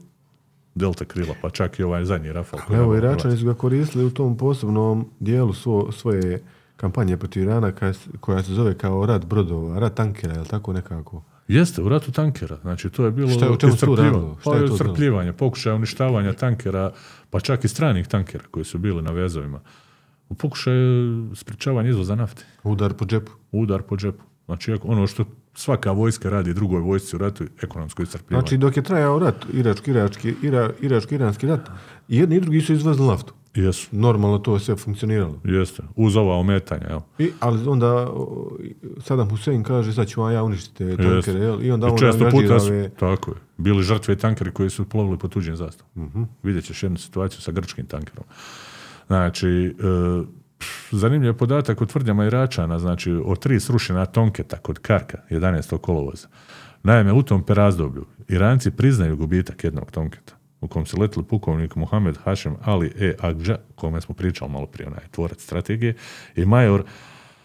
delta 0.75 1.05
krila, 1.05 1.35
pa 1.43 1.51
čak 1.51 1.79
i 1.79 1.83
ovaj 1.83 2.05
zadnji 2.05 2.33
Rafal. 2.33 2.61
Evo, 2.71 2.95
je 2.95 2.99
Iračani 2.99 3.37
su 3.37 3.45
ga 3.47 3.55
koristili 3.55 4.05
u 4.05 4.11
tom 4.11 4.37
posebnom 4.37 5.11
dijelu 5.21 5.53
svo- 5.53 5.93
svoje 5.93 6.43
kampanje 6.77 7.17
protiv 7.17 7.43
Irana 7.43 7.73
koja, 8.21 8.43
se- 8.43 8.55
zove 8.55 8.75
kao 8.75 9.07
rat 9.07 9.25
brodova, 9.27 9.79
rat 9.79 9.95
tankera, 9.95 10.35
je 10.35 10.41
li 10.41 10.47
tako 10.47 10.73
nekako? 10.73 11.23
Jeste, 11.49 11.83
u 11.83 11.89
ratu 11.89 12.13
tankera. 12.13 12.59
Znači, 12.63 12.91
to 12.91 13.05
je 13.05 13.11
bilo 13.11 13.31
Šta 13.31 13.45
je- 13.45 13.51
o 13.51 13.57
čemu 13.57 13.73
iscrpljivanje. 13.73 15.33
Pa 15.33 15.37
pokušaj 15.37 15.75
uništavanja 15.75 16.33
tankera, 16.33 16.93
pa 17.31 17.41
čak 17.41 17.65
i 17.65 17.69
stranih 17.69 18.09
tankera 18.09 18.45
koji 18.51 18.65
su 18.65 18.79
bili 18.79 19.03
na 19.03 19.11
vezovima. 19.11 19.61
U 20.29 20.35
pokušaju 20.35 21.27
sprečavanja 21.35 21.89
izvoza 21.89 22.15
nafte. 22.15 22.45
Udar 22.65 22.95
po 22.95 23.05
džepu. 23.07 23.33
udar 23.53 23.83
po 23.83 23.97
džepu. 23.97 24.23
Znači, 24.47 24.77
ono 24.83 25.07
što 25.07 25.25
svaka 25.55 25.91
vojska 25.91 26.31
radi 26.31 26.55
drugoj 26.55 26.81
vojsci 26.81 27.17
u 27.17 27.19
ratu, 27.19 27.45
ekonomsko 27.63 28.03
iscrpljivanje. 28.03 28.41
Znači, 28.41 28.57
dok 28.57 28.77
je 28.77 28.83
trajao 28.83 29.19
rat, 29.19 29.35
irački, 29.53 29.91
irački, 29.91 30.35
ira, 30.43 30.71
irački-iranski 30.81 31.47
rat, 31.47 31.61
i 32.09 32.17
jedni 32.17 32.37
i 32.37 32.41
drugi 32.41 32.61
su 32.61 32.73
izvozili 32.73 33.09
naftu. 33.09 33.35
Jesu, 33.57 33.89
Normalno 33.93 34.39
to 34.39 34.59
sve 34.59 34.77
funkcioniralo. 34.77 35.41
jeste. 35.45 35.83
Uz 35.97 36.17
ova 36.17 36.37
ometanja, 36.37 36.87
evo. 36.91 37.03
I, 37.19 37.31
ali 37.41 37.69
onda 37.69 38.09
Saddam 39.01 39.31
Hussein 39.31 39.63
kaže 39.63 39.93
sad 39.93 40.09
ću 40.09 40.23
vam 40.23 40.33
ja 40.33 40.43
uništiti 40.43 40.79
te 40.79 40.97
tankere, 40.97 41.39
jel? 41.39 41.65
I 41.65 41.71
onda 41.71 41.87
I 41.87 41.91
on 41.91 41.99
često 41.99 42.31
puta 42.31 42.61
su, 42.61 42.67
ove... 42.67 42.89
tako 42.89 43.31
je, 43.31 43.37
bili 43.57 43.83
žrtve 43.83 44.15
i 44.15 44.19
tankeri 44.19 44.51
koji 44.51 44.71
su 44.71 44.89
plovili 44.89 45.19
po 45.19 45.29
tuđim 45.29 45.57
zastavom. 45.57 46.07
Mhm. 46.07 46.23
Vidjet 46.43 46.65
ćeš 46.65 46.83
jednu 46.83 46.99
situaciju 46.99 47.41
sa 47.41 47.53
grčkim 47.53 47.87
tankerom. 47.87 48.25
Znači, 49.07 49.49
e, 49.49 49.73
zanimljiv 50.91 51.29
je 51.29 51.37
podatak 51.37 51.81
o 51.81 51.87
tvrdnjama 51.87 52.27
Iračana, 52.27 52.79
znači 52.79 53.13
o 53.25 53.37
tri 53.37 53.61
srušena 53.61 54.07
tonketa 54.07 54.57
kod 54.57 54.79
Karka, 54.79 55.19
11. 55.31 55.79
kolovoza. 55.79 56.29
Naime, 56.83 57.13
u 57.13 57.23
tom 57.23 57.45
razdoblju 57.49 58.05
Iranci 58.29 58.71
priznaju 58.71 59.17
gubitak 59.17 59.65
jednog 59.65 59.91
tonketa 59.91 60.36
u 60.61 60.69
kom 60.69 60.87
se 60.87 60.97
letili 60.97 61.25
pukovnik 61.25 61.77
Muhammed 61.77 62.17
Hašem 62.25 62.57
Ali 62.63 62.93
E. 63.01 63.15
O 63.23 63.57
kome 63.75 64.01
smo 64.01 64.15
pričali 64.15 64.51
malo 64.51 64.67
prije, 64.67 64.87
onaj 64.87 65.09
tvorac 65.11 65.43
strategije, 65.43 65.95
i 66.37 66.45
major 66.45 66.85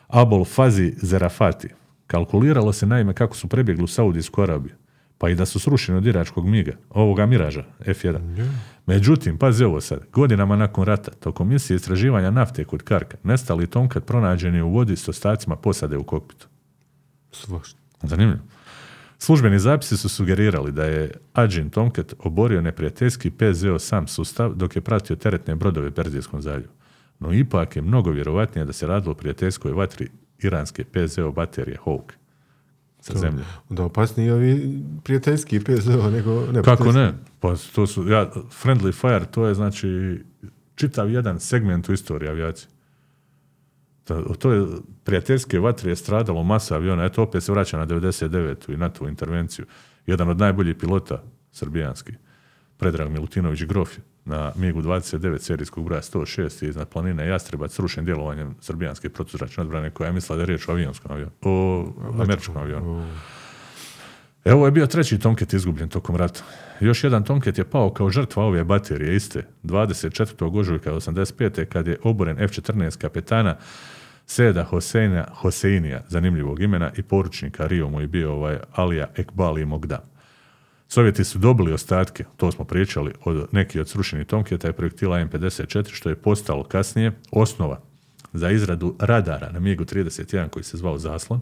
Abol 0.07 0.45
Fazi 0.45 0.93
Zerafati. 1.01 1.67
Kalkuliralo 2.07 2.73
se 2.73 2.85
naime 2.85 3.13
kako 3.13 3.35
su 3.35 3.47
prebjegli 3.47 3.83
u 3.83 3.87
Saudijsku 3.87 4.41
Arabiju, 4.41 4.75
pa 5.17 5.29
i 5.29 5.35
da 5.35 5.45
su 5.45 5.59
srušeni 5.59 5.97
od 5.97 6.05
iračkog 6.05 6.47
miga, 6.47 6.71
ovoga 6.89 7.25
Miraža, 7.25 7.63
F1. 7.79 8.19
Međutim, 8.85 9.37
pazi 9.37 9.63
ovo 9.63 9.81
sad, 9.81 9.99
godinama 10.13 10.55
nakon 10.55 10.85
rata, 10.85 11.11
tokom 11.11 11.47
misije 11.47 11.75
istraživanja 11.75 12.31
nafte 12.31 12.63
kod 12.63 12.83
Karka, 12.83 13.17
nestali 13.23 13.67
tomkat 13.67 14.05
pronađen 14.05 14.55
je 14.55 14.63
u 14.63 14.71
vodi 14.71 14.95
s 14.95 15.07
ostacima 15.07 15.55
posade 15.55 15.97
u 15.97 16.03
kokpitu. 16.03 16.47
Svašta. 17.31 17.79
Zanimljivo. 18.03 18.41
Službeni 19.23 19.59
zapisi 19.59 19.97
su 19.97 20.09
sugerirali 20.09 20.71
da 20.71 20.85
je 20.85 21.11
Ađin 21.33 21.69
Tomcat 21.69 22.13
oborio 22.19 22.61
neprijateljski 22.61 23.31
PZO 23.31 23.79
sam 23.79 24.07
sustav 24.07 24.53
dok 24.53 24.75
je 24.75 24.81
pratio 24.81 25.15
teretne 25.15 25.55
brodove 25.55 25.87
u 25.87 25.91
Perzijskom 25.91 26.41
zaljevu. 26.41 26.73
No 27.19 27.33
ipak 27.33 27.75
je 27.75 27.81
mnogo 27.81 28.11
vjerovatnije 28.11 28.65
da 28.65 28.73
se 28.73 28.87
radilo 28.87 29.11
o 29.11 29.15
prijateljskoj 29.15 29.71
vatri 29.71 30.07
iranske 30.39 30.83
PZO 30.83 31.31
baterije 31.31 31.77
Hawk 31.85 32.11
sa 32.99 33.19
zemlje. 33.19 33.43
Onda 33.69 33.83
opasniji 33.83 34.31
ovi 34.31 34.79
prijateljski 35.03 35.59
PZO 35.59 36.09
nego 36.09 36.51
ne 36.51 36.63
Kako 36.63 36.91
ne? 36.91 37.13
Pa 37.39 37.55
to 37.75 37.87
su, 37.87 38.07
ja, 38.07 38.31
friendly 38.63 38.93
fire, 38.93 39.25
to 39.31 39.45
je 39.45 39.53
znači 39.53 40.19
čitav 40.75 41.11
jedan 41.11 41.39
segment 41.39 41.89
u 41.89 41.93
istoriji 41.93 42.29
avijacije. 42.29 42.69
To, 44.27 44.33
to 44.33 44.51
je, 44.51 44.65
prijateljske 45.03 45.59
vatre 45.59 45.91
je 45.91 45.95
stradalo 45.95 46.43
masa 46.43 46.75
aviona, 46.75 47.05
eto 47.05 47.23
opet 47.23 47.43
se 47.43 47.51
vraća 47.51 47.77
na 47.77 47.85
99. 47.85 48.73
i 48.73 48.77
NATO 48.77 49.07
intervenciju. 49.07 49.65
Jedan 50.05 50.29
od 50.29 50.39
najboljih 50.39 50.75
pilota 50.75 51.23
srbijanski, 51.51 52.13
Predrag 52.77 53.11
Milutinović 53.11 53.63
Grof, 53.63 53.89
na 54.25 54.51
MiG-u 54.55 54.81
29 54.81 55.39
serijskog 55.39 55.85
broja 55.85 56.01
106 56.01 56.69
iznad 56.69 56.89
planine 56.89 57.27
Jastrebac 57.27 57.73
srušen 57.73 58.05
djelovanjem 58.05 58.55
srbijanske 58.59 59.09
protuzračne 59.09 59.61
odbrane 59.61 59.89
koja 59.89 60.07
je 60.07 60.13
mislila 60.13 60.35
da 60.35 60.41
je 60.41 60.45
riječ 60.45 60.67
o 60.67 60.71
avionskom 60.71 61.11
avionu, 61.11 61.31
o 61.41 61.85
američkom 62.21 62.57
avionu. 62.57 63.07
Evo 64.45 64.65
je 64.65 64.71
bio 64.71 64.87
treći 64.87 65.19
Tomcat 65.19 65.53
izgubljen 65.53 65.89
tokom 65.89 66.15
rata. 66.15 66.43
Još 66.79 67.03
jedan 67.03 67.23
Tomcat 67.23 67.57
je 67.57 67.63
pao 67.63 67.89
kao 67.89 68.09
žrtva 68.09 68.43
ove 68.43 68.63
baterije 68.63 69.15
iste 69.15 69.47
24. 69.63 70.59
ožujka 70.59 70.93
85. 70.93 71.65
kad 71.65 71.87
je 71.87 71.97
oboren 72.03 72.39
F-14 72.39 72.97
kapetana 72.97 73.55
Seda 74.31 74.63
Hoseina 74.63 75.25
Hoseinija, 75.33 76.03
zanimljivog 76.07 76.61
imena, 76.61 76.91
i 76.97 77.03
poručnika 77.03 77.67
Rio 77.67 77.89
mu 77.89 78.01
je 78.01 78.07
bio 78.07 78.33
ovaj 78.33 78.57
Alija 78.71 79.07
Ekbali 79.15 79.65
Mogdam. 79.65 79.99
Sovjeti 80.87 81.23
su 81.23 81.39
dobili 81.39 81.73
ostatke, 81.73 82.23
to 82.37 82.51
smo 82.51 82.65
pričali, 82.65 83.13
od 83.25 83.47
neki 83.51 83.79
od 83.79 83.89
srušenih 83.89 84.27
Tomketa 84.27 84.69
i 84.69 84.73
projektila 84.73 85.17
M54, 85.17 85.93
što 85.93 86.09
je 86.09 86.15
postalo 86.15 86.63
kasnije 86.63 87.11
osnova 87.31 87.81
za 88.33 88.49
izradu 88.51 88.95
radara 88.99 89.51
na 89.51 89.59
MiG-u 89.59 89.85
31 89.85 90.49
koji 90.49 90.63
se 90.63 90.77
zvao 90.77 90.97
Zaslon 90.97 91.41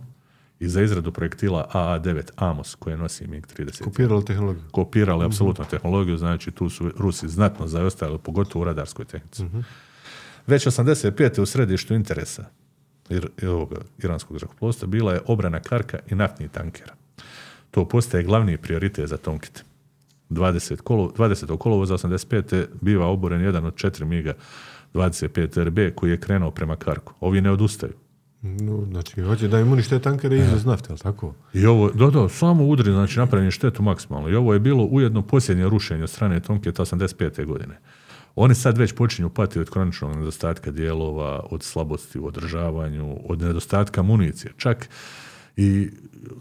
i 0.60 0.68
za 0.68 0.82
izradu 0.82 1.12
projektila 1.12 1.70
AA-9 1.74 2.32
Amos 2.36 2.76
koje 2.76 2.98
nosi 2.98 3.28
MiG-31 3.28 3.84
Kopirali 3.84 4.26
tehnologiju. 4.26 4.64
kopirali 4.72 5.26
apsolutno 5.26 5.66
tehnologiju, 5.66 6.18
znači 6.18 6.52
tu 6.52 6.70
su 6.70 6.92
Rusi 6.98 7.28
znatno 7.28 7.68
zaostajali, 7.68 8.18
pogotovo 8.18 8.62
u 8.62 8.66
radarskoj 8.66 9.06
tehnici. 9.06 9.44
Već 10.48 10.68
85. 10.68 11.42
u 11.42 11.46
središtu 11.46 11.94
interesa 11.94 12.59
ir, 13.10 13.30
ovoga 13.48 13.76
iranskog 14.04 14.40
zrakoplovstva 14.40 14.88
bila 14.88 15.14
je 15.14 15.22
obrana 15.26 15.60
Karka 15.60 16.00
i 16.12 16.16
naftnih 16.16 16.50
tankera. 16.50 16.94
To 17.72 17.86
postaje 17.86 18.24
glavni 18.24 18.58
prioritet 18.58 19.10
za 19.10 19.18
Tomkit. 19.18 19.64
20. 20.30 20.82
Kolo, 20.82 21.12
20. 21.18 21.58
kolovoza 21.58 21.94
85. 21.94 22.66
biva 22.82 23.08
oboren 23.08 23.42
jedan 23.42 23.66
od 23.66 23.76
četiri 23.76 24.06
miga 24.06 24.34
25 24.94 25.64
RB 25.64 25.96
koji 25.96 26.12
je 26.12 26.20
krenuo 26.20 26.52
prema 26.52 26.76
Karku. 26.76 27.14
Ovi 27.20 27.42
ne 27.42 27.52
odustaju. 27.52 27.94
No, 28.42 28.86
znači, 28.92 29.22
hoće 29.22 29.48
da 29.48 29.60
im 29.60 29.72
unište 29.72 30.00
tankere 30.00 30.36
i 30.36 30.40
izvoz 30.40 30.66
nafte, 30.66 30.88
ali 30.90 31.00
tako? 31.00 31.34
I 31.54 31.66
ovo, 31.66 31.90
da, 31.92 32.10
da, 32.10 32.30
samo 32.30 32.66
udri, 32.66 32.92
znači 32.92 33.20
napravljen 33.20 33.52
štetu 33.52 33.84
maksimalno. 33.84 34.30
I 34.30 34.36
ovo 34.36 34.54
je 34.54 34.60
bilo 34.60 34.84
ujedno 34.84 35.22
posljednje 35.22 35.70
rušenje 35.70 36.04
od 36.04 36.10
strane 36.10 36.40
Tomketa 36.40 36.86
85. 36.86 37.46
godine. 37.46 37.80
Oni 38.42 38.56
sad 38.56 38.78
već 38.78 38.94
počinju 38.94 39.30
patiti 39.30 39.60
od 39.60 39.70
kroničnog 39.70 40.16
nedostatka 40.16 40.72
dijelova, 40.72 41.46
od 41.52 41.64
slabosti 41.64 42.20
u 42.20 42.26
održavanju, 42.26 43.18
od 43.26 43.42
nedostatka 43.42 44.02
municije. 44.02 44.54
Čak 44.58 44.90
i 45.58 45.90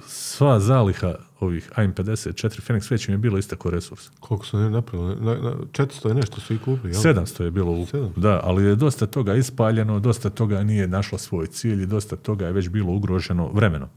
sva 0.06 0.60
zaliha 0.60 1.14
ovih 1.40 1.70
AIM-54 1.76 2.60
Phoenix 2.60 2.90
već 2.90 3.08
im 3.08 3.14
je 3.14 3.18
bilo 3.18 3.38
istako 3.38 3.70
resurs. 3.70 4.10
Koliko 4.20 4.46
su 4.46 4.58
ne 4.58 4.70
napravili? 4.70 5.16
Na, 5.16 5.34
na, 5.34 5.50
400 5.50 6.08
je 6.08 6.14
nešto 6.14 6.40
su 6.40 6.54
i 6.54 6.58
kupili, 6.58 6.92
jel? 6.92 7.02
700 7.02 7.42
je 7.42 7.50
bilo 7.50 7.72
u, 7.72 7.86
700. 7.86 8.10
da, 8.16 8.40
ali 8.44 8.64
je 8.64 8.76
dosta 8.76 9.06
toga 9.06 9.34
ispaljeno, 9.34 10.00
dosta 10.00 10.30
toga 10.30 10.62
nije 10.62 10.88
našlo 10.88 11.18
svoj 11.18 11.46
cilj 11.46 11.82
i 11.82 11.86
dosta 11.86 12.16
toga 12.16 12.46
je 12.46 12.52
već 12.52 12.68
bilo 12.68 12.92
ugroženo 12.92 13.50
vremenom. 13.52 13.88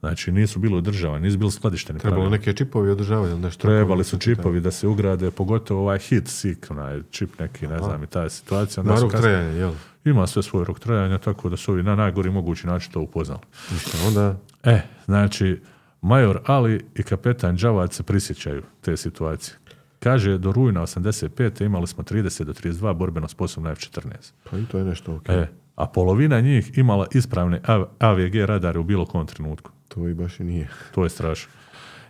Znači 0.00 0.32
nisu 0.32 0.58
bili 0.58 0.76
održavani, 0.76 1.24
nisu 1.24 1.38
bili 1.38 1.50
skladišteni. 1.50 1.98
Trebalo 1.98 2.28
neke 2.28 2.52
čipovi 2.52 2.90
održavati 2.90 3.32
ili 3.32 3.40
nešto. 3.40 3.68
Trebali 3.68 4.04
su 4.04 4.18
čipovi 4.18 4.60
da 4.60 4.70
se 4.70 4.86
ugrade, 4.86 5.30
pogotovo 5.30 5.80
ovaj 5.80 5.98
hit 5.98 6.28
seek, 6.28 6.66
onaj 6.70 7.00
čip 7.10 7.38
neki, 7.38 7.66
ne 7.66 7.78
znam, 7.78 8.02
i 8.02 8.06
ta 8.06 8.28
situacija. 8.28 8.80
Onda 8.80 8.94
Na 8.94 9.00
rok 9.00 9.12
kasnije- 9.12 9.22
trajanja, 9.22 9.58
jel? 9.58 9.72
Ima 10.04 10.26
sve 10.26 10.42
svoj 10.42 10.64
rok 10.64 10.80
trajanja, 10.80 11.18
tako 11.18 11.48
da 11.48 11.56
su 11.56 11.72
ovi 11.72 11.82
na 11.82 11.96
najgori 11.96 12.30
mogući 12.30 12.66
način 12.66 12.92
to 12.92 13.00
upoznali. 13.00 13.40
Ništa, 13.72 13.98
onda... 14.06 14.36
E, 14.64 14.80
znači, 15.04 15.60
major 16.02 16.40
Ali 16.46 16.84
i 16.94 17.02
kapetan 17.02 17.56
Džavad 17.56 17.92
se 17.92 18.02
prisjećaju 18.02 18.62
te 18.80 18.96
situacije. 18.96 19.56
Kaže, 19.98 20.38
do 20.38 20.52
rujna 20.52 20.82
85. 20.82 21.64
imali 21.64 21.86
smo 21.86 22.04
30 22.04 22.44
do 22.44 22.52
32 22.52 22.94
borbeno 22.94 23.28
sposobna 23.28 23.70
F-14. 23.70 24.32
Pa 24.50 24.58
i 24.58 24.64
to 24.64 24.78
je 24.78 24.84
nešto 24.84 25.14
ok. 25.14 25.28
E, 25.28 25.46
a 25.74 25.86
polovina 25.86 26.40
njih 26.40 26.78
imala 26.78 27.06
ispravne 27.12 27.60
AVG 27.98 28.34
radare 28.34 28.78
u 28.78 28.84
bilo 28.84 29.06
kom 29.06 29.26
trenutku. 29.26 29.70
To 29.98 30.08
i 30.08 30.14
baš 30.14 30.40
i 30.40 30.44
nije. 30.44 30.68
To 30.94 31.04
je 31.04 31.10
strašno. 31.10 31.50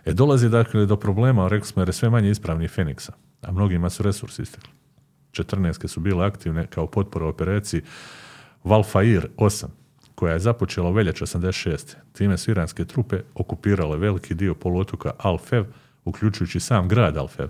E, 0.05 0.13
dolazi 0.13 0.49
dakle 0.49 0.85
do 0.85 0.95
problema, 0.95 1.47
rekli 1.47 1.67
smo, 1.67 1.81
jer 1.81 1.89
je 1.89 1.93
sve 1.93 2.09
manje 2.09 2.29
ispravnih 2.29 2.71
Feniksa, 2.71 3.13
a 3.41 3.51
mnogima 3.51 3.89
su 3.89 4.03
resursi 4.03 4.41
istekli. 4.41 4.71
14 5.31 5.87
su 5.87 5.99
bile 5.99 6.25
aktivne 6.25 6.67
kao 6.67 6.87
potpora 6.87 7.25
operaciji 7.25 7.81
Valfair 8.63 9.27
8, 9.37 9.65
koja 10.15 10.33
je 10.33 10.39
započela 10.39 10.89
u 10.89 10.93
veljači 10.93 11.23
86. 11.23 11.95
Time 12.13 12.37
su 12.37 12.51
iranske 12.51 12.85
trupe 12.85 13.21
okupirale 13.35 13.97
veliki 13.97 14.33
dio 14.33 14.55
poluotoka 14.55 15.11
Al-Fev, 15.19 15.65
uključujući 16.05 16.59
sam 16.59 16.87
grad 16.87 17.15
Al-Fev. 17.15 17.47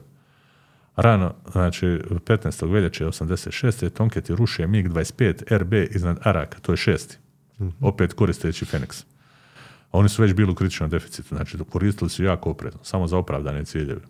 Rano, 0.95 1.33
znači 1.51 1.85
15. 1.85 2.71
veljače 2.71 3.05
86. 3.05 3.89
Tonketi 3.89 4.35
ruše 4.35 4.67
MiG-25 4.67 5.57
RB 5.57 5.73
iznad 5.73 6.19
Araka, 6.23 6.59
to 6.59 6.73
je 6.73 6.77
šesti. 6.77 7.17
Opet 7.81 8.13
koristeći 8.13 8.65
Fenix. 8.65 9.03
A 9.91 9.97
oni 9.97 10.09
su 10.09 10.21
već 10.21 10.33
bili 10.33 10.51
u 10.51 10.55
kritičnom 10.55 10.89
deficitu, 10.89 11.35
znači 11.35 11.57
koristili 11.69 12.09
su 12.09 12.23
jako 12.23 12.49
oprezno, 12.49 12.79
samo 12.83 13.07
za 13.07 13.17
opravdane 13.17 13.65
ciljeve. 13.65 14.01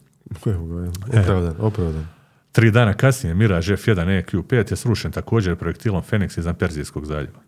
Ga, 0.45 0.51
evo. 0.51 0.91
Opravdan, 1.07 1.55
opravdan. 1.59 2.07
Tri 2.51 2.71
dana 2.71 2.93
kasnije 2.93 3.35
Mirage 3.35 3.73
F1 3.73 4.23
EQ5 4.23 4.71
je 4.71 4.75
srušen 4.75 5.11
također 5.11 5.55
projektilom 5.55 6.01
Fenix 6.11 6.39
iznad 6.39 6.57
Perzijskog 6.57 7.05
zaljeva. 7.05 7.39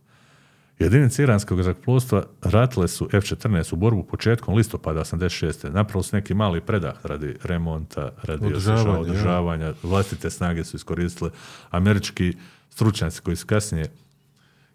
Jedinice 0.79 1.23
iranskog 1.23 1.63
zrakoplovstva 1.63 2.23
ratile 2.41 2.87
su 2.87 3.09
F-14 3.13 3.73
u 3.73 3.75
borbu 3.75 4.03
početkom 4.03 4.55
listopada 4.55 4.99
86. 4.99 5.73
Napravo 5.73 6.03
su 6.03 6.15
neki 6.15 6.33
mali 6.33 6.61
predah 6.61 7.05
radi 7.05 7.35
remonta, 7.43 8.11
radi 8.23 8.45
Održavanja, 8.45 8.89
održavanja, 8.89 8.99
održavanja 8.99 9.73
vlastite 9.83 10.29
snage 10.29 10.63
su 10.63 10.77
iskoristile. 10.77 11.29
Američki 11.69 12.33
stručnjaci 12.69 13.21
koji 13.21 13.35
su 13.35 13.47
kasnije 13.47 13.85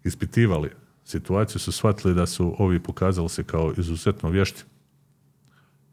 ispitivali 0.03 0.69
situaciju 1.07 1.59
su 1.59 1.71
shvatili 1.71 2.13
da 2.13 2.25
su 2.25 2.55
ovi 2.59 2.79
pokazali 2.79 3.29
se 3.29 3.43
kao 3.43 3.73
izuzetno 3.77 4.29
vješti. 4.29 4.63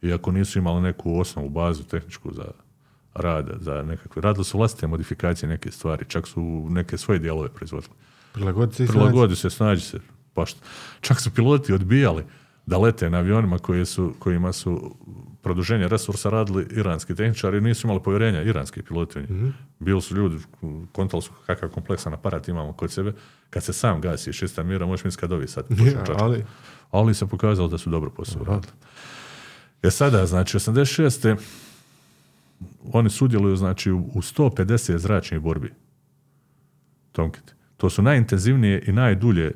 Iako 0.03 0.33
nisu 0.33 0.59
imali 0.59 0.83
neku 0.83 1.21
osnovu 1.21 1.49
bazu 1.49 1.85
tehničku 1.85 2.33
za 2.33 2.45
rad, 3.15 3.51
za 3.61 3.83
nekakve, 3.83 4.23
radili 4.23 4.45
su 4.45 4.59
vlastite 4.59 4.87
modifikacije 4.87 5.49
neke 5.49 5.71
stvari, 5.71 6.05
čak 6.09 6.27
su 6.29 6.41
neke 6.71 6.99
svoje 6.99 7.19
dijelove 7.19 7.49
proizvodili. 7.49 7.93
Prilagoditi 8.33 8.77
se 8.77 8.85
i. 8.85 8.89
Prilagodi 8.89 9.37
se, 9.37 9.51
snađi 9.51 9.81
se. 9.83 10.01
Pa 10.35 10.47
što- 10.47 10.61
Čak 11.01 11.21
su 11.21 11.31
piloti 11.31 11.73
odbijali 11.73 12.25
da 12.67 12.79
lete 12.79 13.11
na 13.11 13.19
avionima 13.19 13.59
koji 13.59 13.87
su, 13.87 14.15
kojima 14.19 14.53
su 14.53 14.97
produženje 15.43 15.89
resursa 15.89 16.31
radili 16.31 16.67
iranski 16.71 17.15
tehničari, 17.15 17.61
nisu 17.61 17.87
imali 17.87 18.03
povjerenja 18.03 18.43
iranski 18.43 18.83
piloti. 18.83 19.19
Mhm. 19.19 19.49
Bili 19.79 20.03
su 20.03 20.17
ljudi, 20.17 20.37
kontali 20.93 21.23
su 21.23 21.31
kakav 21.47 21.69
kompleksan 21.69 22.15
aparat 22.15 22.49
imamo 22.49 22.73
kod 22.73 22.93
sebe, 22.93 23.13
kad 23.51 23.63
se 23.65 23.73
sam 23.73 24.01
gasi 24.01 24.31
iz 24.31 24.37
čista 24.37 24.63
mira, 24.63 24.87
možeš 24.87 25.05
misliti 25.05 25.21
kad 25.21 25.33
ovi 25.33 25.49
sad 25.49 25.65
Ja, 25.71 26.05
ali 26.19 26.45
Ali 26.91 27.15
se 27.15 27.27
pokazalo 27.27 27.69
da 27.69 27.79
su 27.79 27.91
dobro 27.91 28.11
posao 28.11 28.45
radili. 28.45 28.73
E 29.83 29.91
sada, 29.91 30.27
znači, 30.27 30.57
86. 30.57 31.37
oni 32.93 33.11
sudjeluju, 33.11 33.57
znači, 33.57 33.91
u 33.91 33.99
u 34.15 34.23
150 34.23 34.97
zračnih 34.97 35.41
borbi. 35.41 35.73
Tomkit. 37.13 37.55
To 37.77 37.91
su 37.91 38.03
najintenzivnije 38.03 38.85
i 38.87 38.93
najdulje 38.93 39.53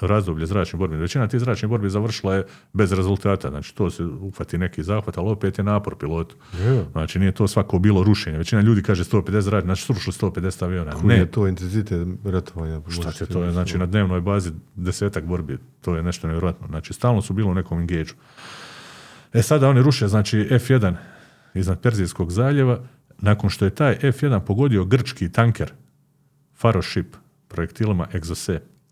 razdoblje 0.00 0.46
zračnih 0.46 0.78
borbi. 0.78 0.96
Većina 0.96 1.28
tih 1.28 1.40
zračnih 1.40 1.70
borbi 1.70 1.90
završila 1.90 2.34
je 2.34 2.44
bez 2.72 2.92
rezultata. 2.92 3.50
Znači, 3.50 3.74
to 3.74 3.90
se 3.90 4.04
uhvati 4.04 4.58
neki 4.58 4.82
zahvat, 4.82 5.18
ali 5.18 5.30
opet 5.30 5.58
je 5.58 5.64
napor 5.64 5.96
pilotu. 5.96 6.36
Je. 6.58 6.84
Znači, 6.92 7.18
nije 7.18 7.32
to 7.32 7.48
svako 7.48 7.78
bilo 7.78 8.04
rušenje. 8.04 8.38
Većina 8.38 8.60
ljudi 8.62 8.82
kaže 8.82 9.04
150 9.04 9.40
zračnih, 9.40 9.66
znači 9.66 9.82
srušili 9.82 10.12
150 10.12 10.64
aviona. 10.64 10.92
koji 10.92 11.06
Ne, 11.06 11.16
je 11.16 11.30
to 11.30 11.46
intenzitet 11.46 12.08
ratovanja? 12.24 12.80
Šta 12.88 13.12
će 13.12 13.26
to 13.26 13.44
je, 13.44 13.52
znači 13.52 13.78
na 13.78 13.86
dnevnoj 13.86 14.20
bazi 14.20 14.50
desetak 14.74 15.24
borbi, 15.24 15.58
to 15.80 15.96
je 15.96 16.02
nešto 16.02 16.26
nevjerojatno. 16.26 16.66
Znači 16.66 16.92
stalno 16.92 17.22
su 17.22 17.32
bili 17.32 17.48
u 17.48 17.54
nekom 17.54 17.80
engageu. 17.80 18.14
E 19.32 19.42
sada 19.42 19.68
oni 19.68 19.82
ruše, 19.82 20.08
znači 20.08 20.48
F1 20.50 20.94
iznad 21.54 21.80
Perzijskog 21.80 22.32
zaljeva, 22.32 22.80
nakon 23.18 23.50
što 23.50 23.64
je 23.64 23.70
taj 23.70 23.98
F1 23.98 24.40
pogodio 24.40 24.84
grčki 24.84 25.32
tanker 25.32 25.72
Faroship 26.54 27.16
projektilima 27.48 28.06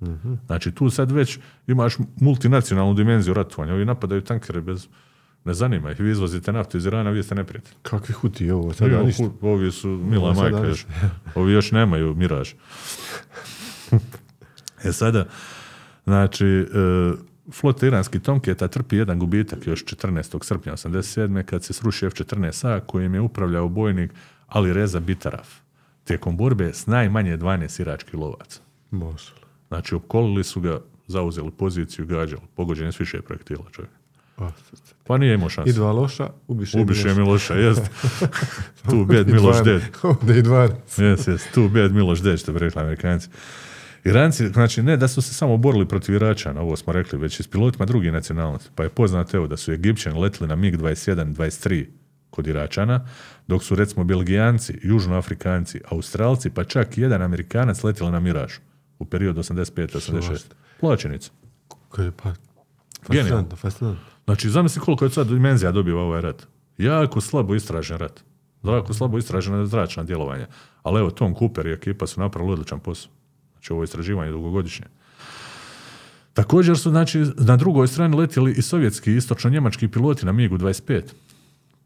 Exose. 0.01 0.37
Znači 0.47 0.73
tu 0.73 0.91
sad 0.91 1.11
već 1.11 1.39
imaš 1.67 1.97
multinacionalnu 2.21 2.95
dimenziju 2.95 3.35
ratovanja. 3.35 3.75
Ovi 3.75 3.85
napadaju 3.85 4.21
tankere 4.21 4.61
bez, 4.61 4.89
ne 5.45 5.55
zanima 5.55 5.91
ih. 5.91 6.01
Vi 6.01 6.11
izvozite 6.11 6.53
naftu 6.53 6.77
iz 6.77 6.87
Irana, 6.87 7.11
vi 7.11 7.23
ste 7.23 7.35
neprijatelji. 7.35 7.77
Kakvi 7.83 8.13
huti 8.13 8.51
ovo? 8.51 8.73
Sada 8.73 8.95
Evo, 8.95 9.07
ništa. 9.07 9.25
Ovi 9.41 9.73
su 9.73 9.89
mila 9.89 10.31
Ovo 10.31 10.43
majka 10.43 10.67
još. 10.67 10.87
Ovi 11.35 11.53
još 11.53 11.73
nemaju 11.73 12.15
miraž. 12.15 12.53
e 14.85 14.93
sada, 14.93 15.27
znači, 16.05 16.47
e, 16.47 16.67
flota 17.53 17.87
iranskih 17.87 18.21
Tomketa 18.21 18.69
trpi 18.69 18.97
jedan 18.97 19.19
gubitak 19.19 19.67
još 19.67 19.85
14. 19.85 20.45
srpnja 20.45 20.73
87. 20.73 21.43
kad 21.43 21.65
se 21.65 21.73
sruši 21.73 22.07
F-14A 22.07 22.81
kojim 22.81 23.15
je 23.15 23.21
upravljao 23.21 23.69
bojnik 23.69 24.13
Ali 24.47 24.73
Reza 24.73 25.01
Bitaraf 25.01 25.49
tijekom 26.05 26.37
borbe 26.37 26.73
s 26.73 26.87
najmanje 26.87 27.37
12 27.37 27.81
iračkih 27.81 28.15
lovaca. 28.15 28.61
Može. 28.91 29.44
Znači, 29.69 29.95
opkolili 29.95 30.45
su 30.45 30.61
ga, 30.61 30.81
zauzeli 31.07 31.51
poziciju, 31.51 32.07
gađali. 32.07 32.43
Pogođen 32.55 32.87
je 32.87 32.93
s 32.93 33.01
više 33.01 33.23
projektila 33.23 33.65
čovjek. 33.73 33.93
A, 34.39 34.51
Pa 35.05 35.19
nije 35.19 35.35
imao 35.35 35.49
šanse. 35.49 35.71
I 35.71 35.73
dva 35.73 35.93
loša, 35.93 36.31
ubiše 36.49 36.79
Ubiše 36.79 37.15
Miloša. 37.15 37.55
Miloša, 37.55 37.55
jest. 37.55 37.91
tu 38.91 39.05
bed 39.05 39.29
Miloš 39.29 39.65
dead. 39.65 39.83
Ovdje 40.03 40.39
i. 40.39 40.71
Jes, 40.99 41.29
jes, 41.29 41.53
tu 41.55 41.69
bad 41.69 41.93
Miloš 41.93 42.21
Deč, 42.21 42.41
što 42.41 42.53
bi 42.53 42.59
rekli 42.59 42.81
Amerikanci. 42.81 43.29
Iranci, 44.05 44.49
znači 44.49 44.83
ne 44.83 44.97
da 44.97 45.09
su 45.09 45.23
se 45.23 45.35
samo 45.35 45.57
borili 45.57 45.89
protiv 45.89 46.15
Iračana, 46.15 46.61
ovo 46.61 46.77
smo 46.77 46.93
rekli, 46.93 47.19
već 47.19 47.41
i 47.41 47.43
s 47.43 47.49
pilotima 47.49 47.85
drugih 47.85 48.13
nacionalnosti. 48.13 48.71
Pa 48.75 48.83
je 48.83 48.89
poznato 48.89 49.37
evo 49.37 49.47
da 49.47 49.57
su 49.57 49.73
Egipćani 49.73 50.21
letili 50.21 50.49
na 50.49 50.57
MiG-21, 50.57 51.35
23 51.35 51.87
kod 52.31 52.47
Iračana, 52.47 53.07
dok 53.47 53.65
su 53.65 53.75
recimo 53.75 54.05
Belgijanci, 54.05 54.79
Južnoafrikanci, 54.83 55.81
Australci, 55.89 56.51
pa 56.51 56.65
čak 56.65 56.99
i 56.99 57.01
jedan 57.01 57.23
Amerikanac 57.23 57.85
letili 57.85 58.11
na 58.11 58.21
Miražu 58.21 58.61
u 59.05 59.11
periodu 59.11 59.43
85-86. 59.43 60.45
Plaćenica. 60.81 61.31
Kaže, 61.91 62.11
pa, 62.23 62.33
fascinantno, 63.07 63.57
fascinantno. 63.57 64.05
Znači, 64.25 64.51
zamisli 64.51 64.81
koliko 64.81 65.05
je 65.05 65.11
sad 65.11 65.29
dimenzija 65.29 65.73
dobiva 65.73 66.03
ovaj 66.03 66.21
rat. 66.21 66.47
Jako 66.79 67.21
slabo 67.21 67.55
istražen 67.55 67.99
rat. 67.99 68.25
Jako 68.65 68.95
slabo 68.95 69.19
istražena 69.19 69.67
zračna 69.67 70.05
djelovanja. 70.05 70.47
Ali 70.83 71.01
evo, 71.01 71.11
Tom 71.11 71.35
Cooper 71.35 71.67
i 71.67 71.73
ekipa 71.73 72.07
su 72.07 72.21
napravili 72.21 72.53
odličan 72.53 72.81
posao. 72.81 73.13
Znači, 73.53 73.73
ovo 73.73 73.83
je 73.83 73.85
istraživanje 73.85 74.31
dugogodišnje. 74.31 74.87
Također 76.33 76.79
su, 76.79 76.91
znači, 76.91 77.25
na 77.37 77.57
drugoj 77.57 77.89
strani 77.89 78.17
letjeli 78.17 78.53
i 78.53 78.63
sovjetski 78.63 79.13
istočno-njemački 79.13 79.89
piloti 79.89 80.27
na 80.27 80.33
MiG-25. 80.33 81.03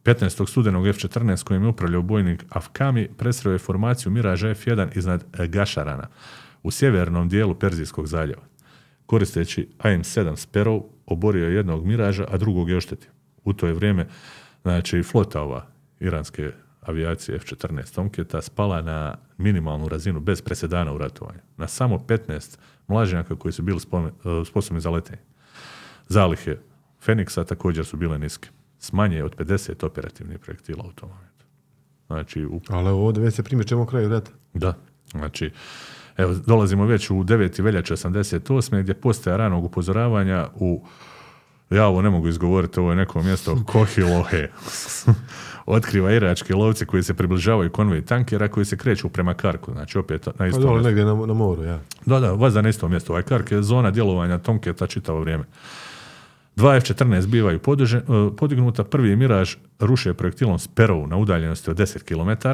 15. 0.04 0.48
studenog 0.48 0.86
F-14 0.86 1.44
kojim 1.44 1.62
je 1.62 1.68
upravljao 1.68 2.02
bojnik 2.02 2.44
Afkami 2.48 3.08
presreo 3.16 3.52
je 3.52 3.58
formaciju 3.58 4.12
Miraža 4.12 4.48
F-1 4.48 4.98
iznad 4.98 5.24
Gašarana 5.48 6.08
u 6.62 6.70
sjevernom 6.70 7.28
dijelu 7.28 7.54
Perzijskog 7.54 8.06
zaljeva. 8.06 8.42
Koristeći 9.06 9.68
AM-7 9.78 10.48
Sparrow 10.48 10.82
oborio 11.06 11.46
je 11.46 11.54
jednog 11.54 11.86
Miraža, 11.86 12.26
a 12.30 12.36
drugog 12.36 12.70
je 12.70 12.76
oštetio. 12.76 13.10
U 13.44 13.52
to 13.52 13.66
je 13.66 13.72
vrijeme 13.72 14.06
znači, 14.62 15.02
flota 15.02 15.42
ova 15.42 15.66
iranske 16.00 16.52
avijacije 16.80 17.36
F-14 17.36 17.94
Tomketa 17.94 18.42
spala 18.42 18.82
na 18.82 19.16
minimalnu 19.38 19.88
razinu 19.88 20.20
bez 20.20 20.42
presedana 20.42 20.92
u 20.92 20.98
ratovanju. 20.98 21.40
Na 21.56 21.68
samo 21.68 21.98
15 21.98 22.58
mlaženjaka 22.88 23.36
koji 23.36 23.52
su 23.52 23.62
bili 23.62 23.80
spome- 23.80 24.08
eh, 24.08 24.44
sposobni 24.44 24.80
za 24.80 24.90
letenje. 24.90 25.20
Zalihe 26.08 26.56
Feniksa 27.00 27.44
također 27.44 27.84
su 27.84 27.96
bile 27.96 28.18
niske. 28.18 28.48
S 28.78 28.92
manje 28.92 29.24
od 29.24 29.36
50 29.36 29.86
operativnih 29.86 30.38
projektila 30.38 30.84
u 30.88 30.92
tom 30.92 31.08
momentu. 31.08 31.44
Znači, 32.06 32.44
u 32.44 32.60
Ali 32.68 32.88
ovdje 32.88 33.22
već 33.22 33.34
se 33.34 33.42
primjećemo 33.42 33.86
kraju 33.86 34.08
rata. 34.08 34.30
da, 34.54 34.74
znači, 35.10 35.50
evo, 36.18 36.34
dolazimo 36.46 36.86
već 36.86 37.10
u 37.10 37.14
9. 37.14 37.62
veljače 37.62 37.94
88. 37.94 38.80
gdje 38.82 38.94
postaje 38.94 39.36
ranog 39.36 39.64
upozoravanja 39.64 40.46
u, 40.54 40.84
ja 41.70 41.86
ovo 41.86 42.02
ne 42.02 42.10
mogu 42.10 42.28
izgovoriti, 42.28 42.80
ovo 42.80 42.90
je 42.90 42.96
neko 42.96 43.22
mjesto 43.22 43.62
Kohilohe. 43.66 44.48
Otkriva 45.66 46.12
irački 46.12 46.52
lovci 46.52 46.86
koji 46.86 47.02
se 47.02 47.14
približavaju 47.14 47.70
konvoji 47.70 48.02
tankera 48.02 48.48
koji 48.48 48.66
se 48.66 48.76
kreću 48.76 49.08
prema 49.08 49.34
Karku, 49.34 49.72
znači 49.72 49.98
opet 49.98 50.26
na 50.26 50.32
Pa 50.32 50.46
istom 50.46 50.62
mjestu. 50.64 50.82
negdje 50.82 51.04
na, 51.04 51.14
na 51.16 51.34
moru, 51.34 51.64
ja. 51.64 51.80
Da, 52.06 52.20
da, 52.20 52.32
vaza 52.32 52.62
na 52.62 52.68
istom 52.68 52.90
mjestu. 52.90 53.12
Ovaj 53.12 53.22
Kark 53.22 53.52
je 53.52 53.62
zona 53.62 53.90
djelovanja 53.90 54.38
Tomketa 54.38 54.86
čitavo 54.86 55.20
vrijeme. 55.20 55.44
Dva 56.56 56.76
F-14 56.76 57.26
bivaju 57.26 57.58
podiže- 57.58 57.98
e, 57.98 58.36
podignuta, 58.36 58.84
prvi 58.84 59.16
Miraž 59.16 59.54
ruše 59.80 60.14
projektilom 60.14 60.58
Sparrow 60.58 61.06
na 61.06 61.16
udaljenosti 61.16 61.70
od 61.70 61.76
10 61.76 62.02
km, 62.02 62.48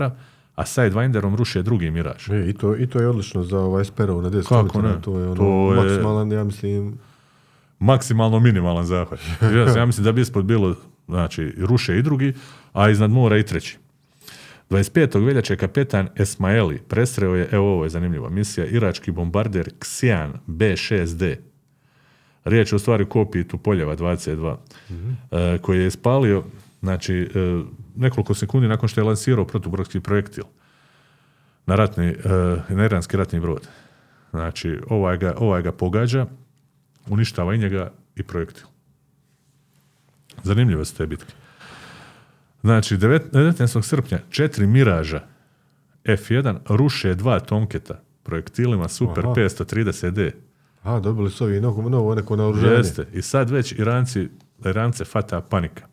a 0.55 0.63
Sidewinderom 0.63 1.37
ruše 1.37 1.63
drugi 1.63 1.91
Miraž. 1.91 2.31
E, 2.31 2.49
i, 2.49 2.53
to, 2.53 2.77
I 2.77 2.87
to 2.87 3.01
je 3.01 3.09
odlično 3.09 3.43
za 3.43 3.59
ovaj 3.59 3.85
Sparrow 3.85 4.23
na 4.23 4.31
10 4.31 4.49
Kako 4.49 4.83
ne? 4.83 5.03
To 5.03 5.19
je 5.19 5.27
ono 5.27 5.35
To 5.35 5.75
je- 5.75 5.83
maksimalan, 5.83 6.33
ja 6.33 6.45
mislim, 6.45 6.99
Maksimalno 7.79 8.41
minimalan 8.41 8.85
zahvat. 8.85 9.21
Yes, 9.41 9.77
ja 9.77 9.87
mislim 9.87 10.05
da 10.05 10.13
bi 10.13 10.21
ispod 10.21 10.45
bilo, 10.45 10.75
znači, 11.09 11.55
ruše 11.59 11.99
i 11.99 12.03
drugi, 12.03 12.33
a 12.73 12.91
iznad 12.91 13.11
mora 13.11 13.39
i 13.39 13.43
treći. 13.43 13.79
25. 14.71 15.27
veljače 15.27 15.57
kapetan 15.57 16.09
Esmaeli 16.17 16.79
presreo 16.89 17.35
je, 17.35 17.49
evo 17.53 17.73
ovo 17.73 17.85
je 17.85 17.91
zanimljiva 17.91 18.29
misija, 18.31 18.67
irački 18.67 19.11
bombarder 19.11 19.71
Xian 19.81 20.31
B6D. 20.47 21.37
Riječ 22.45 22.73
je 22.73 22.77
u 22.77 22.79
stvari 22.79 23.05
kopiji 23.05 23.45
Tupoljeva 23.49 23.97
22, 23.97 24.57
e, 25.31 25.59
koji 25.59 25.79
je 25.81 25.87
ispalio 25.87 26.45
znači, 26.83 27.15
e, 27.15 27.29
nekoliko 27.97 28.35
sekundi 28.35 28.69
nakon 28.69 28.89
što 28.89 29.01
je 29.01 29.05
lansirao 29.05 29.47
protubrodski 29.47 30.01
projektil 30.01 30.45
na, 31.67 31.75
ratni, 31.75 32.07
e, 32.07 32.17
na 32.69 32.85
iranski 32.85 33.17
ratni 33.17 33.41
brod. 33.41 33.69
Znači, 34.31 34.81
ovaj 34.91 35.17
ga, 35.17 35.35
ovaj 35.39 35.63
ga 35.63 35.73
pogađa, 35.73 36.27
uništava 37.07 37.55
i 37.55 37.59
njega 37.59 37.93
i 38.17 38.23
projektil. 38.23 38.67
Zanimljive 40.43 40.85
su 40.85 40.97
te 40.97 41.07
bitke. 41.07 41.33
Znači, 42.63 42.97
9 42.97 43.21
19. 43.33 43.83
srpnja 43.83 44.19
četiri 44.31 44.67
Miraža 44.67 45.21
F1 46.05 46.59
ruše 46.69 47.15
dva 47.15 47.41
Tomketa 47.41 48.01
projektilima 48.23 48.89
Super 48.89 49.25
Aha. 49.25 49.35
530D. 49.35 50.31
A, 50.83 51.01
dobili 51.01 51.31
su 51.31 51.45
ovi 51.45 51.61
novo, 51.61 51.89
novo 51.89 52.15
neko 52.15 52.37
naoružanje. 52.37 52.73
Jeste. 52.73 53.07
I 53.13 53.23
sad 53.23 53.51
već 53.51 53.73
Iranci, 53.73 54.29
Irance 54.65 55.05
fata 55.05 55.41
panika. 55.41 55.87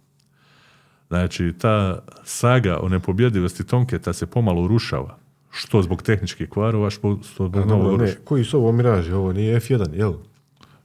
Znači, 1.12 1.54
ta 1.58 2.00
saga 2.24 2.80
o 2.82 2.90
nepobjedivosti 2.90 3.64
Tomketa 3.64 4.14
se 4.14 4.26
pomalo 4.26 4.64
urušava. 4.64 5.18
Što 5.50 5.82
zbog 5.82 6.02
tehničkih 6.02 6.50
kvarova, 6.50 6.90
što 6.90 7.20
zbog 7.36 7.56
A, 7.58 7.66
novog 7.66 8.02
ne, 8.02 8.16
koji 8.24 8.44
su 8.44 8.58
ovo 8.58 8.72
miraži? 8.72 9.12
Ovo 9.12 9.34
nije 9.34 9.60
F1, 9.60 9.94
jel? 9.94 10.14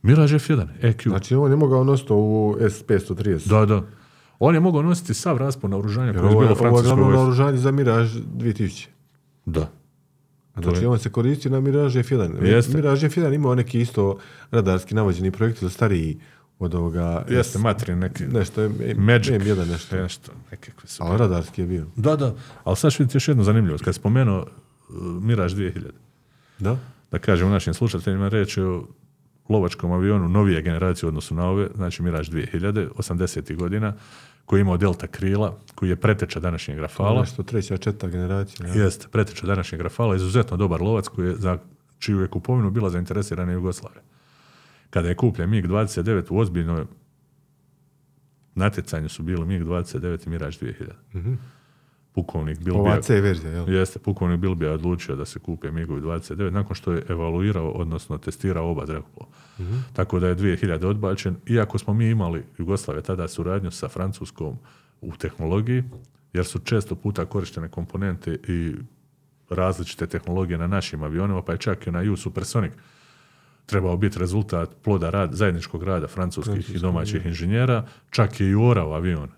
Mirage 0.03 0.35
F1, 0.35 0.67
EQ. 0.83 1.09
Znači, 1.09 1.35
ovo 1.35 1.49
ne 1.49 1.57
mogao 1.57 1.85
nositi 1.85 2.13
u 2.13 2.57
S530. 2.61 3.49
Da, 3.49 3.67
da. 3.67 3.83
On 4.39 4.55
je 4.55 4.61
mogao 4.61 4.83
nositi 4.83 5.15
sav 5.15 5.37
raspon 5.37 5.71
naoružanja 5.71 6.13
koje 6.13 6.23
je 6.23 6.29
bilo 6.29 6.43
je, 6.43 6.51
u 6.51 6.67
ovo 6.67 7.09
je 7.09 7.13
naoružanje 7.13 7.59
za 7.59 7.71
Mirage 7.71 8.11
2000. 8.37 8.87
Da. 9.45 9.71
Znači, 10.57 10.83
je- 10.83 10.89
on 10.89 10.99
se 10.99 11.11
koristi 11.11 11.51
na 11.51 11.61
Mirage 11.61 12.03
F1. 12.03 12.45
Jeste. 12.45 12.77
Mirage 12.77 13.09
F1 13.09 13.35
imao 13.35 13.55
neki 13.55 13.81
isto 13.81 14.19
radarski 14.51 14.95
navođeni 14.95 15.31
projektil 15.31 15.69
stariji 15.69 16.19
od 16.59 16.75
ovoga... 16.75 17.25
Jeste, 17.29 17.59
materin 17.59 17.99
neki. 17.99 18.25
Nešto, 18.25 18.65
M- 18.65 18.75
Magic. 18.97 19.33
M1 19.33 19.69
nešto. 19.69 19.97
Nešto, 19.97 20.33
nekakve 20.51 20.89
su. 20.89 21.03
Ali 21.03 21.19
radarski 21.19 21.61
je 21.61 21.67
bio. 21.67 21.87
Da, 21.97 22.17
da. 22.17 22.35
Ali 22.65 22.77
sad 22.77 22.93
ću 22.93 23.03
vidjeti 23.03 23.17
još 23.17 23.29
jednu 23.29 23.45
zanimljivost. 23.45 23.85
Kad 23.85 23.89
je 23.89 23.99
spomenuo 23.99 24.41
uh, 24.41 24.95
Mirage 25.23 25.55
2000, 25.55 25.81
Da? 26.59 26.77
da 27.11 27.19
kažem 27.19 27.51
našim 27.51 27.75
slušateljima, 27.75 28.29
reći 28.29 28.63
o 28.63 28.87
lovačkom 29.49 29.93
avionu 29.93 30.29
novije 30.29 30.63
generacije 30.63 31.07
u 31.07 31.09
odnosu 31.09 31.35
na 31.35 31.49
ove, 31.49 31.69
znači 31.75 32.03
Mirage 32.03 32.31
2000, 32.31 32.89
80. 32.91 33.57
godina, 33.57 33.93
koji 34.45 34.59
je 34.59 34.63
imao 34.63 34.77
delta 34.77 35.07
krila, 35.07 35.57
koji 35.75 35.89
je 35.89 35.97
preteča 35.97 36.41
današnjeg 36.41 36.79
Rafala. 36.79 37.21
Nešto 37.21 37.43
treća, 37.43 37.77
četvrta 37.77 38.09
generacija. 38.09 38.67
ja. 38.69 38.75
Jeste, 38.75 39.07
preteča 39.09 39.47
današnjeg 39.47 39.81
Rafala, 39.81 40.17
izuzetno 40.17 40.57
dobar 40.57 40.81
lovac 40.83 41.09
koji 41.09 41.27
je 41.29 41.37
za 41.37 41.59
čiju 41.99 42.21
je 42.21 42.29
kupovinu 42.29 42.71
bila 42.71 42.91
zainteresirana 42.91 43.53
Jugoslavija. 43.53 44.03
Kada 44.91 45.09
je 45.09 45.15
kupljen 45.15 45.51
MiG-29 45.51 46.25
u 46.31 46.39
ozbiljnoj 46.39 46.85
natjecanju 48.55 49.09
su 49.09 49.23
bili 49.23 49.47
MiG-29 49.47 50.27
i 50.27 50.31
Mirage 50.31 50.57
2000. 50.57 51.37
Pukovnik 52.13 52.59
Bilbija, 52.59 52.83
Ova 52.83 53.03
C 53.03 53.21
verzija, 53.21 53.53
jel? 53.53 53.73
jeste, 53.73 53.99
pukovnik 53.99 54.41
Bilbija 54.41 54.69
je 54.69 54.75
odlučio 54.75 55.17
da 55.17 55.25
se 55.25 55.39
kupe 55.39 55.71
MiG-ovi 55.71 56.01
29 56.01 56.51
nakon 56.51 56.75
što 56.75 56.93
je 56.93 57.03
evaluirao, 57.09 57.71
odnosno 57.71 58.19
testirao 58.19 58.71
oba 58.71 58.87
zrakoplova. 58.87 59.33
Tako 59.93 60.21
da 60.21 60.29
je 60.29 60.37
2000 60.37 60.87
odbačen, 60.87 61.37
iako 61.47 61.79
smo 61.79 61.95
mi 61.95 62.09
imali 62.11 62.45
Jugoslavija 62.59 63.03
tada 63.03 63.29
suradnju 63.29 63.71
sa 63.71 63.89
Francuskom 63.89 64.57
u 65.01 65.17
tehnologiji, 65.17 65.85
jer 66.33 66.45
su 66.45 66.59
često 66.59 66.95
puta 66.95 67.25
korištene 67.25 67.69
komponente 67.69 68.39
i 68.49 68.75
različite 69.51 70.07
tehnologije 70.07 70.59
na 70.59 70.67
našim 70.67 71.03
avionima, 71.03 71.43
pa 71.43 71.53
je 71.53 71.59
čak 71.59 71.87
i 71.87 71.91
na 71.91 72.01
U 72.13 72.17
Supersonic 72.17 72.73
trebao 73.67 73.97
biti 73.97 74.19
rezultat 74.19 74.71
ploda 74.83 75.11
rad, 75.11 75.33
zajedničkog 75.33 75.83
rada 75.83 76.07
francuskih 76.07 76.75
i 76.75 76.79
domaćih 76.79 77.27
inženjera, 77.27 77.87
čak 78.11 78.41
je 78.41 78.51
i 78.51 78.55
orao 78.55 78.93
avion. 78.93 79.29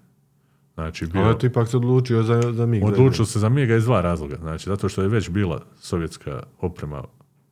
Znači, 0.74 1.06
bio, 1.06 1.22
Ali 1.22 1.36
ipak 1.42 1.68
se 1.68 1.76
odlučio 1.76 2.22
za, 2.22 2.42
za 2.52 2.66
MiG. 2.66 2.84
Odlučilo 2.84 3.26
se 3.26 3.38
za 3.38 3.48
Miga 3.48 3.76
iz 3.76 3.84
dva 3.84 4.00
razloga. 4.00 4.36
Znači, 4.36 4.68
zato 4.68 4.88
što 4.88 5.02
je 5.02 5.08
već 5.08 5.30
bila 5.30 5.62
sovjetska 5.80 6.42
oprema 6.60 7.04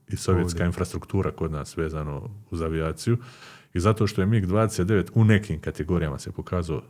i 0.09 0.17
sovjetska 0.17 0.65
infrastruktura 0.65 1.31
kod 1.31 1.53
nas 1.53 1.77
vezano 1.77 2.31
uz 2.51 2.63
avijaciju 2.63 3.19
i 3.75 3.81
zato 3.81 4.07
što 4.07 4.21
je 4.21 4.27
MiG-29 4.27 5.11
u 5.15 5.25
nekim 5.25 5.61
kategorijama 5.61 6.19
se 6.19 6.33
pokazao 6.33 6.83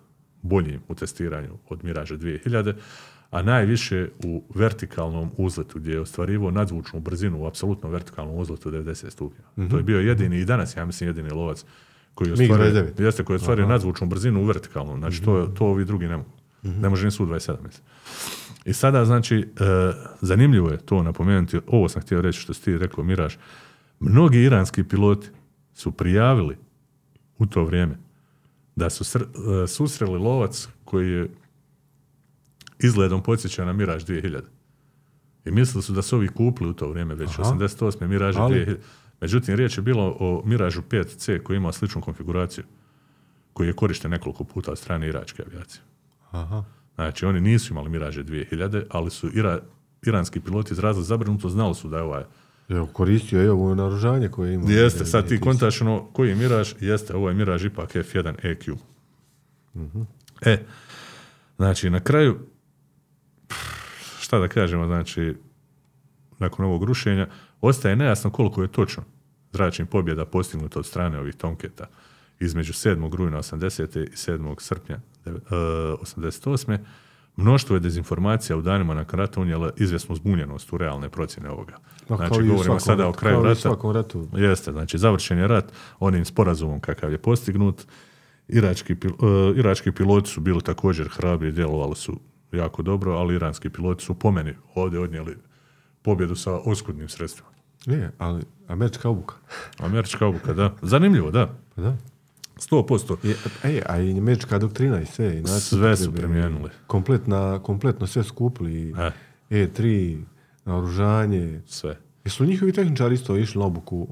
boljim 0.43 0.81
u 0.89 0.95
testiranju 0.95 1.59
od 1.69 1.85
Miraža 1.85 2.17
2000, 2.17 2.75
a 3.31 3.43
najviše 3.43 4.09
u 4.25 4.43
vertikalnom 4.55 5.31
uzletu 5.37 5.79
gdje 5.79 5.93
je 5.93 6.01
ostvarivo 6.01 6.51
nadzvučnu 6.51 7.01
brzinu 7.01 7.43
u 7.43 7.47
apsolutno 7.47 7.89
vertikalnom 7.91 8.37
uzletu 8.37 8.71
90 8.71 9.11
stupnjeva. 9.11 9.69
To 9.71 9.77
je 9.77 9.83
bio 9.83 10.01
jedini 10.01 10.39
i 10.39 10.45
danas, 10.45 10.77
ja 10.77 10.85
mislim, 10.85 11.09
jedini 11.09 11.31
lovac 11.31 11.65
koji 12.15 12.29
je 12.29 12.33
ostvario, 12.33 12.67
MiG-29. 12.67 13.03
jeste, 13.03 13.25
koji 13.25 13.37
ostvario 13.37 13.67
nadzvučnu 13.67 14.07
brzinu 14.07 14.41
u 14.41 14.45
vertikalnom. 14.45 14.99
Znači, 14.99 15.23
to, 15.23 15.47
to 15.47 15.67
ovi 15.67 15.85
drugi 15.85 16.07
ne 16.07 16.17
mogu. 16.17 16.31
Ne 16.63 16.89
može 16.89 17.05
ni 17.05 17.11
Su-27, 17.11 17.57
mislim. 17.65 17.87
I 18.65 18.73
sada, 18.73 19.05
znači, 19.05 19.37
e, 19.37 19.45
zanimljivo 20.21 20.71
je 20.71 20.79
to 20.79 21.03
napomenuti, 21.03 21.61
ovo 21.67 21.89
sam 21.89 22.03
htio 22.03 22.21
reći 22.21 22.41
što 22.41 22.55
si 22.55 22.65
ti 22.65 22.79
rekao, 22.79 23.05
Miraž, 23.05 23.35
mnogi 24.01 24.39
iranski 24.39 24.85
piloti 24.85 25.29
su 25.75 25.93
prijavili 25.93 26.57
u 27.39 27.47
to 27.47 27.65
vrijeme 27.65 27.99
da 28.77 28.91
su 28.91 29.05
sr- 29.05 29.63
e, 29.65 29.67
susreli 29.67 30.19
lovac 30.19 30.69
koji 30.85 31.11
je 31.11 31.29
izgledom 32.79 33.23
podsjeća 33.23 33.65
na 33.65 33.73
Miraž 33.73 34.05
2000. 34.05 34.41
I 35.45 35.51
mislili 35.51 35.83
su 35.83 35.93
da 35.93 36.03
su 36.03 36.17
ovi 36.17 36.29
kupili 36.29 36.71
u 36.71 36.75
to 36.75 36.89
vrijeme 36.89 37.15
već, 37.15 37.39
Aha. 37.39 37.43
88. 37.43 38.07
Miraž 38.07 38.37
Ali- 38.37 38.65
2000. 38.67 38.77
Međutim, 39.21 39.55
riječ 39.55 39.79
je 39.79 39.83
bilo 39.83 40.17
o 40.21 40.43
Miražu 40.45 40.83
5C 40.83 41.43
koji 41.43 41.57
ima 41.57 41.73
sličnu 41.73 42.01
konfiguraciju, 42.01 42.65
koji 43.53 43.67
je 43.67 43.73
korišten 43.73 44.11
nekoliko 44.11 44.45
puta 44.45 44.71
od 44.71 44.79
strane 44.79 45.09
iračke 45.09 45.43
avijacije. 45.47 45.83
Aha. 46.31 46.65
Znači, 46.95 47.27
oni 47.27 47.41
nisu 47.41 47.73
imali 47.73 47.91
Miraže 47.91 48.25
2000, 48.25 48.83
ali 48.91 49.11
su 49.11 49.31
ira, 49.35 49.61
iranski 50.03 50.41
piloti 50.41 50.73
izrazili 50.73 51.05
zabrinuto, 51.05 51.49
znali 51.49 51.75
su 51.75 51.89
da 51.89 51.97
je 51.97 52.03
ovaj... 52.03 52.25
Evo, 52.69 52.87
koristio 52.87 53.41
je 53.41 53.51
ovo 53.51 53.75
naoružanje 53.75 54.29
koje 54.29 54.55
ima. 54.55 54.71
Jeste, 54.71 55.05
sad 55.05 55.29
ti 55.29 55.41
kontaš 55.41 55.81
ono, 55.81 56.05
koji 56.13 56.29
je 56.29 56.35
Miraž? 56.35 56.73
Jeste, 56.81 57.15
ovo 57.15 57.29
je 57.29 57.35
Miraž 57.35 57.65
ipak 57.65 57.95
F1 57.95 58.35
EQ. 58.43 58.77
E, 60.41 60.65
znači, 61.57 61.91
na 61.91 62.01
kraju, 62.01 62.39
šta 64.27 64.39
da 64.39 64.49
kažemo, 64.49 64.87
znači, 64.87 65.35
nakon 66.39 66.65
ovog 66.65 66.85
rušenja, 66.85 67.27
ostaje 67.61 67.97
nejasno 67.97 68.31
koliko 68.31 68.63
je 68.63 68.69
točno 68.73 69.03
zračnih 69.53 69.89
pobjeda 69.89 70.25
postignuto 70.25 70.79
od 70.79 70.87
strane 70.87 71.19
ovih 71.19 71.35
Tomketa 71.35 71.87
između 72.41 72.73
7. 72.73 73.15
rujna 73.15 73.39
80. 73.39 74.03
i 74.03 74.17
7. 74.17 74.61
srpnja 74.61 74.99
devet- 75.25 75.53
e, 75.53 75.97
88. 76.03 76.79
Mnoštvo 77.37 77.77
je 77.77 77.81
dezinformacija 77.81 78.57
u 78.57 78.63
danima 78.63 78.95
nakon 78.95 79.19
rata 79.19 79.41
unijela 79.41 79.71
izvjesnu 79.77 80.15
zbunjenost 80.17 80.73
u 80.73 80.79
realne 80.79 81.09
procjene 81.09 81.51
ovoga. 81.51 81.77
Znači, 82.07 82.21
govorimo 82.43 82.63
svakom 82.65 82.81
sada 82.81 83.09
o 83.09 83.13
kraju 83.13 83.43
rata. 83.43 83.69
ratu. 83.93 84.29
Jeste, 84.35 84.73
znači 84.73 84.99
završen 84.99 85.39
je 85.39 85.49
rat 85.49 85.73
onim 85.99 86.25
sporazumom 86.25 86.81
kakav 86.81 87.13
je 87.13 87.19
postignut. 87.19 87.87
Irački, 88.49 88.95
pil- 88.95 89.53
e, 89.55 89.59
irački 89.59 89.93
piloti 89.93 90.31
su 90.31 90.41
bili 90.41 90.61
također 90.63 91.09
hrabri, 91.09 91.53
djelovali 91.53 91.97
su 91.97 92.21
jako 92.57 92.83
dobro, 92.83 93.13
ali 93.13 93.35
iranski 93.35 93.71
piloti 93.71 94.05
su 94.05 94.15
po 94.15 94.31
meni 94.31 94.55
ovdje 94.75 95.01
odnijeli 95.01 95.37
pobjedu 96.03 96.37
sa 96.37 96.53
oskudnim 96.53 97.09
sredstvima. 97.09 97.49
Nije, 97.87 98.13
ali 98.19 98.43
američka 98.69 99.09
obuka. 99.09 99.35
Američka 99.79 100.27
obuka, 100.27 100.53
da. 100.53 100.75
Zanimljivo, 100.83 101.31
da. 101.31 101.55
Pa 101.75 101.83
da. 101.83 101.97
100%. 102.57 103.17
Je, 103.23 103.37
ej, 103.65 103.83
a 103.87 103.99
i 103.99 104.19
američka 104.19 104.59
doktrina 104.59 105.01
i 105.01 105.07
sve. 105.07 105.41
I 105.41 105.47
Sve 105.47 105.97
su 105.97 106.13
primijenili. 106.13 106.71
Kompletna, 106.87 107.63
kompletno 107.63 108.07
sve 108.07 108.25
skupili. 108.25 108.95
E. 108.99 109.11
E3, 109.51 110.23
naoružanje. 110.65 111.61
Sve. 111.67 111.99
Jesu 112.25 112.45
njihovi 112.45 112.73
tehničari 112.73 113.15
isto 113.15 113.37
išli 113.37 113.59
na 113.59 113.67
obuku 113.67 114.09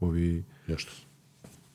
ovi... 0.00 0.44
Nešto. 0.66 0.92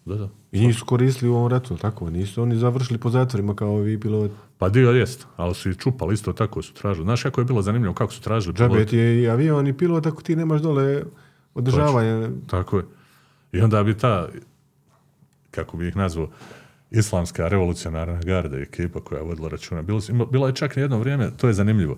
Da, 0.05 0.15
da. 0.15 0.29
I 0.51 0.59
njih 0.59 0.75
su 0.75 0.85
koristili 0.85 1.31
u 1.31 1.35
ovom 1.35 1.47
ratu, 1.47 1.77
tako? 1.77 2.09
Nisu 2.09 2.41
oni 2.41 2.55
završili 2.55 2.99
po 2.99 3.09
zatvorima 3.09 3.55
kao 3.55 3.69
ovi 3.69 3.99
piloti. 3.99 4.33
Pa 4.57 4.69
dio 4.69 4.91
jest, 4.91 5.27
ali 5.35 5.55
su 5.55 5.69
i 5.69 5.75
čupali 5.75 6.13
isto 6.13 6.33
tako 6.33 6.61
su 6.61 6.73
tražili. 6.73 7.05
Znaš 7.05 7.23
kako 7.23 7.41
je 7.41 7.45
bilo 7.45 7.61
zanimljivo 7.61 7.93
kako 7.93 8.13
su 8.13 8.21
tražili 8.21 8.55
Džabe 8.55 8.69
piloti? 8.69 8.89
ti 8.89 8.97
je 8.97 9.21
i 9.21 9.29
avion 9.29 9.67
i 9.67 9.73
pilot 9.73 10.05
ako 10.05 10.21
ti 10.21 10.35
nemaš 10.35 10.61
dole 10.61 11.03
održavanje. 11.53 12.29
Tako 12.47 12.77
je. 12.77 12.83
I 13.51 13.61
onda 13.61 13.83
bi 13.83 13.97
ta, 13.97 14.27
kako 15.51 15.77
bi 15.77 15.87
ih 15.87 15.95
nazvao, 15.95 16.29
islamska 16.91 17.47
revolucionarna 17.47 18.19
garda 18.19 18.57
ekipa 18.57 18.99
koja 18.99 19.19
je 19.19 19.25
vodila 19.25 19.49
računa. 19.49 19.81
Bilo, 19.81 20.01
su- 20.01 20.11
ima- 20.11 20.25
bila 20.25 20.47
je 20.47 20.55
čak 20.55 20.77
jedno 20.77 20.99
vrijeme, 20.99 21.31
to 21.31 21.47
je 21.47 21.53
zanimljivo, 21.53 21.97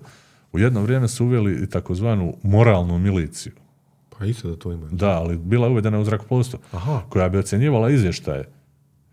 u 0.52 0.58
jedno 0.58 0.82
vrijeme 0.82 1.08
su 1.08 1.24
uveli 1.24 1.52
i 1.54 1.66
takozvanu 1.66 2.36
moralnu 2.42 2.98
miliciju. 2.98 3.52
Pa 4.22 4.26
isto 4.26 4.48
da 4.48 4.56
to 4.56 4.72
ima. 4.72 4.88
Da, 4.90 5.10
ali 5.10 5.38
bila 5.38 5.66
je 5.66 5.72
uvedena 5.72 5.98
u 5.98 6.04
zrakoplovstvo, 6.04 6.58
Aha. 6.72 7.02
koja 7.08 7.28
bi 7.28 7.38
ocjenjivala 7.38 7.90
izvještaje 7.90 8.48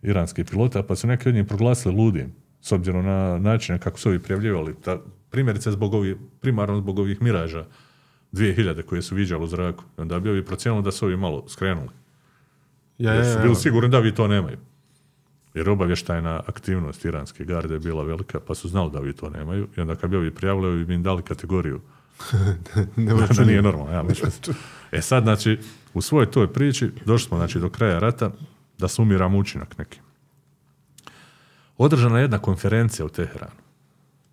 iranskih 0.02 0.46
pilota, 0.46 0.84
pa 0.84 0.96
su 0.96 1.08
neki 1.08 1.30
od 1.30 1.36
njih 1.36 1.46
proglasili 1.46 1.96
ludim, 1.96 2.34
s 2.62 2.72
obzirom 2.72 3.06
na 3.06 3.38
načine 3.40 3.80
kako 3.80 4.00
su 4.00 4.10
ovi 4.10 4.20
prijavljivali 4.20 4.76
ta, 4.82 4.98
primjerice 5.30 5.72
zbog 5.72 5.94
ovih, 5.94 6.16
primarno 6.40 6.78
zbog 6.78 7.00
ovih 7.00 7.22
miraža 7.22 7.66
2000 8.32 8.82
koje 8.82 9.02
su 9.02 9.16
viđali 9.16 9.44
u 9.44 9.48
zraku. 9.48 9.84
Onda 9.98 10.20
bi 10.20 10.30
ovi 10.30 10.46
procijenili 10.46 10.84
da 10.84 10.92
su 10.92 11.06
ovi 11.06 11.18
malo 11.18 11.48
skrenuli. 11.48 11.90
Ja, 12.98 13.14
Jer 13.14 13.26
ja, 13.26 13.34
su 13.34 13.40
bili 13.42 13.56
sigurni 13.56 13.90
da 13.90 14.00
vi 14.00 14.16
to 14.16 14.28
nemaju. 14.28 14.58
Jer 15.54 15.70
obavještajna 15.70 16.42
aktivnost 16.48 17.06
iranske 17.06 17.46
garde 17.46 17.74
je 17.74 17.80
bila 17.80 18.04
velika, 18.04 18.40
pa 18.40 18.56
su 18.56 18.68
znali 18.68 18.92
da 18.92 19.00
vi 19.00 19.14
to 19.14 19.30
nemaju. 19.30 19.68
I 19.78 19.82
onda 19.82 19.96
kad 19.96 20.10
bi 20.10 20.18
ovi 20.18 20.32
prijavili, 20.32 20.68
ovi 20.68 20.86
bi 20.86 20.94
im 20.94 21.04
dali 21.04 21.24
kategoriju. 21.24 21.82
Ne 22.96 23.14
da, 23.14 23.16
može 23.16 23.46
nije 23.46 23.62
normalno. 23.62 23.92
Ja, 23.92 24.04
mislim. 24.04 24.32
e 24.92 25.02
sad, 25.02 25.24
znači, 25.24 25.60
u 25.94 26.02
svojoj 26.02 26.32
toj 26.32 26.54
priči 26.54 26.92
došli 27.06 27.28
smo 27.28 27.38
znači, 27.38 27.60
do 27.60 27.70
kraja 27.70 28.00
rata 28.00 28.32
da 28.78 28.88
sumiramo 28.88 29.38
učinak 29.38 29.78
neki. 29.78 30.00
Održana 31.78 32.18
je 32.18 32.24
jedna 32.24 32.40
konferencija 32.40 33.06
u 33.06 33.10
Teheranu 33.10 33.62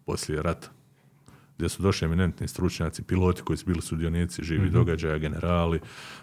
poslije 0.04 0.42
rata 0.42 0.68
gdje 1.56 1.68
su 1.68 1.82
došli 1.82 2.04
eminentni 2.04 2.48
stručnjaci, 2.48 3.02
piloti 3.02 3.42
koji 3.42 3.56
su 3.56 3.66
bili 3.66 3.82
sudionici 3.82 4.44
živih 4.44 4.72
događaja, 4.72 5.18
generali, 5.18 5.80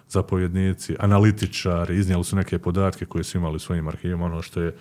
zapovjednici, 0.09 0.95
analitičari, 0.99 1.97
iznijeli 1.97 2.23
su 2.23 2.35
neke 2.35 2.59
podatke 2.59 3.05
koje 3.05 3.23
su 3.23 3.37
imali 3.37 3.55
u 3.55 3.59
svojim 3.59 3.87
arhivima, 3.87 4.25
ono 4.25 4.41
što 4.41 4.61
je 4.61 4.75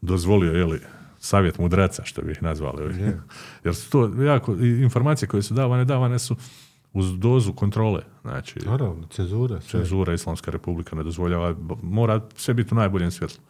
dozvolio, 0.00 0.52
jeli, 0.52 0.80
savjet 1.18 1.58
mudraca, 1.58 2.04
što 2.04 2.22
bi 2.22 2.32
ih 2.32 2.42
nazvali. 2.42 2.82
ovi. 2.82 2.94
Jer 3.64 3.74
su 3.74 3.90
to 3.90 4.22
jako, 4.22 4.52
informacije 4.54 5.28
koje 5.28 5.42
su 5.42 5.54
davane, 5.54 5.84
davane 5.84 6.18
su 6.18 6.36
uz 6.92 7.18
dozu 7.18 7.52
kontrole. 7.52 8.02
Znači, 8.22 8.58
Naravno, 8.66 9.06
cenzura, 9.10 9.60
sve. 9.60 9.80
cenzura 9.80 10.14
Islamska 10.14 10.50
republika 10.50 10.96
ne 10.96 11.02
dozvoljava, 11.02 11.54
mora 11.82 12.20
sve 12.36 12.54
biti 12.54 12.74
u 12.74 12.76
najboljem 12.76 13.10
svjetlu. 13.10 13.40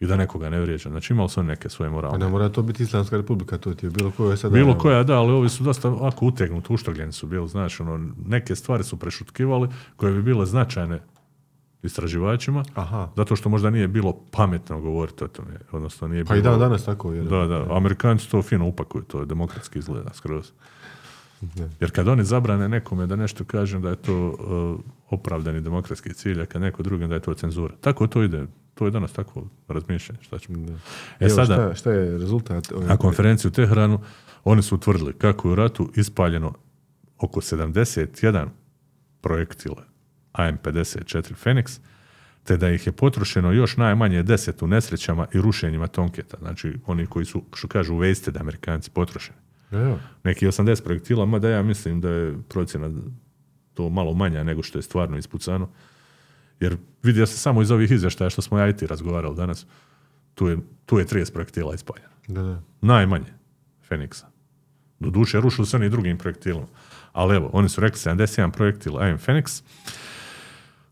I 0.00 0.06
da 0.06 0.16
nekoga 0.16 0.50
ne 0.50 0.60
vrijeđa. 0.60 0.90
Znači 0.90 1.12
imali 1.12 1.28
su 1.28 1.42
neke 1.42 1.68
svoje 1.68 1.90
moralne 1.90 2.18
ne 2.18 2.28
mora 2.28 2.48
to 2.48 2.62
biti 2.62 2.82
Islamska 2.82 3.16
republika, 3.16 3.58
to 3.58 3.74
ti 3.74 3.86
je 3.86 3.90
bilo 3.90 4.10
koje 4.10 4.36
sada... 4.36 4.54
bilo 4.54 4.78
koja, 4.78 5.02
da, 5.02 5.18
ali 5.18 5.32
ovi 5.32 5.48
su 5.48 5.64
dosta 5.64 5.88
ovako 5.88 6.26
utegnuti, 6.26 6.72
uštogljeni 6.72 7.12
su 7.12 7.26
bili, 7.26 7.48
znači, 7.48 7.82
ono, 7.82 8.12
neke 8.26 8.56
stvari 8.56 8.84
su 8.84 8.96
prešutkivali 8.96 9.68
koje 9.96 10.12
bi 10.12 10.22
bile 10.22 10.46
značajne 10.46 11.00
istraživačima, 11.84 12.64
Aha. 12.74 13.08
zato 13.16 13.36
što 13.36 13.48
možda 13.48 13.70
nije 13.70 13.88
bilo 13.88 14.12
pametno 14.30 14.80
govoriti 14.80 15.24
o 15.24 15.28
tome, 15.28 15.58
odnosno 15.72 16.08
nije 16.08 16.24
Pa 16.24 16.36
i 16.36 16.42
bilo... 16.42 16.50
dan 16.50 16.60
danas 16.60 16.84
tako 16.84 17.12
je. 17.12 17.22
Da, 17.22 17.46
da, 17.46 17.66
Amerikanci 17.76 18.30
to 18.30 18.42
fino 18.42 18.66
upakuju, 18.66 19.04
to 19.04 19.20
je 19.20 19.26
demokratski 19.26 19.78
izgleda 19.78 20.10
skroz. 20.14 20.52
Da. 21.40 21.68
Jer 21.80 21.90
kad 21.90 22.08
oni 22.08 22.24
zabrane 22.24 22.68
nekome 22.68 23.06
da 23.06 23.16
nešto 23.16 23.44
kažem 23.44 23.82
da 23.82 23.90
je 23.90 23.96
to 23.96 24.28
uh, 24.28 24.80
opravdani 25.10 25.60
demokratski 25.60 26.14
cilj, 26.14 26.42
a 26.42 26.46
kad 26.46 26.62
neko 26.62 26.82
drugim 26.82 27.08
da 27.08 27.14
je 27.14 27.20
to 27.20 27.34
cenzura. 27.34 27.74
Tako 27.80 28.06
to 28.06 28.22
ide. 28.22 28.46
To 28.74 28.84
je 28.84 28.90
danas 28.90 29.12
tako 29.12 29.42
razmišljanje. 29.68 30.22
Šta 30.22 30.38
ćemo. 30.38 30.58
E 31.20 31.24
Evo, 31.24 31.34
sada, 31.34 31.54
šta, 31.54 31.74
šta 31.74 31.92
je 31.92 32.18
rezultat? 32.18 32.72
na 32.88 32.96
konferenciji 32.96 33.48
u 33.48 33.52
Teheranu 33.52 34.00
oni 34.44 34.62
su 34.62 34.74
utvrdili 34.74 35.12
kako 35.12 35.48
je 35.48 35.52
u 35.52 35.54
ratu 35.54 35.90
ispaljeno 35.96 36.54
oko 37.18 37.40
71 37.40 38.46
projektila 39.20 39.93
AM-54 40.34 41.32
Phoenix, 41.44 41.80
te 42.44 42.56
da 42.56 42.70
ih 42.70 42.86
je 42.86 42.92
potrošeno 42.92 43.52
još 43.52 43.76
najmanje 43.76 44.22
10 44.22 44.64
u 44.64 44.66
nesrećama 44.66 45.26
i 45.34 45.40
rušenjima 45.40 45.86
Tonketa. 45.86 46.36
Znači, 46.40 46.74
oni 46.86 47.06
koji 47.06 47.24
su, 47.24 47.42
što 47.54 47.68
kažu, 47.68 47.94
wasted 47.94 48.40
Amerikanci 48.40 48.90
potrošeni. 48.90 49.38
Evo, 49.72 49.98
Neki 50.24 50.46
80 50.46 50.84
projektila, 50.84 51.26
mada 51.26 51.48
ja 51.48 51.62
mislim 51.62 52.00
da 52.00 52.08
je 52.08 52.34
procjena 52.48 52.90
to 53.74 53.88
malo 53.88 54.14
manja 54.14 54.42
nego 54.42 54.62
što 54.62 54.78
je 54.78 54.82
stvarno 54.82 55.18
ispucano. 55.18 55.68
Jer 56.60 56.76
vidio 57.02 57.26
se 57.26 57.36
samo 57.36 57.62
iz 57.62 57.70
ovih 57.70 57.90
izvještaja 57.90 58.30
što 58.30 58.42
smo 58.42 58.58
ja 58.58 58.68
i 58.68 58.76
ti 58.76 58.86
razgovarali 58.86 59.36
danas, 59.36 59.66
tu 60.34 60.48
je, 60.48 60.58
tu 60.86 60.98
je 60.98 61.06
30 61.06 61.32
projektila 61.32 61.74
ispaljeno. 61.74 62.08
da, 62.28 62.42
da. 62.42 62.62
Najmanje 62.80 63.32
Feniksa. 63.88 64.26
Doduše, 65.00 65.40
rušili 65.40 65.66
se 65.66 65.76
oni 65.76 65.88
drugim 65.88 66.18
projektilom. 66.18 66.66
Ali 67.12 67.36
evo, 67.36 67.50
oni 67.52 67.68
su 67.68 67.80
rekli 67.80 67.98
71 67.98 68.50
projektil 68.50 68.98
AM 68.98 69.18
Phoenix. 69.18 69.62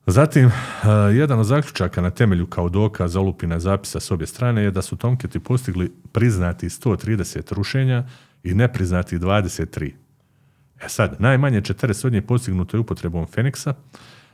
Zatim, 0.07 0.47
uh, 0.47 0.53
jedan 1.15 1.39
od 1.39 1.47
zaključaka 1.47 2.01
na 2.01 2.11
temelju 2.11 2.47
kao 2.47 2.69
dokaz 2.69 3.17
olupina 3.17 3.61
zapisa 3.61 4.01
s 4.01 4.11
obje 4.11 4.27
strane 4.27 4.63
je 4.63 4.71
da 4.71 4.83
su 4.83 4.97
Tomketi 4.97 5.41
postigli 5.41 5.93
priznati 6.13 6.69
130 6.69 7.55
rušenja 7.55 8.05
i 8.43 8.55
nepriznati 8.55 9.19
23. 9.19 9.93
E 10.85 10.89
sad, 10.89 11.17
najmanje 11.19 11.61
40 11.61 12.07
od 12.07 12.13
njih 12.13 12.23
postignuto 12.23 12.77
je 12.77 12.81
upotrebom 12.81 13.27
Feniksa, 13.27 13.75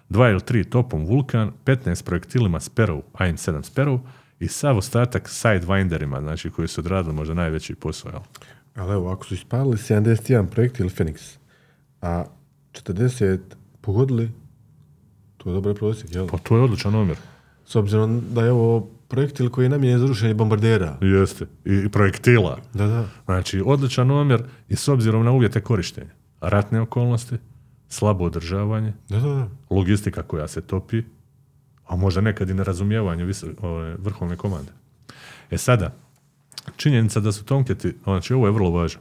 dva 0.09 0.31
ili 0.31 0.40
tri 0.40 0.65
topom 0.65 1.07
Vulkan, 1.07 1.53
15 1.65 2.05
projektilima 2.05 2.61
Sparrow, 2.61 3.03
AM7 3.12 3.74
Sparrow 3.74 4.01
i 4.40 4.49
sav 4.49 4.78
ostatak 4.78 5.28
Sidewinderima, 5.28 6.20
znači 6.20 6.51
koji 6.51 6.69
su 6.69 6.81
odradili 6.81 7.15
možda 7.15 7.35
najveći 7.35 7.74
posao. 7.74 8.11
jel? 8.11 8.20
Ali 8.74 8.93
evo, 8.93 9.11
ako 9.11 9.24
su 9.24 9.35
ispalili 9.35 9.77
71 9.77 10.47
projektil 10.47 10.86
Phoenix, 10.86 11.36
a 12.03 12.24
40 12.73 13.39
pogodili, 13.81 14.31
to 15.49 15.53
je 15.53 15.55
dobar 15.55 15.75
prosjek, 15.75 16.15
jel? 16.15 16.27
Pa 16.27 16.39
to 16.39 16.57
je 16.57 16.62
odličan 16.62 16.95
omjer. 16.95 17.16
S 17.66 17.77
obzirom 17.77 18.23
da 18.31 18.45
je 18.45 18.53
ovo 18.53 18.81
projektil 19.09 19.51
koji 19.51 19.65
je 19.65 19.69
namijenjen 19.69 20.01
za 20.01 20.07
rušenje 20.07 20.35
bombardera. 20.35 20.97
Jeste. 21.01 21.47
I, 21.65 21.89
projektila. 21.89 22.59
Da, 22.75 22.87
da. 22.87 23.05
Znači, 23.25 23.62
odličan 23.66 24.11
omjer 24.11 24.43
i 24.69 24.77
s 24.77 24.89
obzirom 24.89 25.25
na 25.25 25.33
uvjete 25.33 25.61
korištenja. 25.61 26.11
Ratne 26.41 26.81
okolnosti, 26.81 27.37
slabo 27.89 28.25
održavanje, 28.25 28.93
Da, 29.09 29.20
da, 29.20 29.29
da. 29.29 29.49
logistika 29.70 30.23
koja 30.23 30.49
se 30.49 30.61
topi, 30.61 31.03
a 31.87 31.97
možda 31.97 32.20
nekad 32.20 32.51
i 32.51 32.55
nerazumijevanje 32.55 33.27
vrhovne 33.99 34.37
komande. 34.37 34.73
E 35.51 35.59
sada, 35.59 35.95
činjenica 36.77 37.20
da 37.20 37.33
su 37.33 37.45
Tomketi, 37.45 37.95
znači 38.05 38.35
ovo 38.35 38.47
je 38.47 38.53
vrlo 38.53 38.70
važno, 38.70 39.01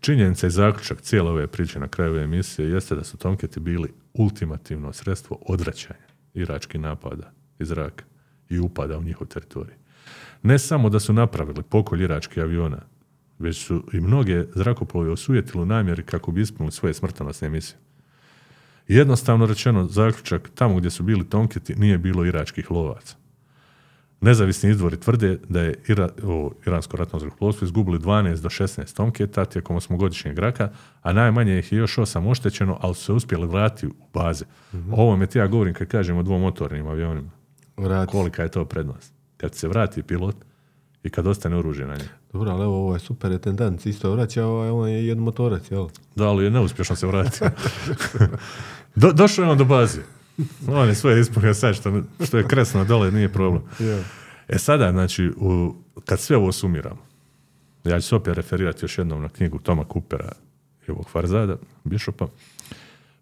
činjenica 0.00 0.46
i 0.46 0.50
zaključak 0.50 1.00
cijele 1.00 1.30
ove 1.30 1.46
priče 1.46 1.78
na 1.80 1.88
kraju 1.88 2.10
ove 2.10 2.22
emisije 2.22 2.70
jeste 2.70 2.94
da 2.94 3.04
su 3.04 3.16
Tomketi 3.16 3.60
bili 3.60 4.03
ultimativno 4.14 4.92
sredstvo 4.92 5.38
odvraćanja 5.46 6.06
iračkih 6.34 6.80
napada 6.80 7.32
iz 7.58 7.68
zraka 7.68 8.04
i 8.48 8.58
upada 8.58 8.98
u 8.98 9.02
njihov 9.02 9.26
teritorij. 9.26 9.74
Ne 10.42 10.58
samo 10.58 10.88
da 10.88 11.00
su 11.00 11.12
napravili 11.12 11.62
pokolj 11.62 12.02
iračkih 12.02 12.42
aviona, 12.42 12.82
već 13.38 13.66
su 13.66 13.84
i 13.92 14.00
mnoge 14.00 14.44
zrakoplove 14.54 15.10
osujetili 15.10 15.62
u 15.62 15.66
namjeri 15.66 16.02
kako 16.02 16.32
bi 16.32 16.40
ispunili 16.40 16.72
svoje 16.72 16.94
smrtonosne 16.94 17.48
misije. 17.48 17.78
Jednostavno 18.88 19.46
rečeno, 19.46 19.88
zaključak, 19.88 20.50
tamo 20.54 20.76
gdje 20.76 20.90
su 20.90 21.02
bili 21.02 21.28
Tomketi 21.28 21.74
nije 21.74 21.98
bilo 21.98 22.24
iračkih 22.24 22.70
lovaca. 22.70 23.16
Nezavisni 24.24 24.70
izvori 24.70 24.96
tvrde 24.96 25.38
da 25.48 25.60
je 25.60 25.74
Ira, 25.88 26.08
o, 26.22 26.50
iransko 26.66 26.96
ratno 26.96 27.18
zrakoplovstvo 27.18 27.64
izgubili 27.64 27.98
12 27.98 28.40
do 28.40 28.48
16 28.48 28.96
Tomketa 28.96 29.44
tijekom 29.44 29.76
osmogodišnjeg 29.76 30.38
raka, 30.38 30.70
a 31.02 31.12
najmanje 31.12 31.58
ih 31.58 31.72
je 31.72 31.78
još 31.78 31.98
osam 31.98 32.26
oštećeno, 32.26 32.78
ali 32.80 32.94
su 32.94 33.04
se 33.04 33.12
uspjeli 33.12 33.46
vratiti 33.46 33.86
u 33.86 33.92
baze. 34.14 34.44
O 34.92 35.02
ovome 35.02 35.26
ti 35.26 35.38
ja 35.38 35.46
govorim 35.46 35.74
kad 35.74 35.88
kažem 35.88 36.16
o 36.16 36.22
dvomotornim 36.22 36.86
avionima. 36.86 37.30
Vrati. 37.76 38.12
Kolika 38.12 38.42
je 38.42 38.48
to 38.48 38.64
prednost? 38.64 39.12
Kad 39.36 39.54
se 39.54 39.68
vrati 39.68 40.02
pilot 40.02 40.36
i 41.02 41.10
kad 41.10 41.26
ostane 41.26 41.56
oružje 41.56 41.86
na 41.86 41.94
njemu. 41.94 42.08
Dobro, 42.32 42.50
ali 42.50 42.62
evo, 42.64 42.76
ovo 42.76 42.94
je 42.94 43.00
super 43.00 43.32
intendant, 43.32 43.86
isto 43.86 44.12
vraća, 44.12 44.46
ovaj, 44.46 44.70
on 44.70 44.88
je 44.88 45.06
jedan 45.06 45.24
motorac, 45.24 45.70
jel? 45.70 45.88
Da, 46.16 46.28
ali 46.28 46.44
je 46.44 46.50
neuspješno 46.50 46.96
se 46.96 47.06
vratio. 47.06 47.50
Do, 48.96 49.12
došao 49.12 49.44
je 49.44 49.50
on 49.50 49.58
do 49.58 49.64
baze. 49.64 50.00
On 50.68 50.88
je 50.88 50.94
sve 50.94 51.20
ispunio 51.20 51.54
sad 51.54 51.74
što, 51.74 52.02
što 52.26 52.38
je 52.38 52.48
kresno 52.48 52.84
dole, 52.84 53.10
nije 53.10 53.32
problem. 53.32 53.62
E 54.48 54.58
sada, 54.58 54.90
znači, 54.92 55.30
u, 55.36 55.74
kad 56.04 56.20
sve 56.20 56.36
ovo 56.36 56.52
sumiramo, 56.52 57.02
ja 57.84 58.00
ću 58.00 58.08
se 58.08 58.14
opet 58.14 58.34
referirati 58.34 58.84
još 58.84 58.98
jednom 58.98 59.22
na 59.22 59.28
knjigu 59.28 59.58
Toma 59.58 59.84
Coopera 59.92 60.32
i 60.88 60.90
ovog 60.90 61.10
Farzada, 61.10 61.56
Bishopa, 61.84 62.26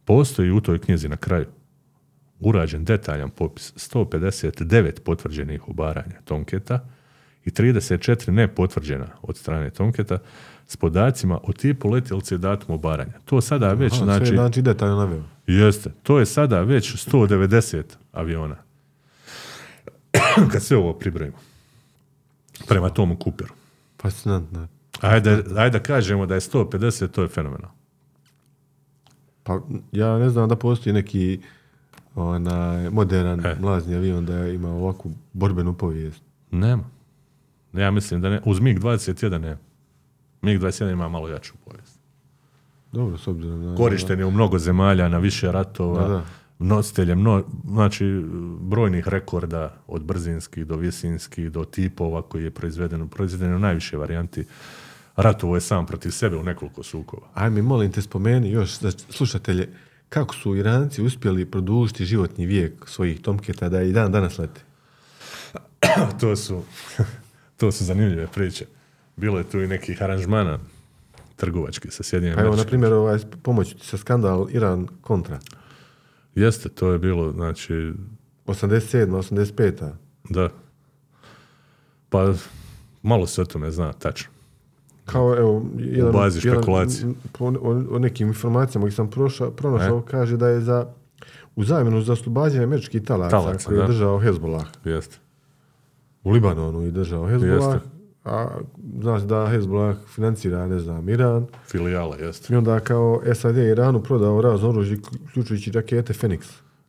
postoji 0.04 0.50
u 0.50 0.60
toj 0.60 0.78
knjizi 0.78 1.08
na 1.08 1.16
kraju 1.16 1.46
urađen 2.40 2.84
detaljan 2.84 3.30
popis 3.30 3.72
159 3.94 5.00
potvrđenih 5.00 5.68
obaranja 5.68 6.20
Tomketa 6.24 6.88
i 7.44 7.50
34 7.50 8.30
nepotvrđena 8.30 9.06
od 9.22 9.36
strane 9.36 9.70
Tomketa 9.70 10.18
s 10.66 10.76
podacima 10.76 11.38
o 11.42 11.52
tipu 11.52 11.88
letjelice 11.88 12.34
i 12.34 12.38
datumu 12.38 12.74
obaranja. 12.74 13.12
To 13.24 13.40
sada 13.40 13.72
već, 13.72 13.92
Aha, 13.92 13.96
sve 13.96 14.04
znači, 14.04 14.32
je 14.32 14.36
znači 14.36 14.62
detaljno 14.62 14.96
naveo. 14.96 15.22
Jeste. 15.46 15.90
To 16.02 16.18
je 16.18 16.26
sada 16.26 16.60
već 16.60 17.08
190 17.08 17.82
aviona. 18.12 18.56
Kad 20.52 20.62
sve 20.62 20.76
ovo 20.76 20.92
pribrojimo. 20.92 21.36
Prema 22.68 22.90
tomu 22.90 23.16
Cooperu. 23.24 23.54
Fascinantno. 24.02 24.68
Ajde, 25.00 25.44
ajde 25.56 25.78
kažemo 25.78 26.26
da 26.26 26.34
je 26.34 26.40
150, 26.40 27.08
to 27.08 27.22
je 27.22 27.28
fenomenal. 27.28 27.70
Pa 29.42 29.60
ja 29.92 30.18
ne 30.18 30.30
znam 30.30 30.48
da 30.48 30.56
postoji 30.56 30.92
neki 30.92 31.40
onaj, 32.14 32.90
modern 32.90 33.46
E. 33.46 33.56
mlazni 33.60 33.94
avion 33.94 34.26
da 34.26 34.48
ima 34.48 34.68
ovakvu 34.68 35.12
borbenu 35.32 35.74
povijest. 35.74 36.22
Nema. 36.50 36.84
Ja 37.72 37.90
mislim 37.90 38.20
da 38.20 38.30
ne. 38.30 38.40
Uz 38.44 38.60
MiG-21 38.60 39.38
nema. 39.38 39.58
MiG-21 40.42 40.92
ima 40.92 41.08
malo 41.08 41.28
jaču 41.28 41.54
povijest. 41.64 41.98
Dobro, 42.92 43.18
s 43.18 43.26
obzirom 43.26 43.64
na... 43.64 43.76
Korišten 43.76 44.18
je 44.18 44.24
u 44.24 44.30
mnogo 44.30 44.58
zemalja, 44.58 45.08
na 45.08 45.18
više 45.18 45.52
ratova. 45.52 46.08
Da, 46.08 46.08
da. 46.08 46.24
Nositelje 46.58 47.14
mno, 47.14 47.44
znači, 47.68 48.24
brojnih 48.60 49.08
rekorda 49.08 49.76
od 49.86 50.04
brzinskih 50.04 50.66
do 50.66 50.76
visinskih 50.76 51.52
do 51.52 51.64
tipova 51.64 52.22
koji 52.22 52.44
je 52.44 52.50
proizveden, 52.50 53.08
proizveden 53.08 53.54
u 53.54 53.58
najviše 53.58 53.96
varijanti 53.96 54.44
ratovo 55.16 55.54
je 55.54 55.60
sam 55.60 55.86
protiv 55.86 56.10
sebe 56.10 56.36
u 56.36 56.42
nekoliko 56.42 56.82
sukoba. 56.82 57.26
Ajme, 57.34 57.62
molim 57.62 57.92
te 57.92 58.02
spomeni 58.02 58.50
još 58.50 58.78
za 58.78 58.90
slušatelje, 58.90 59.68
kako 60.08 60.34
su 60.34 60.56
Iranci 60.56 61.02
uspjeli 61.02 61.50
produžiti 61.50 62.04
životni 62.04 62.46
vijek 62.46 62.88
svojih 62.88 63.20
tomketa 63.20 63.68
da 63.68 63.82
i 63.82 63.92
dan 63.92 64.12
danas 64.12 64.38
lete? 64.38 64.60
to 66.20 66.36
su, 66.36 66.62
to 67.62 67.72
su 67.72 67.84
zanimljive 67.84 68.26
priče. 68.26 68.66
Bilo 69.16 69.38
je 69.38 69.44
tu 69.44 69.60
i 69.60 69.66
nekih 69.66 70.02
aranžmana 70.02 70.58
trgovački 71.36 71.90
sa 71.90 72.02
Sjedinjenim 72.02 72.36
Pa 72.36 72.44
evo, 72.44 72.56
na 72.56 72.64
primjer, 72.64 72.92
ovaj, 72.92 73.18
pomoću 73.42 73.78
ti 73.78 73.86
sa 73.86 73.96
skandal 73.96 74.46
Iran 74.50 74.86
kontra. 75.00 75.38
Jeste, 76.34 76.68
to 76.68 76.92
je 76.92 76.98
bilo, 76.98 77.32
znači, 77.32 77.92
87. 78.46 79.06
85. 79.06 79.90
da. 80.30 80.48
Pa, 82.08 82.32
malo 83.02 83.26
se 83.26 83.42
o 83.42 83.44
tome 83.44 83.70
zna, 83.70 83.92
tačno. 83.92 84.30
Kao, 85.04 85.36
evo, 85.38 85.66
jedan, 85.78 86.12
bazi 86.12 86.40
jedan- 86.48 86.60
špekulacije. 86.60 87.12
po, 87.32 87.44
o, 87.46 87.84
o 87.90 87.98
nekim 87.98 88.28
informacijama 88.28 88.84
koje 88.84 88.92
sam 88.92 89.10
prošao, 89.10 89.50
pronašao, 89.50 89.98
E? 89.98 90.10
kaže 90.10 90.36
da 90.36 90.48
je 90.48 90.60
za 90.60 90.86
u 91.56 91.64
zamjenu 91.64 92.02
za 92.02 92.12
oslobađanje 92.12 92.64
američkih 92.64 93.02
talaca, 93.02 93.30
Talaca, 93.30 93.68
koje 93.68 93.78
je 93.78 93.86
držao 93.86 94.18
Hezbollah. 94.18 94.66
Jeste. 94.84 95.21
U 96.24 96.30
Libanonu 96.30 96.82
je 96.82 96.90
držao 96.90 97.26
Hezbollah, 97.26 97.80
a 98.24 98.48
znaš 99.00 99.22
da 99.22 99.46
Hezbollah 99.46 99.96
financira, 100.06 100.66
ne 100.66 100.78
znam, 100.78 101.08
Iran. 101.08 101.46
Filijala, 101.66 102.16
jeste. 102.16 102.54
I 102.54 102.56
onda 102.56 102.80
kao 102.80 103.22
SAD 103.34 103.56
Iranu 103.56 104.02
prodao 104.02 104.40
razno 104.40 104.68
oružje, 104.68 104.98
uključujući 105.24 105.70
rakete 105.70 106.12
Phoenix. 106.12 106.40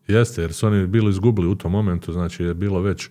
Jeste, 0.08 0.42
jer 0.42 0.54
su 0.54 0.68
oni 0.68 0.88
bili 0.88 1.10
izgubili 1.10 1.48
u 1.48 1.56
tom 1.56 1.72
momentu, 1.72 2.14
znači 2.14 2.44
je 2.44 2.54
bilo 2.54 2.82
već 2.82 3.10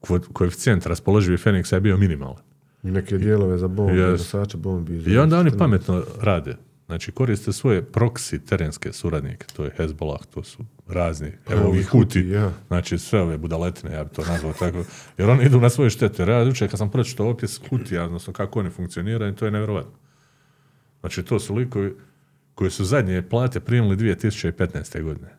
ko- 0.00 0.20
koeficijent 0.32 0.86
raspoloživi 0.86 1.36
Feniksa 1.36 1.76
je 1.76 1.80
bio 1.80 1.96
minimalan. 1.96 2.42
I 2.82 2.90
neke 2.90 3.18
dijelove 3.18 3.58
za 3.58 3.68
bombe, 3.68 3.92
Yes. 3.94 4.56
bombi. 4.56 5.02
I 5.06 5.18
onda 5.18 5.38
oni 5.38 5.50
pametno 5.50 6.02
rade. 6.20 6.56
Znači 6.90 7.12
koriste 7.12 7.52
svoje 7.52 7.82
proksi 7.82 8.44
terenske 8.44 8.92
suradnike, 8.92 9.46
to 9.56 9.64
je 9.64 9.70
Hezbollah, 9.76 10.20
to 10.34 10.42
su 10.42 10.64
razni, 10.88 11.32
evo 11.48 11.60
evo 11.60 11.68
ovi 11.68 11.82
Huti, 11.82 12.20
Huti, 12.20 12.28
ja. 12.28 12.52
znači 12.66 12.98
sve 12.98 13.20
ove 13.20 13.38
budaletine, 13.38 13.92
ja 13.94 14.04
bi 14.04 14.10
to 14.10 14.24
nazvao 14.24 14.52
tako, 14.52 14.84
jer 15.18 15.30
oni 15.30 15.44
idu 15.44 15.60
na 15.60 15.70
svoje 15.70 15.90
štete. 15.90 16.22
Ja 16.22 16.42
jučer 16.42 16.70
kad 16.70 16.78
sam 16.78 16.90
pročitao 16.90 17.30
opis 17.30 17.60
Hutija, 17.70 18.04
odnosno 18.04 18.32
kako 18.32 18.60
oni 18.60 18.70
funkcioniraju, 18.70 19.34
to 19.34 19.44
je 19.44 19.50
nevjerojatno. 19.50 19.92
Znači 21.00 21.22
to 21.22 21.38
su 21.38 21.54
likovi 21.54 21.96
koji 22.54 22.70
su 22.70 22.84
zadnje 22.84 23.22
plate 23.22 23.60
primili 23.60 23.96
2015. 23.96 25.02
godine. 25.02 25.36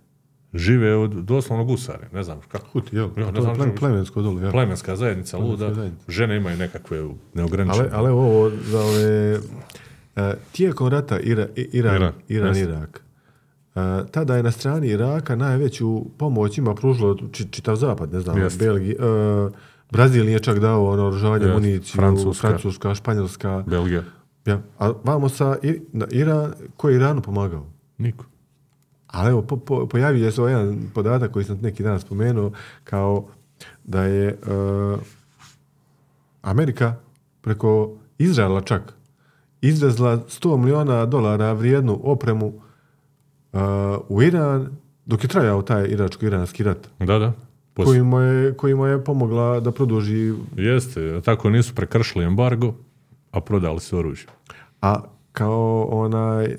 Žive 0.54 0.96
od 0.96 1.12
doslovno 1.12 1.66
gusare, 1.66 2.08
ne 2.14 2.24
znam 2.24 2.40
kako. 2.48 2.68
Huti, 2.68 2.96
jel? 2.96 3.10
Ja, 3.18 3.26
ne 3.26 3.34
to 3.34 3.50
je 3.50 3.56
znam 3.56 3.76
plemensko 3.76 4.22
dole, 4.22 4.42
jel? 4.42 4.52
Plemenska 4.52 4.96
zajednica 4.96 5.38
luda, 5.38 5.74
zajednica. 5.74 6.12
žene 6.12 6.38
imaju 6.38 6.58
nekakve 6.58 7.10
neograničene. 7.34 7.90
Ali, 7.92 7.92
ali 7.94 8.10
ovo 8.10 8.52
za 8.66 8.80
ove... 8.80 9.40
e, 10.16 10.34
tijekom 10.52 10.88
rata 10.88 11.20
Ira, 11.20 11.48
Iran, 11.56 11.96
Iran, 11.96 12.14
Iran, 12.28 12.48
jeste. 12.48 12.64
Irak. 12.64 13.02
e, 13.76 13.80
tada 14.12 14.36
je 14.36 14.44
na 14.44 14.52
strani 14.52 14.88
Iraka 14.88 15.36
najveću 15.36 16.06
pomoć 16.18 16.58
ima 16.58 16.76
pružilo 16.76 17.18
či- 17.32 17.52
čitav 17.52 17.76
zapad, 17.76 18.14
ne 18.14 18.20
znam, 18.20 18.38
Jeste. 18.38 18.66
Belgija, 18.66 18.96
e, 18.96 19.50
Brazil 19.92 20.30
je 20.30 20.40
čak 20.40 20.60
dao 20.60 20.86
ono 20.86 21.08
oružanje, 21.08 21.46
Jeste. 21.46 21.54
municiju, 21.54 21.94
Francuska. 21.96 22.48
Francuska, 22.48 22.96
Španjolska. 22.96 23.64
Belgija. 23.68 24.04
Ja. 24.46 24.62
A 24.80 24.94
vamo 25.04 25.30
sa 25.30 25.58
Iran, 26.12 26.54
ko 26.78 26.90
je 26.90 26.96
Iranu 26.96 27.22
pomagao? 27.22 27.66
Niko. 27.98 28.26
Ali 29.08 29.30
evo, 29.30 29.42
po, 29.42 29.58
po, 29.58 29.88
pojavio 29.88 30.32
se 30.32 30.42
ovaj 30.42 30.54
jedan 30.54 30.90
podatak 30.94 31.32
koji 31.32 31.46
sam 31.46 31.60
neki 31.62 31.84
dan 31.84 32.00
spomenuo, 32.00 32.52
kao 32.84 33.28
da 33.84 34.04
je 34.04 34.28
e, 34.28 34.36
Amerika 36.42 36.96
preko 37.42 37.92
Izraela 38.18 38.62
čak 38.62 38.94
izvezla 39.62 40.18
100 40.18 40.58
miliona 40.58 41.06
dolara 41.06 41.54
vrijednu 41.54 42.00
opremu 42.04 42.54
e, 43.54 43.58
u 44.10 44.24
Iran 44.24 44.70
dok 45.06 45.24
je 45.24 45.28
trajao 45.28 45.62
taj 45.62 45.88
iračko-iranski 45.88 46.64
rat 46.64 46.88
Da, 47.00 47.20
da. 47.20 47.34
Pos- 47.74 47.86
kojima 47.86 48.22
je, 48.24 48.54
kojima 48.54 48.88
je 48.88 49.04
pomogla 49.04 49.60
da 49.60 49.72
produži 49.72 50.34
Jeste, 50.56 51.22
tako 51.22 51.50
nisu 51.50 51.76
prekršili 51.76 52.26
embargo, 52.26 52.74
a 53.32 53.42
prodali 53.42 53.80
su 53.80 53.98
oružje. 53.98 54.28
a 54.82 55.02
kao 55.32 55.88
onaj 55.92 56.56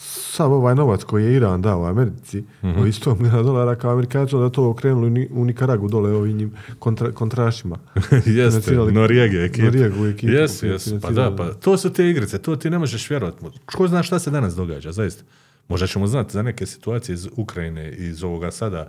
sav 0.00 0.52
ovaj 0.52 0.74
novac 0.74 1.04
koji 1.04 1.24
je 1.24 1.34
Iran 1.34 1.62
dao 1.62 1.84
Americi, 1.84 2.44
Mhm. 2.62 2.78
ovih 2.78 2.94
100 2.96 3.14
milijuna 3.14 3.42
dolara, 3.42 3.74
kao 3.74 3.92
Amerikanci 3.92 4.36
da 4.36 4.50
to 4.50 4.70
okrenuli 4.70 5.06
u 5.06 5.10
Ni- 5.10 5.28
u 5.30 5.44
Nikaragu 5.44 5.88
dole 5.88 6.12
ovim 6.12 6.36
njim 6.36 6.52
kontra, 6.78 7.12
kontrašima. 7.12 7.78
Jeste, 8.28 8.74
Norijege 8.74 9.36
ekipa. 9.38 9.64
Norijegu 9.64 10.06
ekipu 10.06 10.32
koju 10.58 10.72
jesu. 10.72 11.00
Pa 11.00 11.10
da, 11.10 11.36
pa 11.36 11.48
to 11.50 11.76
su 11.76 11.92
te 11.92 12.10
igrice, 12.10 12.38
to 12.38 12.56
ti 12.56 12.70
ne 12.70 12.78
možeš 12.78 13.10
vjerovati. 13.10 13.38
Ko 13.66 13.88
zna 13.88 14.02
šta 14.02 14.18
se 14.18 14.30
danas 14.30 14.54
događa, 14.54 14.92
zaista. 14.92 15.22
Možda 15.68 15.86
ćemo 15.86 16.06
znati 16.06 16.32
za 16.32 16.42
neke 16.42 16.66
situacije 16.66 17.14
iz 17.14 17.28
Ukrajine, 17.36 17.90
iz 17.90 18.24
ovoga 18.24 18.50
sada 18.50 18.88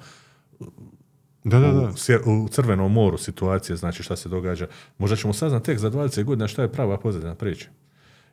Da, 1.43 1.59
da, 1.59 1.69
u, 1.69 1.73
da. 1.73 1.91
sje- 1.91 2.19
u 2.25 2.47
Crvenom 2.47 2.93
moru 2.93 3.17
situacije, 3.17 3.75
znači 3.75 4.03
šta 4.03 4.15
se 4.15 4.29
događa. 4.29 4.67
Možda 4.97 5.15
ćemo 5.15 5.33
saznati 5.33 5.65
tek 5.65 5.79
za 5.79 5.89
20 5.89 6.23
godina 6.23 6.47
šta 6.47 6.61
je 6.61 6.71
prava 6.71 6.97
pozadina 6.97 7.35
priče. 7.35 7.69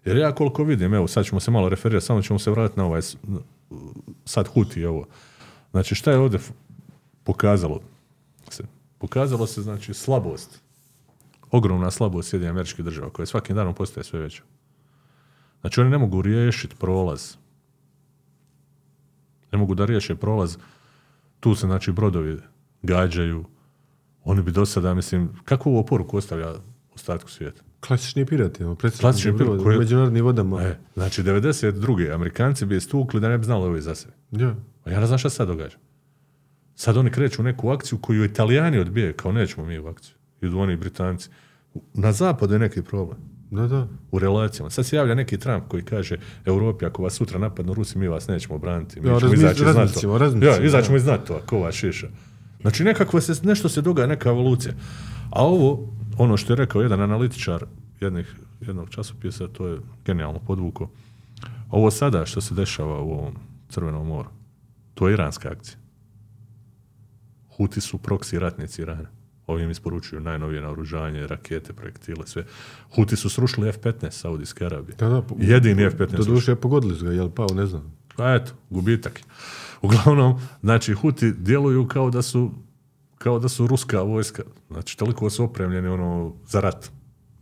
Jer 0.07 0.17
ja 0.17 0.35
koliko 0.35 0.65
vidim, 0.65 0.95
evo 0.95 1.09
sad 1.09 1.25
ćemo 1.25 1.41
se 1.41 1.51
malo 1.51 1.69
referirati, 1.69 2.07
samo 2.07 2.23
ćemo 2.23 2.39
se 2.39 2.51
vratiti 2.51 2.79
na 2.81 2.87
ovaj 2.87 3.01
sad 4.25 4.49
Huti 4.49 4.85
ovo. 4.85 5.07
Znači 5.71 5.95
šta 5.95 6.11
je 6.11 6.19
ovdje 6.19 6.41
pokazalo 7.25 7.81
se? 8.51 8.65
Pokazalo 8.99 9.47
se 9.47 9.63
znači 9.63 9.95
slabost, 9.95 10.61
ogromna 11.51 11.91
slabost 11.91 12.31
Sjedinjenih 12.31 12.51
američkih 12.51 12.85
država 12.85 13.11
koja 13.11 13.27
svakim 13.27 13.57
danom 13.57 13.75
postaje 13.75 14.05
sve 14.05 14.21
veća. 14.21 14.43
Znači 15.61 15.81
oni 15.81 15.91
ne 15.91 15.99
mogu 15.99 16.23
riješiti 16.23 16.77
prolaz. 16.77 17.37
Ne 19.53 19.59
mogu 19.59 19.75
da 19.75 19.85
riješe 19.85 20.17
prolaz. 20.17 20.57
Tu 21.41 21.55
se 21.55 21.67
znači 21.67 21.93
brodovi 21.93 22.39
gađaju. 22.83 23.45
Oni 24.25 24.43
bi 24.43 24.53
do 24.53 24.67
sada, 24.67 24.95
mislim, 24.95 25.31
kakvu 25.45 25.71
ovo 25.71 25.83
poruku 25.83 26.17
ostavlja 26.17 26.55
ostatku 26.95 27.31
svijeta? 27.31 27.66
Klasični 27.81 28.27
pirati, 28.27 28.65
ono, 28.65 28.75
Klasični 28.77 29.01
predsjednički 29.03 29.39
pirat 29.39 29.49
brod 29.49 29.63
koji- 29.63 29.77
u 29.77 29.81
međunarodnim 29.81 30.25
vodama. 30.25 30.63
E, 30.63 30.79
znači, 30.95 31.23
92. 31.23 31.73
Amerikanci 32.11 32.67
bi 32.67 32.75
je 32.75 32.81
stukli 32.81 33.21
da 33.21 33.29
ne 33.29 33.39
bi 33.39 33.45
znali 33.45 33.65
ovi 33.65 33.81
za 33.81 33.95
sebe. 33.95 34.13
Ja. 34.33 34.55
A 34.85 34.91
ja 34.91 35.01
ne 35.01 35.07
znam 35.07 35.19
šta 35.19 35.31
se 35.31 35.37
sad 35.37 35.49
događa. 35.49 35.77
Sad 36.75 36.97
oni 36.97 37.11
kreću 37.11 37.43
u 37.43 37.45
neku 37.45 37.71
akciju 37.71 37.99
koju 37.99 38.25
italijani 38.25 38.79
odbijaju, 38.79 39.15
kao 39.15 39.33
nećemo 39.33 39.67
mi 39.67 39.79
u 39.79 39.87
akciju. 39.87 40.15
Idu 40.41 40.59
oni 40.59 40.77
Britanci. 40.77 41.29
Na 41.95 42.13
zapadu 42.13 42.53
je 42.53 42.59
neki 42.59 42.83
problem 42.83 43.19
Da, 43.51 43.67
da. 43.67 43.89
u 44.11 44.19
relacijama. 44.19 44.71
Sad 44.71 44.87
se 44.87 44.97
javlja 44.97 45.15
neki 45.15 45.39
Trump 45.39 45.65
koji 45.69 45.83
kaže 45.83 46.17
Europi, 46.45 46.85
ako 46.87 47.03
vas 47.03 47.13
sutra 47.15 47.39
napadnu 47.39 47.75
Rusi, 47.75 47.99
mi 47.99 48.09
vas 48.09 48.29
nećemo 48.29 48.59
braniti. 48.59 49.01
Mi 49.01 49.09
Ja, 49.09 49.21
ćemo 49.21 49.35
izaći 49.35 49.63
iz 49.63 49.67
NATO. 49.67 49.81
Ja, 49.81 50.55
ćemo, 50.55 50.65
izaćemo 50.65 50.97
iz 50.97 51.07
NATO-a, 51.07 51.41
ko 51.41 51.59
vas 51.59 51.75
šiša. 51.75 52.09
Znači, 52.61 52.85
nekakvo 52.85 53.21
se, 53.21 53.33
nešto 53.43 53.69
se 53.69 53.83
događa, 53.83 54.07
neka 54.07 54.29
evolucija. 54.29 54.75
A 55.31 55.45
ovo, 55.45 55.96
ono 56.19 56.37
što 56.37 56.53
je 56.53 56.57
rekao 56.57 56.83
jedan 56.83 57.01
analitičar 57.01 57.65
jednih, 58.01 58.35
jednog 58.61 58.91
časopisa, 58.91 59.49
to 59.49 59.67
je 59.67 59.81
genijalno 60.05 60.39
podvuko. 60.39 60.89
Ovo 61.71 61.91
sada 61.91 62.27
što 62.27 62.41
se 62.41 62.55
dešava 62.55 63.01
u 63.01 63.11
ovom 63.13 63.35
Crvenom 63.69 64.07
moru, 64.07 64.29
to 64.95 65.09
je 65.09 65.13
iranska 65.15 65.49
akcija. 65.51 65.77
Huti 67.57 67.81
su 67.81 67.99
proksi 67.99 68.39
ratnici 68.39 68.83
Irana. 68.83 69.09
Ovi 69.47 69.63
im 69.63 69.71
isporučuju 69.71 70.21
najnovije 70.21 70.61
naoružanje, 70.61 71.27
rakete, 71.27 71.73
projektile, 71.73 72.27
sve. 72.27 72.45
Huti 72.95 73.17
su 73.17 73.31
srušili 73.31 73.69
F-15 73.69 74.11
Saudijske 74.11 74.67
Arabije. 74.67 74.97
Da, 74.97 75.09
da, 75.09 75.23
po- 75.23 75.37
Jedini 75.39 75.83
F-15 75.83 76.17
Do 76.17 76.25
duše 76.25 76.55
pogodili 76.57 76.99
su 76.99 77.05
ga, 77.05 77.13
jel 77.13 77.31
pao, 77.31 77.47
ne 77.55 77.67
znam. 77.67 77.93
pa 78.17 78.35
eto, 78.35 78.53
gubitak. 78.71 79.21
Uglavnom, 79.83 80.41
znači, 80.63 80.95
Huti 80.95 81.33
djeluju 81.33 81.87
kao 81.89 82.11
da 82.11 82.23
su 82.23 82.51
kao 83.19 83.39
da 83.39 83.49
su 83.49 83.67
ruska 83.67 84.01
vojska. 84.03 84.43
Znači, 84.71 84.99
toliko 84.99 85.31
su 85.31 85.45
opremljeni 85.45 85.89
ono, 85.89 86.33
za 86.47 86.61
rat, 86.61 86.91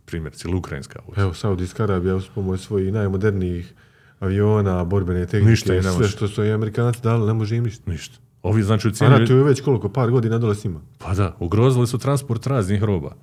primjerice, 0.05 0.47
ili 0.47 0.57
ukrajinska 0.57 0.99
vojska. 1.07 1.21
Evo, 1.21 1.33
Saudijska 1.33 1.83
Arabija 1.83 2.15
uz 2.15 2.27
pomoć 2.35 2.61
svojih 2.61 2.93
najmodernijih 2.93 3.73
aviona, 4.19 4.83
borbene 4.83 5.25
tehnike, 5.25 5.49
Ništa 5.51 5.81
sve 5.93 6.07
što 6.07 6.27
su 6.27 6.43
i 6.45 6.51
Amerikanci 6.51 7.01
dali, 7.03 7.27
ne 7.27 7.33
može 7.33 7.55
im 7.57 7.63
ništa. 7.63 7.91
Ništa. 7.91 8.17
Ovi, 8.43 8.63
znači, 8.63 8.87
A 8.87 8.91
ucijenjuju- 8.91 9.19
ratuju 9.19 9.43
već 9.43 9.61
koliko, 9.61 9.89
par 9.89 10.11
godina 10.11 10.37
dole 10.37 10.55
s 10.55 10.63
njima. 10.63 10.81
Pa 10.97 11.13
da, 11.13 11.35
ugrozili 11.39 11.87
su 11.87 11.97
transport 11.97 12.47
raznih 12.47 12.83
roba. 12.83 13.15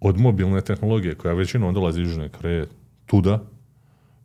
Od 0.00 0.18
mobilne 0.18 0.60
tehnologije, 0.60 1.14
koja 1.14 1.34
većinom 1.34 1.74
dolazi 1.74 2.02
iz 2.02 2.08
Južne 2.08 2.28
Koreje, 2.28 2.66
tuda, 3.06 3.42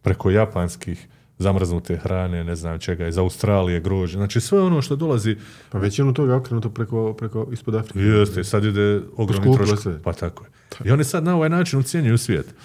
preko 0.02 0.30
japanskih 0.32 1.08
zamrznute 1.38 1.98
hrane, 1.98 2.44
ne 2.44 2.56
znam 2.56 2.80
čega, 2.80 3.08
iz 3.08 3.18
Australije, 3.18 3.80
grožđe. 3.80 4.18
Znači 4.18 4.42
sve 4.42 4.62
ono 4.62 4.82
što 4.82 4.96
dolazi, 4.96 5.38
Pa 5.70 5.78
većinu 5.78 6.14
toga 6.14 6.36
okrenuto 6.36 6.70
preko, 6.70 7.14
preko 7.14 7.48
ispod 7.52 7.76
Afrike. 7.76 8.00
jeste, 8.00 8.44
sad 8.44 8.64
ide 8.64 9.02
ogromni 9.18 9.56
trošak. 9.58 10.02
Pa 10.04 10.14
tako 10.14 10.44
je. 10.44 10.50
I 10.90 10.92
oni 10.92 11.04
sad 11.04 11.24
na 11.24 11.36
ovaj 11.36 11.50
način 11.50 11.80
ucijenjuju 11.80 12.18
svijet. 12.18 12.56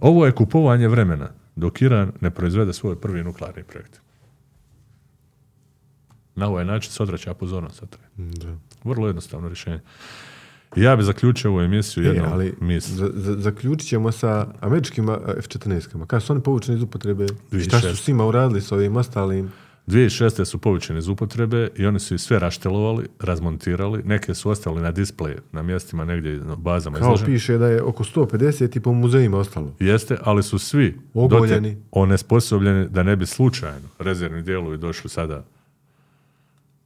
Ovo 0.00 0.26
je 0.26 0.32
kupovanje 0.32 0.88
vremena, 0.88 1.28
dok 1.56 1.82
Iran 1.82 2.12
ne 2.20 2.30
proizvede 2.30 2.72
svoj 2.72 3.00
prvi 3.00 3.24
nuklearni 3.24 3.62
projekt. 3.62 4.00
Na 6.34 6.48
ovaj 6.48 6.64
način 6.64 6.92
se 6.92 7.02
odvraća 7.02 7.34
pozornost. 7.34 7.82
Vrlo 8.84 9.06
jednostavno 9.06 9.48
rješenje. 9.48 9.80
Ja 10.76 10.96
bi 10.96 11.02
zaključio 11.02 11.50
ovu 11.50 11.60
emisiju 11.60 12.04
E, 12.04 12.06
jednom 12.06 12.32
ali 12.32 12.54
mis. 12.60 12.88
za, 12.88 13.10
za, 13.14 13.34
zaključit 13.34 13.88
ćemo 13.88 14.12
sa 14.12 14.46
američkim 14.60 15.08
a, 15.08 15.18
F-14-kama. 15.38 16.06
Kada 16.06 16.20
su 16.20 16.32
oni 16.32 16.42
povučeni 16.42 16.76
iz 16.76 16.82
upotrebe? 16.82 17.24
I 17.52 17.60
šta 17.60 17.76
2006. 17.76 17.90
su 17.90 17.96
s 17.96 18.08
njima 18.08 18.26
uradili 18.26 18.60
s 18.60 18.72
ovim 18.72 18.96
ostalim? 18.96 19.52
2006. 19.86 20.44
su 20.44 20.58
povučeni 20.58 20.98
iz 20.98 21.08
upotrebe 21.08 21.68
i 21.76 21.86
oni 21.86 22.00
su 22.00 22.14
ih 22.14 22.20
sve 22.20 22.38
raštelovali, 22.38 23.06
razmontirali, 23.20 24.02
neke 24.04 24.34
su 24.34 24.50
ostali 24.50 24.80
na 24.80 24.90
displeju, 24.90 25.36
na 25.52 25.62
mjestima 25.62 26.04
negdje 26.04 26.36
na 26.36 26.56
bazama 26.56 26.98
Kao 26.98 27.16
piše 27.26 27.58
da 27.58 27.66
je 27.68 27.82
oko 27.82 28.04
150 28.04 28.76
i 28.76 28.80
po 28.80 28.92
muzejima 28.92 29.38
ostalo. 29.38 29.74
Jeste, 29.80 30.16
ali 30.22 30.42
su 30.42 30.58
svi 30.58 30.98
Ogoljeni. 31.14 31.74
dote 31.74 31.82
onesposobljeni 31.92 32.88
da 32.88 33.02
ne 33.02 33.16
bi 33.16 33.26
slučajno 33.26 33.88
rezervni 33.98 34.42
dijelovi 34.42 34.78
došli 34.78 35.10
sada 35.10 35.44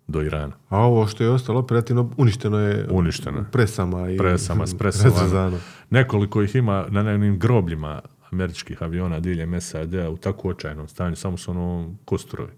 do 0.08 0.22
Irana. 0.22 0.52
A 0.68 0.78
ovo 0.78 1.06
što 1.06 1.24
je 1.24 1.30
ostalo 1.30 1.60
operativno 1.60 2.10
uništeno 2.16 2.58
je 2.58 2.86
Uništeno 2.90 3.44
presama 3.52 4.10
i 4.10 4.16
Presama, 4.16 4.64
razrezano. 4.80 5.58
Nekoliko 5.90 6.42
ih 6.42 6.54
ima 6.54 6.86
na 6.88 7.02
nekim 7.02 7.38
grobljima 7.38 8.00
američkih 8.30 8.82
aviona 8.82 9.20
diljem 9.20 9.60
SAD-a 9.60 10.10
u 10.10 10.16
tako 10.16 10.48
očajnom 10.48 10.88
stanju, 10.88 11.16
samo 11.16 11.36
su 11.36 11.50
ono 11.50 11.94
kosturovi. 12.04 12.52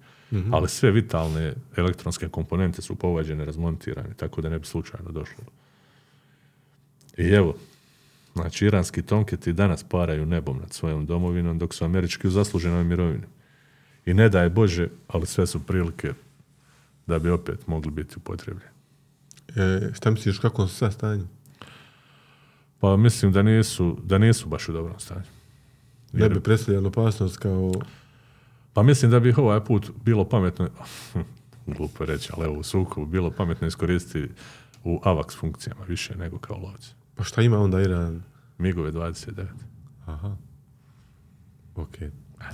Ali 0.52 0.68
sve 0.68 0.90
vitalne 0.90 1.55
elektronske 1.77 2.28
komponente 2.28 2.82
su 2.82 2.94
povađene, 2.94 3.44
razmontirane, 3.44 4.14
tako 4.16 4.40
da 4.40 4.48
ne 4.48 4.59
bi 4.59 4.66
slučajno 4.66 5.10
došlo. 5.10 5.44
I 7.16 7.28
evo, 7.28 7.55
znači 8.35 8.66
iranski 8.66 9.02
tonketi 9.02 9.52
danas 9.52 9.85
paraju 9.85 10.27
nebom 10.27 10.59
nad 10.59 10.72
svojom 10.72 11.06
domovinom, 11.06 11.59
dok 11.59 11.74
su 11.74 11.85
američki 11.85 12.28
u 12.28 12.31
zasluženoj 12.31 12.85
mirovini. 12.85 13.27
I 14.06 14.14
ne 14.14 14.28
daje 14.28 14.51
Bože, 14.51 14.89
ali 15.09 15.27
sve 15.27 15.47
su 15.47 15.66
prilike 15.66 16.12
da 17.11 17.19
bi 17.19 17.31
opet 17.31 17.66
mogli 17.66 17.91
biti 17.91 18.15
upotrebljeni. 18.16 18.70
E, 19.57 19.91
šta 19.93 20.11
misliš 20.11 20.39
u 20.39 20.43
kakvom 20.43 20.69
su 20.69 20.74
sad 20.74 20.93
stanju? 20.93 21.27
Pa 22.81 22.97
mislim 22.97 23.32
da 23.32 23.43
nisu, 23.43 23.99
da 24.03 24.19
nisu 24.19 24.49
baš 24.49 24.69
u 24.69 24.73
dobrom 24.73 25.01
stanju. 25.01 25.27
Ne 26.12 26.28
bi 26.28 26.41
predstavljala 26.41 26.89
opasnost 26.89 27.37
kao... 27.37 27.73
Pa 28.73 28.82
mislim 28.82 29.11
da 29.11 29.20
bi 29.20 29.35
ovaj 29.37 29.65
put 29.65 29.91
bilo 30.05 30.28
pametno, 30.28 30.69
glupo 31.77 32.05
reći, 32.05 32.31
ali 32.37 32.45
evo 32.45 32.59
u 32.59 32.62
sukobu 32.62 33.07
bilo 33.07 33.31
pametno 33.31 33.66
iskoristiti 33.66 34.35
u 34.85 35.01
AVAX 35.05 35.39
funkcijama 35.39 35.85
više 35.85 36.16
nego 36.16 36.39
kao 36.39 36.59
lovci. 36.59 36.95
Pa 37.15 37.24
šta 37.24 37.43
ima 37.43 37.59
onda 37.59 37.81
Iran? 37.81 38.23
Migove 38.59 38.93
29. 38.93 39.47
Aha. 40.07 40.37
Ok. 41.77 41.97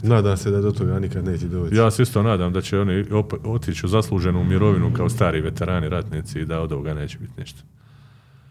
Nadam 0.03 0.37
se 0.37 0.51
da 0.51 0.61
do 0.61 0.73
toga 0.73 0.99
nikad 0.99 1.25
neće 1.25 1.47
doći. 1.47 1.75
Ja 1.77 1.91
se 1.91 2.03
isto 2.03 2.23
nadam 2.23 2.53
da 2.53 2.61
će 2.61 2.81
oni 2.81 3.05
otići 3.45 3.87
u 3.87 3.89
zasluženu 3.89 4.45
mirovinu 4.45 4.93
kao 4.93 5.09
stari 5.09 5.41
veterani 5.41 5.89
ratnici 5.89 6.41
i 6.41 6.45
da 6.45 6.61
od 6.61 6.73
ovoga 6.73 6.95
neće 6.95 7.19
biti 7.19 7.41
ništa. 7.41 7.63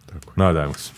Tako. 0.05 0.33
Nadajmo 0.35 0.73
se. 0.73 0.91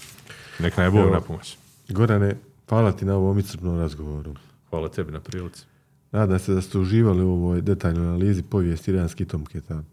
Nek 0.59 0.77
nam 0.77 0.85
je 0.85 0.91
Bog 0.91 1.11
na 1.11 1.22
pomoć. 1.22 1.57
Gorane, 1.89 2.35
hvala 2.69 2.91
ti 2.91 3.05
na 3.05 3.15
ovom 3.15 3.39
iscrpnom 3.39 3.77
razgovoru. 3.77 4.35
Hvala 4.69 4.89
tebi 4.89 5.11
na 5.11 5.19
prilici. 5.19 5.65
Nadam 6.11 6.39
se 6.39 6.53
da 6.53 6.61
ste 6.61 6.77
uživali 6.77 7.23
u 7.23 7.30
ovoj 7.30 7.61
detaljnoj 7.61 8.07
analizi 8.07 8.43
povijesti 8.43 8.91
iranskih 8.91 9.27
tomketa. 9.27 9.84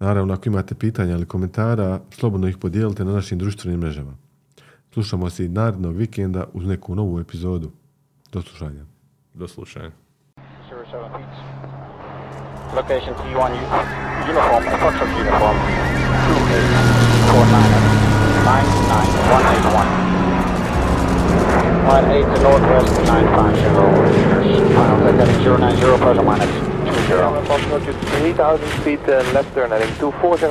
Naravno, 0.00 0.34
ako 0.34 0.48
imate 0.48 0.74
pitanja 0.74 1.14
ili 1.14 1.26
komentara, 1.26 2.00
slobodno 2.10 2.48
ih 2.48 2.56
podijelite 2.56 3.04
na 3.04 3.12
našim 3.12 3.38
društvenim 3.38 3.80
mrežama. 3.80 4.16
Slušamo 4.92 5.30
se 5.30 5.44
i 5.44 5.48
narednog 5.48 5.96
vikenda 5.96 6.44
uz 6.52 6.66
neku 6.66 6.94
novu 6.94 7.20
epizodu. 7.20 7.70
Do 8.32 8.42
slušanja. 8.42 8.84
Do 9.34 9.48
slušanja. 9.48 9.90
07 10.68 11.12
feet. 11.12 11.24
Location 12.76 13.14
T1 13.14 13.52
u- 13.52 13.56
uniform, 14.28 14.64
approximate 14.74 15.18
uniform, 15.18 15.56
28499 17.24 20.10
Line 21.90 22.10
8 22.12 22.22
to 22.22 22.26
northwest, 22.42 23.00
950 23.06 24.14
meters. 24.14 24.46
Final 24.76 24.98
heading 25.04 25.60
090 25.60 25.98
plus 25.98 26.18
or 26.18 26.24
minus 26.24 26.46
20. 26.46 26.60
Approximately 27.44 27.92
3000 27.92 28.66
feet 28.84 29.00
uh, 29.08 29.12
and 29.18 29.32
left 29.34 29.54
turn 29.54 29.70
heading 29.70 29.94
240. 29.98 30.46